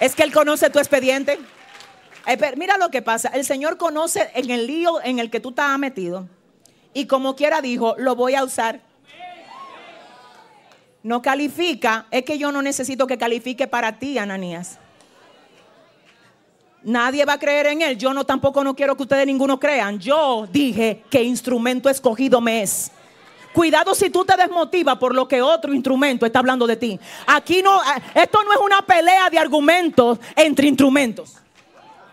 Es 0.00 0.14
que 0.14 0.22
Él 0.22 0.32
conoce 0.32 0.70
tu 0.70 0.78
expediente. 0.78 1.38
Eh, 2.26 2.38
mira 2.56 2.78
lo 2.78 2.90
que 2.90 3.02
pasa. 3.02 3.28
El 3.28 3.44
Señor 3.44 3.76
conoce 3.76 4.30
en 4.34 4.50
el 4.50 4.66
lío 4.66 5.02
en 5.02 5.18
el 5.18 5.30
que 5.30 5.40
tú 5.40 5.50
estabas 5.50 5.78
metido. 5.78 6.26
Y 6.94 7.06
como 7.06 7.36
quiera 7.36 7.60
dijo, 7.60 7.94
lo 7.98 8.16
voy 8.16 8.34
a 8.34 8.42
usar. 8.42 8.80
No 11.02 11.22
califica. 11.22 12.06
Es 12.10 12.24
que 12.24 12.38
yo 12.38 12.50
no 12.50 12.62
necesito 12.62 13.06
que 13.06 13.18
califique 13.18 13.66
para 13.66 13.98
ti, 13.98 14.18
Ananías. 14.18 14.78
Nadie 16.82 17.26
va 17.26 17.34
a 17.34 17.38
creer 17.38 17.66
en 17.66 17.82
él. 17.82 17.98
Yo 17.98 18.14
no 18.14 18.24
tampoco 18.24 18.64
no 18.64 18.74
quiero 18.74 18.96
que 18.96 19.02
ustedes 19.02 19.26
ninguno 19.26 19.60
crean. 19.60 19.98
Yo 19.98 20.48
dije 20.50 21.04
que 21.10 21.22
instrumento 21.22 21.90
escogido 21.90 22.40
me 22.40 22.62
es. 22.62 22.90
Cuidado 23.52 23.94
si 23.94 24.10
tú 24.10 24.24
te 24.24 24.36
desmotivas 24.36 24.96
por 24.96 25.14
lo 25.14 25.26
que 25.26 25.42
otro 25.42 25.74
instrumento 25.74 26.24
está 26.24 26.38
hablando 26.38 26.66
de 26.66 26.76
ti. 26.76 27.00
Aquí 27.26 27.62
no, 27.62 27.80
eh, 27.80 28.02
esto 28.14 28.42
no 28.44 28.52
es 28.52 28.58
una 28.58 28.82
pelea 28.82 29.28
de 29.28 29.38
argumentos 29.38 30.18
entre 30.36 30.68
instrumentos. 30.68 31.36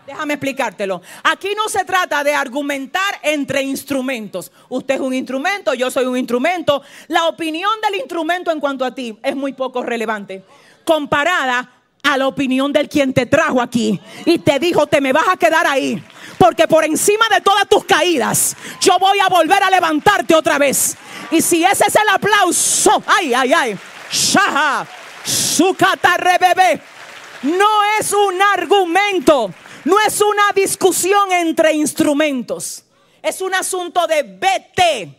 Déjame 0.06 0.34
explicártelo. 0.34 1.02
Aquí 1.22 1.50
no 1.54 1.68
se 1.68 1.84
trata 1.84 2.24
de 2.24 2.34
argumentar 2.34 3.20
entre 3.22 3.62
instrumentos. 3.62 4.50
Usted 4.70 4.94
es 4.94 5.00
un 5.00 5.12
instrumento, 5.12 5.74
yo 5.74 5.90
soy 5.90 6.06
un 6.06 6.16
instrumento. 6.16 6.82
La 7.08 7.26
opinión 7.26 7.70
del 7.82 8.00
instrumento 8.00 8.50
en 8.50 8.58
cuanto 8.58 8.84
a 8.84 8.94
ti 8.94 9.18
es 9.22 9.36
muy 9.36 9.52
poco 9.52 9.82
relevante 9.82 10.44
comparada 10.88 11.77
a 12.08 12.16
la 12.16 12.26
opinión 12.26 12.72
del 12.72 12.88
quien 12.88 13.12
te 13.12 13.26
trajo 13.26 13.60
aquí 13.60 14.00
y 14.24 14.38
te 14.38 14.58
dijo, 14.58 14.86
te 14.86 15.00
me 15.00 15.12
vas 15.12 15.28
a 15.28 15.36
quedar 15.36 15.66
ahí. 15.66 16.02
Porque 16.38 16.66
por 16.66 16.84
encima 16.84 17.26
de 17.28 17.42
todas 17.42 17.68
tus 17.68 17.84
caídas, 17.84 18.56
yo 18.80 18.98
voy 18.98 19.18
a 19.18 19.28
volver 19.28 19.62
a 19.62 19.70
levantarte 19.70 20.34
otra 20.34 20.56
vez. 20.56 20.96
Y 21.30 21.42
si 21.42 21.64
ese 21.64 21.84
es 21.86 21.94
el 21.96 22.08
aplauso, 22.08 23.02
ay, 23.06 23.34
ay, 23.34 23.52
ay, 23.52 23.78
shaha, 24.10 24.86
rebebe, 26.16 26.80
no 27.42 27.68
es 27.98 28.12
un 28.12 28.40
argumento, 28.54 29.52
no 29.84 29.96
es 30.00 30.20
una 30.22 30.44
discusión 30.54 31.30
entre 31.32 31.74
instrumentos, 31.74 32.84
es 33.20 33.42
un 33.42 33.54
asunto 33.54 34.06
de 34.06 34.22
vete. 34.22 35.14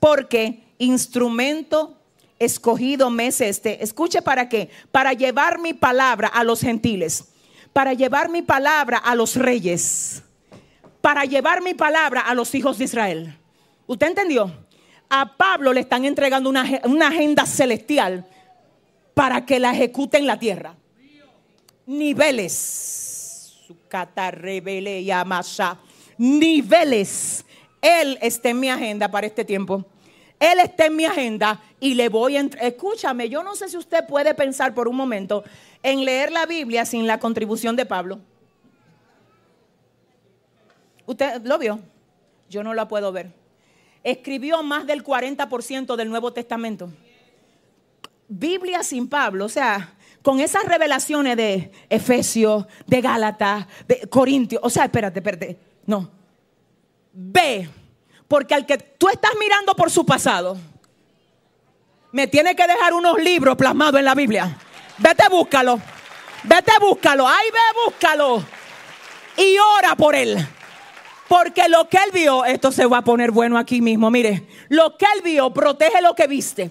Porque 0.00 0.62
instrumento 0.78 1.97
escogido 2.38 3.10
me 3.10 3.28
es 3.28 3.40
este. 3.40 3.82
Escuche 3.82 4.22
para 4.22 4.48
qué. 4.48 4.70
Para 4.90 5.12
llevar 5.12 5.58
mi 5.58 5.74
palabra 5.74 6.28
a 6.28 6.44
los 6.44 6.60
gentiles. 6.60 7.24
Para 7.72 7.92
llevar 7.94 8.30
mi 8.30 8.42
palabra 8.42 8.98
a 8.98 9.14
los 9.14 9.36
reyes. 9.36 10.22
Para 11.00 11.24
llevar 11.24 11.62
mi 11.62 11.74
palabra 11.74 12.20
a 12.20 12.34
los 12.34 12.54
hijos 12.54 12.78
de 12.78 12.84
Israel. 12.84 13.38
¿Usted 13.86 14.08
entendió? 14.08 14.52
A 15.10 15.36
Pablo 15.36 15.72
le 15.72 15.80
están 15.80 16.04
entregando 16.04 16.50
una, 16.50 16.62
agenda 17.06 17.46
celestial 17.46 18.26
para 19.14 19.46
que 19.46 19.58
la 19.58 19.72
ejecute 19.72 20.18
en 20.18 20.26
la 20.26 20.38
tierra. 20.38 20.74
Niveles. 21.86 23.56
Niveles. 26.18 27.44
Él 27.80 28.18
está 28.20 28.50
en 28.50 28.60
mi 28.60 28.68
agenda 28.68 29.10
para 29.10 29.26
este 29.26 29.44
tiempo. 29.44 29.86
Él 30.38 30.60
está 30.60 30.86
en 30.86 30.96
mi 30.96 31.04
agenda 31.04 31.60
y 31.80 31.94
le 31.94 32.08
voy 32.08 32.36
a... 32.36 32.40
Escúchame, 32.60 33.28
yo 33.28 33.42
no 33.42 33.56
sé 33.56 33.68
si 33.68 33.76
usted 33.76 34.06
puede 34.06 34.34
pensar 34.34 34.74
por 34.74 34.88
un 34.88 34.96
momento 34.96 35.44
en 35.82 36.04
leer 36.04 36.30
la 36.30 36.46
Biblia 36.46 36.84
sin 36.84 37.06
la 37.06 37.18
contribución 37.18 37.74
de 37.76 37.86
Pablo. 37.86 38.20
¿Usted 41.06 41.42
lo 41.44 41.58
vio? 41.58 41.80
Yo 42.48 42.62
no 42.62 42.74
la 42.74 42.86
puedo 42.86 43.10
ver. 43.12 43.32
Escribió 44.04 44.62
más 44.62 44.86
del 44.86 45.02
40% 45.02 45.96
del 45.96 46.08
Nuevo 46.08 46.32
Testamento. 46.32 46.90
Biblia 48.28 48.82
sin 48.82 49.08
Pablo, 49.08 49.46
o 49.46 49.48
sea, 49.48 49.94
con 50.22 50.38
esas 50.40 50.64
revelaciones 50.64 51.36
de 51.36 51.72
Efesios, 51.88 52.66
de 52.86 53.00
Gálatas, 53.00 53.66
de 53.86 54.06
Corintios, 54.08 54.60
o 54.62 54.70
sea, 54.70 54.84
espérate, 54.84 55.20
espérate, 55.20 55.58
no. 55.86 56.10
Ve 57.12 57.68
porque 58.28 58.54
al 58.54 58.66
que 58.66 58.76
tú 58.76 59.08
estás 59.08 59.32
mirando 59.40 59.74
por 59.74 59.90
su 59.90 60.04
pasado, 60.04 60.56
me 62.12 62.26
tiene 62.26 62.54
que 62.54 62.66
dejar 62.66 62.92
unos 62.94 63.18
libros 63.18 63.56
plasmados 63.56 63.98
en 63.98 64.04
la 64.04 64.14
Biblia. 64.14 64.56
Vete, 64.98 65.28
búscalo. 65.30 65.80
Vete, 66.44 66.72
búscalo. 66.80 67.26
Ay, 67.26 67.46
ve, 67.50 67.80
búscalo. 67.86 68.44
Y 69.36 69.56
ora 69.58 69.96
por 69.96 70.14
él. 70.14 70.36
Porque 71.26 71.68
lo 71.68 71.88
que 71.88 71.98
él 71.98 72.10
vio, 72.12 72.44
esto 72.44 72.72
se 72.72 72.86
va 72.86 72.98
a 72.98 73.04
poner 73.04 73.30
bueno 73.30 73.58
aquí 73.58 73.80
mismo. 73.80 74.10
Mire, 74.10 74.46
lo 74.68 74.96
que 74.96 75.06
él 75.14 75.22
vio, 75.22 75.52
protege 75.52 76.00
lo 76.00 76.14
que 76.14 76.26
viste. 76.26 76.70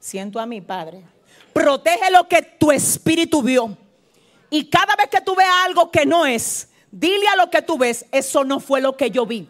Siento 0.00 0.40
a 0.40 0.46
mi 0.46 0.60
padre. 0.60 1.02
Protege 1.52 2.10
lo 2.10 2.26
que 2.26 2.42
tu 2.42 2.72
espíritu 2.72 3.42
vio. 3.42 3.76
Y 4.50 4.68
cada 4.68 4.96
vez 4.96 5.08
que 5.08 5.20
tú 5.20 5.34
veas 5.34 5.54
algo 5.66 5.90
que 5.90 6.04
no 6.04 6.26
es, 6.26 6.68
Dile 6.92 7.26
a 7.28 7.36
lo 7.36 7.50
que 7.50 7.62
tú 7.62 7.78
ves, 7.78 8.04
eso 8.12 8.44
no 8.44 8.60
fue 8.60 8.82
lo 8.82 8.98
que 8.98 9.10
yo 9.10 9.24
vi. 9.24 9.48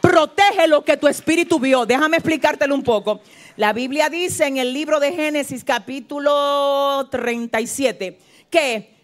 Protege 0.00 0.66
lo 0.66 0.84
que 0.84 0.96
tu 0.96 1.06
espíritu 1.06 1.60
vio. 1.60 1.84
Déjame 1.84 2.16
explicártelo 2.16 2.74
un 2.74 2.82
poco. 2.82 3.20
La 3.56 3.74
Biblia 3.74 4.08
dice 4.08 4.46
en 4.46 4.56
el 4.56 4.72
libro 4.72 5.00
de 5.00 5.12
Génesis 5.12 5.62
capítulo 5.64 7.06
37 7.10 8.18
que 8.48 8.96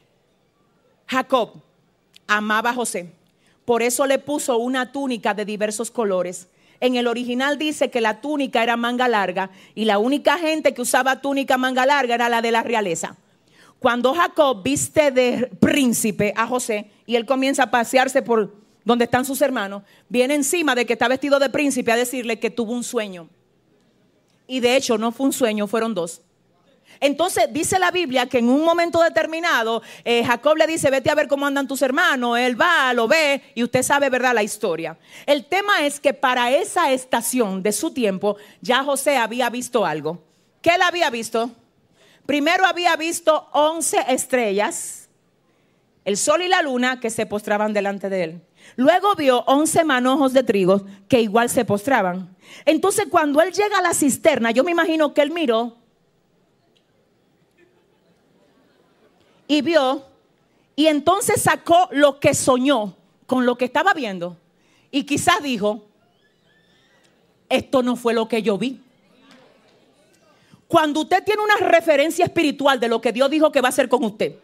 Jacob 1.07 1.63
amaba 2.27 2.71
a 2.71 2.75
José. 2.75 3.13
Por 3.67 3.83
eso 3.83 4.07
le 4.07 4.19
puso 4.19 4.57
una 4.57 4.91
túnica 4.91 5.35
de 5.35 5.45
diversos 5.45 5.91
colores. 5.91 6.49
En 6.81 6.97
el 6.97 7.07
original 7.07 7.59
dice 7.59 7.91
que 7.91 8.01
la 8.01 8.23
túnica 8.23 8.63
era 8.63 8.79
manga 8.79 9.09
larga 9.09 9.51
y 9.75 9.85
la 9.85 9.99
única 9.99 10.39
gente 10.39 10.73
que 10.73 10.81
usaba 10.81 11.21
túnica 11.21 11.59
manga 11.59 11.85
larga 11.85 12.15
era 12.15 12.31
la 12.31 12.41
de 12.41 12.51
la 12.51 12.63
realeza. 12.63 13.17
Cuando 13.79 14.13
Jacob 14.15 14.63
viste 14.63 15.11
de 15.11 15.47
príncipe 15.61 16.33
a 16.37 16.47
José 16.47 16.91
y 17.07 17.17
él 17.17 17.25
comienza 17.25 17.65
a 17.65 17.71
pasearse 17.71 18.23
por 18.23 18.55
donde 18.85 19.05
están 19.05 19.25
sus 19.25 19.41
hermanos, 19.41 19.83
viene 20.09 20.35
encima 20.35 20.75
de 20.75 20.85
que 20.85 20.95
está 20.95 21.09
vestido 21.09 21.39
de 21.39 21.51
príncipe 21.51 21.93
a 21.93 21.97
decirle 21.97 22.41
que 22.41 22.51
tuvo 22.51 22.73
un 22.73 22.83
sueño. 22.83 23.29
Y 24.47 24.61
de 24.61 24.77
hecho 24.77 24.99
no 24.99 25.13
fue 25.13 25.27
un 25.27 25.33
sueño, 25.33 25.67
fueron 25.67 25.95
dos. 25.95 26.23
Entonces 27.01 27.45
dice 27.53 27.79
la 27.79 27.91
Biblia 27.91 28.27
que 28.27 28.39
en 28.39 28.49
un 28.49 28.65
momento 28.65 29.01
determinado 29.01 29.83
eh, 30.05 30.25
Jacob 30.25 30.57
le 30.57 30.67
dice, 30.67 30.91
vete 30.91 31.11
a 31.11 31.15
ver 31.15 31.29
cómo 31.29 31.47
andan 31.47 31.69
tus 31.69 31.83
hermanos, 31.83 32.39
él 32.39 32.61
va, 32.61 32.93
lo 32.95 33.07
ve 33.07 33.43
y 33.55 33.63
usted 33.63 33.83
sabe, 33.83 34.11
¿verdad? 34.11 34.35
La 34.35 34.43
historia. 34.43 34.99
El 35.27 35.45
tema 35.45 35.87
es 35.87 36.01
que 36.01 36.15
para 36.15 36.51
esa 36.51 36.91
estación 36.91 37.63
de 37.63 37.73
su 37.73 37.93
tiempo 37.93 38.37
ya 38.61 38.83
José 38.83 39.17
había 39.17 39.51
visto 39.51 39.85
algo. 39.85 40.25
¿Qué 40.63 40.71
él 40.71 40.83
había 40.83 41.11
visto? 41.11 41.51
Primero 42.29 42.67
había 42.67 42.95
visto 42.95 43.49
once 43.55 43.97
estrellas, 44.07 45.09
el 46.05 46.19
sol 46.19 46.43
y 46.43 46.49
la 46.49 46.61
luna 46.61 47.01
que 47.01 47.09
se 47.09 47.25
postraban 47.25 47.73
delante 47.73 48.11
de 48.11 48.23
él. 48.23 48.43
Luego 48.77 49.15
vio 49.15 49.45
once 49.47 49.83
manojos 49.83 50.35
de 50.35 50.43
trigo 50.43 50.85
que 51.09 51.23
igual 51.23 51.49
se 51.49 51.65
postraban. 51.65 52.37
Entonces 52.67 53.07
cuando 53.09 53.41
él 53.41 53.51
llega 53.55 53.79
a 53.79 53.81
la 53.81 53.95
cisterna, 53.95 54.51
yo 54.51 54.63
me 54.63 54.73
imagino 54.73 55.15
que 55.15 55.23
él 55.23 55.31
miró 55.31 55.79
y 59.47 59.63
vio 59.63 60.05
y 60.77 60.89
entonces 60.89 61.41
sacó 61.41 61.89
lo 61.93 62.21
que 62.21 62.35
soñó 62.35 62.95
con 63.25 63.47
lo 63.47 63.57
que 63.57 63.65
estaba 63.65 63.95
viendo. 63.95 64.37
Y 64.91 65.05
quizás 65.05 65.43
dijo, 65.43 65.87
esto 67.49 67.83
no 67.83 67.97
fue 67.97 68.13
lo 68.13 68.29
que 68.29 68.43
yo 68.43 68.59
vi. 68.59 68.83
Cuando 70.69 71.01
usted 71.01 71.25
tiene 71.25 71.43
una 71.43 71.57
referencia 71.57 72.27
espiritual 72.27 72.79
de 72.79 72.89
lo 72.89 73.01
que 73.01 73.11
Dios 73.11 73.31
dijo 73.31 73.51
que 73.51 73.63
va 73.63 73.69
a 73.69 73.71
hacer 73.71 73.89
con 73.89 74.05
usted, 74.05 74.35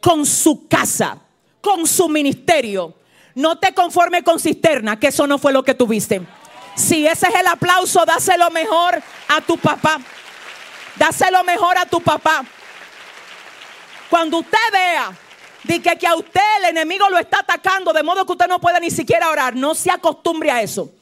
con 0.00 0.24
su 0.24 0.68
casa, 0.68 1.18
con 1.60 1.84
su 1.88 2.08
ministerio, 2.08 2.94
no 3.34 3.58
te 3.58 3.74
conforme 3.74 4.22
con 4.22 4.38
cisterna, 4.38 5.00
que 5.00 5.08
eso 5.08 5.26
no 5.26 5.38
fue 5.38 5.52
lo 5.52 5.64
que 5.64 5.74
tuviste. 5.74 6.22
Si 6.76 7.04
ese 7.08 7.26
es 7.26 7.34
el 7.34 7.46
aplauso, 7.48 8.04
dáselo 8.06 8.50
mejor 8.50 9.02
a 9.28 9.40
tu 9.40 9.58
papá. 9.58 10.00
Dáselo 10.94 11.42
mejor 11.42 11.76
a 11.76 11.86
tu 11.86 12.00
papá. 12.00 12.44
Cuando 14.08 14.38
usted 14.38 14.58
vea 14.72 15.10
de 15.64 15.82
que, 15.82 15.98
que, 15.98 16.06
a 16.06 16.14
usted 16.14 16.40
el 16.58 16.66
enemigo 16.66 17.08
lo 17.10 17.18
está 17.18 17.40
atacando 17.40 17.92
de 17.92 18.04
modo 18.04 18.24
que 18.24 18.32
usted 18.32 18.46
no 18.46 18.60
puede 18.60 18.78
ni 18.78 18.92
siquiera 18.92 19.28
orar, 19.30 19.56
no 19.56 19.74
se 19.74 19.90
acostumbre 19.90 20.52
a 20.52 20.62
eso. 20.62 20.92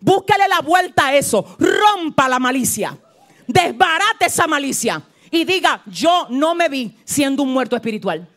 Búsquele 0.00 0.48
la 0.48 0.60
vuelta 0.60 1.08
a 1.08 1.14
eso. 1.14 1.56
Rompa 1.58 2.26
la 2.28 2.38
malicia 2.38 2.96
desbarate 3.46 4.26
esa 4.26 4.46
malicia 4.46 5.02
y 5.30 5.44
diga, 5.44 5.82
yo 5.86 6.26
no 6.30 6.54
me 6.54 6.68
vi 6.68 6.96
siendo 7.04 7.42
un 7.42 7.52
muerto 7.52 7.76
espiritual. 7.76 8.28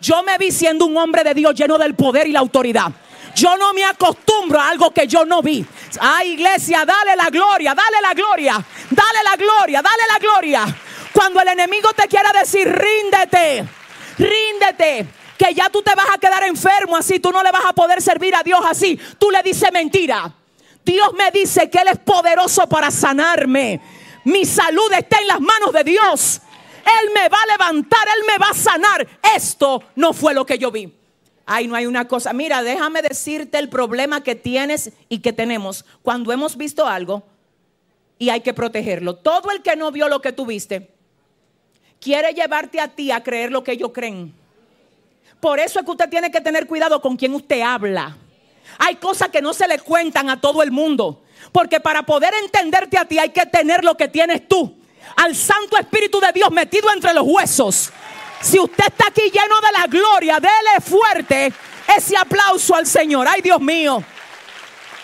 Yo 0.00 0.22
me 0.22 0.38
vi 0.38 0.50
siendo 0.52 0.86
un 0.86 0.96
hombre 0.96 1.24
de 1.24 1.34
Dios 1.34 1.54
lleno 1.54 1.76
del 1.76 1.94
poder 1.94 2.26
y 2.26 2.32
la 2.32 2.40
autoridad. 2.40 2.92
Yo 3.34 3.56
no 3.56 3.72
me 3.74 3.84
acostumbro 3.84 4.60
a 4.60 4.68
algo 4.68 4.90
que 4.90 5.06
yo 5.06 5.24
no 5.24 5.42
vi. 5.42 5.64
Ay, 6.00 6.32
iglesia, 6.32 6.84
dale 6.84 7.14
la 7.16 7.30
gloria, 7.30 7.74
dale 7.74 7.96
la 8.02 8.14
gloria, 8.14 8.64
dale 8.90 9.18
la 9.24 9.36
gloria, 9.36 9.82
dale 9.82 10.02
la 10.08 10.18
gloria. 10.18 10.76
Cuando 11.12 11.40
el 11.40 11.48
enemigo 11.48 11.92
te 11.92 12.08
quiera 12.08 12.32
decir, 12.32 12.66
ríndete, 12.66 13.64
ríndete, 14.18 15.06
que 15.36 15.54
ya 15.54 15.68
tú 15.68 15.82
te 15.82 15.94
vas 15.94 16.06
a 16.14 16.18
quedar 16.18 16.42
enfermo 16.44 16.96
así, 16.96 17.20
tú 17.20 17.30
no 17.30 17.42
le 17.42 17.52
vas 17.52 17.64
a 17.66 17.72
poder 17.72 18.02
servir 18.02 18.34
a 18.34 18.42
Dios 18.42 18.60
así, 18.68 18.98
tú 19.18 19.30
le 19.30 19.42
dices 19.42 19.70
mentira. 19.72 20.32
Dios 20.84 21.12
me 21.14 21.30
dice 21.30 21.68
que 21.68 21.78
Él 21.78 21.88
es 21.88 21.98
poderoso 21.98 22.68
para 22.68 22.90
sanarme. 22.90 23.80
Mi 24.28 24.44
salud 24.44 24.92
está 24.92 25.18
en 25.20 25.26
las 25.26 25.40
manos 25.40 25.72
de 25.72 25.84
Dios. 25.84 26.42
Él 26.84 27.10
me 27.14 27.30
va 27.30 27.38
a 27.42 27.46
levantar, 27.46 28.06
Él 28.14 28.24
me 28.26 28.36
va 28.36 28.50
a 28.50 28.54
sanar. 28.54 29.08
Esto 29.34 29.82
no 29.96 30.12
fue 30.12 30.34
lo 30.34 30.44
que 30.44 30.58
yo 30.58 30.70
vi. 30.70 30.92
Ay, 31.46 31.66
no 31.66 31.74
hay 31.74 31.86
una 31.86 32.06
cosa. 32.06 32.34
Mira, 32.34 32.62
déjame 32.62 33.00
decirte 33.00 33.58
el 33.58 33.70
problema 33.70 34.22
que 34.22 34.34
tienes 34.34 34.92
y 35.08 35.20
que 35.20 35.32
tenemos 35.32 35.86
cuando 36.02 36.30
hemos 36.30 36.58
visto 36.58 36.86
algo 36.86 37.22
y 38.18 38.28
hay 38.28 38.42
que 38.42 38.52
protegerlo. 38.52 39.16
Todo 39.16 39.50
el 39.50 39.62
que 39.62 39.76
no 39.76 39.90
vio 39.92 40.10
lo 40.10 40.20
que 40.20 40.32
tú 40.32 40.44
viste 40.44 40.90
quiere 41.98 42.34
llevarte 42.34 42.80
a 42.80 42.88
ti 42.88 43.10
a 43.10 43.22
creer 43.22 43.50
lo 43.50 43.64
que 43.64 43.72
ellos 43.72 43.92
creen. 43.94 44.34
Por 45.40 45.58
eso 45.58 45.78
es 45.78 45.86
que 45.86 45.90
usted 45.90 46.10
tiene 46.10 46.30
que 46.30 46.42
tener 46.42 46.66
cuidado 46.66 47.00
con 47.00 47.16
quien 47.16 47.32
usted 47.32 47.62
habla. 47.62 48.14
Hay 48.76 48.96
cosas 48.96 49.30
que 49.30 49.40
no 49.40 49.54
se 49.54 49.66
le 49.66 49.78
cuentan 49.78 50.28
a 50.28 50.38
todo 50.38 50.62
el 50.62 50.70
mundo. 50.70 51.22
Porque 51.52 51.80
para 51.80 52.02
poder 52.02 52.32
entenderte 52.42 52.98
a 52.98 53.04
ti 53.04 53.18
hay 53.18 53.30
que 53.30 53.46
tener 53.46 53.84
lo 53.84 53.96
que 53.96 54.08
tienes 54.08 54.46
tú. 54.48 54.76
Al 55.16 55.34
Santo 55.34 55.76
Espíritu 55.78 56.20
de 56.20 56.32
Dios 56.32 56.50
metido 56.50 56.88
entre 56.92 57.14
los 57.14 57.24
huesos. 57.26 57.90
Si 58.40 58.58
usted 58.58 58.84
está 58.86 59.08
aquí 59.08 59.22
lleno 59.22 59.60
de 59.60 59.78
la 59.78 59.86
gloria, 59.86 60.38
dele 60.38 60.80
fuerte 60.80 61.52
ese 61.96 62.16
aplauso 62.16 62.74
al 62.74 62.86
Señor. 62.86 63.26
Ay 63.28 63.40
Dios 63.42 63.60
mío. 63.60 64.02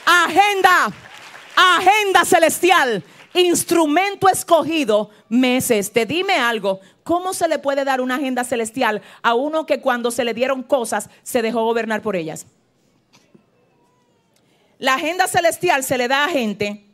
Agenda, 0.07 0.93
agenda 1.57 2.25
celestial. 2.25 3.03
instrumento 3.35 4.29
escogido 4.29 5.11
me 5.29 5.57
es 5.57 5.71
este. 5.71 6.07
Dime 6.07 6.35
algo, 6.35 6.81
¿cómo 7.03 7.35
se 7.35 7.49
le 7.49 7.59
puede 7.59 7.85
dar 7.85 8.01
una 8.01 8.17
agenda 8.17 8.45
celestial 8.45 9.03
a 9.23 9.35
uno 9.35 9.67
que 9.67 9.81
cuando 9.81 10.11
se 10.11 10.25
le 10.25 10.35
dieron 10.35 10.63
cosas 10.63 11.09
se 11.23 11.43
dejó 11.43 11.65
gobernar 11.65 12.03
por 12.03 12.15
ellas? 12.15 12.47
La 14.85 14.97
agenda 14.97 15.27
celestial 15.27 15.83
se 15.83 15.97
le 15.97 16.09
da 16.09 16.27
a 16.27 16.29
gente 16.29 16.85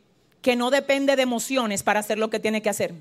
que 0.41 0.55
no 0.55 0.71
depende 0.71 1.17
de 1.17 1.23
emociones 1.23 1.83
para 1.83 1.99
hacer 1.99 2.17
lo 2.17 2.29
que 2.29 2.39
tiene 2.39 2.61
que 2.61 2.69
hacer. 2.69 2.93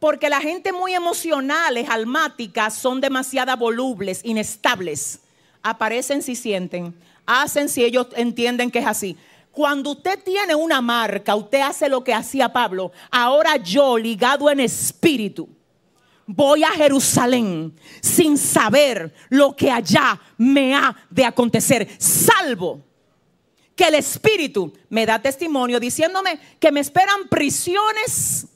Porque 0.00 0.30
la 0.30 0.40
gente 0.40 0.72
muy 0.72 0.94
emocionales, 0.94 1.90
almáticas, 1.90 2.72
son 2.72 2.98
demasiado 2.98 3.54
volubles, 3.58 4.22
inestables. 4.24 5.20
Aparecen 5.62 6.22
si 6.22 6.34
sienten, 6.34 6.94
hacen 7.26 7.68
si 7.68 7.84
ellos 7.84 8.06
entienden 8.16 8.70
que 8.70 8.78
es 8.78 8.86
así. 8.86 9.18
Cuando 9.52 9.90
usted 9.90 10.18
tiene 10.24 10.54
una 10.54 10.80
marca, 10.80 11.36
usted 11.36 11.60
hace 11.60 11.90
lo 11.90 12.02
que 12.02 12.14
hacía 12.14 12.54
Pablo. 12.54 12.90
Ahora 13.10 13.58
yo, 13.58 13.98
ligado 13.98 14.48
en 14.48 14.60
espíritu, 14.60 15.46
voy 16.24 16.64
a 16.64 16.70
Jerusalén 16.70 17.78
sin 18.00 18.38
saber 18.38 19.12
lo 19.28 19.54
que 19.54 19.70
allá 19.70 20.18
me 20.38 20.74
ha 20.74 20.96
de 21.10 21.26
acontecer, 21.26 21.86
salvo 21.98 22.82
que 23.76 23.84
el 23.84 23.94
espíritu 23.94 24.72
me 24.88 25.04
da 25.04 25.20
testimonio 25.20 25.78
diciéndome 25.78 26.40
que 26.58 26.72
me 26.72 26.80
esperan 26.80 27.28
prisiones 27.28 28.46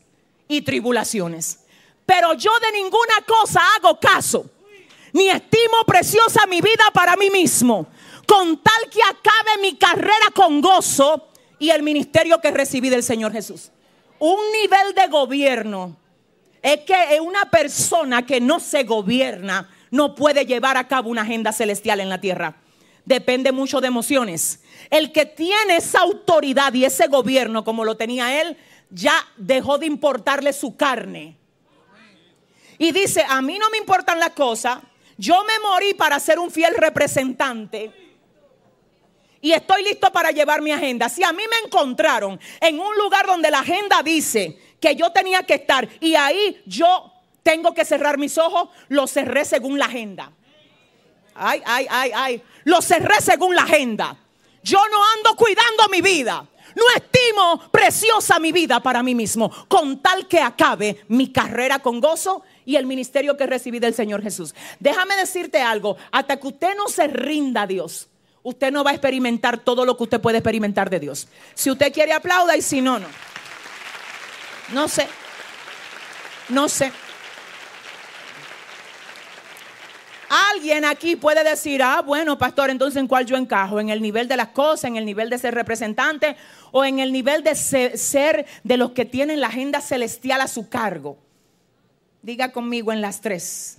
y 0.48 0.62
tribulaciones. 0.62 1.60
Pero 2.06 2.32
yo 2.34 2.50
de 2.58 2.72
ninguna 2.72 3.14
cosa 3.26 3.60
hago 3.76 4.00
caso, 4.00 4.50
ni 5.12 5.28
estimo 5.28 5.84
preciosa 5.86 6.46
mi 6.46 6.60
vida 6.62 6.84
para 6.94 7.16
mí 7.16 7.30
mismo, 7.30 7.86
con 8.26 8.62
tal 8.62 8.88
que 8.90 9.02
acabe 9.02 9.60
mi 9.60 9.76
carrera 9.76 10.30
con 10.34 10.60
gozo 10.62 11.28
y 11.58 11.68
el 11.68 11.82
ministerio 11.82 12.40
que 12.40 12.50
recibí 12.50 12.88
del 12.88 13.02
Señor 13.02 13.32
Jesús. 13.32 13.70
Un 14.18 14.38
nivel 14.52 14.94
de 14.94 15.06
gobierno 15.08 15.96
es 16.62 16.80
que 16.80 17.20
una 17.20 17.50
persona 17.50 18.24
que 18.24 18.40
no 18.40 18.58
se 18.58 18.84
gobierna 18.84 19.68
no 19.90 20.14
puede 20.14 20.46
llevar 20.46 20.78
a 20.78 20.88
cabo 20.88 21.10
una 21.10 21.22
agenda 21.22 21.52
celestial 21.52 22.00
en 22.00 22.08
la 22.08 22.20
tierra. 22.20 22.59
Depende 23.11 23.50
mucho 23.50 23.80
de 23.80 23.88
emociones. 23.88 24.61
El 24.88 25.11
que 25.11 25.26
tiene 25.26 25.78
esa 25.78 25.98
autoridad 25.98 26.72
y 26.74 26.84
ese 26.84 27.08
gobierno 27.08 27.64
como 27.64 27.84
lo 27.84 27.96
tenía 27.96 28.40
él, 28.40 28.56
ya 28.88 29.12
dejó 29.36 29.78
de 29.78 29.86
importarle 29.86 30.52
su 30.52 30.76
carne. 30.76 31.36
Y 32.78 32.92
dice, 32.92 33.24
a 33.28 33.42
mí 33.42 33.58
no 33.58 33.68
me 33.68 33.78
importan 33.78 34.20
las 34.20 34.30
cosas, 34.30 34.78
yo 35.18 35.42
me 35.42 35.58
morí 35.58 35.92
para 35.94 36.20
ser 36.20 36.38
un 36.38 36.52
fiel 36.52 36.76
representante. 36.76 37.90
Y 39.40 39.50
estoy 39.50 39.82
listo 39.82 40.12
para 40.12 40.30
llevar 40.30 40.62
mi 40.62 40.70
agenda. 40.70 41.08
Si 41.08 41.24
a 41.24 41.32
mí 41.32 41.42
me 41.50 41.66
encontraron 41.66 42.38
en 42.61 42.78
un 42.78 42.96
lugar 42.96 43.26
donde 43.26 43.50
la 43.50 43.58
agenda 43.58 44.04
dice 44.04 44.56
que 44.80 44.94
yo 44.94 45.11
tenía 45.11 45.42
que 45.42 45.54
estar 45.54 45.88
y 45.98 46.14
ahí 46.14 46.62
yo 46.64 47.12
tengo 47.42 47.74
que 47.74 47.84
cerrar 47.84 48.18
mis 48.18 48.38
ojos, 48.38 48.68
lo 48.86 49.08
cerré 49.08 49.44
según 49.44 49.80
la 49.80 49.86
agenda. 49.86 50.32
Ay, 51.35 51.62
ay, 51.64 51.87
ay, 51.89 52.11
ay. 52.14 52.43
Lo 52.64 52.83
cerré 52.83 53.20
según 53.20 53.55
la 53.55 53.62
agenda. 53.62 54.16
Yo 54.62 54.78
no 54.91 54.99
ando 55.16 55.37
cuidando 55.37 55.89
mi 55.91 56.01
vida. 56.01 56.47
No 56.74 56.85
estimo 56.95 57.70
preciosa 57.70 58.39
mi 58.39 58.53
vida 58.53 58.81
para 58.81 59.03
mí 59.03 59.14
mismo, 59.14 59.51
con 59.66 60.01
tal 60.01 60.28
que 60.28 60.41
acabe 60.41 61.05
mi 61.09 61.33
carrera 61.33 61.81
con 61.81 62.01
gozo 62.01 62.43
y 62.64 62.76
el 62.76 62.87
ministerio 62.87 63.37
que 63.37 63.47
recibí 63.47 63.81
del 63.81 63.95
Señor 63.95 64.22
Jesús. 64.22 64.55
Déjame 64.78 65.16
decirte 65.16 65.61
algo, 65.61 65.97
hasta 66.12 66.39
que 66.39 66.47
usted 66.47 66.76
no 66.76 66.89
se 66.89 67.09
rinda 67.09 67.62
a 67.62 67.66
Dios, 67.66 68.09
usted 68.43 68.70
no 68.70 68.85
va 68.85 68.91
a 68.91 68.95
experimentar 68.95 69.59
todo 69.59 69.85
lo 69.85 69.97
que 69.97 70.05
usted 70.05 70.20
puede 70.20 70.39
experimentar 70.39 70.91
de 70.91 71.01
Dios. 71.01 71.28
Si 71.55 71.70
usted 71.70 71.93
quiere 71.93 72.12
aplauda 72.12 72.57
y 72.57 72.62
si 72.62 72.81
no, 72.81 72.99
no. 72.99 73.09
No 74.72 74.87
sé. 74.87 75.09
No 76.49 76.68
sé. 76.68 76.93
Alguien 80.33 80.85
aquí 80.85 81.16
puede 81.16 81.43
decir, 81.43 81.83
ah, 81.83 82.03
bueno, 82.03 82.39
pastor, 82.39 82.70
entonces 82.70 83.01
en 83.01 83.09
cuál 83.09 83.26
yo 83.26 83.37
encajo, 83.37 83.81
en 83.81 83.89
el 83.89 84.01
nivel 84.01 84.28
de 84.28 84.37
las 84.37 84.51
cosas, 84.51 84.85
en 84.85 84.95
el 84.95 85.05
nivel 85.05 85.28
de 85.28 85.39
ser 85.39 85.57
representante 85.57 86.37
o 86.70 86.85
en 86.85 87.01
el 87.01 87.11
nivel 87.11 87.43
de 87.43 87.57
ser, 87.57 88.47
de 88.62 88.76
los 88.76 88.93
que 88.93 89.05
tienen 89.05 89.41
la 89.41 89.49
agenda 89.49 89.81
celestial 89.81 90.41
a 90.41 90.47
su 90.47 90.68
cargo. 90.68 91.18
Diga 92.22 92.53
conmigo 92.53 92.93
en 92.93 93.01
las 93.01 93.20
tres. 93.20 93.78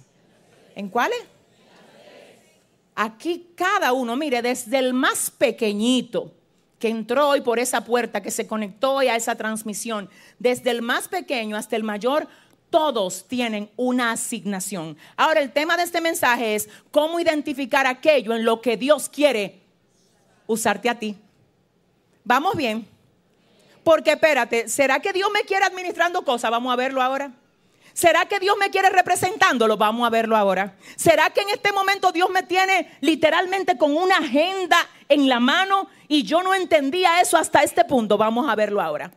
¿En 0.76 0.90
cuáles? 0.90 1.20
Aquí 2.96 3.48
cada 3.56 3.94
uno, 3.94 4.18
mire, 4.18 4.42
desde 4.42 4.78
el 4.78 4.94
más 4.94 5.32
pequeñito 5.32 6.34
que 6.80 6.90
entró 6.90 7.30
hoy 7.30 7.40
por 7.40 7.60
esa 7.60 7.86
puerta, 7.86 8.22
que 8.22 8.30
se 8.30 8.46
conectó 8.46 8.96
hoy 8.96 9.08
a 9.08 9.16
esa 9.16 9.36
transmisión, 9.36 10.10
desde 10.38 10.72
el 10.72 10.82
más 10.82 11.08
pequeño 11.08 11.56
hasta 11.56 11.78
el 11.78 11.84
mayor, 11.84 12.28
todos 12.72 13.28
tienen 13.28 13.70
una 13.76 14.14
asignación. 14.14 14.98
Ahora, 15.16 15.42
el 15.42 15.52
tema 15.52 15.78
de 15.78 15.84
este 15.84 16.02
mensaje 16.02 16.56
es 16.56 16.68
cómo 16.90 17.20
identificar 17.20 17.86
aquello 17.86 18.34
en 18.34 18.44
lo 18.44 18.62
que 18.62 18.78
Dios 18.78 19.10
quiere 19.10 19.62
usarte 20.48 20.90
a 20.90 20.98
ti. 20.98 21.16
Vamos 22.24 22.56
bien. 22.56 22.88
Porque 23.84 24.12
espérate, 24.12 24.70
¿será 24.70 25.00
que 25.00 25.14
Dios 25.14 25.30
me 25.32 25.42
quiere 25.42 25.66
administrando 25.66 26.24
cosas? 26.24 26.50
Vamos 26.50 26.72
a 26.72 26.76
verlo 26.76 27.02
ahora. 27.02 27.32
¿Será 27.94 28.26
que 28.26 28.40
Dios 28.40 28.56
me 28.58 28.70
quiere 28.70 28.90
representándolo? 28.90 29.76
Vamos 29.76 30.08
a 30.08 30.10
verlo 30.10 30.38
ahora. 30.38 30.76
¿Será 30.96 31.30
que 31.32 31.42
en 31.42 31.50
este 31.50 31.74
momento 31.74 32.12
Dios 32.12 32.30
me 32.30 32.44
tiene 32.44 32.90
literalmente 33.02 33.78
con 33.78 33.96
una 33.96 34.18
agenda 34.18 34.78
en 35.10 35.28
la 35.28 35.40
mano 35.40 35.90
y 36.08 36.24
yo 36.24 36.42
no 36.42 36.54
entendía 36.54 37.20
eso 37.20 37.38
hasta 37.38 37.64
este 37.64 37.84
punto? 37.84 38.18
Vamos 38.18 38.50
a 38.50 38.56
verlo 38.56 38.82
ahora. 38.82 39.12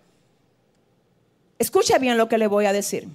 Escuche 1.59 1.97
bien 2.01 2.19
lo 2.19 2.29
que 2.29 2.37
le 2.37 2.49
voy 2.49 2.67
a 2.67 2.73
decir. 2.73 3.07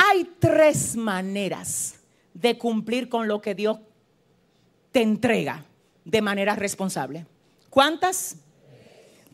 Hay 0.00 0.30
tres 0.38 0.94
maneras 0.94 1.98
de 2.32 2.56
cumplir 2.56 3.08
con 3.08 3.26
lo 3.26 3.42
que 3.42 3.56
Dios 3.56 3.80
te 4.92 5.02
entrega 5.02 5.64
de 6.04 6.22
manera 6.22 6.54
responsable. 6.54 7.26
¿Cuántas? 7.68 8.36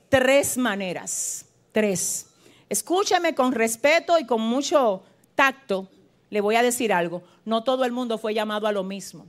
Tres 0.09 0.57
maneras. 0.57 1.45
Tres. 1.71 2.29
Escúchame 2.71 3.35
con 3.35 3.53
respeto 3.53 4.19
y 4.19 4.25
con 4.25 4.41
mucho 4.41 5.03
tacto. 5.35 5.87
Le 6.31 6.41
voy 6.41 6.57
a 6.57 6.63
decir 6.63 6.95
algo. 6.95 7.23
No 7.45 7.63
todo 7.63 7.85
el 7.85 7.93
mundo 7.93 8.17
fue 8.17 8.33
llamado 8.33 8.67
a 8.67 8.73
lo 8.73 8.85
mismo. 8.85 9.27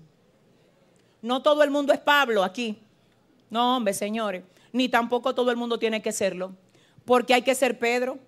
No 1.22 1.42
todo 1.42 1.64
el 1.64 1.70
mundo 1.70 1.92
es 1.92 2.00
Pablo 2.00 2.46
aquí. 2.46 2.80
No, 3.50 3.76
hombre, 3.76 3.94
señores. 3.94 4.42
Ni 4.72 4.88
tampoco 4.88 5.36
todo 5.36 5.52
el 5.52 5.58
mundo 5.58 5.78
tiene 5.80 6.02
que 6.02 6.14
serlo. 6.14 6.54
Porque 7.04 7.34
hay 7.34 7.42
que 7.42 7.56
ser 7.56 7.78
Pedro. 7.78 8.20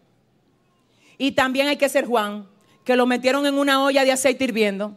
Y 1.17 1.31
también 1.31 1.69
hay 1.69 1.77
que 1.77 1.87
ser 1.87 2.05
Juan 2.05 2.56
que 2.87 2.95
lo 2.95 3.05
metieron 3.05 3.45
en 3.45 3.55
una 3.55 3.83
olla 3.83 4.05
de 4.05 4.13
aceite 4.13 4.45
hirviendo. 4.45 4.95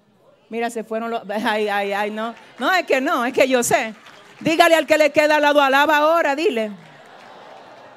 Mira, 0.48 0.70
se 0.70 0.84
fueron 0.84 1.10
los... 1.10 1.22
Ay, 1.28 1.66
ay, 1.66 1.92
ay, 1.92 2.12
no. 2.12 2.36
No, 2.56 2.72
es 2.72 2.86
que 2.86 3.00
no, 3.00 3.24
es 3.24 3.32
que 3.32 3.48
yo 3.48 3.64
sé. 3.64 3.96
Dígale 4.38 4.76
al 4.76 4.86
que 4.86 4.96
le 4.96 5.10
queda 5.10 5.34
al 5.34 5.42
lado, 5.42 5.60
alaba 5.60 5.96
ahora, 5.96 6.36
dile. 6.36 6.70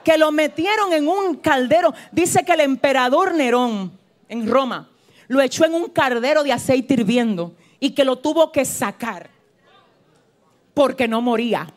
Que 0.04 0.18
lo 0.18 0.32
metieron 0.32 0.94
en 0.94 1.08
un 1.08 1.36
caldero. 1.36 1.94
Dice 2.12 2.44
que 2.44 2.54
el 2.54 2.62
emperador 2.62 3.36
Nerón 3.36 3.96
en 4.30 4.50
Roma 4.50 4.90
lo 5.28 5.40
echó 5.42 5.64
en 5.64 5.76
un 5.76 5.92
caldero 5.92 6.42
de 6.42 6.54
aceite 6.54 6.96
hirviendo 6.96 7.54
y 7.80 7.92
que 7.92 8.04
lo 8.04 8.16
tuvo 8.16 8.52
que 8.52 8.66
sacar 8.66 9.30
porque 10.74 11.08
no 11.08 11.22
moría. 11.22 11.72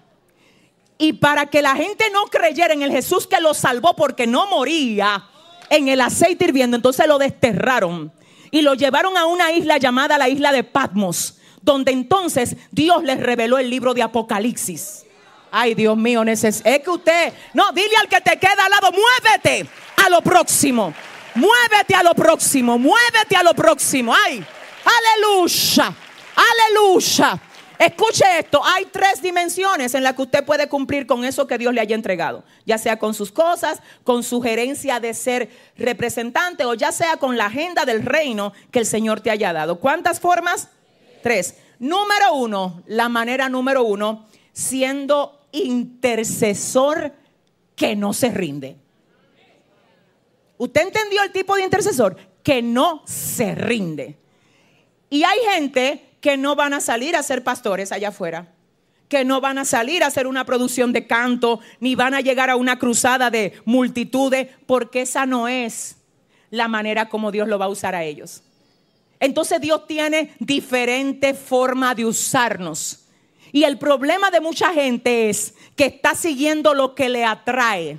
Y 0.96 1.12
para 1.12 1.50
que 1.50 1.60
la 1.60 1.76
gente 1.76 2.06
no 2.10 2.24
creyera 2.30 2.72
en 2.72 2.80
el 2.80 2.92
Jesús 2.92 3.26
que 3.26 3.42
lo 3.42 3.52
salvó 3.52 3.94
porque 3.94 4.26
no 4.26 4.46
moría, 4.46 5.28
en 5.70 5.88
el 5.88 6.00
aceite 6.00 6.44
hirviendo. 6.46 6.76
Entonces 6.76 7.06
lo 7.06 7.18
desterraron 7.18 8.12
y 8.50 8.62
lo 8.62 8.74
llevaron 8.74 9.16
a 9.16 9.26
una 9.26 9.52
isla 9.52 9.78
llamada 9.78 10.18
la 10.18 10.28
isla 10.28 10.52
de 10.52 10.64
Patmos, 10.64 11.38
donde 11.62 11.92
entonces 11.92 12.56
Dios 12.70 13.02
les 13.02 13.20
reveló 13.20 13.58
el 13.58 13.70
libro 13.70 13.94
de 13.94 14.02
Apocalipsis. 14.02 15.04
Ay, 15.50 15.74
Dios 15.74 15.96
mío, 15.96 16.22
es 16.24 16.62
que 16.62 16.90
usted, 16.90 17.32
no, 17.54 17.72
dile 17.72 17.96
al 18.00 18.08
que 18.08 18.20
te 18.20 18.36
queda 18.38 18.64
al 18.64 18.70
lado, 18.70 18.90
muévete 18.92 19.68
a 20.04 20.10
lo 20.10 20.20
próximo. 20.20 20.92
Muévete 21.36 21.94
a 21.94 22.02
lo 22.02 22.14
próximo, 22.14 22.78
muévete 22.78 23.36
a 23.36 23.42
lo 23.42 23.52
próximo. 23.52 24.14
Ay, 24.14 24.42
aleluya, 24.84 25.94
aleluya. 26.34 27.40
Escuche 27.78 28.24
esto, 28.38 28.62
hay 28.64 28.86
tres 28.86 29.20
dimensiones 29.20 29.94
en 29.94 30.02
las 30.02 30.14
que 30.14 30.22
usted 30.22 30.44
puede 30.44 30.68
cumplir 30.68 31.06
con 31.06 31.24
eso 31.24 31.46
que 31.46 31.58
Dios 31.58 31.74
le 31.74 31.80
haya 31.80 31.94
entregado, 31.94 32.44
ya 32.64 32.78
sea 32.78 32.98
con 32.98 33.12
sus 33.12 33.30
cosas, 33.30 33.82
con 34.02 34.22
su 34.22 34.40
gerencia 34.40 34.98
de 34.98 35.12
ser 35.12 35.50
representante 35.76 36.64
o 36.64 36.74
ya 36.74 36.90
sea 36.90 37.18
con 37.18 37.36
la 37.36 37.46
agenda 37.46 37.84
del 37.84 38.02
reino 38.02 38.52
que 38.70 38.78
el 38.78 38.86
Señor 38.86 39.20
te 39.20 39.30
haya 39.30 39.52
dado. 39.52 39.78
¿Cuántas 39.78 40.20
formas? 40.20 40.68
Tres. 41.22 41.56
Número 41.78 42.34
uno, 42.34 42.82
la 42.86 43.10
manera 43.10 43.50
número 43.50 43.84
uno, 43.84 44.26
siendo 44.52 45.46
intercesor 45.52 47.12
que 47.74 47.94
no 47.94 48.14
se 48.14 48.30
rinde. 48.30 48.76
¿Usted 50.56 50.80
entendió 50.80 51.22
el 51.22 51.32
tipo 51.32 51.54
de 51.56 51.64
intercesor? 51.64 52.16
Que 52.42 52.62
no 52.62 53.02
se 53.06 53.54
rinde. 53.54 54.18
Y 55.10 55.22
hay 55.22 55.38
gente 55.52 56.15
que 56.20 56.36
no 56.36 56.56
van 56.56 56.74
a 56.74 56.80
salir 56.80 57.16
a 57.16 57.22
ser 57.22 57.44
pastores 57.44 57.92
allá 57.92 58.08
afuera, 58.08 58.52
que 59.08 59.24
no 59.24 59.40
van 59.40 59.58
a 59.58 59.64
salir 59.64 60.02
a 60.02 60.08
hacer 60.08 60.26
una 60.26 60.44
producción 60.44 60.92
de 60.92 61.06
canto, 61.06 61.60
ni 61.80 61.94
van 61.94 62.14
a 62.14 62.20
llegar 62.20 62.50
a 62.50 62.56
una 62.56 62.78
cruzada 62.78 63.30
de 63.30 63.54
multitudes, 63.64 64.48
porque 64.66 65.02
esa 65.02 65.26
no 65.26 65.48
es 65.48 65.96
la 66.50 66.68
manera 66.68 67.08
como 67.08 67.30
Dios 67.30 67.48
lo 67.48 67.58
va 67.58 67.66
a 67.66 67.70
usar 67.70 67.94
a 67.94 68.04
ellos. 68.04 68.42
Entonces 69.20 69.60
Dios 69.60 69.86
tiene 69.86 70.34
diferente 70.38 71.34
forma 71.34 71.94
de 71.94 72.04
usarnos. 72.04 73.06
Y 73.52 73.64
el 73.64 73.78
problema 73.78 74.30
de 74.30 74.40
mucha 74.40 74.72
gente 74.72 75.30
es 75.30 75.54
que 75.76 75.86
está 75.86 76.14
siguiendo 76.14 76.74
lo 76.74 76.94
que 76.94 77.08
le 77.08 77.24
atrae, 77.24 77.98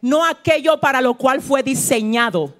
no 0.00 0.24
aquello 0.24 0.80
para 0.80 1.00
lo 1.00 1.14
cual 1.14 1.42
fue 1.42 1.62
diseñado. 1.62 2.54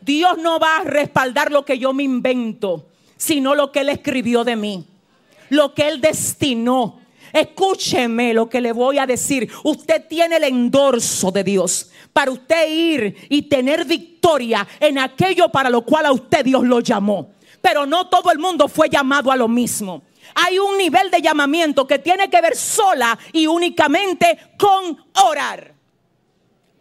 Dios 0.00 0.38
no 0.38 0.58
va 0.58 0.78
a 0.78 0.84
respaldar 0.84 1.52
lo 1.52 1.64
que 1.64 1.78
yo 1.78 1.92
me 1.92 2.02
invento, 2.02 2.86
sino 3.20 3.54
lo 3.54 3.70
que 3.70 3.80
Él 3.80 3.90
escribió 3.90 4.44
de 4.44 4.56
mí, 4.56 4.86
lo 5.50 5.74
que 5.74 5.86
Él 5.86 6.00
destinó. 6.00 7.00
Escúcheme 7.34 8.32
lo 8.32 8.48
que 8.48 8.62
le 8.62 8.72
voy 8.72 8.98
a 8.98 9.06
decir. 9.06 9.48
Usted 9.62 10.06
tiene 10.08 10.36
el 10.36 10.44
endorso 10.44 11.30
de 11.30 11.44
Dios 11.44 11.90
para 12.14 12.30
usted 12.30 12.68
ir 12.68 13.14
y 13.28 13.42
tener 13.42 13.84
victoria 13.84 14.66
en 14.80 14.98
aquello 14.98 15.50
para 15.50 15.68
lo 15.68 15.82
cual 15.82 16.06
a 16.06 16.12
usted 16.12 16.44
Dios 16.44 16.64
lo 16.64 16.80
llamó. 16.80 17.32
Pero 17.60 17.84
no 17.84 18.08
todo 18.08 18.32
el 18.32 18.38
mundo 18.38 18.68
fue 18.68 18.88
llamado 18.88 19.30
a 19.30 19.36
lo 19.36 19.48
mismo. 19.48 20.02
Hay 20.34 20.58
un 20.58 20.78
nivel 20.78 21.10
de 21.10 21.20
llamamiento 21.20 21.86
que 21.86 21.98
tiene 21.98 22.30
que 22.30 22.40
ver 22.40 22.56
sola 22.56 23.18
y 23.34 23.46
únicamente 23.46 24.38
con 24.58 24.96
orar 25.26 25.74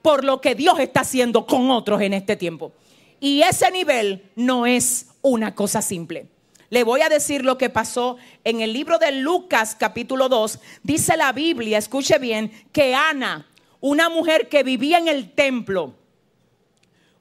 por 0.01 0.23
lo 0.23 0.39
que 0.39 0.55
Dios 0.55 0.79
está 0.79 1.01
haciendo 1.01 1.45
con 1.45 1.69
otros 1.69 2.01
en 2.01 2.13
este 2.13 2.37
tiempo. 2.37 2.71
Y 3.19 3.41
ese 3.41 3.69
nivel 3.71 4.31
no 4.37 4.65
es 4.65 5.08
una 5.21 5.55
cosa 5.55 5.81
simple. 5.81 6.27
Le 6.69 6.83
voy 6.83 7.01
a 7.01 7.09
decir 7.09 7.43
lo 7.43 7.57
que 7.57 7.69
pasó 7.69 8.17
en 8.43 8.61
el 8.61 8.73
libro 8.73 8.99
de 8.99 9.11
Lucas 9.11 9.75
capítulo 9.77 10.29
2. 10.29 10.59
Dice 10.83 11.17
la 11.17 11.31
Biblia, 11.31 11.79
escuche 11.79 12.19
bien, 12.19 12.51
que 12.71 12.93
Ana, 12.93 13.47
una 13.79 14.09
mujer 14.09 14.49
que 14.49 14.61
vivía 14.61 14.99
en 14.99 15.07
el 15.07 15.31
templo, 15.31 15.95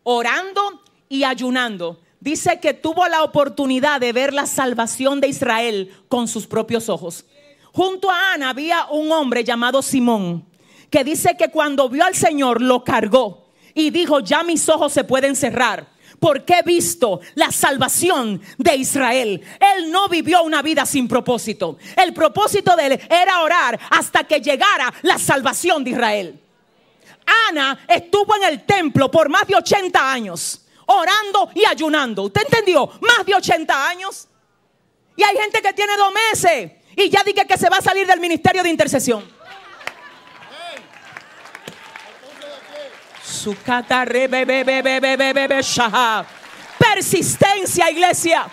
orando 0.02 0.82
y 1.08 1.24
ayunando, 1.24 1.98
dice 2.20 2.60
que 2.60 2.74
tuvo 2.74 3.08
la 3.08 3.22
oportunidad 3.22 4.00
de 4.00 4.12
ver 4.12 4.34
la 4.34 4.46
salvación 4.46 5.20
de 5.20 5.28
Israel 5.28 5.94
con 6.08 6.28
sus 6.28 6.46
propios 6.46 6.90
ojos. 6.90 7.24
Junto 7.72 8.10
a 8.10 8.34
Ana 8.34 8.50
había 8.50 8.86
un 8.90 9.10
hombre 9.12 9.44
llamado 9.44 9.80
Simón, 9.80 10.44
que 10.90 11.04
dice 11.04 11.36
que 11.38 11.50
cuando 11.50 11.88
vio 11.88 12.04
al 12.04 12.14
Señor 12.14 12.60
lo 12.60 12.84
cargó 12.84 13.48
y 13.72 13.90
dijo, 13.90 14.20
ya 14.20 14.42
mis 14.42 14.68
ojos 14.68 14.92
se 14.92 15.04
pueden 15.04 15.36
cerrar 15.36 15.97
porque 16.20 16.58
he 16.58 16.62
visto 16.62 17.20
la 17.34 17.50
salvación 17.50 18.40
de 18.56 18.76
Israel. 18.76 19.42
Él 19.60 19.90
no 19.90 20.08
vivió 20.08 20.42
una 20.42 20.62
vida 20.62 20.84
sin 20.86 21.08
propósito. 21.08 21.78
El 21.96 22.12
propósito 22.12 22.74
de 22.76 22.86
él 22.86 23.00
era 23.08 23.40
orar 23.42 23.78
hasta 23.90 24.24
que 24.24 24.40
llegara 24.40 24.92
la 25.02 25.18
salvación 25.18 25.84
de 25.84 25.90
Israel. 25.90 26.40
Ana 27.48 27.78
estuvo 27.86 28.34
en 28.36 28.44
el 28.44 28.64
templo 28.64 29.10
por 29.10 29.28
más 29.28 29.46
de 29.46 29.54
80 29.54 30.12
años, 30.12 30.62
orando 30.86 31.50
y 31.54 31.64
ayunando. 31.64 32.22
¿Usted 32.24 32.42
entendió? 32.42 32.90
Más 33.00 33.26
de 33.26 33.34
80 33.34 33.88
años. 33.88 34.28
Y 35.16 35.22
hay 35.22 35.36
gente 35.36 35.60
que 35.60 35.72
tiene 35.72 35.96
dos 35.96 36.12
meses 36.12 36.72
y 36.96 37.10
ya 37.10 37.22
dije 37.22 37.46
que 37.46 37.58
se 37.58 37.68
va 37.68 37.78
a 37.78 37.82
salir 37.82 38.06
del 38.06 38.20
ministerio 38.20 38.62
de 38.62 38.70
intercesión. 38.70 39.37
Persistencia, 46.78 47.90
iglesia. 47.90 48.46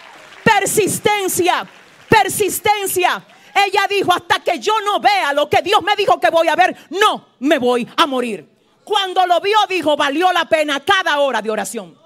Persistencia. 0.43 1.65
Persistencia. 2.09 3.25
Ella 3.55 3.87
dijo, 3.89 4.11
hasta 4.13 4.39
que 4.39 4.59
yo 4.59 4.73
no 4.81 4.99
vea 4.99 5.31
lo 5.33 5.49
que 5.49 5.61
Dios 5.61 5.81
me 5.81 5.95
dijo 5.95 6.19
que 6.19 6.29
voy 6.29 6.49
a 6.49 6.55
ver, 6.55 6.75
no 6.89 7.29
me 7.39 7.57
voy 7.57 7.87
a 7.95 8.05
morir. 8.05 8.47
Cuando 8.83 9.25
lo 9.25 9.39
vio, 9.39 9.57
dijo, 9.69 9.95
valió 9.95 10.31
la 10.33 10.45
pena 10.45 10.81
cada 10.81 11.19
hora 11.19 11.41
de 11.41 11.49
oración. 11.49 11.97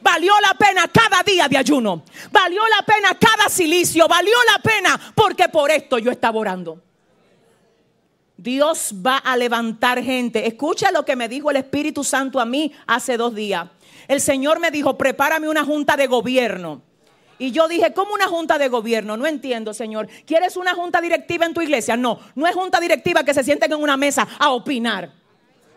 Valió 0.00 0.32
la 0.40 0.54
pena 0.54 0.88
cada 0.88 1.22
día 1.22 1.48
de 1.48 1.56
ayuno. 1.56 2.02
Valió 2.30 2.62
la 2.68 2.84
pena 2.84 3.16
cada 3.18 3.48
silicio. 3.48 4.08
Valió 4.08 4.34
la 4.50 4.58
pena 4.58 5.12
porque 5.14 5.48
por 5.48 5.70
esto 5.70 5.98
yo 5.98 6.10
estaba 6.10 6.38
orando. 6.38 6.78
Dios 8.42 8.92
va 9.06 9.18
a 9.18 9.36
levantar 9.36 10.02
gente. 10.02 10.48
Escucha 10.48 10.90
lo 10.90 11.04
que 11.04 11.14
me 11.14 11.28
dijo 11.28 11.50
el 11.50 11.58
Espíritu 11.58 12.02
Santo 12.02 12.40
a 12.40 12.44
mí 12.44 12.72
hace 12.88 13.16
dos 13.16 13.34
días. 13.36 13.68
El 14.08 14.20
Señor 14.20 14.58
me 14.58 14.72
dijo, 14.72 14.98
prepárame 14.98 15.48
una 15.48 15.64
junta 15.64 15.96
de 15.96 16.08
gobierno. 16.08 16.82
Y 17.38 17.52
yo 17.52 17.68
dije, 17.68 17.92
¿cómo 17.94 18.14
una 18.14 18.26
junta 18.26 18.58
de 18.58 18.68
gobierno? 18.68 19.16
No 19.16 19.26
entiendo, 19.26 19.72
Señor. 19.72 20.08
¿Quieres 20.26 20.56
una 20.56 20.74
junta 20.74 21.00
directiva 21.00 21.46
en 21.46 21.54
tu 21.54 21.60
iglesia? 21.60 21.96
No, 21.96 22.18
no 22.34 22.48
es 22.48 22.54
junta 22.54 22.80
directiva 22.80 23.22
que 23.22 23.32
se 23.32 23.44
sienten 23.44 23.72
en 23.72 23.80
una 23.80 23.96
mesa 23.96 24.26
a 24.40 24.50
opinar. 24.50 25.21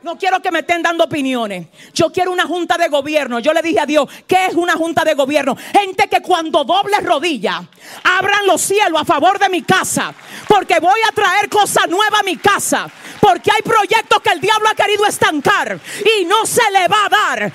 No 0.06 0.20
quiero 0.20 0.40
que 0.40 0.52
me 0.52 0.60
estén 0.60 0.84
dando 0.84 1.06
opiniones. 1.06 1.66
Yo 1.92 2.12
quiero 2.12 2.32
una 2.32 2.44
junta 2.44 2.78
de 2.78 2.90
gobierno. 2.90 3.40
Yo 3.40 3.52
le 3.54 3.64
dije 3.64 3.80
a 3.80 3.88
Dios, 3.88 4.08
¿qué 4.28 4.46
es 4.46 4.54
una 4.54 4.74
junta 4.74 5.04
de 5.04 5.16
gobierno? 5.16 5.58
Gente 5.74 6.08
que 6.08 6.22
cuando 6.22 6.64
doble 6.64 7.00
rodilla, 7.00 7.68
abran 8.04 8.46
los 8.46 8.62
cielos 8.62 9.02
a 9.02 9.04
favor 9.04 9.40
de 9.40 9.50
mi 9.50 9.64
casa. 9.64 10.14
Porque 10.48 10.80
voy 10.80 11.00
a 11.10 11.12
traer 11.12 11.50
cosas 11.50 11.90
nuevas 11.90 12.20
a 12.20 12.24
mi 12.24 12.38
casa. 12.38 12.88
Porque 13.20 13.50
hay 13.50 13.64
proyectos 13.64 14.22
que 14.22 14.30
el 14.30 14.40
diablo 14.40 14.70
ha 14.70 14.76
querido 14.76 15.08
estancar. 15.08 15.80
Y 16.20 16.26
no 16.26 16.46
se 16.46 16.70
le 16.72 16.88
va 16.88 17.06
a 17.06 17.10
dar. 17.10 17.52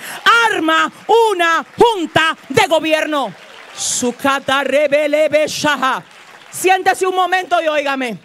Arma 0.51 0.93
una 1.31 1.65
junta 1.79 2.37
de 2.49 2.67
gobierno. 2.67 3.33
Siéntese 6.51 7.07
un 7.07 7.15
momento 7.15 7.63
y 7.63 7.69
óigame. 7.69 8.19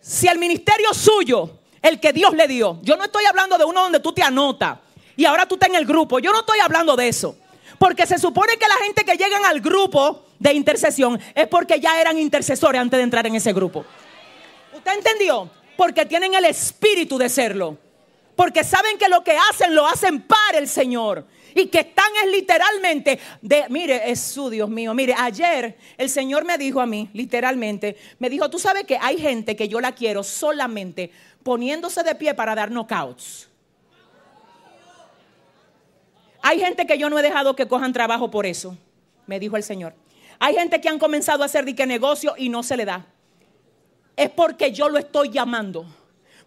Si 0.00 0.26
el 0.26 0.38
ministerio 0.38 0.94
suyo 0.94 1.63
el 1.84 2.00
que 2.00 2.14
Dios 2.14 2.32
le 2.32 2.48
dio. 2.48 2.78
Yo 2.82 2.96
no 2.96 3.04
estoy 3.04 3.26
hablando 3.26 3.58
de 3.58 3.64
uno 3.64 3.82
donde 3.82 4.00
tú 4.00 4.12
te 4.12 4.22
anotas 4.22 4.78
y 5.16 5.26
ahora 5.26 5.46
tú 5.46 5.56
estás 5.56 5.68
en 5.68 5.74
el 5.74 5.84
grupo. 5.84 6.18
Yo 6.18 6.32
no 6.32 6.40
estoy 6.40 6.58
hablando 6.60 6.96
de 6.96 7.08
eso. 7.08 7.36
Porque 7.78 8.06
se 8.06 8.18
supone 8.18 8.56
que 8.56 8.66
la 8.66 8.76
gente 8.76 9.04
que 9.04 9.16
llegan 9.18 9.44
al 9.44 9.60
grupo 9.60 10.24
de 10.38 10.54
intercesión 10.54 11.20
es 11.34 11.46
porque 11.46 11.78
ya 11.80 12.00
eran 12.00 12.18
intercesores 12.18 12.80
antes 12.80 12.96
de 12.96 13.04
entrar 13.04 13.26
en 13.26 13.34
ese 13.34 13.52
grupo. 13.52 13.84
¿Usted 14.74 14.92
entendió? 14.94 15.50
Porque 15.76 16.06
tienen 16.06 16.32
el 16.32 16.46
espíritu 16.46 17.18
de 17.18 17.28
serlo. 17.28 17.76
Porque 18.34 18.64
saben 18.64 18.96
que 18.96 19.08
lo 19.08 19.22
que 19.22 19.36
hacen 19.50 19.74
lo 19.74 19.86
hacen 19.86 20.22
para 20.22 20.56
el 20.56 20.68
Señor. 20.68 21.26
Y 21.54 21.66
que 21.66 21.80
están 21.80 22.10
es 22.24 22.30
literalmente 22.30 23.20
de, 23.42 23.66
mire, 23.68 24.10
es 24.10 24.20
su 24.20 24.48
Dios 24.48 24.70
mío. 24.70 24.94
Mire, 24.94 25.14
ayer 25.16 25.76
el 25.98 26.08
Señor 26.08 26.46
me 26.46 26.56
dijo 26.56 26.80
a 26.80 26.86
mí, 26.86 27.10
literalmente, 27.12 27.96
me 28.18 28.30
dijo, 28.30 28.48
tú 28.48 28.58
sabes 28.58 28.84
que 28.84 28.98
hay 29.00 29.18
gente 29.18 29.54
que 29.54 29.68
yo 29.68 29.80
la 29.80 29.92
quiero 29.92 30.24
solamente 30.24 31.12
poniéndose 31.44 32.02
de 32.02 32.14
pie 32.16 32.34
para 32.34 32.56
dar 32.56 32.70
knockouts. 32.70 33.48
Hay 36.42 36.58
gente 36.58 36.86
que 36.86 36.98
yo 36.98 37.08
no 37.08 37.18
he 37.18 37.22
dejado 37.22 37.54
que 37.54 37.68
cojan 37.68 37.92
trabajo 37.92 38.30
por 38.30 38.44
eso, 38.44 38.76
me 39.26 39.38
dijo 39.38 39.56
el 39.56 39.62
Señor. 39.62 39.94
Hay 40.40 40.54
gente 40.54 40.80
que 40.80 40.88
han 40.88 40.98
comenzado 40.98 41.42
a 41.42 41.46
hacer 41.46 41.64
dique 41.64 41.86
negocio 41.86 42.34
y 42.36 42.48
no 42.48 42.62
se 42.62 42.76
le 42.76 42.84
da. 42.84 43.06
Es 44.16 44.30
porque 44.30 44.72
yo 44.72 44.88
lo 44.88 44.98
estoy 44.98 45.30
llamando. 45.30 45.86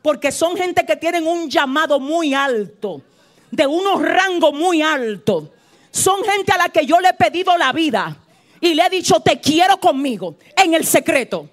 Porque 0.01 0.31
son 0.31 0.55
gente 0.55 0.85
que 0.85 0.95
tienen 0.95 1.25
un 1.25 1.49
llamado 1.49 1.99
muy 1.99 2.33
alto, 2.33 3.01
de 3.49 3.65
unos 3.65 4.01
rangos 4.01 4.53
muy 4.53 4.81
altos. 4.81 5.45
Son 5.89 6.23
gente 6.23 6.51
a 6.51 6.57
la 6.57 6.69
que 6.69 6.85
yo 6.85 6.99
le 6.99 7.09
he 7.09 7.13
pedido 7.13 7.57
la 7.57 7.71
vida 7.73 8.17
y 8.61 8.73
le 8.73 8.85
he 8.85 8.89
dicho, 8.89 9.19
te 9.19 9.39
quiero 9.39 9.79
conmigo, 9.79 10.35
en 10.55 10.73
el 10.73 10.85
secreto. 10.85 11.49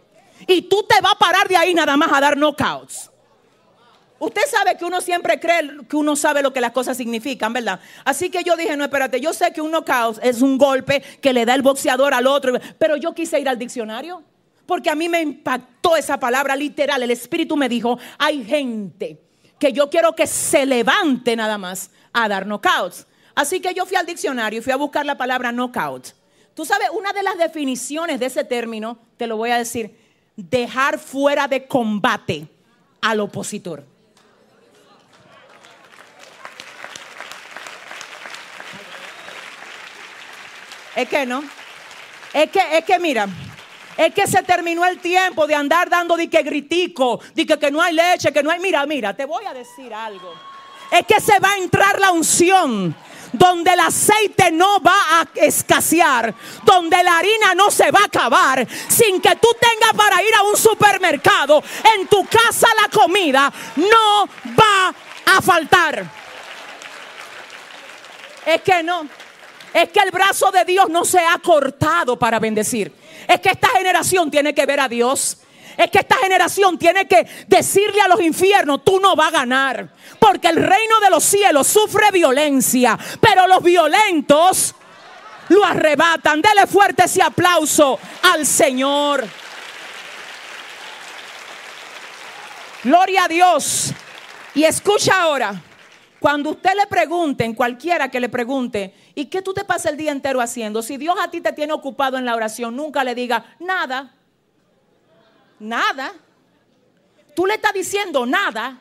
Y 0.46 0.62
tú 0.62 0.82
te 0.82 1.00
vas 1.00 1.12
a 1.14 1.18
parar 1.18 1.48
de 1.48 1.56
ahí 1.56 1.72
nada 1.72 1.96
más 1.96 2.12
a 2.12 2.20
dar 2.20 2.36
knockouts. 2.36 3.10
Usted 4.18 4.42
sabe 4.48 4.76
que 4.76 4.84
uno 4.84 5.00
siempre 5.00 5.40
cree 5.40 5.70
que 5.88 5.96
uno 5.96 6.14
sabe 6.16 6.42
lo 6.42 6.52
que 6.52 6.60
las 6.60 6.70
cosas 6.70 6.96
significan, 6.96 7.52
¿verdad? 7.52 7.80
Así 8.04 8.30
que 8.30 8.44
yo 8.44 8.56
dije, 8.56 8.76
no, 8.76 8.84
espérate, 8.84 9.20
yo 9.20 9.32
sé 9.32 9.52
que 9.52 9.60
un 9.60 9.70
knockout 9.70 10.18
es 10.22 10.40
un 10.40 10.56
golpe 10.56 11.02
que 11.20 11.32
le 11.32 11.44
da 11.44 11.54
el 11.54 11.62
boxeador 11.62 12.14
al 12.14 12.26
otro, 12.26 12.58
pero 12.78 12.96
yo 12.96 13.14
quise 13.14 13.40
ir 13.40 13.48
al 13.48 13.58
diccionario. 13.58 14.22
Porque 14.66 14.88
a 14.88 14.94
mí 14.94 15.08
me 15.08 15.20
impactó 15.20 15.96
esa 15.96 16.18
palabra 16.18 16.56
literal. 16.56 17.02
El 17.02 17.10
Espíritu 17.10 17.56
me 17.56 17.68
dijo, 17.68 17.98
hay 18.16 18.44
gente 18.44 19.20
que 19.58 19.72
yo 19.72 19.90
quiero 19.90 20.14
que 20.14 20.26
se 20.26 20.64
levante 20.64 21.36
nada 21.36 21.58
más 21.58 21.90
a 22.12 22.28
dar 22.28 22.46
knockouts. 22.46 23.06
Así 23.34 23.60
que 23.60 23.74
yo 23.74 23.84
fui 23.84 23.96
al 23.96 24.06
diccionario 24.06 24.60
y 24.60 24.62
fui 24.62 24.72
a 24.72 24.76
buscar 24.76 25.04
la 25.04 25.18
palabra 25.18 25.52
knockout. 25.52 26.14
Tú 26.54 26.64
sabes, 26.64 26.88
una 26.96 27.12
de 27.12 27.22
las 27.22 27.36
definiciones 27.36 28.20
de 28.20 28.26
ese 28.26 28.44
término, 28.44 28.98
te 29.16 29.26
lo 29.26 29.36
voy 29.36 29.50
a 29.50 29.58
decir, 29.58 29.98
dejar 30.36 30.98
fuera 30.98 31.48
de 31.48 31.66
combate 31.66 32.48
al 33.00 33.20
opositor. 33.20 33.93
Es 40.94 41.08
que 41.08 41.26
no. 41.26 41.42
Es 42.32 42.50
que, 42.50 42.78
es 42.78 42.84
que 42.84 42.98
mira, 42.98 43.28
es 43.96 44.12
que 44.12 44.26
se 44.26 44.42
terminó 44.42 44.84
el 44.84 44.98
tiempo 44.98 45.46
de 45.46 45.54
andar 45.54 45.88
dando 45.88 46.16
de 46.16 46.28
que 46.28 46.42
gritico, 46.42 47.20
de 47.34 47.46
que, 47.46 47.58
que 47.58 47.70
no 47.70 47.80
hay 47.80 47.94
leche, 47.94 48.32
que 48.32 48.42
no 48.42 48.50
hay. 48.50 48.60
Mira, 48.60 48.84
mira, 48.86 49.14
te 49.14 49.24
voy 49.24 49.44
a 49.44 49.54
decir 49.54 49.92
algo. 49.94 50.34
Es 50.90 51.06
que 51.06 51.20
se 51.20 51.38
va 51.38 51.52
a 51.52 51.56
entrar 51.58 51.98
la 52.00 52.12
unción 52.12 52.94
donde 53.32 53.72
el 53.72 53.80
aceite 53.80 54.52
no 54.52 54.80
va 54.80 55.20
a 55.20 55.28
escasear, 55.34 56.34
donde 56.62 57.02
la 57.02 57.18
harina 57.18 57.54
no 57.54 57.70
se 57.70 57.90
va 57.90 58.00
a 58.00 58.06
acabar, 58.06 58.66
sin 58.88 59.20
que 59.20 59.34
tú 59.36 59.48
tengas 59.60 59.92
para 59.94 60.22
ir 60.22 60.34
a 60.36 60.42
un 60.42 60.56
supermercado, 60.56 61.62
en 61.96 62.06
tu 62.06 62.24
casa 62.26 62.68
la 62.80 62.88
comida 62.88 63.52
no 63.76 64.28
va 64.58 64.94
a 65.36 65.42
faltar. 65.42 66.04
Es 68.46 68.62
que 68.62 68.82
no, 68.82 69.08
es 69.74 69.88
que 69.88 69.98
el 69.98 70.12
brazo 70.12 70.52
de 70.52 70.64
Dios 70.64 70.88
no 70.88 71.04
se 71.04 71.18
ha 71.18 71.36
cortado 71.38 72.16
para 72.16 72.38
bendecir. 72.38 72.92
Es 73.26 73.40
que 73.40 73.50
esta 73.50 73.68
generación 73.70 74.30
tiene 74.30 74.54
que 74.54 74.64
ver 74.66 74.78
a 74.78 74.88
Dios. 74.88 75.38
Es 75.76 75.90
que 75.90 75.98
esta 75.98 76.16
generación 76.18 76.78
tiene 76.78 77.08
que 77.08 77.26
decirle 77.48 78.00
a 78.00 78.06
los 78.06 78.20
infiernos, 78.20 78.84
tú 78.84 79.00
no 79.00 79.16
vas 79.16 79.28
a 79.28 79.38
ganar. 79.38 79.88
Porque 80.20 80.46
el 80.46 80.56
reino 80.56 81.00
de 81.00 81.10
los 81.10 81.24
cielos 81.24 81.66
sufre 81.66 82.12
violencia, 82.12 82.96
pero 83.20 83.48
los 83.48 83.64
violentos 83.64 84.76
lo 85.48 85.64
arrebatan. 85.64 86.40
Dele 86.40 86.68
fuerte 86.68 87.06
ese 87.06 87.20
aplauso 87.20 87.98
al 88.22 88.46
Señor. 88.46 89.26
Gloria 92.84 93.24
a 93.24 93.28
Dios. 93.28 93.92
Y 94.54 94.62
escucha 94.62 95.20
ahora, 95.20 95.60
cuando 96.24 96.52
usted 96.52 96.70
le 96.74 96.86
pregunte, 96.86 97.44
en 97.44 97.52
cualquiera 97.52 98.10
que 98.10 98.18
le 98.18 98.30
pregunte, 98.30 98.94
¿y 99.14 99.26
qué 99.26 99.42
tú 99.42 99.52
te 99.52 99.62
pasas 99.62 99.92
el 99.92 99.98
día 99.98 100.10
entero 100.10 100.40
haciendo? 100.40 100.80
Si 100.82 100.96
Dios 100.96 101.14
a 101.20 101.30
ti 101.30 101.42
te 101.42 101.52
tiene 101.52 101.74
ocupado 101.74 102.16
en 102.16 102.24
la 102.24 102.34
oración, 102.34 102.74
nunca 102.74 103.04
le 103.04 103.14
diga 103.14 103.54
nada. 103.60 104.10
Nada. 105.60 106.14
Tú 107.36 107.44
le 107.44 107.56
estás 107.56 107.74
diciendo 107.74 108.24
nada. 108.24 108.80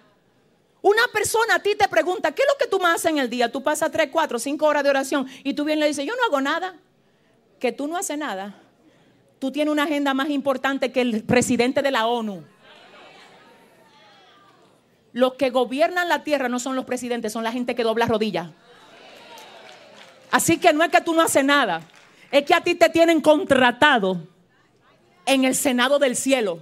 Una 0.81 1.01
persona 1.11 1.55
a 1.55 1.59
ti 1.59 1.75
te 1.75 1.89
pregunta, 1.89 2.31
¿qué 2.31 2.43
es 2.43 2.47
lo 2.47 2.57
que 2.57 2.71
tú 2.71 2.79
más 2.79 2.95
haces 2.95 3.11
en 3.11 3.17
el 3.17 3.29
día? 3.29 3.51
Tú 3.51 3.61
pasas 3.61 3.91
3, 3.91 4.07
4, 4.09 4.39
5 4.39 4.65
horas 4.65 4.81
de 4.81 4.89
oración 4.91 5.27
y 5.43 5.53
tú 5.53 5.65
bien 5.65 5.81
le 5.81 5.87
dices, 5.87 6.05
yo 6.05 6.15
no 6.15 6.23
hago 6.23 6.39
nada. 6.39 6.77
Que 7.59 7.73
tú 7.73 7.89
no 7.89 7.97
haces 7.97 8.17
nada. 8.17 8.55
Tú 9.39 9.51
tienes 9.51 9.69
una 9.69 9.83
agenda 9.83 10.13
más 10.13 10.29
importante 10.29 10.93
que 10.93 11.01
el 11.01 11.25
presidente 11.25 11.81
de 11.81 11.91
la 11.91 12.07
ONU. 12.07 12.52
Los 15.13 15.35
que 15.35 15.51
gobiernan 15.51 16.09
la 16.09 16.23
tierra 16.23 16.49
no 16.49 16.59
son 16.59 16.75
los 16.75 16.85
presidentes, 16.85 17.31
son 17.31 17.43
la 17.43 17.51
gente 17.51 17.75
que 17.75 17.83
dobla 17.83 18.07
rodillas. 18.07 18.49
Así 20.31 20.57
que 20.57 20.73
no 20.73 20.83
es 20.83 20.89
que 20.89 20.99
tú 20.99 21.13
no 21.13 21.21
haces 21.21 21.45
nada, 21.45 21.81
es 22.31 22.43
que 22.43 22.55
a 22.55 22.61
ti 22.61 22.73
te 22.73 22.89
tienen 22.89 23.21
contratado 23.21 24.17
en 25.27 25.45
el 25.45 25.53
Senado 25.53 25.99
del 25.99 26.15
cielo. 26.15 26.59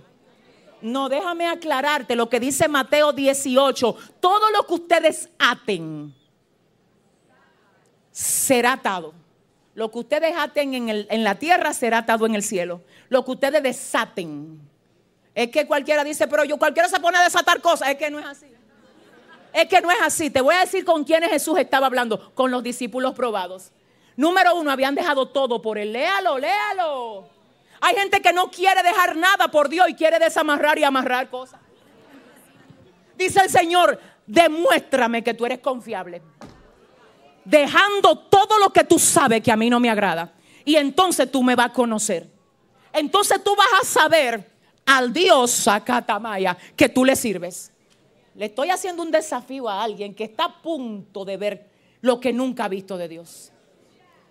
No, 0.82 1.08
déjame 1.08 1.48
aclararte 1.48 2.16
lo 2.16 2.28
que 2.28 2.42
dice 2.42 2.68
Mateo 2.68 3.14
18. 3.14 3.96
Todo 4.20 4.52
lo 4.52 4.68
que 4.68 4.74
ustedes 4.74 5.30
aten 5.40 6.14
será 8.12 8.74
atado. 8.74 9.14
Lo 9.74 9.90
que 9.90 10.00
ustedes 10.00 10.36
aten 10.36 10.74
en, 10.74 10.90
en, 10.90 11.24
la 11.24 11.36
tierra 11.36 11.74
será 11.74 12.00
atado 12.00 12.26
en 12.26 12.36
el 12.36 12.44
cielo. 12.44 12.82
Lo 13.08 13.24
que 13.24 13.32
ustedes 13.32 13.64
desaten. 13.64 14.60
Es 15.34 15.50
que 15.50 15.66
cualquiera 15.66 16.04
dice, 16.04 16.28
pero 16.28 16.44
yo 16.44 16.58
cualquiera 16.58 16.90
se 16.90 17.00
pone 17.00 17.18
a 17.18 17.24
desatar 17.24 17.62
cosas. 17.62 17.90
Es 17.90 17.96
que 17.96 18.10
no 18.10 18.20
es 18.20 18.26
así. 18.26 18.48
Es 19.54 19.66
que 19.68 19.82
no 19.82 19.92
es 19.92 20.02
así. 20.02 20.30
Te 20.30 20.42
voy 20.42 20.56
a 20.56 20.60
decir 20.60 20.86
con 20.86 21.04
quiénes 21.04 21.30
Jesús 21.30 21.58
estaba 21.58 21.88
hablando. 21.88 22.34
Con 22.34 22.52
los 22.52 22.64
discípulos 22.64 23.14
probados. 23.14 23.72
Número 24.16 24.56
uno, 24.56 24.72
habían 24.72 24.96
dejado 24.96 25.28
todo 25.28 25.62
por 25.62 25.78
él. 25.78 25.94
Léalo, 25.94 26.38
léalo. 26.38 27.30
Hay 27.80 27.96
gente 27.96 28.22
que 28.22 28.34
no 28.34 28.52
quiere 28.52 28.84
dejar 28.84 29.16
nada 29.16 29.50
por 29.50 29.68
Dios 29.68 29.90
y 29.90 29.96
quiere 29.96 30.20
desamarrar 30.20 30.78
y 30.78 30.84
amarrar 30.84 31.30
cosas. 31.30 31.60
Dice 33.18 33.42
el 33.42 33.50
Señor, 33.50 34.00
demuéstrame 34.28 35.24
que 35.24 35.34
tú 35.34 35.46
eres 35.46 35.60
confiable. 35.60 36.22
Dejando 37.44 38.18
todo 38.18 38.60
lo 38.60 38.72
que 38.72 38.84
tú 38.84 39.00
sabes 39.00 39.42
que 39.42 39.52
a 39.52 39.58
mí 39.58 39.70
no 39.70 39.80
me 39.80 39.90
agrada. 39.90 40.34
Y 40.64 40.76
entonces 40.76 41.32
tú 41.32 41.42
me 41.42 41.56
vas 41.56 41.68
a 41.68 41.74
conocer. 41.74 42.30
Entonces 42.94 43.44
tú 43.44 43.56
vas 43.56 43.68
a 43.82 43.86
saber 43.86 44.52
al 44.86 45.14
Dios 45.14 45.52
Sacatamaya 45.52 46.58
que 46.76 46.90
tú 46.90 47.06
le 47.06 47.16
sirves. 47.16 47.72
Le 48.36 48.46
estoy 48.46 48.70
haciendo 48.70 49.04
un 49.04 49.12
desafío 49.12 49.68
a 49.68 49.84
alguien 49.84 50.14
que 50.14 50.24
está 50.24 50.46
a 50.46 50.62
punto 50.62 51.26
de 51.26 51.38
ver 51.38 51.70
lo 52.02 52.20
que 52.20 52.34
nunca 52.34 52.66
ha 52.66 52.70
visto 52.70 52.98
de 52.98 53.08
Dios. 53.08 53.52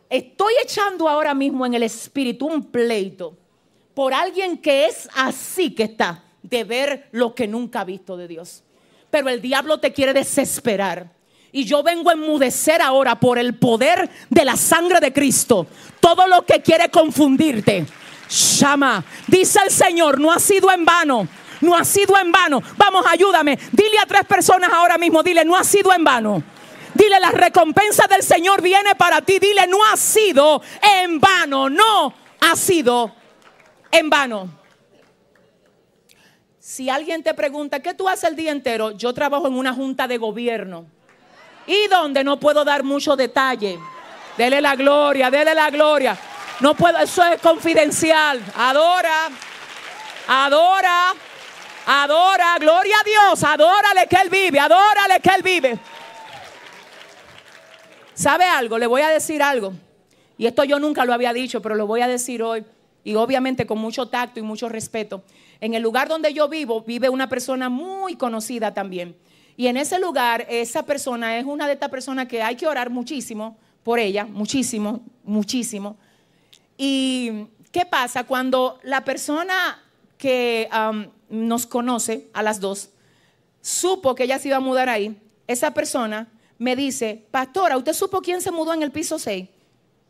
Estoy 0.09 0.55
echando 0.63 1.09
ahora 1.09 1.35
mismo 1.35 1.65
en 1.65 1.75
el 1.75 1.83
espíritu 1.83 2.47
un 2.47 2.65
pleito 2.65 3.37
por 3.95 4.15
alguien 4.15 4.59
que 4.59 4.87
es 4.87 5.09
así 5.15 5.75
que 5.75 5.85
está, 5.85 6.25
de 6.43 6.65
ver 6.65 7.09
lo 7.13 7.35
que 7.35 7.47
nunca 7.47 7.83
ha 7.83 7.85
visto 7.85 8.17
de 8.17 8.27
Dios. 8.27 8.63
Pero 9.11 9.29
el 9.29 9.41
diablo 9.43 9.79
te 9.79 9.93
quiere 9.93 10.13
desesperar. 10.13 11.13
Y 11.53 11.65
yo 11.65 11.83
vengo 11.83 12.11
a 12.11 12.15
enmudecer 12.15 12.81
ahora 12.81 13.19
por 13.19 13.39
el 13.39 13.59
poder 13.59 14.09
de 14.29 14.45
la 14.45 14.57
sangre 14.57 15.01
de 15.01 15.13
Cristo. 15.13 15.67
Todo 16.01 16.27
lo 16.29 16.47
que 16.47 16.63
quiere 16.63 16.89
confundirte. 16.91 17.87
Llama. 18.31 19.05
Dice 19.27 19.59
el 19.65 19.71
Señor, 19.71 20.21
no 20.21 20.33
ha 20.33 20.39
sido 20.39 20.71
en 20.71 20.85
vano. 20.85 21.27
No 21.61 21.77
ha 21.77 21.85
sido 21.85 22.17
en 22.17 22.31
vano. 22.33 22.63
Vamos, 22.77 23.05
ayúdame. 23.07 23.59
Dile 23.73 23.99
a 24.03 24.07
tres 24.07 24.25
personas 24.25 24.71
ahora 24.73 24.97
mismo, 24.97 25.23
dile, 25.23 25.45
no 25.45 25.57
ha 25.57 25.65
sido 25.65 25.93
en 25.93 26.05
vano. 26.05 26.43
Dile, 26.95 27.21
la 27.21 27.31
recompensa 27.31 28.07
del 28.07 28.23
Señor 28.23 28.63
viene 28.63 28.95
para 28.95 29.21
ti. 29.21 29.39
Dile, 29.39 29.67
no 29.67 29.79
ha 29.85 29.97
sido 29.97 30.63
en 31.03 31.21
vano. 31.21 31.69
No 31.69 32.15
ha 32.41 32.57
sido 32.57 33.13
en 33.91 34.09
vano. 34.09 34.49
Si 36.59 36.89
alguien 36.89 37.23
te 37.23 37.35
pregunta, 37.35 37.81
¿qué 37.81 37.95
tú 37.95 38.09
haces 38.09 38.31
el 38.31 38.37
día 38.37 38.53
entero? 38.53 38.93
Yo 38.93 39.13
trabajo 39.13 39.49
en 39.49 39.55
una 39.55 39.75
junta 39.75 40.07
de 40.07 40.19
gobierno. 40.19 40.87
¿Y 41.67 41.89
donde 41.89 42.23
no 42.23 42.39
puedo 42.39 42.65
dar 42.65 42.85
mucho 42.85 43.17
detalle? 43.17 43.79
Dele 44.39 44.61
la 44.61 44.77
gloria, 44.77 45.31
dele 45.31 45.55
la 45.55 45.69
gloria. 45.71 46.17
No 46.61 46.75
puedo, 46.75 46.99
eso 46.99 47.25
es 47.25 47.41
confidencial. 47.41 48.43
Adora, 48.55 49.31
adora, 50.29 51.15
adora, 51.87 52.57
gloria 52.59 52.97
a 53.01 53.05
Dios, 53.05 53.45
adórale 53.45 54.07
que 54.09 54.17
Él 54.17 54.29
vive, 54.29 54.61
adórale 54.61 55.21
que 55.21 55.31
Él 55.31 55.43
vive. 55.43 55.79
¿Sabe 58.15 58.45
algo? 58.45 58.77
Le 58.77 58.87
voy 58.87 59.01
a 59.01 59.09
decir 59.09 59.43
algo. 59.43 59.73
Y 60.37 60.47
esto 60.47 60.65
yo 60.65 60.79
nunca 60.79 61.05
lo 61.05 61.15
había 61.15 61.33
dicho, 61.33 61.63
pero 61.63 61.75
lo 61.75 61.87
voy 61.87 62.03
a 62.03 62.09
decir 62.09 62.43
hoy 62.43 62.65
y 63.05 63.15
obviamente 63.15 63.67
con 63.67 63.79
mucho 63.79 64.07
tacto 64.09 64.39
y 64.41 64.43
mucho 64.43 64.69
respeto. 64.69 65.23
En 65.61 65.75
el 65.75 65.83
lugar 65.83 66.09
donde 66.09 66.33
yo 66.35 66.49
vivo 66.49 66.83
vive 66.83 67.09
una 67.09 67.29
persona 67.29 67.69
muy 67.69 68.17
conocida 68.17 68.75
también. 68.75 69.17
Y 69.57 69.67
en 69.67 69.77
ese 69.77 69.99
lugar, 69.99 70.47
esa 70.49 70.85
persona 70.85 71.39
es 71.39 71.45
una 71.45 71.67
de 71.67 71.75
estas 71.75 71.91
personas 71.91 72.29
que 72.29 72.43
hay 72.43 72.57
que 72.57 72.67
orar 72.67 72.91
muchísimo 72.91 73.59
por 73.83 73.99
ella, 73.99 74.25
muchísimo, 74.25 75.01
muchísimo. 75.25 75.97
¿Y 76.83 77.47
qué 77.73 77.85
pasa 77.85 78.25
cuando 78.25 78.81
la 78.85 79.05
persona 79.05 79.83
que 80.17 80.67
nos 81.29 81.67
conoce, 81.67 82.31
a 82.33 82.43
las 82.43 82.59
dos, 82.59 82.89
supo 83.61 84.15
que 84.15 84.23
ella 84.23 84.39
se 84.39 84.49
iba 84.49 84.57
a 84.57 84.61
mudar 84.61 84.89
ahí? 84.89 85.21
Esa 85.47 85.75
persona 85.75 86.27
me 86.57 86.77
dice, 86.77 87.23
pastora, 87.31 87.77
¿usted 87.77 87.93
supo 87.93 88.23
quién 88.23 88.41
se 88.41 88.51
mudó 88.51 88.73
en 88.73 88.83
el 88.83 88.93
piso 88.93 89.19
6? 89.19 89.47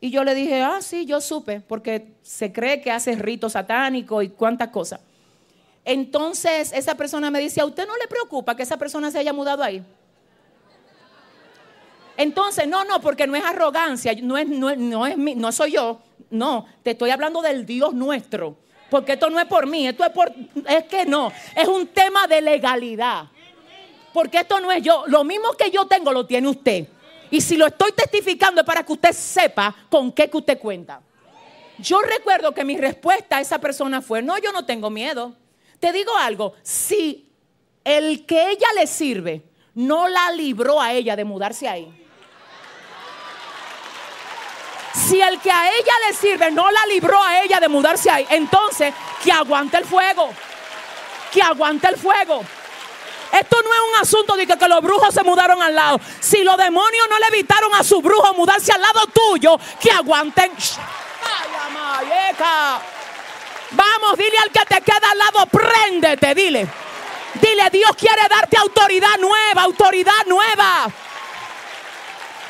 Y 0.01 0.11
yo 0.13 0.23
le 0.23 0.33
dije, 0.33 0.63
ah, 0.63 0.81
sí, 0.81 1.07
yo 1.07 1.21
supe, 1.21 1.61
porque 1.61 2.15
se 2.23 2.53
cree 2.53 2.81
que 2.81 2.93
hace 2.93 3.17
rito 3.17 3.51
satánico 3.51 4.23
y 4.23 4.29
cuántas 4.29 4.69
cosas. 4.69 5.01
Entonces 5.85 6.71
esa 6.73 6.95
persona 6.95 7.33
me 7.33 7.41
dice, 7.41 7.61
¿a 7.61 7.65
usted 7.65 7.85
no 7.85 7.97
le 7.97 8.07
preocupa 8.07 8.55
que 8.55 8.63
esa 8.63 8.77
persona 8.77 9.11
se 9.11 9.19
haya 9.19 9.33
mudado 9.33 9.65
ahí? 9.65 9.85
Entonces, 12.17 12.69
no, 12.69 12.85
no, 12.85 13.01
porque 13.01 13.27
no 13.27 13.35
es 13.35 13.45
arrogancia, 13.45 14.15
no, 14.23 14.39
es, 14.39 14.47
no, 14.47 14.77
no, 14.77 15.07
es, 15.07 15.17
no 15.17 15.51
soy 15.51 15.73
yo, 15.73 16.01
no, 16.31 16.67
te 16.83 16.93
estoy 16.93 17.11
hablando 17.11 17.41
del 17.41 17.65
Dios 17.65 17.95
nuestro, 17.95 18.57
porque 18.91 19.13
esto 19.13 19.31
no 19.31 19.41
es 19.41 19.47
por 19.47 19.67
mí, 19.67 19.87
esto 19.87 20.05
es 20.05 20.11
por, 20.11 20.33
es 20.69 20.85
que 20.85 21.07
no, 21.07 21.33
es 21.55 21.69
un 21.69 21.87
tema 21.89 22.27
de 22.27 22.41
legalidad, 22.41 23.25
porque 24.13 24.39
esto 24.39 24.61
no 24.61 24.71
es 24.73 24.83
yo, 24.83 25.05
lo 25.07 25.25
mismo 25.25 25.53
que 25.53 25.71
yo 25.71 25.87
tengo 25.87 26.13
lo 26.13 26.27
tiene 26.27 26.49
usted. 26.49 26.87
Y 27.31 27.41
si 27.41 27.57
lo 27.57 27.67
estoy 27.67 27.93
testificando 27.93 28.61
es 28.61 28.67
para 28.67 28.85
que 28.85 28.93
usted 28.93 29.13
sepa 29.13 29.75
con 29.89 30.11
qué 30.11 30.29
que 30.29 30.37
usted 30.37 30.59
cuenta. 30.59 31.01
Yo 31.79 32.03
recuerdo 32.03 32.53
que 32.53 32.65
mi 32.65 32.77
respuesta 32.77 33.37
a 33.37 33.41
esa 33.41 33.61
persona 33.61 34.03
fue, 34.03 34.21
no, 34.21 34.37
yo 34.39 34.53
no 34.53 34.67
tengo 34.67 34.91
miedo. 34.91 35.35
Te 35.79 35.93
digo 35.93 36.11
algo, 36.17 36.55
si 36.63 37.31
el 37.85 38.27
que 38.27 38.51
ella 38.51 38.67
le 38.75 38.87
sirve 38.87 39.45
no 39.75 40.09
la 40.09 40.33
libró 40.33 40.81
a 40.81 40.93
ella 40.93 41.17
de 41.17 41.25
mudarse 41.25 41.69
ahí. 41.69 42.00
Si 44.93 45.21
el 45.21 45.41
que 45.41 45.51
a 45.51 45.69
ella 45.69 45.93
le 46.09 46.15
sirve 46.15 46.51
no 46.51 46.71
la 46.71 46.87
libró 46.87 47.23
a 47.23 47.41
ella 47.43 47.61
de 47.61 47.69
mudarse 47.69 48.11
ahí, 48.11 48.27
entonces 48.31 48.93
que 49.23 49.31
aguante 49.31 49.77
el 49.77 49.85
fuego. 49.85 50.31
Que 51.33 51.43
aguante 51.43 51.89
el 51.89 51.97
fuego. 51.97 52.45
Esto 53.33 53.57
no 53.63 53.73
es 53.73 53.81
un 53.93 54.01
asunto 54.01 54.37
de 54.37 54.47
que, 54.47 54.69
los 54.69 54.81
brujos 54.83 55.15
se 55.15 55.23
mudaron 55.23 55.63
al 55.63 55.75
lado. 55.75 56.01
Si 56.19 56.43
los 56.43 56.57
demonios 56.57 57.07
no 57.09 57.19
le 57.19 57.27
evitaron 57.27 57.73
a 57.75 57.85
su 57.85 58.03
brujo 58.03 58.35
mudarse 58.35 58.73
al 58.73 58.81
lado 58.81 59.07
tuyo, 59.07 59.59
que 59.81 59.91
aguanten. 59.93 60.53
Vamos, 63.73 64.19
dile 64.19 64.37
al 64.43 64.51
que 64.51 64.65
te 64.67 64.81
queda 64.81 65.11
al 65.13 65.19
lado, 65.19 65.47
préndete, 65.47 66.35
dile. 66.35 66.67
Dile, 67.35 67.71
Dios 67.71 67.93
quiere 67.97 68.29
darte 68.29 68.57
autoridad 68.57 69.17
nueva, 69.21 69.63
autoridad 69.63 70.27
nueva. 70.27 70.91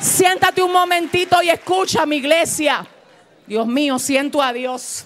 Siéntate 0.01 0.63
un 0.63 0.71
momentito 0.71 1.43
y 1.43 1.49
escucha 1.49 2.07
mi 2.07 2.15
iglesia. 2.15 2.87
Dios 3.45 3.67
mío, 3.67 3.99
siento 3.99 4.41
a 4.41 4.51
Dios. 4.51 5.05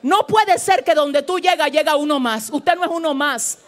No 0.00 0.26
puede 0.26 0.58
ser 0.58 0.82
que 0.82 0.94
donde 0.94 1.22
tú 1.22 1.38
llegas, 1.38 1.70
llega 1.70 1.96
uno 1.96 2.18
más. 2.18 2.48
Usted 2.50 2.74
no 2.74 2.84
es 2.84 2.90
uno 2.90 3.12
más. 3.12 3.58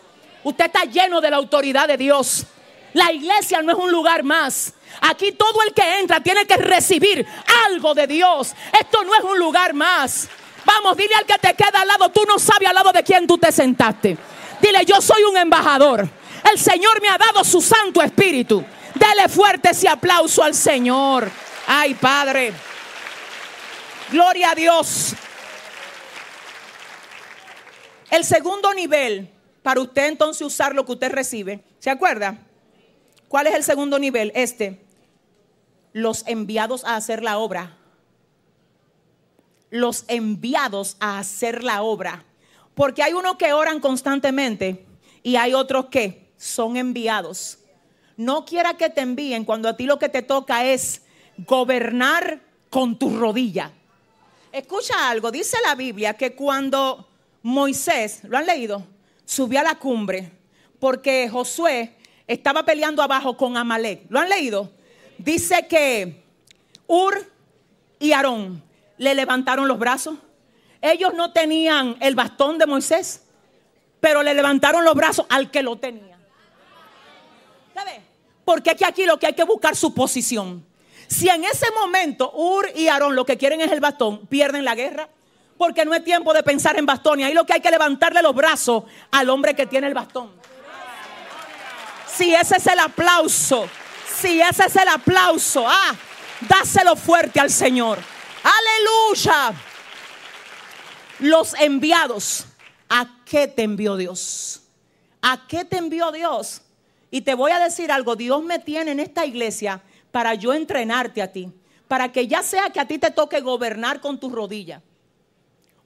Usted 0.43 0.65
está 0.65 0.85
lleno 0.85 1.21
de 1.21 1.31
la 1.31 1.37
autoridad 1.37 1.87
de 1.87 1.99
Dios. 1.99 2.47
La 2.95 3.13
iglesia 3.13 3.61
no 3.61 3.73
es 3.73 3.79
un 3.79 3.93
lugar 3.93 4.23
más. 4.23 4.73
Aquí 5.03 5.33
todo 5.33 5.63
el 5.67 5.75
que 5.75 5.99
entra 5.99 6.23
tiene 6.23 6.47
que 6.47 6.57
recibir 6.57 7.27
algo 7.67 7.93
de 7.93 8.07
Dios. 8.07 8.55
Esto 8.81 9.05
no 9.05 9.15
es 9.15 9.23
un 9.23 9.39
lugar 9.39 9.75
más. 9.75 10.27
Vamos, 10.65 10.97
dile 10.97 11.15
al 11.17 11.27
que 11.27 11.39
te 11.39 11.53
queda 11.53 11.83
al 11.83 11.89
lado, 11.89 12.09
tú 12.09 12.23
no 12.27 12.39
sabes 12.39 12.67
al 12.67 12.75
lado 12.75 12.93
de 12.93 13.03
quién 13.03 13.27
tú 13.27 13.37
te 13.37 13.53
sentaste. 13.53 14.17
Dile, 14.61 14.87
yo 14.87 15.03
soy 15.03 15.23
un 15.25 15.37
embajador. 15.37 16.09
El 16.51 16.59
Señor 16.59 17.03
me 17.03 17.09
ha 17.09 17.19
dado 17.19 17.45
su 17.45 17.61
Santo 17.61 18.01
Espíritu. 18.01 18.65
Dele 18.95 19.29
fuerte 19.29 19.71
ese 19.71 19.89
aplauso 19.89 20.43
al 20.43 20.55
Señor. 20.55 21.31
Ay, 21.67 21.95
Padre. 21.95 22.53
Gloria 24.11 24.53
a 24.53 24.55
Dios. 24.55 25.15
El 28.11 28.25
segundo 28.25 28.73
nivel, 28.73 29.31
para 29.63 29.81
usted 29.81 30.07
entonces 30.07 30.43
usar 30.43 30.75
lo 30.75 30.87
que 30.87 30.93
usted 30.93 31.13
recibe, 31.13 31.63
¿se 31.79 31.91
acuerda? 31.91 32.39
¿Cuál 33.29 33.47
es 33.49 33.55
el 33.55 33.63
segundo 33.63 33.99
nivel? 33.99 34.33
Este. 34.35 34.81
Los 35.93 36.27
enviados 36.27 36.85
a 36.85 36.97
hacer 36.97 37.23
la 37.23 37.39
obra. 37.39 37.77
Los 39.71 40.05
enviados 40.09 40.97
a 41.01 41.19
hacer 41.19 41.63
la 41.63 41.83
obra. 41.83 42.25
Porque 42.75 43.03
hay 43.03 43.13
unos 43.13 43.37
que 43.37 43.53
oran 43.53 43.81
constantemente 43.81 44.87
y 45.23 45.37
hay 45.37 45.53
otros 45.53 45.87
que 45.87 46.33
son 46.39 46.79
enviados. 46.79 47.59
No 48.19 48.45
quiera 48.45 48.75
que 48.75 48.91
te 48.91 49.01
envíen 49.01 49.45
cuando 49.45 49.69
a 49.69 49.77
ti 49.77 49.85
lo 49.85 49.99
que 49.99 50.09
te 50.09 50.23
toca 50.23 50.65
es 50.65 51.03
gobernar 51.39 52.41
con 52.69 52.99
tu 52.99 53.17
rodilla. 53.17 53.71
Escucha 54.51 55.09
algo, 55.09 55.31
dice 55.31 55.57
la 55.65 55.77
Biblia 55.77 56.15
que 56.15 56.35
cuando 56.35 57.09
Moisés, 57.43 58.25
¿lo 58.25 58.37
han 58.37 58.47
leído? 58.47 58.85
Subió 59.25 59.61
a 59.61 59.63
la 59.63 59.77
cumbre 59.77 60.33
porque 60.81 61.29
Josué 61.29 61.95
estaba 62.27 62.65
peleando 62.65 63.03
abajo 63.03 63.37
con 63.37 63.57
Amalek. 63.57 64.07
¿Lo 64.09 64.19
han 64.19 64.29
leído? 64.29 64.73
Dice 65.17 65.69
que 65.69 66.25
Ur 66.89 67.31
y 68.01 68.11
Aarón 68.11 68.65
le 68.97 69.15
levantaron 69.15 69.69
los 69.69 69.79
brazos. 69.79 70.19
Ellos 70.83 71.15
no 71.15 71.33
tenían 71.33 71.97
el 72.01 72.17
bastón 72.17 72.59
de 72.59 72.67
Moisés, 72.67 73.23
pero 74.01 74.25
le 74.25 74.35
levantaron 74.35 74.85
los 74.85 74.97
brazos 74.97 75.25
al 75.29 75.53
que 75.53 75.63
lo 75.63 75.77
tenía. 75.79 76.19
¿Sabe? 77.75 78.08
Porque 78.49 78.71
aquí, 78.71 78.83
aquí 78.83 79.05
lo 79.05 79.19
que 79.19 79.27
hay 79.27 79.35
que 79.35 79.45
buscar 79.45 79.77
su 79.77 79.93
posición. 79.93 80.65
Si 81.07 81.29
en 81.29 81.45
ese 81.45 81.67
momento 81.73 82.33
Ur 82.33 82.67
y 82.75 82.89
Aarón 82.89 83.15
lo 83.15 83.27
que 83.27 83.37
quieren 83.37 83.61
es 83.61 83.71
el 83.71 83.79
bastón, 83.79 84.27
pierden 84.27 84.65
la 84.65 84.75
guerra. 84.75 85.07
Porque 85.59 85.85
no 85.85 85.93
es 85.93 86.03
tiempo 86.03 86.33
de 86.33 86.43
pensar 86.43 86.79
en 86.79 86.87
bastón. 86.87 87.21
Y 87.21 87.25
ahí 87.25 87.35
lo 87.35 87.45
que 87.45 87.53
hay 87.53 87.61
que 87.61 87.71
levantarle 87.71 88.23
los 88.23 88.35
brazos 88.35 88.85
al 89.11 89.29
hombre 89.29 89.55
que 89.55 89.67
tiene 89.67 89.87
el 89.87 89.93
bastón. 89.93 90.33
Si 92.07 92.35
ese 92.35 92.57
es 92.57 92.67
el 92.69 92.79
aplauso, 92.79 93.69
si 94.19 94.41
ese 94.41 94.65
es 94.65 94.77
el 94.77 94.89
aplauso, 94.89 95.67
ah, 95.69 95.95
dáselo 96.49 96.97
fuerte 96.97 97.41
al 97.41 97.51
Señor. 97.51 97.99
Aleluya. 98.43 99.53
Los 101.19 101.53
enviados, 101.53 102.47
¿a 102.89 103.15
qué 103.27 103.47
te 103.47 103.65
envió 103.65 103.97
Dios? 103.97 104.63
¿A 105.21 105.47
qué 105.47 105.67
te 105.67 105.77
envió 105.77 106.11
Dios? 106.13 106.63
Y 107.11 107.23
te 107.23 107.35
voy 107.35 107.53
a 107.53 107.59
decir 107.59 107.91
algo, 107.91 108.17
Dios 108.17 108.43
me 108.43 108.59
tiene 108.59 108.93
en 108.93 109.01
esta 109.01 109.25
iglesia 109.25 109.83
para 110.11 110.35
yo 110.35 110.53
entrenarte 110.53 111.23
a 111.23 111.33
ti, 111.33 111.51
para 111.87 112.13
que 112.13 112.27
ya 112.27 112.43
sea 112.43 112.71
que 112.71 112.81
a 112.81 112.87
ti 112.87 112.99
te 112.99 113.11
toque 113.11 113.41
gobernar 113.41 114.01
con 114.01 114.19
tus 114.19 114.33
rodillas 114.33 114.83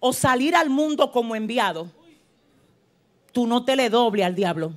o 0.00 0.12
salir 0.12 0.56
al 0.56 0.68
mundo 0.68 1.12
como 1.12 1.36
enviado, 1.36 1.88
tú 3.30 3.46
no 3.46 3.64
te 3.64 3.76
le 3.76 3.88
doble 3.88 4.24
al 4.24 4.34
diablo. 4.34 4.72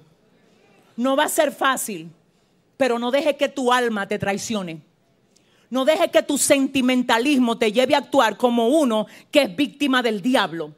No 0.96 1.16
va 1.16 1.26
a 1.26 1.30
ser 1.30 1.52
fácil, 1.52 2.12
pero 2.78 3.00
no 3.00 3.10
deje 3.10 3.36
que 3.36 3.50
tu 3.50 3.74
alma 3.74 4.08
te 4.08 4.20
traicione. 4.20 4.82
No 5.70 5.84
deje 5.84 6.10
que 6.12 6.22
tu 6.22 6.38
sentimentalismo 6.38 7.58
te 7.58 7.72
lleve 7.72 7.96
a 7.96 8.00
actuar 8.00 8.38
como 8.38 8.68
uno 8.68 9.08
que 9.32 9.42
es 9.42 9.56
víctima 9.56 10.04
del 10.04 10.22
diablo. 10.22 10.74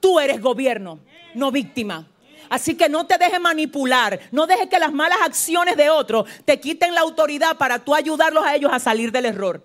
Tú 0.00 0.20
eres 0.20 0.40
gobierno, 0.40 0.98
no 1.34 1.50
víctima. 1.50 2.06
Así 2.52 2.74
que 2.74 2.90
no 2.90 3.06
te 3.06 3.16
dejes 3.16 3.40
manipular, 3.40 4.20
no 4.30 4.46
dejes 4.46 4.68
que 4.68 4.78
las 4.78 4.92
malas 4.92 5.16
acciones 5.24 5.74
de 5.74 5.88
otros 5.88 6.28
te 6.44 6.60
quiten 6.60 6.94
la 6.94 7.00
autoridad 7.00 7.56
para 7.56 7.78
tú 7.78 7.94
ayudarlos 7.94 8.44
a 8.44 8.54
ellos 8.54 8.70
a 8.74 8.78
salir 8.78 9.10
del 9.10 9.24
error. 9.24 9.62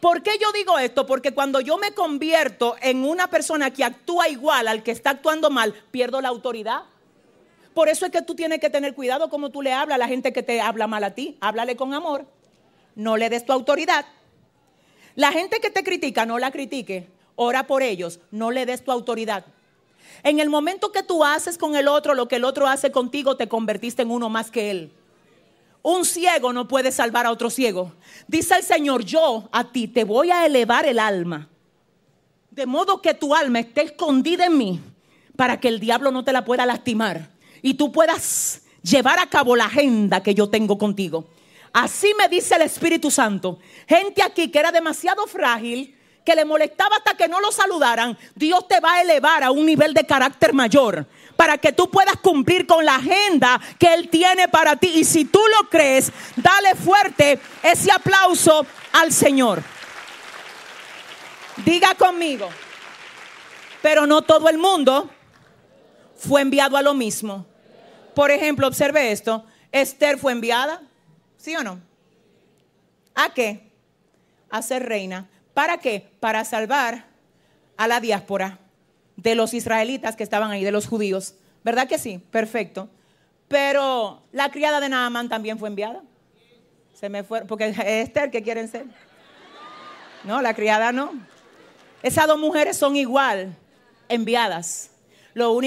¿Por 0.00 0.22
qué 0.22 0.32
yo 0.38 0.52
digo 0.52 0.78
esto? 0.78 1.06
Porque 1.06 1.32
cuando 1.32 1.62
yo 1.62 1.78
me 1.78 1.92
convierto 1.92 2.76
en 2.82 3.06
una 3.06 3.28
persona 3.28 3.70
que 3.70 3.84
actúa 3.84 4.28
igual 4.28 4.68
al 4.68 4.82
que 4.82 4.90
está 4.90 5.12
actuando 5.12 5.48
mal, 5.48 5.72
pierdo 5.90 6.20
la 6.20 6.28
autoridad. 6.28 6.82
Por 7.72 7.88
eso 7.88 8.04
es 8.04 8.12
que 8.12 8.20
tú 8.20 8.34
tienes 8.34 8.60
que 8.60 8.68
tener 8.68 8.94
cuidado 8.94 9.30
como 9.30 9.48
tú 9.48 9.62
le 9.62 9.72
hablas 9.72 9.94
a 9.94 9.98
la 9.98 10.06
gente 10.06 10.34
que 10.34 10.42
te 10.42 10.60
habla 10.60 10.86
mal 10.86 11.04
a 11.04 11.14
ti. 11.14 11.38
Háblale 11.40 11.74
con 11.74 11.94
amor. 11.94 12.26
No 12.96 13.16
le 13.16 13.30
des 13.30 13.46
tu 13.46 13.54
autoridad. 13.54 14.04
La 15.14 15.32
gente 15.32 15.58
que 15.60 15.70
te 15.70 15.82
critica, 15.82 16.26
no 16.26 16.38
la 16.38 16.50
critique. 16.50 17.08
Ora 17.34 17.66
por 17.66 17.82
ellos. 17.82 18.20
No 18.30 18.50
le 18.50 18.66
des 18.66 18.84
tu 18.84 18.92
autoridad. 18.92 19.46
En 20.22 20.40
el 20.40 20.48
momento 20.48 20.92
que 20.92 21.02
tú 21.02 21.24
haces 21.24 21.58
con 21.58 21.76
el 21.76 21.88
otro 21.88 22.14
lo 22.14 22.28
que 22.28 22.36
el 22.36 22.44
otro 22.44 22.66
hace 22.66 22.90
contigo, 22.90 23.36
te 23.36 23.48
convertiste 23.48 24.02
en 24.02 24.10
uno 24.10 24.28
más 24.28 24.50
que 24.50 24.70
él. 24.70 24.92
Un 25.82 26.04
ciego 26.04 26.52
no 26.52 26.66
puede 26.66 26.90
salvar 26.90 27.26
a 27.26 27.30
otro 27.30 27.48
ciego. 27.48 27.92
Dice 28.26 28.56
el 28.56 28.62
Señor, 28.62 29.04
yo 29.04 29.48
a 29.52 29.70
ti 29.70 29.86
te 29.86 30.04
voy 30.04 30.30
a 30.30 30.44
elevar 30.44 30.84
el 30.86 30.98
alma. 30.98 31.48
De 32.50 32.66
modo 32.66 33.00
que 33.00 33.14
tu 33.14 33.34
alma 33.34 33.60
esté 33.60 33.82
escondida 33.82 34.46
en 34.46 34.58
mí 34.58 34.80
para 35.36 35.60
que 35.60 35.68
el 35.68 35.78
diablo 35.78 36.10
no 36.10 36.24
te 36.24 36.32
la 36.32 36.44
pueda 36.44 36.66
lastimar 36.66 37.30
y 37.62 37.74
tú 37.74 37.92
puedas 37.92 38.62
llevar 38.82 39.18
a 39.18 39.28
cabo 39.28 39.56
la 39.56 39.66
agenda 39.66 40.22
que 40.22 40.34
yo 40.34 40.48
tengo 40.48 40.78
contigo. 40.78 41.26
Así 41.72 42.12
me 42.18 42.28
dice 42.28 42.54
el 42.54 42.62
Espíritu 42.62 43.10
Santo. 43.10 43.58
Gente 43.86 44.22
aquí 44.22 44.50
que 44.50 44.58
era 44.58 44.72
demasiado 44.72 45.26
frágil, 45.26 45.95
que 46.26 46.34
le 46.34 46.44
molestaba 46.44 46.96
hasta 46.96 47.16
que 47.16 47.28
no 47.28 47.40
lo 47.40 47.52
saludaran, 47.52 48.18
Dios 48.34 48.66
te 48.66 48.80
va 48.80 48.94
a 48.94 49.02
elevar 49.02 49.44
a 49.44 49.52
un 49.52 49.64
nivel 49.64 49.94
de 49.94 50.04
carácter 50.04 50.52
mayor 50.52 51.06
para 51.36 51.56
que 51.56 51.72
tú 51.72 51.88
puedas 51.88 52.16
cumplir 52.16 52.66
con 52.66 52.84
la 52.84 52.96
agenda 52.96 53.60
que 53.78 53.94
Él 53.94 54.08
tiene 54.08 54.48
para 54.48 54.74
ti. 54.74 54.88
Y 54.96 55.04
si 55.04 55.24
tú 55.24 55.40
lo 55.56 55.70
crees, 55.70 56.10
dale 56.34 56.74
fuerte 56.74 57.38
ese 57.62 57.92
aplauso 57.92 58.66
al 58.92 59.12
Señor. 59.12 59.62
Diga 61.64 61.94
conmigo, 61.94 62.48
pero 63.80 64.04
no 64.04 64.22
todo 64.22 64.48
el 64.48 64.58
mundo 64.58 65.08
fue 66.16 66.42
enviado 66.42 66.76
a 66.76 66.82
lo 66.82 66.92
mismo. 66.92 67.46
Por 68.16 68.32
ejemplo, 68.32 68.66
observe 68.66 69.12
esto. 69.12 69.46
Esther 69.70 70.18
fue 70.18 70.32
enviada, 70.32 70.82
¿sí 71.36 71.54
o 71.54 71.62
no? 71.62 71.80
¿A 73.14 73.32
qué? 73.32 73.70
A 74.50 74.60
ser 74.60 74.82
reina. 74.88 75.28
¿Para 75.56 75.78
qué? 75.78 76.06
Para 76.20 76.44
salvar 76.44 77.06
a 77.78 77.88
la 77.88 77.98
diáspora 77.98 78.58
de 79.16 79.34
los 79.34 79.54
israelitas 79.54 80.14
que 80.14 80.22
estaban 80.22 80.50
ahí, 80.50 80.62
de 80.62 80.70
los 80.70 80.86
judíos. 80.86 81.34
¿Verdad 81.64 81.88
que 81.88 81.98
sí? 81.98 82.18
Perfecto. 82.30 82.90
Pero 83.48 84.22
la 84.32 84.50
criada 84.50 84.80
de 84.80 84.90
Naamán 84.90 85.30
también 85.30 85.58
fue 85.58 85.70
enviada. 85.70 86.02
Se 86.92 87.08
me 87.08 87.24
fue, 87.24 87.46
porque 87.46 87.74
Esther, 88.02 88.30
¿qué 88.30 88.42
quieren 88.42 88.68
ser? 88.68 88.84
No, 90.24 90.42
la 90.42 90.52
criada 90.52 90.92
no. 90.92 91.14
Esas 92.02 92.26
dos 92.26 92.38
mujeres 92.38 92.76
son 92.76 92.94
igual 92.94 93.56
enviadas. 94.10 94.90
Lo, 95.32 95.58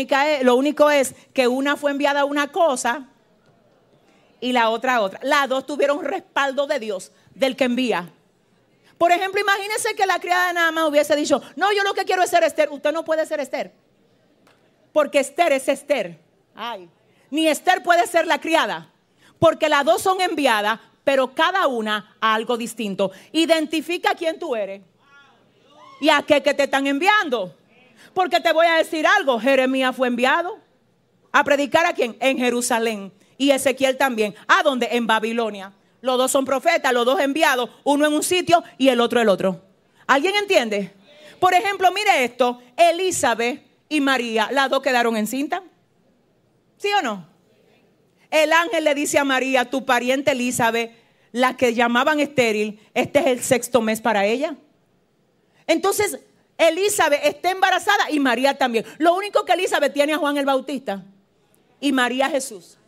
lo 0.44 0.56
único 0.56 0.91
es 0.91 1.16
que 1.34 1.48
una 1.48 1.78
fue 1.78 1.90
enviada 1.90 2.20
a 2.20 2.26
una 2.26 2.52
cosa 2.52 3.07
y 4.40 4.52
la 4.52 4.70
otra 4.70 4.98
a 4.98 5.02
otra. 5.02 5.20
Las 5.24 5.49
dos 5.49 5.66
tuvieron 5.66 6.06
respaldo 6.06 6.68
de 6.68 6.78
Dios, 6.78 7.11
del 7.34 7.56
que 7.56 7.64
envía. 7.64 8.14
Por 9.00 9.14
ejemplo, 9.14 9.40
imagínese 9.40 9.96
que 9.96 10.06
la 10.06 10.20
criada 10.20 10.50
de 10.50 10.54
nada 10.56 10.72
más 10.74 10.90
hubiese 10.90 11.16
dicho, 11.16 11.42
no, 11.56 11.72
yo 11.72 11.84
lo 11.84 11.94
que 11.94 12.04
quiero 12.04 12.22
es 12.22 12.30
ser 12.30 12.44
Esther. 12.44 12.70
Usted 12.70 12.92
no 12.92 13.06
puede 13.06 13.26
ser 13.26 13.40
Esther. 13.40 13.72
Porque 14.92 15.20
Esther 15.20 15.54
es 15.54 15.70
Esther. 15.70 16.20
Ay. 16.54 16.90
Ni 17.32 17.48
Esther 17.48 17.82
puede 17.82 18.06
ser 18.08 18.28
la 18.28 18.42
criada. 18.42 18.92
Porque 19.40 19.70
las 19.70 19.86
dos 19.86 20.02
son 20.02 20.20
enviadas, 20.20 20.82
pero 21.06 21.34
cada 21.34 21.66
una 21.68 22.18
a 22.20 22.34
algo 22.34 22.58
distinto. 22.58 23.12
Identifica 23.32 24.16
quién 24.16 24.38
tú 24.38 24.54
eres. 24.54 24.82
Y 26.02 26.10
a 26.10 26.22
qué 26.24 26.44
que 26.44 26.54
te 26.54 26.64
están 26.64 26.86
enviando. 26.86 27.56
Porque 28.14 28.42
te 28.42 28.52
voy 28.52 28.68
a 28.68 28.76
decir 28.76 29.08
algo, 29.08 29.40
Jeremías 29.40 29.96
fue 29.96 30.10
enviado 30.10 30.60
a 31.32 31.42
predicar 31.46 31.86
a 31.86 31.94
quién? 31.94 32.18
En 32.20 32.38
Jerusalén. 32.38 33.14
Y 33.38 33.52
Ezequiel 33.52 33.96
también. 33.96 34.36
¿A 34.46 34.62
dónde? 34.62 34.90
En 34.92 35.08
Babilonia. 35.08 35.72
Los 36.02 36.18
dos 36.18 36.32
son 36.32 36.46
profetas, 36.46 36.94
los 36.94 37.06
dos 37.06 37.20
enviados, 37.20 37.70
uno 37.84 38.08
en 38.08 38.14
un 38.14 38.24
sitio 38.24 38.64
y 38.78 38.90
el 38.90 39.02
otro 39.02 39.20
el 39.22 39.30
otro. 39.30 39.62
¿Alguien 40.08 40.36
entiende? 40.36 40.94
Por 41.40 41.54
ejemplo, 41.54 41.92
mire 41.92 42.24
esto, 42.24 42.60
Elizabeth 42.76 43.62
y 43.90 44.02
María, 44.02 44.50
las 44.52 44.70
dos 44.70 44.82
quedaron 44.82 45.18
encinta. 45.18 45.64
¿Sí 46.78 46.90
o 46.98 47.02
no? 47.02 47.28
El 48.32 48.54
ángel 48.54 48.84
le 48.84 48.96
dice 48.96 49.18
a 49.18 49.24
María, 49.24 49.70
tu 49.70 49.86
pariente 49.86 50.32
Elizabeth 50.32 50.92
la 51.32 51.58
que 51.58 51.74
llamaban 51.74 52.20
estéril, 52.20 52.80
este 52.94 53.20
es 53.20 53.28
el 53.28 53.42
sexto 53.42 53.82
mes 53.82 54.02
para 54.02 54.26
ella. 54.26 54.56
Entonces, 55.68 56.20
Elizabeth 56.58 57.22
está 57.24 57.52
embarazada 57.52 58.10
y 58.10 58.20
María 58.20 58.58
también. 58.58 58.86
Lo 58.98 59.16
único 59.16 59.46
que 59.46 59.54
Elizabeth 59.54 59.94
tiene 59.94 60.14
a 60.14 60.18
Juan 60.18 60.38
el 60.38 60.46
Bautista 60.46 61.04
y 61.80 61.92
María 61.92 62.30
Jesús. 62.30 62.79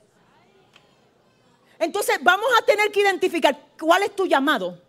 Entonces, 1.81 2.19
vamos 2.21 2.45
a 2.59 2.63
tener 2.63 2.91
que 2.91 3.01
identificar 3.01 3.59
cuál 3.79 4.03
es 4.03 4.15
tu 4.15 4.27
llamado. 4.27 4.79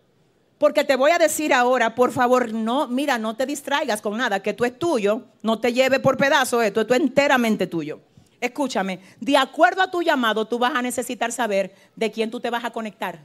Porque 0.59 0.83
te 0.83 0.95
voy 0.95 1.09
a 1.09 1.17
decir 1.17 1.51
ahora, 1.51 1.95
por 1.95 2.11
favor, 2.11 2.53
no, 2.53 2.87
mira, 2.87 3.17
no 3.17 3.35
te 3.35 3.47
distraigas 3.47 3.99
con 3.99 4.15
nada, 4.15 4.43
que 4.43 4.53
tú 4.53 4.63
es 4.63 4.77
tuyo, 4.77 5.23
no 5.41 5.59
te 5.59 5.73
lleve 5.73 5.99
por 5.99 6.17
pedazos 6.17 6.63
esto, 6.63 6.81
esto 6.81 6.93
es 6.93 6.99
enteramente 6.99 7.65
tuyo. 7.65 7.99
Escúchame, 8.39 8.99
de 9.19 9.35
acuerdo 9.35 9.81
a 9.81 9.89
tu 9.89 10.03
llamado, 10.03 10.45
tú 10.45 10.59
vas 10.59 10.75
a 10.75 10.83
necesitar 10.83 11.31
saber 11.31 11.73
de 11.95 12.11
quién 12.11 12.29
tú 12.29 12.39
te 12.39 12.51
vas 12.51 12.63
a 12.63 12.69
conectar. 12.69 13.19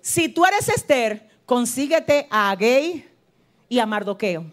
Si 0.00 0.28
tú 0.28 0.46
eres 0.46 0.68
Esther, 0.68 1.28
consíguete 1.44 2.28
a 2.30 2.52
Agay 2.52 3.08
y 3.68 3.80
a 3.80 3.86
Mardoqueo. 3.86 4.46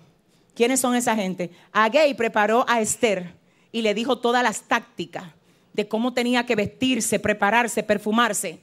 ¿Quiénes 0.55 0.79
son 0.79 0.95
esa 0.95 1.15
gente? 1.15 1.51
Agay 1.71 2.15
preparó 2.15 2.65
a 2.67 2.81
Esther 2.81 3.40
y 3.71 3.81
le 3.81 3.93
dijo 3.93 4.19
todas 4.19 4.43
las 4.43 4.63
tácticas 4.63 5.25
de 5.73 5.87
cómo 5.87 6.13
tenía 6.13 6.45
que 6.45 6.55
vestirse, 6.55 7.19
prepararse, 7.19 7.83
perfumarse 7.83 8.59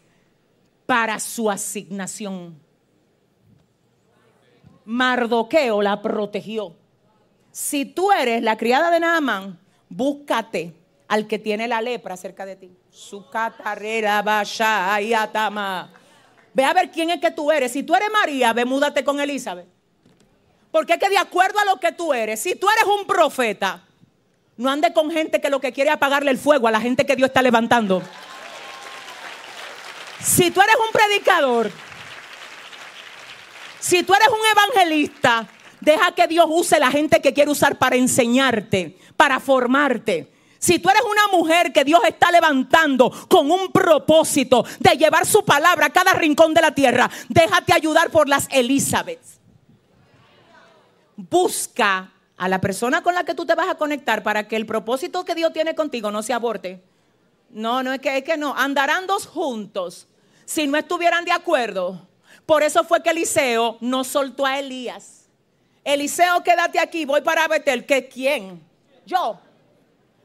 para 0.86 1.18
su 1.20 1.50
asignación. 1.50 2.58
Mardoqueo 4.84 5.82
la 5.82 6.00
protegió. 6.00 6.74
Si 7.50 7.84
tú 7.84 8.12
eres 8.12 8.42
la 8.42 8.56
criada 8.56 8.90
de 8.90 9.00
Naamán, 9.00 9.58
búscate 9.88 10.74
al 11.08 11.26
que 11.26 11.38
tiene 11.38 11.66
la 11.68 11.80
lepra 11.80 12.16
cerca 12.16 12.44
de 12.46 12.56
ti. 12.56 12.70
Su 12.90 13.28
catarrera 13.28 14.18
atama. 14.18 15.92
Ve 16.54 16.64
a 16.64 16.72
ver 16.72 16.90
quién 16.90 17.10
es 17.10 17.20
que 17.20 17.30
tú 17.30 17.50
eres. 17.50 17.72
Si 17.72 17.82
tú 17.82 17.94
eres 17.94 18.10
María, 18.10 18.52
ve, 18.52 18.64
múdate 18.64 19.04
con 19.04 19.20
Elizabeth. 19.20 19.66
Porque 20.70 20.94
es 20.94 20.98
que 20.98 21.08
de 21.08 21.18
acuerdo 21.18 21.58
a 21.58 21.64
lo 21.64 21.80
que 21.80 21.92
tú 21.92 22.12
eres, 22.12 22.40
si 22.40 22.54
tú 22.54 22.66
eres 22.68 22.84
un 22.84 23.06
profeta, 23.06 23.87
no 24.58 24.68
ande 24.68 24.92
con 24.92 25.10
gente 25.10 25.40
que 25.40 25.50
lo 25.50 25.60
que 25.60 25.72
quiere 25.72 25.90
es 25.90 25.96
apagarle 25.96 26.32
el 26.32 26.36
fuego 26.36 26.66
a 26.66 26.72
la 26.72 26.80
gente 26.80 27.06
que 27.06 27.14
Dios 27.14 27.28
está 27.28 27.42
levantando. 27.42 28.02
Si 30.20 30.50
tú 30.50 30.60
eres 30.60 30.74
un 30.84 30.92
predicador, 30.92 31.70
si 33.78 34.02
tú 34.02 34.12
eres 34.14 34.28
un 34.28 34.74
evangelista, 34.74 35.46
deja 35.80 36.12
que 36.12 36.26
Dios 36.26 36.46
use 36.48 36.80
la 36.80 36.90
gente 36.90 37.22
que 37.22 37.32
quiere 37.32 37.52
usar 37.52 37.78
para 37.78 37.94
enseñarte, 37.94 38.98
para 39.16 39.38
formarte. 39.38 40.32
Si 40.58 40.80
tú 40.80 40.90
eres 40.90 41.02
una 41.02 41.38
mujer 41.38 41.72
que 41.72 41.84
Dios 41.84 42.00
está 42.04 42.32
levantando 42.32 43.12
con 43.28 43.52
un 43.52 43.70
propósito 43.70 44.64
de 44.80 44.96
llevar 44.96 45.24
su 45.24 45.44
palabra 45.44 45.86
a 45.86 45.90
cada 45.90 46.14
rincón 46.14 46.52
de 46.52 46.62
la 46.62 46.74
tierra, 46.74 47.08
déjate 47.28 47.74
ayudar 47.74 48.10
por 48.10 48.28
las 48.28 48.48
Elizabeth. 48.50 49.22
Busca 51.14 52.10
a 52.38 52.48
la 52.48 52.60
persona 52.60 53.02
con 53.02 53.14
la 53.14 53.24
que 53.24 53.34
tú 53.34 53.44
te 53.44 53.54
vas 53.54 53.68
a 53.68 53.74
conectar 53.74 54.22
para 54.22 54.46
que 54.46 54.56
el 54.56 54.64
propósito 54.64 55.24
que 55.24 55.34
Dios 55.34 55.52
tiene 55.52 55.74
contigo 55.74 56.10
no 56.10 56.22
se 56.22 56.32
aborte. 56.32 56.80
No, 57.50 57.82
no 57.82 57.92
es 57.92 58.00
que, 58.00 58.16
es 58.16 58.24
que 58.24 58.36
no. 58.36 58.54
Andarán 58.56 59.06
dos 59.06 59.26
juntos 59.26 60.06
si 60.44 60.66
no 60.66 60.78
estuvieran 60.78 61.24
de 61.24 61.32
acuerdo. 61.32 62.06
Por 62.46 62.62
eso 62.62 62.84
fue 62.84 63.02
que 63.02 63.10
Eliseo 63.10 63.76
no 63.80 64.04
soltó 64.04 64.46
a 64.46 64.58
Elías. 64.58 65.28
Eliseo, 65.84 66.42
quédate 66.42 66.78
aquí, 66.78 67.04
voy 67.04 67.22
para 67.22 67.48
Betel. 67.48 67.84
¿Que 67.84 68.08
quién? 68.08 68.62
Yo 69.04 69.40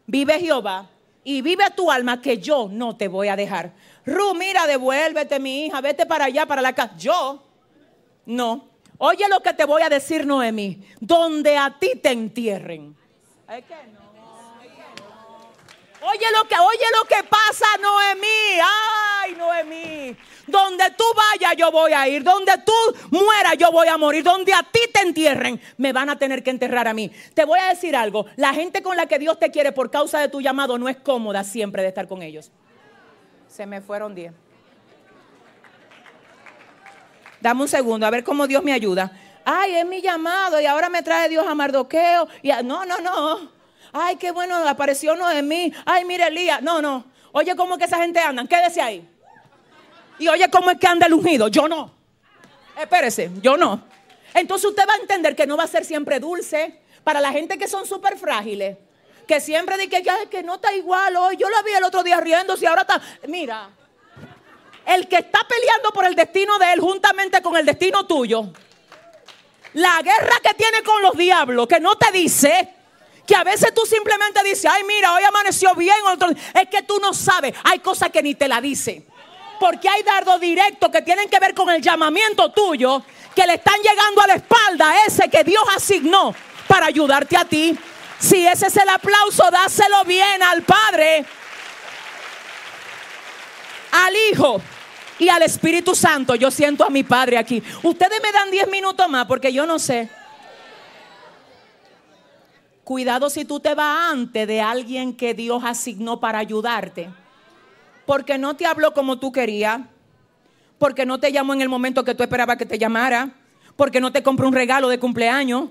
vive 0.05 0.39
Jehová 0.39 0.89
y 1.23 1.41
vive 1.41 1.63
tu 1.75 1.89
alma 1.89 2.21
que 2.21 2.37
yo 2.37 2.67
no 2.69 2.95
te 2.95 3.07
voy 3.07 3.29
a 3.29 3.35
dejar. 3.35 3.73
Ru, 4.05 4.35
mira, 4.35 4.67
devuélvete 4.67 5.39
mi 5.39 5.65
hija, 5.65 5.81
vete 5.81 6.05
para 6.05 6.25
allá, 6.25 6.45
para 6.45 6.61
la 6.61 6.73
casa. 6.73 6.95
Yo, 6.97 7.43
no. 8.25 8.72
Oye 8.97 9.27
lo 9.29 9.41
que 9.41 9.53
te 9.53 9.65
voy 9.65 9.81
a 9.81 9.89
decir, 9.89 10.25
Noemí. 10.25 10.81
Donde 10.99 11.57
a 11.57 11.77
ti 11.79 11.99
te 12.01 12.11
entierren. 12.11 12.95
Es 13.49 13.65
que 13.65 13.75
no. 13.93 14.03
Oye 16.05 16.25
lo 16.37 16.47
que, 16.49 16.55
oye 16.55 16.85
lo 16.99 17.07
que 17.07 17.23
pasa, 17.23 17.65
Noemí. 17.81 18.59
Ay, 18.61 19.35
Noemí. 19.35 20.17
Donde 20.45 20.83
tú 20.97 21.05
vayas, 21.15 21.55
yo 21.55 21.71
voy 21.71 21.93
a 21.93 22.07
ir. 22.09 22.23
Donde 22.23 22.51
tú 22.65 22.73
mueras, 23.09 23.57
yo 23.57 23.71
voy 23.71 23.87
a 23.87 23.97
morir. 23.97 24.21
Donde 24.21 24.53
a 24.53 24.63
ti 24.63 24.81
te 24.93 24.99
entierren, 24.99 25.61
me 25.77 25.93
van 25.93 26.09
a 26.09 26.19
tener 26.19 26.43
que 26.43 26.49
enterrar 26.49 26.89
a 26.89 26.93
mí. 26.93 27.09
Te 27.33 27.45
voy 27.45 27.59
a 27.59 27.69
decir 27.69 27.95
algo. 27.95 28.25
La 28.35 28.53
gente 28.53 28.83
con 28.83 28.97
la 28.97 29.05
que 29.05 29.17
Dios 29.17 29.39
te 29.39 29.49
quiere 29.49 29.71
por 29.71 29.89
causa 29.89 30.19
de 30.19 30.27
tu 30.27 30.41
llamado 30.41 30.77
no 30.77 30.89
es 30.89 30.97
cómoda 30.97 31.45
siempre 31.45 31.81
de 31.81 31.87
estar 31.87 32.07
con 32.07 32.21
ellos. 32.21 32.51
Se 33.47 33.65
me 33.65 33.79
fueron 33.79 34.13
diez. 34.13 34.33
Dame 37.43 37.61
un 37.61 37.67
segundo, 37.67 38.05
a 38.05 38.09
ver 38.09 38.23
cómo 38.23 38.47
Dios 38.47 38.63
me 38.63 38.71
ayuda. 38.71 39.11
Ay, 39.43 39.75
es 39.75 39.85
mi 39.85 40.01
llamado 40.01 40.61
y 40.61 40.65
ahora 40.65 40.87
me 40.87 41.03
trae 41.03 41.27
Dios 41.27 41.45
a 41.45 41.53
Mardoqueo. 41.53 42.25
Y 42.41 42.47
no, 42.63 42.85
no, 42.85 43.01
no. 43.01 43.51
Ay, 43.91 44.15
qué 44.15 44.31
bueno, 44.31 44.55
apareció 44.65 45.13
mí. 45.43 45.73
Ay, 45.85 46.05
mire 46.05 46.27
Elías. 46.27 46.61
No, 46.61 46.81
no. 46.81 47.03
Oye, 47.33 47.53
¿cómo 47.57 47.73
es 47.73 47.79
que 47.79 47.83
esa 47.83 47.97
gente 47.97 48.17
anda? 48.17 48.45
Quédese 48.47 48.81
ahí. 48.81 49.05
Y 50.19 50.29
oye, 50.29 50.49
¿cómo 50.49 50.71
es 50.71 50.77
que 50.77 50.87
anda 50.87 51.05
el 51.05 51.15
ungido? 51.15 51.49
Yo 51.49 51.67
no. 51.67 51.93
Espérese, 52.79 53.29
yo 53.41 53.57
no. 53.57 53.83
Entonces 54.33 54.69
usted 54.69 54.87
va 54.87 54.93
a 54.93 55.01
entender 55.01 55.35
que 55.35 55.45
no 55.45 55.57
va 55.57 55.65
a 55.65 55.67
ser 55.67 55.83
siempre 55.83 56.21
dulce. 56.21 56.79
Para 57.03 57.19
la 57.19 57.33
gente 57.33 57.57
que 57.57 57.67
son 57.67 57.85
súper 57.85 58.17
frágiles, 58.17 58.77
que 59.27 59.41
siempre 59.41 59.77
dice 59.77 60.01
que, 60.01 60.29
que 60.31 60.43
no 60.43 60.55
está 60.55 60.73
igual 60.73 61.17
hoy. 61.17 61.35
Yo 61.35 61.49
la 61.49 61.61
vi 61.61 61.73
el 61.73 61.83
otro 61.83 62.03
día 62.03 62.21
riendo, 62.21 62.55
y 62.57 62.65
ahora 62.65 62.83
está. 62.83 63.01
Mira, 63.27 63.69
el 64.85 65.07
que 65.07 65.17
está 65.17 65.39
peleando 65.47 65.91
por 65.91 66.05
el 66.05 66.15
destino 66.15 66.57
de 66.59 66.73
él 66.73 66.79
juntamente 66.79 67.41
con 67.41 67.55
el 67.55 67.65
destino 67.65 68.05
tuyo, 68.05 68.51
la 69.73 70.01
guerra 70.01 70.37
que 70.43 70.53
tiene 70.53 70.83
con 70.83 71.01
los 71.01 71.17
diablos, 71.17 71.67
que 71.67 71.79
no 71.79 71.95
te 71.95 72.11
dice, 72.11 72.73
que 73.25 73.35
a 73.35 73.43
veces 73.43 73.73
tú 73.73 73.85
simplemente 73.85 74.43
dices, 74.43 74.65
ay 74.65 74.83
mira, 74.83 75.13
hoy 75.13 75.23
amaneció 75.23 75.73
bien, 75.75 75.95
es 76.53 76.69
que 76.69 76.83
tú 76.83 76.99
no 76.99 77.13
sabes, 77.13 77.53
hay 77.63 77.79
cosas 77.79 78.09
que 78.09 78.21
ni 78.21 78.35
te 78.35 78.47
la 78.47 78.61
dice. 78.61 79.05
Porque 79.59 79.87
hay 79.87 80.03
dardos 80.03 80.41
directos 80.41 80.89
que 80.89 81.01
tienen 81.01 81.29
que 81.29 81.39
ver 81.39 81.53
con 81.53 81.69
el 81.69 81.81
llamamiento 81.81 82.51
tuyo, 82.51 83.01
que 83.33 83.47
le 83.47 83.53
están 83.55 83.79
llegando 83.81 84.21
a 84.21 84.27
la 84.27 84.35
espalda 84.35 84.91
a 84.91 85.05
ese 85.05 85.29
que 85.29 85.43
Dios 85.43 85.63
asignó 85.75 86.35
para 86.67 86.87
ayudarte 86.87 87.37
a 87.37 87.45
ti. 87.45 87.77
Si 88.19 88.45
ese 88.45 88.67
es 88.67 88.77
el 88.77 88.89
aplauso, 88.89 89.49
dáselo 89.51 90.03
bien 90.05 90.43
al 90.43 90.63
Padre, 90.63 91.25
al 93.93 94.13
Hijo 94.31 94.61
y 95.19 95.29
al 95.29 95.43
Espíritu 95.43 95.95
Santo. 95.95 96.35
Yo 96.35 96.51
siento 96.51 96.83
a 96.83 96.89
mi 96.89 97.03
Padre 97.03 97.37
aquí. 97.37 97.63
Ustedes 97.83 98.19
me 98.21 98.31
dan 98.31 98.51
10 98.51 98.69
minutos 98.69 99.07
más 99.09 99.25
porque 99.25 99.53
yo 99.53 99.65
no 99.65 99.79
sé. 99.79 100.09
Cuidado 102.83 103.29
si 103.29 103.45
tú 103.45 103.59
te 103.59 103.73
vas 103.75 104.11
antes 104.11 104.45
de 104.47 104.59
alguien 104.59 105.15
que 105.15 105.33
Dios 105.33 105.63
asignó 105.63 106.19
para 106.19 106.39
ayudarte 106.39 107.09
porque 108.05 108.37
no 108.37 108.55
te 108.55 108.65
habló 108.65 108.93
como 108.93 109.17
tú 109.17 109.31
querías, 109.31 109.81
porque 110.77 111.05
no 111.05 111.19
te 111.19 111.31
llamó 111.31 111.53
en 111.53 111.61
el 111.61 111.69
momento 111.69 112.03
que 112.03 112.15
tú 112.15 112.23
esperabas 112.23 112.57
que 112.57 112.65
te 112.65 112.77
llamara, 112.77 113.35
porque 113.75 114.01
no 114.01 114.11
te 114.11 114.23
compró 114.23 114.47
un 114.47 114.53
regalo 114.53 114.89
de 114.89 114.99
cumpleaños. 114.99 115.69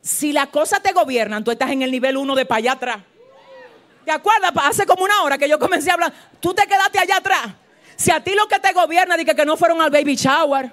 Si 0.00 0.32
las 0.32 0.48
cosas 0.48 0.82
te 0.82 0.92
gobiernan, 0.92 1.44
tú 1.44 1.50
estás 1.50 1.70
en 1.70 1.82
el 1.82 1.90
nivel 1.90 2.16
uno 2.16 2.34
de 2.34 2.46
para 2.46 2.58
allá 2.58 2.72
atrás. 2.72 2.98
¿Te 4.06 4.12
acuerdas? 4.12 4.52
Hace 4.62 4.86
como 4.86 5.02
una 5.02 5.20
hora 5.24 5.36
que 5.36 5.48
yo 5.48 5.58
comencé 5.58 5.90
a 5.90 5.94
hablar, 5.94 6.12
tú 6.38 6.54
te 6.54 6.64
quedaste 6.64 6.96
allá 6.96 7.16
atrás. 7.16 7.48
Si 7.96 8.12
a 8.12 8.22
ti 8.22 8.36
lo 8.36 8.46
que 8.46 8.60
te 8.60 8.72
gobierna 8.72 9.16
dice 9.16 9.34
que 9.34 9.44
no 9.44 9.56
fueron 9.56 9.82
al 9.82 9.90
baby 9.90 10.14
shower, 10.14 10.72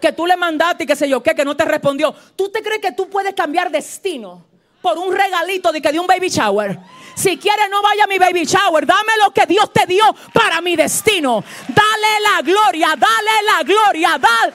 que 0.00 0.12
tú 0.12 0.24
le 0.24 0.36
mandaste 0.36 0.84
y 0.84 0.86
que 0.86 0.94
sé 0.94 1.08
yo 1.08 1.20
qué, 1.20 1.34
que 1.34 1.44
no 1.44 1.56
te 1.56 1.64
respondió, 1.64 2.14
¿tú 2.36 2.48
te 2.48 2.62
crees 2.62 2.80
que 2.80 2.92
tú 2.92 3.10
puedes 3.10 3.34
cambiar 3.34 3.72
destino 3.72 4.44
por 4.80 4.98
un 4.98 5.12
regalito 5.12 5.72
de 5.72 5.82
que 5.82 5.90
de 5.90 5.98
un 5.98 6.06
baby 6.06 6.28
shower? 6.28 6.78
Si 7.16 7.36
quieres, 7.38 7.68
no 7.68 7.82
vaya 7.82 8.04
a 8.04 8.06
mi 8.06 8.18
baby 8.18 8.44
shower. 8.44 8.86
Dame 8.86 9.14
lo 9.20 9.32
que 9.32 9.46
Dios 9.46 9.72
te 9.72 9.84
dio 9.86 10.04
para 10.32 10.60
mi 10.60 10.76
destino. 10.76 11.42
Dale 11.66 12.20
la 12.22 12.40
gloria, 12.40 12.94
dale 12.96 13.42
la 13.46 13.64
gloria, 13.64 14.10
dale. 14.16 14.52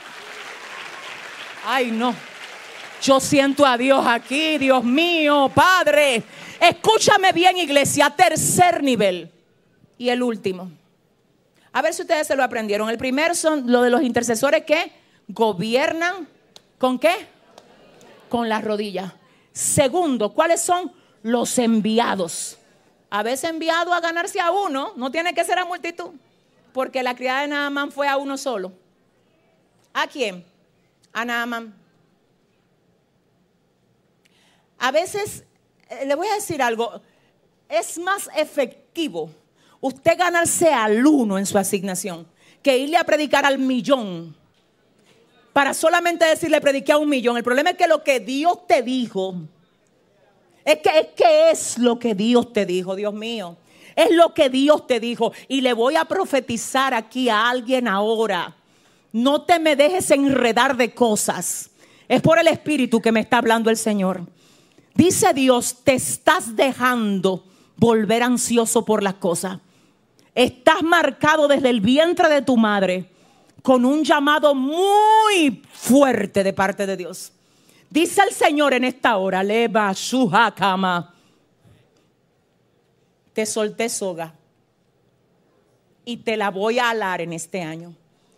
Ay, 1.65 1.91
no. 1.91 2.15
Yo 3.01 3.19
siento 3.19 3.65
a 3.65 3.77
Dios 3.77 4.05
aquí, 4.07 4.57
Dios 4.57 4.85
mío, 4.85 5.51
Padre. 5.53 6.23
Escúchame 6.59 7.31
bien, 7.31 7.57
iglesia. 7.57 8.09
Tercer 8.09 8.83
nivel. 8.83 9.31
Y 9.97 10.09
el 10.09 10.23
último. 10.23 10.71
A 11.71 11.81
ver 11.81 11.93
si 11.93 12.01
ustedes 12.01 12.27
se 12.27 12.35
lo 12.35 12.43
aprendieron. 12.43 12.89
El 12.89 12.97
primero 12.97 13.35
son 13.35 13.71
lo 13.71 13.81
de 13.81 13.89
los 13.89 14.01
intercesores 14.01 14.65
que 14.65 14.91
gobiernan. 15.27 16.27
¿Con 16.77 16.99
qué? 16.99 17.27
Con 18.29 18.49
las 18.49 18.63
rodillas. 18.63 19.13
Segundo, 19.51 20.33
¿cuáles 20.33 20.61
son? 20.61 20.91
los 21.25 21.57
enviados. 21.57 22.59
A 23.09 23.23
veces 23.23 23.49
enviado 23.49 23.91
a 23.95 23.99
ganarse 23.99 24.39
a 24.39 24.51
uno, 24.51 24.93
no 24.95 25.09
tiene 25.09 25.33
que 25.33 25.43
ser 25.43 25.57
a 25.57 25.65
multitud, 25.65 26.11
porque 26.71 27.01
la 27.01 27.15
criada 27.15 27.41
de 27.41 27.47
Naaman 27.47 27.91
fue 27.91 28.07
a 28.07 28.17
uno 28.17 28.37
solo. 28.37 28.71
¿A 29.91 30.05
quién? 30.05 30.45
A 31.11 31.25
Naaman. 31.25 31.73
A 34.77 34.91
veces, 34.91 35.43
le 36.05 36.15
voy 36.15 36.27
a 36.27 36.35
decir 36.35 36.61
algo, 36.61 37.01
es 37.69 37.97
más 37.97 38.29
efectivo 38.35 39.29
usted 39.81 40.17
ganarse 40.17 40.73
al 40.73 41.05
uno 41.05 41.37
en 41.37 41.45
su 41.45 41.57
asignación 41.57 42.27
que 42.61 42.77
irle 42.77 42.97
a 42.97 43.03
predicar 43.03 43.45
al 43.45 43.59
millón 43.59 44.35
para 45.53 45.73
solamente 45.73 46.25
decirle 46.25 46.59
prediqué 46.59 46.91
a 46.91 46.97
un 46.97 47.07
millón. 47.07 47.37
El 47.37 47.43
problema 47.43 47.69
es 47.69 47.77
que 47.77 47.87
lo 47.87 48.03
que 48.03 48.19
Dios 48.19 48.67
te 48.67 48.81
dijo, 48.81 49.35
es 50.65 50.79
que 50.79 50.99
es 50.99 51.07
que 51.15 51.51
es 51.51 51.77
lo 51.77 51.97
que 51.97 52.15
Dios 52.15 52.51
te 52.51 52.65
dijo, 52.65 52.95
Dios 52.95 53.13
mío. 53.13 53.55
Es 53.95 54.11
lo 54.11 54.33
que 54.33 54.49
Dios 54.49 54.85
te 54.85 54.99
dijo. 54.99 55.31
Y 55.47 55.61
le 55.61 55.71
voy 55.71 55.95
a 55.95 56.03
profetizar 56.03 56.93
aquí 56.93 57.29
a 57.29 57.49
alguien 57.49 57.87
ahora. 57.87 58.53
No 59.13 59.43
te 59.43 59.59
me 59.59 59.77
dejes 59.77 60.11
enredar 60.11 60.75
de 60.75 60.93
cosas. 60.93 61.69
Es 62.09 62.21
por 62.21 62.37
el 62.37 62.47
Espíritu 62.47 62.99
que 62.99 63.13
me 63.13 63.21
está 63.21 63.37
hablando 63.37 63.69
el 63.69 63.77
Señor. 63.77 64.23
Dice 64.95 65.33
Dios, 65.33 65.83
te 65.83 65.93
estás 65.93 66.55
dejando 66.55 67.43
volver 67.75 68.23
ansioso 68.23 68.85
por 68.85 69.03
las 69.03 69.15
cosas. 69.15 69.59
Estás 70.33 70.81
marcado 70.83 71.49
desde 71.49 71.69
el 71.69 71.81
vientre 71.81 72.29
de 72.29 72.41
tu 72.41 72.55
madre 72.55 73.11
con 73.61 73.83
un 73.83 74.05
llamado 74.05 74.55
muy 74.55 75.61
fuerte 75.73 76.45
de 76.45 76.53
parte 76.53 76.85
de 76.85 76.95
Dios. 76.95 77.33
Dice 77.89 78.21
el 78.25 78.33
Señor 78.33 78.73
en 78.73 78.85
esta 78.85 79.17
hora, 79.17 79.43
leva 79.43 79.93
su 79.93 80.31
cama. 80.55 81.13
Te 83.33 83.45
solté 83.45 83.89
soga 83.89 84.33
y 86.05 86.17
te 86.17 86.37
la 86.37 86.51
voy 86.51 86.79
a 86.79 86.91
alar 86.91 87.19
en 87.19 87.33
este 87.33 87.61
año. 87.61 87.93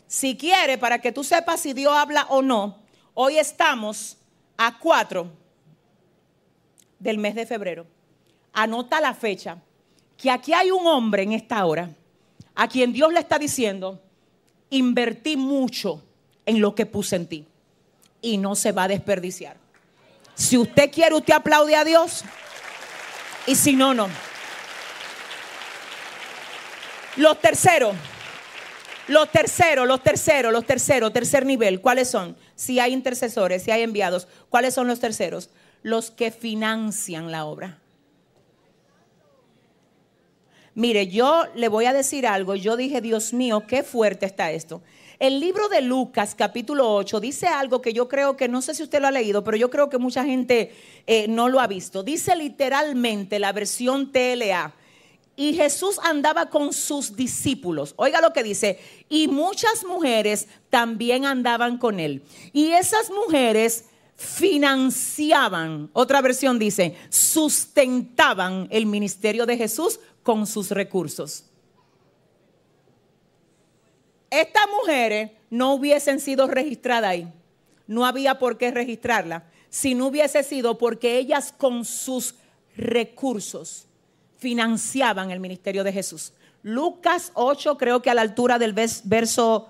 Si 0.07 0.35
quiere, 0.35 0.79
para 0.79 0.99
que 1.01 1.11
tú 1.11 1.23
sepas 1.23 1.59
si 1.59 1.73
Dios 1.73 1.93
habla 1.93 2.25
o 2.29 2.41
no, 2.41 2.79
hoy 3.13 3.37
estamos 3.37 4.17
a 4.57 4.79
4 4.79 5.46
del 6.99 7.17
mes 7.17 7.35
de 7.35 7.45
febrero. 7.45 7.85
Anota 8.53 8.99
la 9.01 9.13
fecha, 9.13 9.57
que 10.17 10.31
aquí 10.31 10.53
hay 10.53 10.71
un 10.71 10.85
hombre 10.87 11.23
en 11.23 11.33
esta 11.33 11.65
hora 11.65 11.91
a 12.55 12.67
quien 12.67 12.91
Dios 12.91 13.13
le 13.13 13.19
está 13.19 13.37
diciendo, 13.37 14.01
invertí 14.71 15.37
mucho 15.37 16.03
en 16.45 16.59
lo 16.59 16.73
que 16.73 16.87
puse 16.87 17.15
en 17.15 17.27
ti 17.27 17.45
y 18.19 18.37
no 18.39 18.55
se 18.55 18.71
va 18.71 18.83
a 18.83 18.87
desperdiciar. 18.87 19.57
Si 20.33 20.57
usted 20.57 20.91
quiere, 20.91 21.15
usted 21.15 21.33
aplaude 21.33 21.75
a 21.75 21.83
Dios. 21.83 22.23
Y 23.45 23.55
si 23.55 23.73
no, 23.73 23.93
no. 23.93 24.07
Los 27.15 27.39
terceros, 27.39 27.95
los 29.07 29.31
terceros, 29.31 29.87
los 29.87 30.01
terceros, 30.01 30.51
los 30.51 30.65
terceros, 30.65 31.13
tercer 31.13 31.45
nivel, 31.45 31.79
¿cuáles 31.79 32.09
son? 32.09 32.35
Si 32.55 32.79
hay 32.79 32.91
intercesores, 32.91 33.63
si 33.63 33.71
hay 33.71 33.83
enviados, 33.83 34.27
¿cuáles 34.49 34.73
son 34.73 34.87
los 34.87 34.99
terceros? 34.99 35.49
Los 35.87 36.11
que 36.11 36.31
financian 36.31 37.31
la 37.31 37.45
obra. 37.45 37.79
Mire, 40.75 41.07
yo 41.07 41.45
le 41.55 41.69
voy 41.69 41.85
a 41.85 41.93
decir 41.93 42.27
algo. 42.27 42.55
Yo 42.55 42.75
dije, 42.75 42.99
Dios 42.99 43.31
mío, 43.31 43.63
qué 43.65 43.83
fuerte 43.83 44.25
está 44.25 44.51
esto. 44.51 44.81
El 45.17 45.39
libro 45.39 45.69
de 45.69 45.79
Lucas, 45.79 46.35
capítulo 46.35 46.93
8, 46.93 47.21
dice 47.21 47.47
algo 47.47 47.81
que 47.81 47.93
yo 47.93 48.09
creo 48.09 48.35
que, 48.35 48.49
no 48.49 48.61
sé 48.61 48.75
si 48.75 48.83
usted 48.83 48.99
lo 48.99 49.07
ha 49.07 49.11
leído, 49.11 49.45
pero 49.45 49.55
yo 49.55 49.69
creo 49.69 49.89
que 49.89 49.97
mucha 49.97 50.25
gente 50.25 50.75
eh, 51.07 51.29
no 51.29 51.47
lo 51.47 51.61
ha 51.61 51.67
visto. 51.67 52.03
Dice 52.03 52.35
literalmente 52.35 53.39
la 53.39 53.53
versión 53.53 54.11
TLA. 54.11 54.75
Y 55.37 55.53
Jesús 55.53 56.01
andaba 56.03 56.49
con 56.49 56.73
sus 56.73 57.15
discípulos. 57.15 57.93
Oiga 57.95 58.19
lo 58.19 58.33
que 58.33 58.43
dice. 58.43 58.77
Y 59.07 59.29
muchas 59.29 59.85
mujeres 59.85 60.49
también 60.69 61.23
andaban 61.23 61.77
con 61.77 62.01
él. 62.01 62.23
Y 62.51 62.71
esas 62.71 63.09
mujeres 63.09 63.85
financiaban, 64.17 65.91
otra 65.93 66.21
versión 66.21 66.57
dice, 66.57 66.95
sustentaban 67.09 68.67
el 68.71 68.87
ministerio 68.87 69.45
de 69.45 69.55
Jesús 69.55 69.99
con 70.23 70.47
sus 70.47 70.71
recursos. 70.71 71.45
Estas 74.29 74.63
mujeres 74.81 75.31
no 75.49 75.75
hubiesen 75.75 76.19
sido 76.19 76.47
registradas 76.47 77.11
ahí. 77.11 77.31
No 77.85 78.05
había 78.05 78.37
por 78.39 78.57
qué 78.57 78.71
registrarla 78.71 79.45
si 79.69 79.95
no 79.95 80.07
hubiese 80.07 80.43
sido 80.43 80.77
porque 80.77 81.17
ellas 81.17 81.53
con 81.55 81.85
sus 81.85 82.35
recursos 82.75 83.85
financiaban 84.37 85.31
el 85.31 85.39
ministerio 85.39 85.83
de 85.83 85.93
Jesús. 85.93 86.33
Lucas 86.63 87.31
8, 87.35 87.77
creo 87.77 88.01
que 88.01 88.09
a 88.09 88.13
la 88.13 88.21
altura 88.21 88.59
del 88.59 88.73
verso 88.73 89.69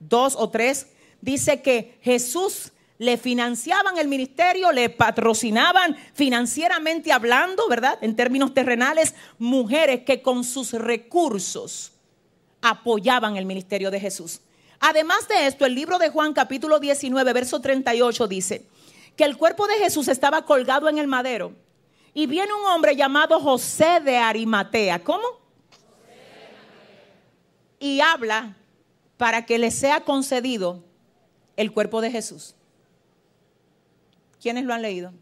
2 0.00 0.36
o 0.36 0.50
3, 0.50 0.86
dice 1.20 1.62
que 1.62 1.98
Jesús 2.02 2.72
le 2.98 3.16
financiaban 3.16 3.96
el 3.96 4.08
ministerio, 4.08 4.72
le 4.72 4.90
patrocinaban 4.90 5.96
financieramente 6.14 7.12
hablando, 7.12 7.68
¿verdad? 7.68 7.98
En 8.00 8.16
términos 8.16 8.52
terrenales, 8.52 9.14
mujeres 9.38 10.02
que 10.04 10.20
con 10.20 10.42
sus 10.42 10.72
recursos 10.72 11.92
apoyaban 12.60 13.36
el 13.36 13.46
ministerio 13.46 13.90
de 13.90 14.00
Jesús. 14.00 14.40
Además 14.80 15.28
de 15.28 15.46
esto, 15.46 15.64
el 15.64 15.74
libro 15.74 15.98
de 15.98 16.10
Juan 16.10 16.32
capítulo 16.32 16.80
19, 16.80 17.32
verso 17.32 17.60
38 17.60 18.26
dice 18.26 18.66
que 19.16 19.24
el 19.24 19.36
cuerpo 19.36 19.66
de 19.66 19.74
Jesús 19.74 20.08
estaba 20.08 20.44
colgado 20.44 20.88
en 20.88 20.98
el 20.98 21.06
madero 21.06 21.52
y 22.14 22.26
viene 22.26 22.52
un 22.52 22.66
hombre 22.66 22.96
llamado 22.96 23.40
José 23.40 24.00
de 24.00 24.16
Arimatea. 24.16 25.02
¿Cómo? 25.04 25.24
Y 27.78 28.00
habla 28.00 28.56
para 29.16 29.46
que 29.46 29.58
le 29.58 29.70
sea 29.70 30.04
concedido 30.04 30.82
el 31.56 31.72
cuerpo 31.72 32.00
de 32.00 32.10
Jesús. 32.10 32.54
¿Quiénes 34.40 34.64
lo 34.64 34.74
han 34.74 34.82
leído? 34.82 35.12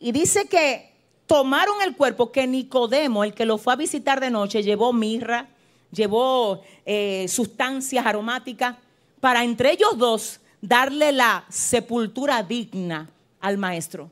Y 0.00 0.12
dice 0.12 0.46
que 0.48 0.92
tomaron 1.26 1.82
el 1.84 1.96
cuerpo 1.96 2.32
que 2.32 2.46
Nicodemo, 2.46 3.24
el 3.24 3.34
que 3.34 3.44
lo 3.44 3.58
fue 3.58 3.72
a 3.72 3.76
visitar 3.76 4.20
de 4.20 4.30
noche, 4.30 4.62
llevó 4.62 4.92
mirra, 4.92 5.48
llevó 5.90 6.62
eh, 6.86 7.26
sustancias 7.28 8.06
aromáticas 8.06 8.76
para 9.20 9.44
entre 9.44 9.72
ellos 9.72 9.98
dos 9.98 10.40
darle 10.60 11.12
la 11.12 11.44
sepultura 11.48 12.42
digna 12.42 13.10
al 13.40 13.58
maestro. 13.58 14.10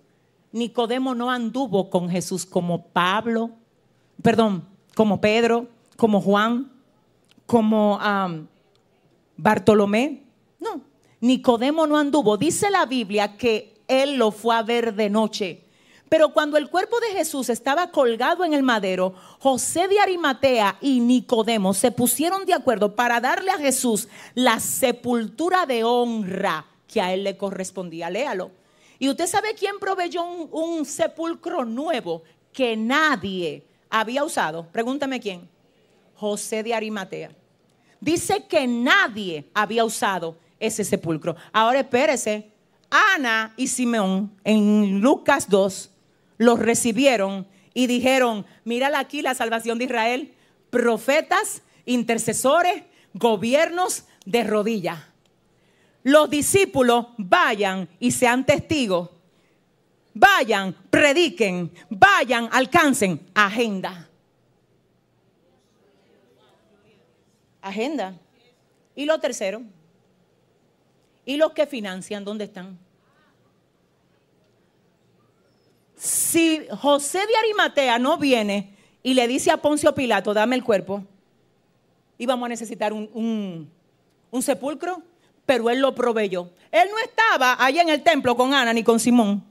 Nicodemo 0.53 1.15
no 1.15 1.31
anduvo 1.31 1.91
con 1.91 2.09
Jesús 2.09 2.47
como 2.47 2.87
Pablo, 2.87 3.51
perdón, 4.23 4.65
como 4.95 5.21
Pedro, 5.21 5.69
como 5.97 6.21
Juan, 6.21 6.73
como 7.47 7.99
Bartolomé. 9.37 10.23
No, 10.59 10.81
Nicodemo 11.21 11.87
no 11.87 11.99
anduvo. 11.99 12.37
Dice 12.37 12.71
la 12.71 12.87
Biblia 12.87 13.37
que 13.37 13.76
él 13.89 14.17
lo 14.17 14.31
fue 14.31 14.55
a 14.55 14.63
ver 14.63 14.95
de 14.95 15.11
noche. 15.11 15.63
Pero 16.09 16.33
cuando 16.33 16.57
el 16.57 16.71
cuerpo 16.71 17.01
de 17.01 17.17
Jesús 17.19 17.49
estaba 17.49 17.91
colgado 17.91 18.45
en 18.45 18.55
el 18.55 18.63
madero, 18.63 19.15
José 19.41 19.89
de 19.89 19.99
Arimatea 19.99 20.79
y 20.81 21.01
Nicodemo 21.01 21.75
se 21.75 21.91
pusieron 21.91 22.47
de 22.47 22.55
acuerdo 22.55 22.95
para 22.95 23.21
darle 23.21 23.51
a 23.51 23.59
Jesús 23.59 24.09
la 24.35 24.61
sepultura 24.61 25.67
de 25.67 25.83
honra 25.83 26.65
que 26.87 27.01
a 27.01 27.13
él 27.13 27.25
le 27.25 27.37
correspondía. 27.37 28.09
Léalo. 28.09 28.53
Y 28.99 29.09
usted 29.09 29.27
sabe 29.27 29.55
quién 29.59 29.79
proveyó 29.81 30.23
un, 30.25 30.49
un 30.53 30.85
sepulcro 30.87 31.65
nuevo 31.65 32.23
que 32.53 32.77
nadie 32.77 33.65
había 33.91 34.25
usado. 34.25 34.69
Pregúntame 34.71 35.21
quién. 35.21 35.49
José 36.15 36.63
de 36.63 36.73
Arimatea. 36.73 37.31
Dice 38.01 38.47
que 38.47 38.67
nadie 38.67 39.51
había 39.53 39.85
usado 39.85 40.37
ese 40.61 40.85
sepulcro. 40.85 41.35
Ahora 41.53 41.81
espérese 41.81 42.51
Ana 42.91 43.53
y 43.57 43.69
Simeón 43.69 44.33
en 44.45 45.01
Lucas 45.01 45.49
2 45.49 45.91
los 46.39 46.59
recibieron 46.59 47.47
y 47.75 47.87
dijeron, 47.87 48.47
mírala 48.65 48.99
aquí 48.99 49.23
la 49.23 49.35
salvación 49.35 49.79
de 49.79 49.85
Israel, 49.85 50.35
profetas, 50.71 51.63
intercesores, 51.85 52.83
gobiernos 53.15 54.05
de 54.25 54.45
rodillas. 54.45 54.99
Los 56.03 56.31
discípulos 56.31 57.07
vayan 57.19 57.89
y 57.99 58.13
sean 58.13 58.47
testigos. 58.47 59.11
Vayan, 60.15 60.75
prediquen, 60.89 61.71
vayan, 61.91 62.49
alcancen 62.53 63.21
agenda. 63.35 64.09
Agenda. 67.61 68.15
Y 68.95 69.05
lo 69.05 69.19
tercero, 69.19 69.63
¿Y 71.27 71.37
los 71.37 71.53
que 71.53 71.67
financian 71.67 72.25
dónde 72.25 72.45
están? 72.45 72.79
Si 75.97 76.63
José 76.71 77.19
de 77.19 77.37
Arimatea 77.37 77.99
no 77.99 78.17
viene 78.17 78.77
y 79.03 79.15
le 79.15 79.27
dice 79.27 79.51
a 79.51 79.57
Poncio 79.57 79.93
Pilato, 79.93 80.33
dame 80.33 80.55
el 80.55 80.63
cuerpo, 80.63 81.05
íbamos 82.17 82.47
a 82.47 82.49
necesitar 82.49 82.93
un, 82.93 83.69
un 84.31 84.43
sepulcro, 84.43 85.03
pero 85.45 85.69
él 85.69 85.81
lo 85.81 85.95
proveyó. 85.97 86.49
Él 86.71 86.89
no 86.93 86.99
estaba 87.01 87.63
allá 87.63 87.83
en 87.83 87.89
el 87.89 88.05
templo 88.05 88.37
con 88.37 88.55
Ana 88.55 88.73
ni 88.73 88.85
con 88.85 89.01
Simón. 89.01 89.43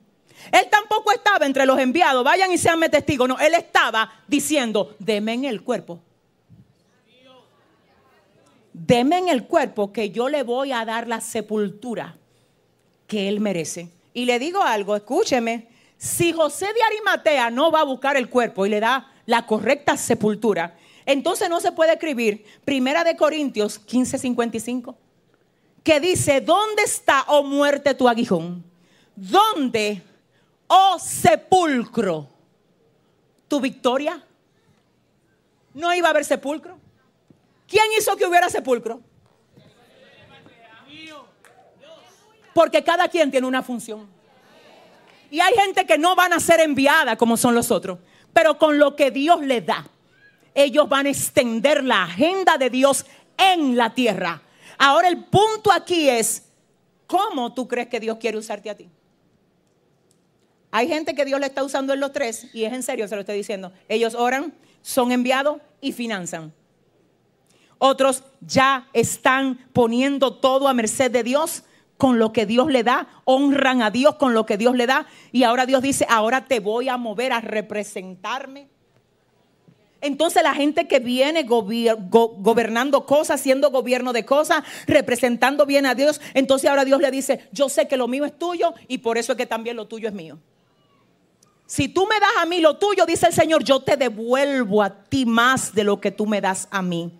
Él 0.51 0.67
tampoco 0.71 1.11
estaba 1.11 1.45
entre 1.45 1.65
los 1.65 1.77
enviados, 1.77 2.23
vayan 2.23 2.53
y 2.53 2.57
seanme 2.57 2.87
testigos. 2.87 3.27
No, 3.27 3.37
él 3.37 3.53
estaba 3.53 4.23
diciendo, 4.27 4.95
deme 4.99 5.33
el 5.49 5.61
cuerpo 5.61 5.99
deme 8.77 9.17
en 9.17 9.29
el 9.29 9.45
cuerpo 9.45 9.93
que 9.93 10.11
yo 10.11 10.27
le 10.27 10.43
voy 10.43 10.73
a 10.73 10.83
dar 10.83 11.07
la 11.07 11.21
sepultura 11.21 12.17
que 13.07 13.29
él 13.29 13.39
merece. 13.39 13.89
Y 14.13 14.25
le 14.25 14.37
digo 14.37 14.61
algo, 14.61 14.95
escúcheme, 14.97 15.69
si 15.97 16.33
José 16.33 16.65
de 16.65 16.83
Arimatea 16.83 17.49
no 17.49 17.71
va 17.71 17.81
a 17.81 17.85
buscar 17.85 18.17
el 18.17 18.29
cuerpo 18.29 18.65
y 18.65 18.69
le 18.69 18.81
da 18.81 19.11
la 19.25 19.45
correcta 19.45 19.95
sepultura, 19.97 20.77
Entonces 21.07 21.51
no 21.51 21.61
se 21.61 21.71
puede 21.71 21.93
escribir 21.93 22.43
Primera 22.65 23.03
de 23.03 23.15
Corintios 23.15 23.79
15:55, 23.79 24.95
que 25.83 25.99
dice, 25.99 26.41
¿dónde 26.41 26.81
está, 26.81 27.25
oh 27.27 27.43
muerte, 27.43 27.93
tu 27.93 28.09
aguijón? 28.09 28.63
¿Dónde, 29.15 30.01
oh 30.65 30.97
sepulcro, 30.99 32.27
tu 33.47 33.61
victoria? 33.61 34.23
No 35.75 35.93
iba 35.93 36.07
a 36.07 36.11
haber 36.11 36.25
sepulcro. 36.25 36.84
¿Quién 37.75 37.87
hizo 37.99 38.15
que 38.15 38.25
hubiera 38.25 38.49
sepulcro? 38.49 39.01
Porque 42.53 42.81
cada 42.81 43.09
quien 43.09 43.29
tiene 43.29 43.45
una 43.45 43.61
función. 43.61 44.07
Y 45.29 45.41
hay 45.41 45.53
gente 45.55 45.85
que 45.85 45.97
no 45.97 46.15
van 46.15 46.31
a 46.31 46.39
ser 46.39 46.61
enviada 46.61 47.17
como 47.17 47.35
son 47.35 47.53
los 47.53 47.71
otros, 47.71 47.99
pero 48.31 48.57
con 48.57 48.79
lo 48.79 48.95
que 48.95 49.11
Dios 49.11 49.41
les 49.41 49.65
da, 49.65 49.85
ellos 50.53 50.87
van 50.87 51.07
a 51.07 51.09
extender 51.09 51.83
la 51.83 52.03
agenda 52.03 52.57
de 52.57 52.69
Dios 52.69 53.05
en 53.37 53.75
la 53.75 53.93
tierra. 53.93 54.41
Ahora 54.77 55.09
el 55.09 55.25
punto 55.25 55.69
aquí 55.69 56.07
es, 56.07 56.45
¿cómo 57.07 57.53
tú 57.53 57.67
crees 57.67 57.89
que 57.89 57.99
Dios 57.99 58.19
quiere 58.21 58.37
usarte 58.37 58.69
a 58.69 58.77
ti? 58.77 58.89
Hay 60.71 60.87
gente 60.87 61.13
que 61.13 61.25
Dios 61.25 61.41
le 61.41 61.47
está 61.47 61.61
usando 61.61 61.93
en 61.93 61.99
los 61.99 62.13
tres, 62.13 62.47
y 62.53 62.63
es 62.63 62.71
en 62.71 62.83
serio, 62.83 63.05
se 63.09 63.15
lo 63.15 63.21
estoy 63.21 63.35
diciendo. 63.35 63.73
Ellos 63.89 64.15
oran, 64.15 64.53
son 64.81 65.11
enviados 65.11 65.59
y 65.81 65.91
finanzan. 65.91 66.53
Otros 67.77 68.23
ya 68.41 68.87
están 68.93 69.59
poniendo 69.73 70.33
todo 70.33 70.67
a 70.67 70.73
merced 70.73 71.11
de 71.11 71.23
Dios 71.23 71.63
con 71.97 72.19
lo 72.19 72.33
que 72.33 72.45
Dios 72.45 72.67
le 72.67 72.83
da, 72.83 73.07
honran 73.23 73.81
a 73.81 73.89
Dios 73.89 74.15
con 74.15 74.33
lo 74.33 74.45
que 74.45 74.57
Dios 74.57 74.75
le 74.75 74.85
da. 74.85 75.07
Y 75.31 75.43
ahora 75.43 75.65
Dios 75.65 75.81
dice, 75.81 76.05
ahora 76.09 76.45
te 76.45 76.59
voy 76.59 76.89
a 76.89 76.97
mover 76.97 77.31
a 77.31 77.41
representarme. 77.41 78.67
Entonces 80.01 80.43
la 80.43 80.53
gente 80.53 80.87
que 80.87 80.99
viene 80.99 81.43
gobernando 81.43 83.05
cosas, 83.05 83.41
siendo 83.41 83.71
gobierno 83.71 84.13
de 84.13 84.23
cosas, 84.25 84.63
representando 84.85 85.65
bien 85.65 85.85
a 85.85 85.95
Dios, 85.95 86.21
entonces 86.33 86.69
ahora 86.69 86.85
Dios 86.85 87.01
le 87.01 87.09
dice, 87.09 87.47
yo 87.51 87.69
sé 87.69 87.87
que 87.87 87.97
lo 87.97 88.07
mío 88.07 88.25
es 88.25 88.37
tuyo 88.37 88.75
y 88.87 88.99
por 88.99 89.17
eso 89.17 89.31
es 89.31 89.37
que 89.37 89.47
también 89.47 89.75
lo 89.75 89.87
tuyo 89.87 90.07
es 90.07 90.13
mío. 90.13 90.37
Si 91.65 91.87
tú 91.87 92.05
me 92.05 92.19
das 92.19 92.29
a 92.39 92.45
mí 92.45 92.61
lo 92.61 92.77
tuyo, 92.77 93.07
dice 93.07 93.25
el 93.25 93.33
Señor, 93.33 93.63
yo 93.63 93.79
te 93.79 93.97
devuelvo 93.97 94.83
a 94.83 94.91
ti 95.05 95.25
más 95.25 95.73
de 95.73 95.83
lo 95.83 95.99
que 95.99 96.11
tú 96.11 96.27
me 96.27 96.39
das 96.39 96.67
a 96.69 96.83
mí. 96.83 97.11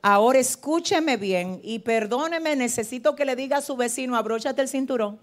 Ahora 0.00 0.38
escúcheme 0.38 1.16
bien 1.16 1.60
y 1.62 1.80
perdóneme, 1.80 2.54
necesito 2.54 3.16
que 3.16 3.24
le 3.24 3.34
diga 3.34 3.58
a 3.58 3.60
su 3.60 3.76
vecino, 3.76 4.16
abróchate 4.16 4.62
el 4.62 4.68
cinturón. 4.68 5.18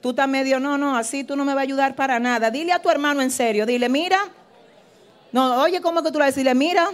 Tú 0.00 0.10
estás 0.10 0.28
medio, 0.28 0.60
no, 0.60 0.78
no, 0.78 0.96
así 0.96 1.24
tú 1.24 1.36
no 1.36 1.44
me 1.44 1.54
vas 1.54 1.60
a 1.60 1.64
ayudar 1.64 1.94
para 1.96 2.20
nada. 2.20 2.50
Dile 2.50 2.72
a 2.72 2.80
tu 2.80 2.90
hermano 2.90 3.22
en 3.22 3.30
serio, 3.30 3.66
dile, 3.66 3.88
mira. 3.88 4.18
No, 5.32 5.62
oye, 5.62 5.80
¿cómo 5.80 6.02
que 6.02 6.12
tú 6.12 6.18
le 6.18 6.26
decirle, 6.26 6.54
mira? 6.54 6.90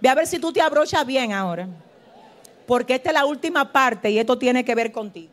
Ve 0.00 0.08
a 0.08 0.14
ver 0.14 0.26
si 0.26 0.38
tú 0.38 0.52
te 0.52 0.60
abrochas 0.60 1.06
bien 1.06 1.32
ahora. 1.32 1.68
Porque 2.66 2.96
esta 2.96 3.10
es 3.10 3.14
la 3.14 3.24
última 3.24 3.72
parte 3.72 4.10
y 4.10 4.18
esto 4.18 4.38
tiene 4.38 4.64
que 4.64 4.74
ver 4.74 4.90
contigo. 4.90 5.32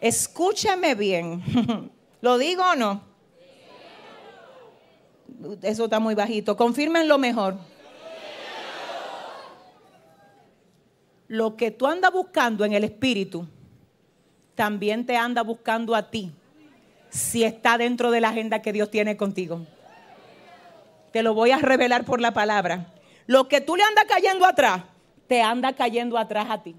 Escúcheme 0.00 0.94
bien. 0.94 1.42
¿Lo 2.20 2.36
digo 2.38 2.62
o 2.62 2.74
no? 2.74 3.00
Eso 5.62 5.84
está 5.84 6.00
muy 6.00 6.14
bajito. 6.14 6.56
Confirmen 6.56 7.06
lo 7.06 7.18
mejor. 7.18 7.56
Lo 11.28 11.56
que 11.56 11.70
tú 11.70 11.86
andas 11.86 12.12
buscando 12.12 12.64
en 12.64 12.72
el 12.72 12.84
espíritu, 12.84 13.46
también 14.54 15.06
te 15.06 15.16
anda 15.16 15.42
buscando 15.42 15.94
a 15.94 16.10
ti, 16.10 16.32
si 17.10 17.44
está 17.44 17.78
dentro 17.78 18.10
de 18.10 18.20
la 18.20 18.30
agenda 18.30 18.62
que 18.62 18.72
Dios 18.72 18.90
tiene 18.90 19.16
contigo. 19.16 19.66
Te 21.12 21.22
lo 21.22 21.34
voy 21.34 21.52
a 21.52 21.58
revelar 21.58 22.04
por 22.04 22.20
la 22.20 22.32
palabra. 22.32 22.92
Lo 23.26 23.48
que 23.48 23.60
tú 23.60 23.76
le 23.76 23.84
andas 23.84 24.04
cayendo 24.06 24.44
atrás, 24.44 24.82
te 25.28 25.40
anda 25.40 25.72
cayendo 25.74 26.18
atrás 26.18 26.46
a 26.50 26.62
ti. 26.62 26.74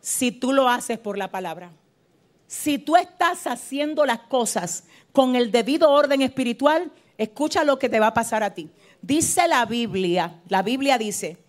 Si 0.00 0.32
tú 0.32 0.52
lo 0.52 0.68
haces 0.68 0.98
por 0.98 1.16
la 1.16 1.30
palabra. 1.30 1.70
Si 2.46 2.76
tú 2.78 2.96
estás 2.96 3.46
haciendo 3.46 4.04
las 4.04 4.18
cosas 4.18 4.84
con 5.12 5.36
el 5.36 5.50
debido 5.50 5.90
orden 5.90 6.20
espiritual, 6.20 6.90
escucha 7.16 7.64
lo 7.64 7.78
que 7.78 7.88
te 7.88 8.00
va 8.00 8.08
a 8.08 8.14
pasar 8.14 8.42
a 8.42 8.52
ti. 8.52 8.70
Dice 9.00 9.48
la 9.48 9.64
Biblia, 9.64 10.40
la 10.48 10.62
Biblia 10.62 10.98
dice 10.98 11.41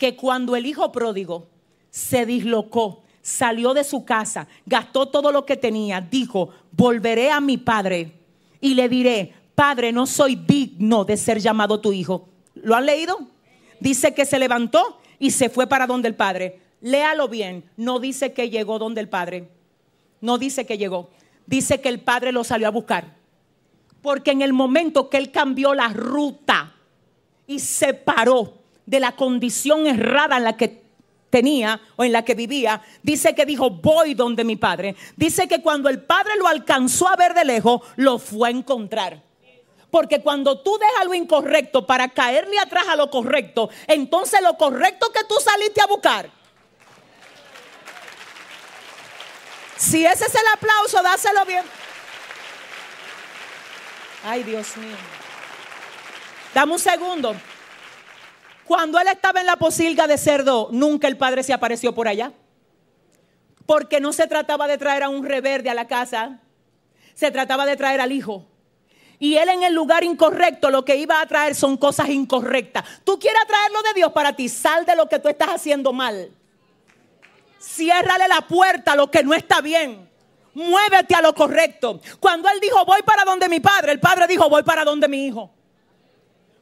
que 0.00 0.16
cuando 0.16 0.56
el 0.56 0.64
hijo 0.64 0.90
pródigo 0.90 1.46
se 1.90 2.24
dislocó, 2.24 3.02
salió 3.20 3.74
de 3.74 3.84
su 3.84 4.06
casa, 4.06 4.48
gastó 4.64 5.06
todo 5.06 5.30
lo 5.30 5.44
que 5.44 5.58
tenía, 5.58 6.00
dijo, 6.00 6.48
volveré 6.72 7.30
a 7.30 7.38
mi 7.38 7.58
padre 7.58 8.14
y 8.62 8.72
le 8.72 8.88
diré, 8.88 9.34
padre, 9.54 9.92
no 9.92 10.06
soy 10.06 10.36
digno 10.36 11.04
de 11.04 11.18
ser 11.18 11.38
llamado 11.38 11.80
tu 11.80 11.92
hijo. 11.92 12.30
¿Lo 12.54 12.74
han 12.74 12.86
leído? 12.86 13.18
Dice 13.78 14.14
que 14.14 14.24
se 14.24 14.38
levantó 14.38 14.98
y 15.18 15.32
se 15.32 15.50
fue 15.50 15.66
para 15.66 15.86
donde 15.86 16.08
el 16.08 16.14
padre. 16.14 16.60
Léalo 16.80 17.28
bien, 17.28 17.70
no 17.76 18.00
dice 18.00 18.32
que 18.32 18.48
llegó 18.48 18.78
donde 18.78 19.02
el 19.02 19.08
padre. 19.10 19.50
No 20.22 20.38
dice 20.38 20.64
que 20.64 20.78
llegó, 20.78 21.10
dice 21.44 21.82
que 21.82 21.90
el 21.90 22.00
padre 22.00 22.32
lo 22.32 22.42
salió 22.42 22.68
a 22.68 22.70
buscar. 22.70 23.16
Porque 24.00 24.30
en 24.30 24.40
el 24.40 24.54
momento 24.54 25.10
que 25.10 25.18
él 25.18 25.30
cambió 25.30 25.74
la 25.74 25.88
ruta 25.88 26.74
y 27.46 27.58
se 27.58 27.92
paró 27.92 28.59
de 28.90 29.00
la 29.00 29.12
condición 29.12 29.86
errada 29.86 30.36
en 30.36 30.44
la 30.44 30.56
que 30.56 30.82
tenía 31.30 31.80
o 31.94 32.02
en 32.02 32.12
la 32.12 32.24
que 32.24 32.34
vivía, 32.34 32.82
dice 33.02 33.36
que 33.36 33.46
dijo, 33.46 33.70
voy 33.70 34.14
donde 34.14 34.42
mi 34.42 34.56
padre. 34.56 34.96
Dice 35.16 35.46
que 35.46 35.62
cuando 35.62 35.88
el 35.88 36.02
padre 36.02 36.32
lo 36.36 36.48
alcanzó 36.48 37.08
a 37.08 37.14
ver 37.14 37.32
de 37.34 37.44
lejos, 37.44 37.82
lo 37.94 38.18
fue 38.18 38.48
a 38.48 38.50
encontrar. 38.50 39.22
Porque 39.92 40.20
cuando 40.20 40.60
tú 40.60 40.76
dejas 40.78 41.06
lo 41.06 41.14
incorrecto 41.14 41.86
para 41.86 42.08
caerle 42.08 42.58
atrás 42.58 42.88
a 42.88 42.96
lo 42.96 43.10
correcto, 43.10 43.70
entonces 43.86 44.40
lo 44.42 44.56
correcto 44.56 45.10
que 45.12 45.24
tú 45.24 45.36
saliste 45.40 45.80
a 45.80 45.86
buscar 45.86 46.30
Si 49.76 50.04
ese 50.04 50.26
es 50.26 50.34
el 50.34 50.46
aplauso, 50.52 51.02
dáselo 51.02 51.46
bien. 51.46 51.64
Ay, 54.22 54.42
Dios 54.42 54.76
mío. 54.76 54.96
Dame 56.52 56.72
un 56.72 56.78
segundo. 56.78 57.34
Cuando 58.66 58.98
él 58.98 59.08
estaba 59.08 59.40
en 59.40 59.46
la 59.46 59.56
posilga 59.56 60.06
de 60.06 60.18
cerdo, 60.18 60.68
nunca 60.70 61.08
el 61.08 61.16
padre 61.16 61.42
se 61.42 61.52
apareció 61.52 61.94
por 61.94 62.08
allá. 62.08 62.32
Porque 63.66 64.00
no 64.00 64.12
se 64.12 64.26
trataba 64.26 64.66
de 64.66 64.78
traer 64.78 65.02
a 65.02 65.08
un 65.08 65.24
reverde 65.24 65.70
a 65.70 65.74
la 65.74 65.86
casa, 65.86 66.40
se 67.14 67.30
trataba 67.30 67.66
de 67.66 67.76
traer 67.76 68.00
al 68.00 68.12
hijo. 68.12 68.46
Y 69.18 69.36
él 69.36 69.50
en 69.50 69.62
el 69.62 69.74
lugar 69.74 70.02
incorrecto 70.02 70.70
lo 70.70 70.84
que 70.84 70.96
iba 70.96 71.20
a 71.20 71.26
traer 71.26 71.54
son 71.54 71.76
cosas 71.76 72.08
incorrectas. 72.08 72.84
Tú 73.04 73.18
quieres 73.18 73.42
traerlo 73.46 73.82
de 73.82 73.94
Dios 73.94 74.12
para 74.12 74.34
ti, 74.34 74.48
sal 74.48 74.86
de 74.86 74.96
lo 74.96 75.08
que 75.08 75.18
tú 75.18 75.28
estás 75.28 75.50
haciendo 75.50 75.92
mal. 75.92 76.30
Ciérrale 77.60 78.26
la 78.28 78.40
puerta 78.40 78.92
a 78.92 78.96
lo 78.96 79.10
que 79.10 79.22
no 79.22 79.34
está 79.34 79.60
bien. 79.60 80.08
Muévete 80.54 81.14
a 81.14 81.20
lo 81.20 81.34
correcto. 81.34 82.00
Cuando 82.18 82.48
él 82.48 82.58
dijo, 82.60 82.84
voy 82.86 83.02
para 83.02 83.24
donde 83.24 83.48
mi 83.50 83.60
padre, 83.60 83.92
el 83.92 84.00
padre 84.00 84.26
dijo, 84.26 84.48
voy 84.48 84.62
para 84.62 84.84
donde 84.84 85.06
mi 85.06 85.26
hijo. 85.26 85.50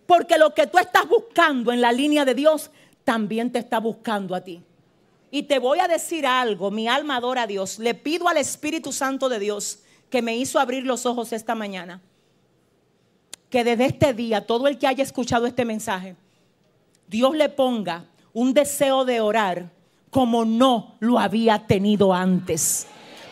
Porque 0.09 0.39
lo 0.39 0.55
que 0.55 0.67
tú 0.67 0.79
estás 0.79 1.07
buscando 1.07 1.71
en 1.71 1.83
la 1.83 1.93
línea 1.93 2.25
de 2.25 2.35
Dios, 2.35 2.71
también 3.05 3.53
te 3.53 3.59
está 3.59 3.79
buscando 3.79 4.35
a 4.35 4.41
ti. 4.41 4.63
Y 5.31 5.43
te 5.43 5.59
voy 5.59 5.81
a 5.81 5.87
decir 5.87 6.27
algo, 6.27 6.71
mi 6.71 6.89
alma 6.89 7.17
adora 7.17 7.43
a 7.43 7.47
Dios. 7.47 7.79
Le 7.79 7.93
pido 7.93 8.27
al 8.27 8.39
Espíritu 8.39 8.91
Santo 8.91 9.29
de 9.29 9.39
Dios 9.39 9.81
que 10.09 10.23
me 10.23 10.35
hizo 10.35 10.59
abrir 10.59 10.87
los 10.87 11.05
ojos 11.05 11.35
esta 11.35 11.55
mañana. 11.55 12.01
Que 13.51 13.65
desde 13.65 13.85
este 13.85 14.15
día, 14.15 14.47
todo 14.47 14.67
el 14.67 14.79
que 14.79 14.87
haya 14.87 15.03
escuchado 15.03 15.47
este 15.47 15.67
mensaje, 15.67 16.17
Dios 17.07 17.37
le 17.37 17.51
ponga 17.51 18.07
un 18.33 18.55
deseo 18.55 19.05
de 19.05 19.21
orar 19.21 19.71
como 20.09 20.47
no 20.47 20.97
lo 21.01 21.19
había 21.19 21.67
tenido 21.67 22.15
antes. 22.15 22.87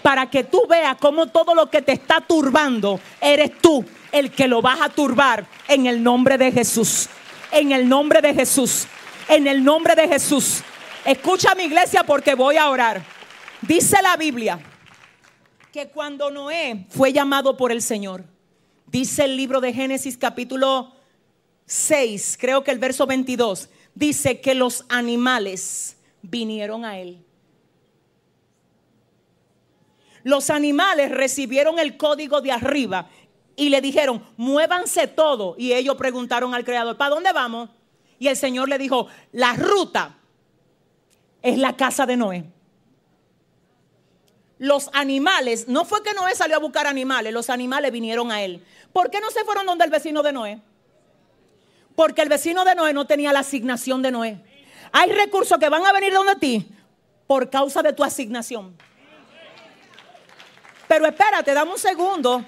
Para 0.06 0.30
que 0.30 0.44
tú 0.44 0.68
veas 0.68 0.98
cómo 0.98 1.26
todo 1.26 1.52
lo 1.52 1.68
que 1.68 1.82
te 1.82 1.90
está 1.90 2.20
turbando, 2.20 3.00
eres 3.20 3.58
tú 3.60 3.84
el 4.12 4.30
que 4.30 4.46
lo 4.46 4.62
vas 4.62 4.80
a 4.80 4.88
turbar 4.88 5.44
en 5.66 5.86
el 5.86 6.00
nombre 6.00 6.38
de 6.38 6.52
Jesús. 6.52 7.08
En 7.50 7.72
el 7.72 7.88
nombre 7.88 8.22
de 8.22 8.32
Jesús. 8.32 8.86
En 9.28 9.48
el 9.48 9.64
nombre 9.64 9.96
de 9.96 10.06
Jesús. 10.06 10.62
Escucha 11.04 11.56
mi 11.56 11.64
iglesia 11.64 12.04
porque 12.04 12.36
voy 12.36 12.56
a 12.56 12.70
orar. 12.70 13.02
Dice 13.62 14.00
la 14.00 14.16
Biblia 14.16 14.60
que 15.72 15.88
cuando 15.88 16.30
Noé 16.30 16.86
fue 16.88 17.12
llamado 17.12 17.56
por 17.56 17.72
el 17.72 17.82
Señor, 17.82 18.26
dice 18.86 19.24
el 19.24 19.36
libro 19.36 19.60
de 19.60 19.72
Génesis 19.72 20.16
capítulo 20.16 20.92
6, 21.64 22.38
creo 22.40 22.62
que 22.62 22.70
el 22.70 22.78
verso 22.78 23.08
22, 23.08 23.70
dice 23.96 24.40
que 24.40 24.54
los 24.54 24.84
animales 24.88 25.96
vinieron 26.22 26.84
a 26.84 26.96
él. 26.96 27.25
Los 30.26 30.50
animales 30.50 31.12
recibieron 31.12 31.78
el 31.78 31.96
código 31.96 32.40
de 32.40 32.50
arriba 32.50 33.08
y 33.54 33.68
le 33.68 33.80
dijeron, 33.80 34.26
muévanse 34.36 35.06
todo. 35.06 35.54
Y 35.56 35.72
ellos 35.72 35.94
preguntaron 35.94 36.52
al 36.52 36.64
creador, 36.64 36.96
¿para 36.96 37.14
dónde 37.14 37.32
vamos? 37.32 37.70
Y 38.18 38.26
el 38.26 38.36
Señor 38.36 38.68
le 38.68 38.76
dijo, 38.76 39.06
la 39.30 39.52
ruta 39.52 40.16
es 41.42 41.58
la 41.58 41.76
casa 41.76 42.06
de 42.06 42.16
Noé. 42.16 42.44
Los 44.58 44.90
animales, 44.94 45.68
no 45.68 45.84
fue 45.84 46.02
que 46.02 46.12
Noé 46.12 46.34
salió 46.34 46.56
a 46.56 46.58
buscar 46.58 46.88
animales, 46.88 47.32
los 47.32 47.48
animales 47.48 47.92
vinieron 47.92 48.32
a 48.32 48.42
él. 48.42 48.64
¿Por 48.92 49.12
qué 49.12 49.20
no 49.20 49.30
se 49.30 49.44
fueron 49.44 49.64
donde 49.64 49.84
el 49.84 49.92
vecino 49.92 50.24
de 50.24 50.32
Noé? 50.32 50.60
Porque 51.94 52.22
el 52.22 52.28
vecino 52.28 52.64
de 52.64 52.74
Noé 52.74 52.92
no 52.92 53.06
tenía 53.06 53.32
la 53.32 53.38
asignación 53.38 54.02
de 54.02 54.10
Noé. 54.10 54.40
Hay 54.90 55.12
recursos 55.12 55.56
que 55.58 55.68
van 55.68 55.86
a 55.86 55.92
venir 55.92 56.12
donde 56.12 56.34
ti 56.34 56.68
por 57.28 57.48
causa 57.48 57.80
de 57.80 57.92
tu 57.92 58.02
asignación. 58.02 58.76
Pero 60.88 61.06
espérate, 61.06 61.52
dame 61.52 61.72
un 61.72 61.78
segundo. 61.78 62.44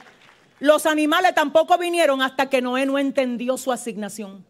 Los 0.61 0.87
animales 0.87 1.35
tampoco 1.35 1.79
vinieron 1.79 2.21
hasta 2.23 2.49
que 2.49 2.61
Noé 2.61 2.87
no 2.87 2.99
entendió 2.99 3.57
su 3.57 3.73
asignación. 3.73 4.45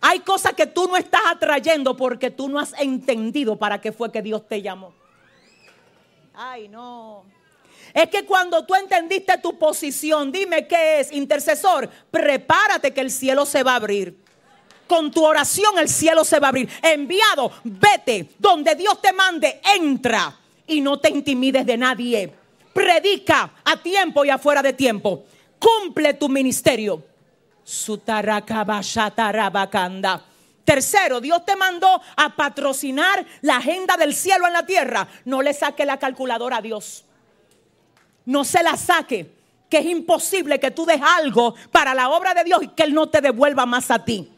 Hay 0.00 0.20
cosas 0.20 0.52
que 0.52 0.66
tú 0.66 0.86
no 0.86 0.96
estás 0.96 1.22
atrayendo 1.26 1.96
porque 1.96 2.30
tú 2.30 2.48
no 2.48 2.58
has 2.58 2.74
entendido 2.78 3.56
para 3.56 3.80
qué 3.80 3.90
fue 3.90 4.12
que 4.12 4.22
Dios 4.22 4.46
te 4.46 4.60
llamó. 4.60 4.92
Ay, 6.34 6.68
no. 6.68 7.24
Es 7.92 8.08
que 8.10 8.24
cuando 8.24 8.64
tú 8.64 8.74
entendiste 8.74 9.38
tu 9.38 9.58
posición, 9.58 10.30
dime 10.30 10.66
qué 10.66 11.00
es, 11.00 11.12
intercesor, 11.12 11.88
prepárate 12.10 12.92
que 12.92 13.00
el 13.00 13.10
cielo 13.10 13.46
se 13.46 13.62
va 13.62 13.72
a 13.72 13.76
abrir. 13.76 14.18
Con 14.86 15.10
tu 15.10 15.24
oración 15.24 15.78
el 15.78 15.88
cielo 15.88 16.24
se 16.24 16.38
va 16.38 16.48
a 16.48 16.50
abrir. 16.50 16.68
Enviado, 16.82 17.52
vete 17.64 18.30
donde 18.38 18.74
Dios 18.74 19.00
te 19.00 19.12
mande, 19.12 19.60
entra 19.76 20.36
y 20.66 20.80
no 20.80 20.98
te 20.98 21.08
intimides 21.08 21.64
de 21.64 21.76
nadie 21.76 22.43
predica 22.74 23.52
a 23.64 23.76
tiempo 23.78 24.24
y 24.24 24.30
afuera 24.30 24.62
de 24.62 24.74
tiempo. 24.74 25.24
Cumple 25.58 26.14
tu 26.14 26.28
ministerio. 26.28 27.02
Tercero, 30.64 31.20
Dios 31.20 31.44
te 31.44 31.56
mandó 31.56 32.00
a 32.16 32.36
patrocinar 32.36 33.24
la 33.42 33.56
agenda 33.56 33.96
del 33.96 34.14
cielo 34.14 34.46
en 34.46 34.52
la 34.52 34.66
tierra. 34.66 35.08
No 35.24 35.40
le 35.40 35.54
saque 35.54 35.86
la 35.86 35.98
calculadora 35.98 36.58
a 36.58 36.62
Dios. 36.62 37.04
No 38.26 38.44
se 38.44 38.62
la 38.62 38.76
saque, 38.76 39.30
que 39.70 39.78
es 39.78 39.86
imposible 39.86 40.58
que 40.58 40.70
tú 40.70 40.84
des 40.84 41.00
algo 41.00 41.54
para 41.70 41.94
la 41.94 42.10
obra 42.10 42.34
de 42.34 42.44
Dios 42.44 42.62
y 42.62 42.68
que 42.68 42.82
Él 42.82 42.94
no 42.94 43.08
te 43.08 43.20
devuelva 43.20 43.66
más 43.66 43.90
a 43.90 44.04
ti. 44.04 44.30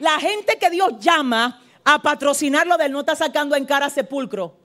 La 0.00 0.18
gente 0.18 0.58
que 0.58 0.70
Dios 0.70 0.98
llama 0.98 1.62
a 1.84 2.00
patrocinarlo 2.00 2.76
de 2.78 2.86
Él 2.86 2.92
no 2.92 3.00
está 3.00 3.14
sacando 3.14 3.54
en 3.56 3.66
cara 3.66 3.90
sepulcro. 3.90 4.59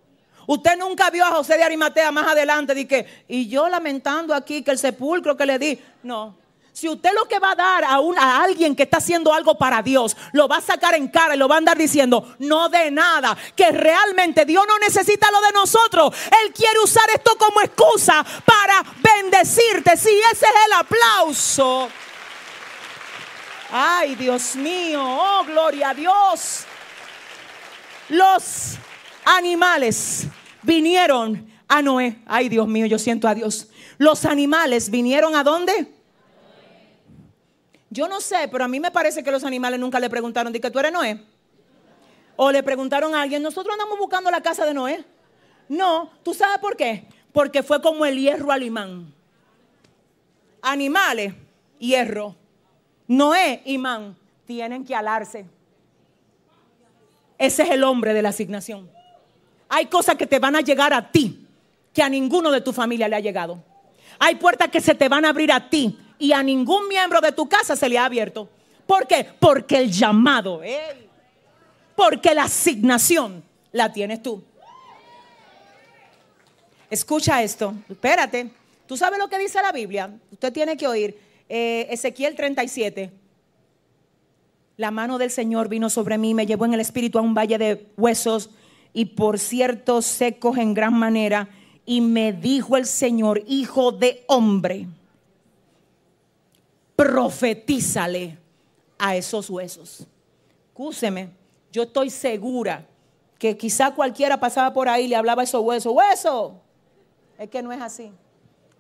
Usted 0.48 0.78
nunca 0.78 1.10
vio 1.10 1.26
a 1.26 1.32
José 1.32 1.58
de 1.58 1.64
Arimatea 1.64 2.12
más 2.12 2.28
adelante 2.28 2.78
y 2.80 2.86
que, 2.86 3.26
y 3.28 3.48
yo 3.48 3.68
lamentando 3.68 4.34
aquí 4.34 4.62
que 4.62 4.72
el 4.72 4.78
sepulcro 4.78 5.36
que 5.36 5.46
le 5.46 5.60
di. 5.60 5.80
No. 6.04 6.36
Si 6.76 6.90
usted 6.90 7.12
lo 7.14 7.26
que 7.26 7.40
va 7.40 7.52
a 7.52 7.56
dar 7.56 7.86
a, 7.86 7.96
a 7.96 8.44
alguien 8.44 8.76
que 8.76 8.84
está 8.84 8.98
haciendo 8.98 9.34
algo 9.34 9.58
para 9.58 9.82
Dios, 9.82 10.18
lo 10.34 10.50
va 10.50 10.58
a 10.58 10.62
sacar 10.62 10.94
en 10.94 11.08
cara 11.08 11.34
y 11.34 11.38
lo 11.38 11.48
va 11.48 11.56
a 11.56 11.58
andar 11.60 11.78
diciendo, 11.78 12.36
no 12.40 12.68
de 12.68 12.92
nada, 12.92 13.38
que 13.56 13.72
realmente 13.72 14.44
Dios 14.44 14.66
no 14.68 14.78
necesita 14.80 15.32
lo 15.32 15.40
de 15.40 15.54
nosotros. 15.54 16.14
Él 16.44 16.52
quiere 16.52 16.78
usar 16.84 17.10
esto 17.14 17.38
como 17.38 17.62
excusa 17.62 18.26
para 18.44 18.84
bendecirte. 19.02 19.96
Si 19.96 20.10
ese 20.10 20.46
es 20.46 20.66
el 20.68 20.74
aplauso. 20.74 21.90
Ay, 23.72 24.16
Dios 24.16 24.58
mío, 24.58 25.02
oh, 25.02 25.46
gloria 25.46 25.92
a 25.92 25.94
Dios. 25.94 26.66
Los 28.10 28.78
animales 29.26 30.28
vinieron 30.62 31.52
a 31.68 31.82
Noé. 31.82 32.22
Ay, 32.26 32.48
Dios 32.48 32.68
mío, 32.68 32.86
yo 32.86 33.00
siento 33.00 33.28
a 33.28 33.36
Dios. 33.36 33.70
Los 33.98 34.26
animales 34.26 34.90
vinieron 34.90 35.36
a 35.36 35.44
dónde? 35.44 35.92
Yo 37.90 38.08
no 38.08 38.22
sé, 38.22 38.48
pero 38.52 38.66
a 38.66 38.68
mí 38.68 38.80
me 38.80 38.92
parece 38.92 39.24
que 39.24 39.32
los 39.32 39.44
animales 39.44 39.80
nunca 39.80 40.00
le 40.00 40.10
preguntaron, 40.10 40.52
¿de 40.54 40.60
que 40.60 40.70
tú 40.70 40.80
eres 40.80 40.92
Noé? 40.92 41.24
O 42.36 42.52
le 42.52 42.62
preguntaron 42.62 43.16
a 43.16 43.22
alguien, 43.22 43.42
nosotros 43.42 43.74
andamos 43.74 43.98
buscando 43.98 44.30
la 44.30 44.42
casa 44.42 44.66
de 44.66 44.74
Noé. 44.74 45.04
No, 45.70 46.12
¿tú 46.24 46.34
sabes 46.34 46.60
por 46.60 46.76
qué? 46.76 47.08
Porque 47.32 47.64
fue 47.64 47.82
como 47.82 48.06
el 48.06 48.20
hierro 48.20 48.52
al 48.52 48.64
imán. 48.64 49.14
Animales, 50.62 51.34
hierro. 51.80 52.36
Noé, 53.08 53.62
imán, 53.66 54.18
tienen 54.46 54.84
que 54.84 54.96
alarse. 54.96 55.46
Ese 57.38 57.64
es 57.64 57.70
el 57.70 57.84
hombre 57.84 58.14
de 58.14 58.22
la 58.22 58.30
asignación. 58.30 58.95
Hay 59.70 59.88
cosas 59.88 60.16
que 60.16 60.28
te 60.28 60.40
van 60.40 60.56
a 60.56 60.62
llegar 60.62 60.94
a 60.94 61.12
ti 61.12 61.46
que 61.94 62.04
a 62.04 62.10
ninguno 62.10 62.52
de 62.52 62.62
tu 62.62 62.74
familia 62.74 63.08
le 63.08 63.16
ha 63.16 63.20
llegado. 63.20 63.64
Hay 64.20 64.36
puertas 64.36 64.70
que 64.70 64.82
se 64.82 64.96
te 64.96 65.10
van 65.10 65.26
a 65.26 65.30
abrir 65.30 65.52
a 65.52 65.70
ti 65.70 65.98
y 66.20 66.34
a 66.34 66.44
ningún 66.44 66.88
miembro 66.88 67.22
de 67.22 67.32
tu 67.32 67.48
casa 67.48 67.76
se 67.76 67.90
le 67.90 67.98
ha 67.98 68.06
abierto. 68.06 68.50
¿Por 68.86 69.08
qué? 69.08 69.28
Porque 69.40 69.78
el 69.78 69.92
llamado, 69.92 70.62
porque 71.96 72.36
la 72.36 72.44
asignación 72.44 73.44
la 73.72 73.92
tienes 73.92 74.22
tú. 74.22 74.44
Escucha 76.90 77.42
esto, 77.42 77.74
espérate. 77.90 78.52
¿Tú 78.86 78.96
sabes 78.96 79.18
lo 79.18 79.28
que 79.28 79.40
dice 79.40 79.62
la 79.62 79.72
Biblia? 79.72 80.12
Usted 80.32 80.54
tiene 80.54 80.78
que 80.78 80.88
oír 80.88 81.20
eh, 81.50 81.88
Ezequiel 81.90 82.36
37. 82.36 83.12
La 84.78 84.92
mano 84.92 85.18
del 85.18 85.32
Señor 85.32 85.70
vino 85.70 85.90
sobre 85.90 86.18
mí, 86.18 86.34
me 86.34 86.46
llevó 86.46 86.66
en 86.66 86.74
el 86.74 86.80
espíritu 86.80 87.18
a 87.18 87.22
un 87.22 87.34
valle 87.34 87.58
de 87.58 87.88
huesos 87.98 88.50
y 88.96 89.04
por 89.04 89.38
cierto 89.40 90.02
secos 90.02 90.58
en 90.58 90.74
gran 90.74 90.94
manera. 90.94 91.50
Y 91.86 92.00
me 92.00 92.32
dijo 92.32 92.78
el 92.78 92.86
Señor, 92.86 93.44
hijo 93.46 93.92
de 93.92 94.24
hombre, 94.28 94.88
profetízale 96.96 98.40
a 98.98 99.18
esos 99.18 99.50
huesos. 99.50 100.08
Escúcheme, 100.70 101.30
yo 101.74 101.84
estoy 101.84 102.10
segura 102.10 102.88
que 103.38 103.58
quizá 103.58 103.94
cualquiera 103.94 104.40
pasaba 104.40 104.72
por 104.74 104.88
ahí 104.88 105.06
y 105.06 105.08
le 105.10 105.18
hablaba 105.18 105.42
a 105.42 105.44
esos 105.44 105.62
huesos, 105.62 105.94
hueso. 105.94 106.62
Es 107.38 107.50
que 107.50 107.62
no 107.62 107.74
es 107.74 107.82
así. 107.82 108.12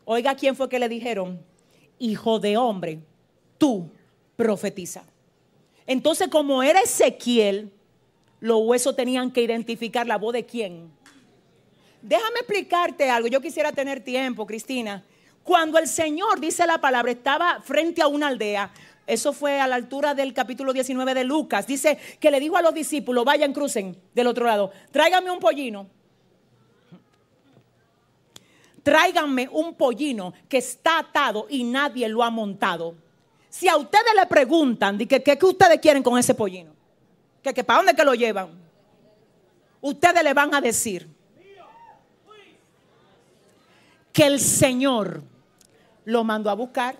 Oiga, 0.05 0.33
¿quién 0.33 0.55
fue 0.55 0.69
que 0.69 0.79
le 0.79 0.87
dijeron? 0.87 1.41
Hijo 1.99 2.39
de 2.39 2.55
hombre, 2.55 2.99
tú 3.57 3.89
profetiza. 4.37 5.03
Entonces, 5.85 6.29
como 6.29 6.63
era 6.63 6.79
Ezequiel, 6.79 7.74
los 8.45 8.61
huesos 8.61 8.95
tenían 8.95 9.31
que 9.31 9.41
identificar 9.41 10.05
la 10.05 10.19
voz 10.19 10.33
de 10.33 10.45
quién. 10.45 10.91
Déjame 11.99 12.41
explicarte 12.41 13.09
algo. 13.09 13.27
Yo 13.27 13.41
quisiera 13.41 13.71
tener 13.71 14.03
tiempo, 14.03 14.45
Cristina. 14.45 15.03
Cuando 15.43 15.79
el 15.79 15.87
Señor 15.87 16.39
dice 16.39 16.67
la 16.67 16.77
palabra, 16.77 17.11
estaba 17.11 17.59
frente 17.61 18.03
a 18.03 18.07
una 18.07 18.27
aldea. 18.27 18.71
Eso 19.07 19.33
fue 19.33 19.59
a 19.59 19.65
la 19.65 19.73
altura 19.73 20.13
del 20.13 20.31
capítulo 20.31 20.73
19 20.73 21.15
de 21.15 21.23
Lucas. 21.23 21.65
Dice 21.65 21.97
que 22.19 22.29
le 22.29 22.39
dijo 22.39 22.55
a 22.55 22.61
los 22.61 22.75
discípulos, 22.75 23.25
vayan, 23.25 23.51
crucen 23.51 23.97
del 24.13 24.27
otro 24.27 24.45
lado. 24.45 24.71
Tráiganme 24.91 25.31
un 25.31 25.39
pollino. 25.39 25.87
Tráiganme 28.83 29.49
un 29.51 29.73
pollino 29.73 30.35
que 30.47 30.59
está 30.59 30.99
atado 30.99 31.47
y 31.49 31.63
nadie 31.63 32.07
lo 32.09 32.23
ha 32.23 32.29
montado. 32.29 32.93
Si 33.49 33.67
a 33.67 33.75
ustedes 33.75 34.13
le 34.15 34.27
preguntan, 34.27 34.99
¿qué, 34.99 35.23
qué 35.23 35.39
ustedes 35.41 35.79
quieren 35.79 36.03
con 36.03 36.19
ese 36.19 36.35
pollino? 36.35 36.74
Que, 37.53 37.63
para 37.63 37.77
dónde 37.77 37.95
que 37.95 38.03
lo 38.03 38.13
llevan. 38.13 38.49
Ustedes 39.81 40.23
le 40.23 40.33
van 40.33 40.53
a 40.55 40.61
decir 40.61 41.07
que 44.11 44.25
el 44.25 44.39
Señor 44.39 45.21
lo 46.05 46.23
mandó 46.23 46.49
a 46.49 46.53
buscar. 46.53 46.95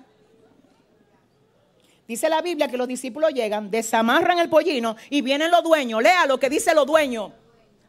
Dice 2.08 2.30
la 2.30 2.42
Biblia 2.42 2.68
que 2.68 2.78
los 2.78 2.88
discípulos 2.88 3.32
llegan, 3.34 3.72
desamarran 3.72 4.38
el 4.38 4.50
pollino 4.50 4.96
y 5.10 5.22
vienen 5.22 5.50
los 5.50 5.64
dueños. 5.64 6.04
Lea 6.04 6.26
lo 6.28 6.40
que 6.40 6.50
dice 6.50 6.76
los 6.76 6.86
dueños. 6.86 7.32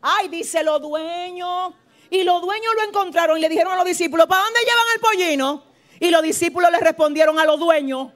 Ay, 0.01 0.29
dice 0.29 0.63
los 0.63 0.81
dueños. 0.81 1.75
Y 2.09 2.23
los 2.23 2.41
dueños 2.41 2.73
lo 2.77 2.89
encontraron 2.89 3.37
y 3.37 3.41
le 3.41 3.49
dijeron 3.49 3.73
a 3.73 3.77
los 3.77 3.85
discípulos, 3.85 4.27
¿para 4.27 4.43
dónde 4.43 4.61
llevan 4.61 4.85
el 4.95 5.01
pollino? 5.01 5.63
Y 5.99 6.11
los 6.11 6.23
discípulos 6.23 6.71
le 6.71 6.79
respondieron 6.79 7.39
a 7.39 7.45
los 7.45 7.59
dueños, 7.59 8.13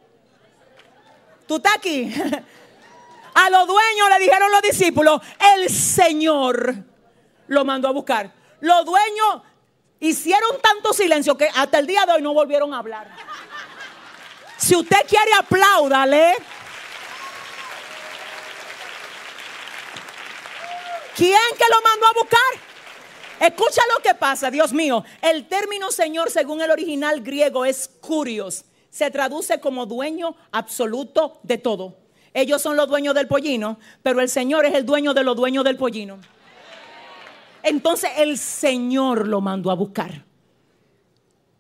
¿tú 1.47 1.57
estás 1.57 1.77
aquí? 1.77 2.13
A 3.35 3.51
los 3.51 3.67
dueños 3.67 4.09
le 4.11 4.19
dijeron 4.19 4.51
los 4.51 4.63
discípulos, 4.63 5.21
el 5.57 5.71
Señor 5.71 6.75
lo 7.47 7.65
mandó 7.65 7.89
a 7.89 7.93
buscar. 7.93 8.33
Los 8.61 8.85
dueños 8.85 9.43
hicieron 10.01 10.61
tanto 10.61 10.93
silencio 10.93 11.37
que 11.37 11.49
hasta 11.55 11.79
el 11.79 11.87
día 11.87 12.07
de 12.07 12.13
hoy 12.13 12.23
no 12.23 12.35
volvieron 12.35 12.75
a 12.75 12.79
hablar. 12.79 13.09
Si 14.57 14.77
usted 14.77 15.07
quiere, 15.09 15.33
apláudale. 15.39 16.35
¿Quién 21.17 21.39
que 21.59 21.65
lo 21.71 21.83
mandó 21.83 22.07
a 22.07 22.13
buscar? 22.13 22.71
Escucha 23.41 23.83
lo 23.95 24.03
que 24.03 24.15
pasa, 24.15 24.51
Dios 24.51 24.73
mío. 24.73 25.03
El 25.23 25.49
término 25.49 25.91
Señor, 25.91 26.31
según 26.31 26.61
el 26.61 26.71
original 26.71 27.23
griego, 27.23 27.65
es 27.65 27.89
curios. 28.01 28.65
Se 28.91 29.11
traduce 29.11 29.61
como 29.61 29.87
dueño 29.87 30.37
absoluto 30.53 31.41
de 31.43 31.59
todo. 31.59 32.00
Ellos 32.33 32.63
son 32.63 32.77
los 32.77 32.89
dueños 32.89 33.15
del 33.15 33.27
pollino, 33.27 33.79
pero 34.03 34.21
el 34.21 34.29
Señor 34.29 34.65
es 34.65 34.75
el 34.75 34.87
dueño 34.87 35.15
de 35.15 35.25
los 35.25 35.37
dueños 35.37 35.65
del 35.65 35.77
pollino. 35.77 36.19
Entonces 37.63 38.11
el 38.19 38.39
Señor 38.39 39.27
lo 39.27 39.41
mandó 39.41 39.71
a 39.71 39.75
buscar. 39.75 40.25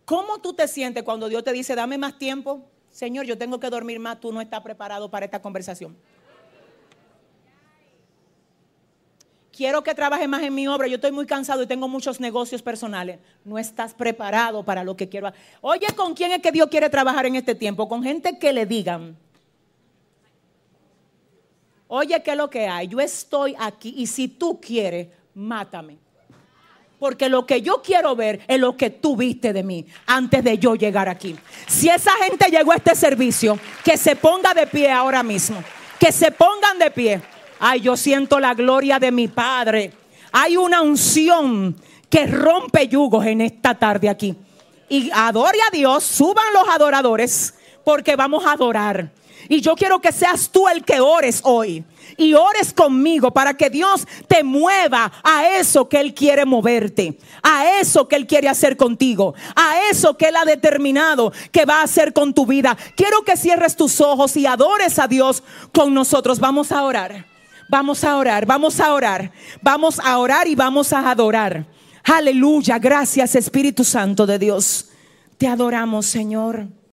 ¿Cómo 0.05 0.41
tú 0.41 0.55
te 0.55 0.67
sientes 0.67 1.03
cuando 1.03 1.29
Dios 1.29 1.45
te 1.45 1.53
dice, 1.53 1.75
dame 1.75 1.99
más 1.99 2.19
tiempo? 2.19 2.65
Señor, 2.91 3.27
yo 3.27 3.39
tengo 3.39 3.61
que 3.61 3.71
dormir 3.71 4.01
más, 4.01 4.21
tú 4.21 4.33
no 4.33 4.41
estás 4.41 4.61
preparado 4.61 5.11
para 5.11 5.25
esta 5.25 5.41
conversación. 5.41 5.97
Quiero 9.53 9.83
que 9.83 9.95
trabajes 9.95 10.29
más 10.29 10.43
en 10.43 10.55
mi 10.55 10.67
obra, 10.67 10.87
yo 10.87 10.95
estoy 10.95 11.13
muy 11.13 11.27
cansado 11.27 11.63
y 11.63 11.67
tengo 11.67 11.87
muchos 11.87 12.19
negocios 12.19 12.63
personales. 12.63 13.19
No 13.45 13.59
estás 13.59 13.95
preparado 13.95 14.65
para 14.65 14.83
lo 14.85 14.97
que 14.97 15.09
quiero. 15.09 15.33
Oye, 15.61 15.87
¿con 15.95 16.15
quién 16.15 16.33
es 16.33 16.41
que 16.41 16.51
Dios 16.51 16.69
quiere 16.69 16.89
trabajar 16.89 17.27
en 17.27 17.37
este 17.37 17.55
tiempo? 17.55 17.89
Con 17.89 18.03
gente 18.03 18.39
que 18.39 18.53
le 18.53 18.65
digan, 18.65 19.17
Oye, 21.93 22.23
¿qué 22.23 22.31
es 22.31 22.37
lo 22.37 22.49
que 22.49 22.69
hay? 22.69 22.87
Yo 22.87 23.01
estoy 23.01 23.57
aquí 23.59 23.93
y 23.97 24.07
si 24.07 24.29
tú 24.29 24.61
quieres, 24.61 25.09
mátame. 25.35 25.99
Porque 27.01 27.29
lo 27.29 27.45
que 27.45 27.63
yo 27.63 27.83
quiero 27.83 28.15
ver 28.15 28.43
es 28.47 28.61
lo 28.61 28.77
que 28.77 28.91
tú 28.91 29.17
viste 29.17 29.53
de 29.53 29.65
mí 29.65 29.85
antes 30.07 30.45
de 30.45 30.57
yo 30.57 30.77
llegar 30.77 31.09
aquí. 31.09 31.37
Si 31.67 31.89
esa 31.89 32.13
gente 32.23 32.49
llegó 32.49 32.71
a 32.71 32.77
este 32.77 32.95
servicio, 32.95 33.59
que 33.83 33.97
se 33.97 34.15
ponga 34.15 34.55
de 34.55 34.69
pie 34.69 34.89
ahora 34.89 35.25
mismo. 35.25 35.65
Que 35.99 36.13
se 36.13 36.31
pongan 36.31 36.79
de 36.79 36.93
pie. 36.93 37.21
Ay, 37.59 37.81
yo 37.81 37.97
siento 37.97 38.39
la 38.39 38.55
gloria 38.55 39.01
de 39.01 39.11
mi 39.11 39.27
Padre. 39.27 39.93
Hay 40.31 40.57
una 40.57 40.83
unción 40.83 41.75
que 42.09 42.25
rompe 42.29 42.87
yugos 42.87 43.27
en 43.27 43.41
esta 43.41 43.75
tarde 43.75 44.09
aquí. 44.09 44.37
Y 44.89 45.11
adore 45.13 45.59
a 45.67 45.73
Dios, 45.73 46.05
suban 46.05 46.53
los 46.55 46.69
adoradores, 46.69 47.55
porque 47.83 48.15
vamos 48.15 48.47
a 48.47 48.53
adorar. 48.53 49.11
Y 49.51 49.61
yo 49.61 49.75
quiero 49.75 50.01
que 50.01 50.13
seas 50.13 50.49
tú 50.49 50.69
el 50.69 50.85
que 50.85 51.01
ores 51.01 51.41
hoy. 51.43 51.85
Y 52.17 52.35
ores 52.35 52.73
conmigo 52.73 53.33
para 53.33 53.55
que 53.55 53.69
Dios 53.69 54.07
te 54.29 54.45
mueva 54.45 55.11
a 55.25 55.57
eso 55.57 55.89
que 55.89 55.99
Él 55.99 56.15
quiere 56.15 56.45
moverte. 56.45 57.19
A 57.43 57.81
eso 57.81 58.07
que 58.07 58.15
Él 58.15 58.29
quiere 58.29 58.49
hacer 58.49 58.77
contigo. 58.77 59.35
A 59.57 59.91
eso 59.91 60.17
que 60.17 60.29
Él 60.29 60.37
ha 60.37 60.45
determinado 60.45 61.33
que 61.51 61.65
va 61.65 61.81
a 61.81 61.83
hacer 61.83 62.13
con 62.13 62.33
tu 62.33 62.47
vida. 62.47 62.79
Quiero 62.95 63.23
que 63.25 63.37
cierres 63.37 63.75
tus 63.75 64.01
ojos 64.01 64.37
y 64.37 64.47
adores 64.47 65.01
a 65.01 65.09
Dios 65.09 65.43
con 65.75 65.93
nosotros. 65.95 66.39
Vamos 66.39 66.71
a 66.71 66.85
orar. 66.85 67.27
Vamos 67.69 68.05
a 68.05 68.19
orar. 68.19 68.47
Vamos 68.47 68.79
a 68.79 68.95
orar. 68.95 69.33
Vamos 69.63 69.99
a 69.99 70.19
orar 70.19 70.47
y 70.47 70.55
vamos 70.55 70.93
a 70.93 71.11
adorar. 71.11 71.67
Aleluya. 72.05 72.79
Gracias 72.79 73.35
Espíritu 73.35 73.83
Santo 73.83 74.27
de 74.27 74.39
Dios. 74.39 74.91
Te 75.39 75.49
adoramos 75.49 76.07
Señor. 76.07 76.80